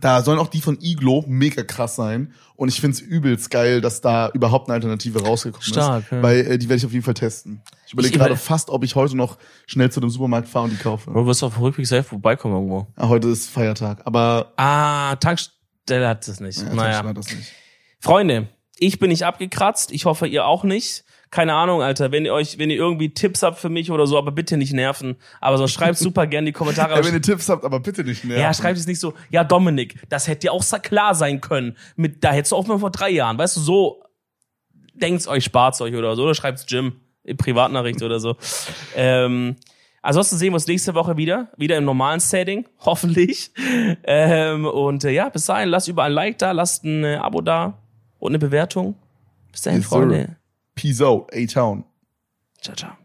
da 0.00 0.22
sollen 0.22 0.38
auch 0.38 0.46
die 0.46 0.60
von 0.60 0.78
Iglo 0.80 1.24
mega 1.26 1.64
krass 1.64 1.96
sein. 1.96 2.32
Und 2.54 2.68
ich 2.68 2.80
find's 2.80 3.00
übelst 3.00 3.50
geil, 3.50 3.80
dass 3.80 4.00
da 4.00 4.28
überhaupt 4.32 4.68
eine 4.68 4.74
Alternative 4.74 5.20
rausgekommen 5.24 5.64
Stark, 5.66 6.04
ist. 6.04 6.12
ja. 6.12 6.22
Weil 6.22 6.38
äh, 6.46 6.58
die 6.58 6.68
werde 6.68 6.78
ich 6.78 6.86
auf 6.86 6.92
jeden 6.92 7.04
Fall 7.04 7.14
testen. 7.14 7.60
Ich 7.86 7.92
überlege 7.94 8.16
gerade 8.16 8.30
über- 8.34 8.38
fast, 8.38 8.70
ob 8.70 8.84
ich 8.84 8.94
heute 8.94 9.16
noch 9.16 9.36
schnell 9.66 9.90
zu 9.90 9.98
dem 9.98 10.10
Supermarkt 10.10 10.48
fahre 10.48 10.66
und 10.66 10.70
die 10.70 10.76
kaufe. 10.76 11.10
Du 11.10 11.26
wirst 11.26 11.42
auf 11.42 11.54
dem 11.54 11.62
Rückweg 11.64 11.86
selbst 11.88 12.10
vorbeikommen 12.10 12.54
irgendwo. 12.54 12.86
Ah, 12.94 13.08
heute 13.08 13.28
ist 13.28 13.50
Feiertag. 13.50 14.02
Aber 14.06 14.52
Ah, 14.56 15.16
Tankstelle 15.16 16.06
hat 16.06 16.28
es 16.28 16.38
nicht. 16.38 16.58
ja, 16.58 16.72
naja. 16.72 17.02
naja. 17.02 17.12
das 17.14 17.34
nicht. 17.34 17.50
Freunde, 17.98 18.48
ich 18.78 19.00
bin 19.00 19.08
nicht 19.10 19.24
abgekratzt. 19.24 19.90
Ich 19.90 20.04
hoffe, 20.04 20.28
ihr 20.28 20.46
auch 20.46 20.62
nicht. 20.62 21.04
Keine 21.30 21.54
Ahnung, 21.54 21.80
Alter. 21.80 22.10
Wenn 22.10 22.24
ihr 22.24 22.34
euch, 22.34 22.58
wenn 22.58 22.70
ihr 22.70 22.76
irgendwie 22.76 23.14
Tipps 23.14 23.42
habt 23.44 23.58
für 23.58 23.68
mich 23.68 23.92
oder 23.92 24.06
so, 24.08 24.18
aber 24.18 24.32
bitte 24.32 24.56
nicht 24.56 24.72
nerven. 24.72 25.16
Aber 25.40 25.58
sonst 25.58 25.72
schreibt 25.72 25.96
super 25.98 26.26
gerne 26.26 26.46
die 26.46 26.52
Kommentare. 26.52 26.96
Ja, 26.96 27.04
wenn 27.04 27.14
ihr 27.14 27.22
Tipps 27.22 27.48
habt, 27.48 27.64
aber 27.64 27.78
bitte 27.78 28.02
nicht 28.02 28.24
nerven. 28.24 28.42
Ja, 28.42 28.52
schreibt 28.52 28.78
es 28.78 28.86
nicht 28.86 28.98
so, 28.98 29.14
ja, 29.30 29.44
Dominik, 29.44 29.94
das 30.08 30.26
hätte 30.26 30.46
ja 30.46 30.52
auch 30.52 30.64
klar 30.82 31.14
sein 31.14 31.40
können. 31.40 31.76
Mit, 31.94 32.24
da 32.24 32.32
hättest 32.32 32.50
du 32.50 32.56
auch 32.56 32.66
mal 32.66 32.78
vor 32.80 32.90
drei 32.90 33.10
Jahren, 33.10 33.38
weißt 33.38 33.56
du, 33.56 33.60
so 33.60 34.02
denkt's 34.94 35.28
euch, 35.28 35.44
spart's 35.44 35.80
euch 35.80 35.94
oder 35.94 36.16
so, 36.16 36.24
oder 36.24 36.34
schreibt's 36.34 36.66
Jim 36.68 36.94
in 37.22 37.36
Privatnachricht 37.36 38.02
oder 38.02 38.18
so. 38.18 38.36
Ähm, 38.96 39.54
ansonsten 40.02 40.36
sehen 40.36 40.50
wir 40.50 40.54
uns 40.54 40.66
nächste 40.66 40.94
Woche 40.94 41.16
wieder, 41.16 41.52
wieder 41.56 41.76
im 41.76 41.84
normalen 41.84 42.18
Setting, 42.18 42.66
hoffentlich. 42.80 43.52
Ähm, 44.02 44.66
und 44.66 45.04
äh, 45.04 45.10
ja, 45.10 45.28
bis 45.28 45.44
dahin, 45.44 45.68
lasst 45.68 45.86
überall 45.86 46.10
ein 46.10 46.14
Like 46.14 46.38
da, 46.38 46.50
lasst 46.50 46.84
ein 46.84 47.04
äh, 47.04 47.16
Abo 47.16 47.40
da 47.40 47.78
und 48.18 48.32
eine 48.32 48.40
Bewertung. 48.40 48.96
Bis 49.52 49.62
dahin, 49.62 49.80
Yes, 49.80 49.90
sir. 49.90 50.36
Peace 50.74 51.00
out, 51.00 51.28
A-Town. 51.32 51.84
Ciao, 52.60 52.74
ciao. 52.74 52.99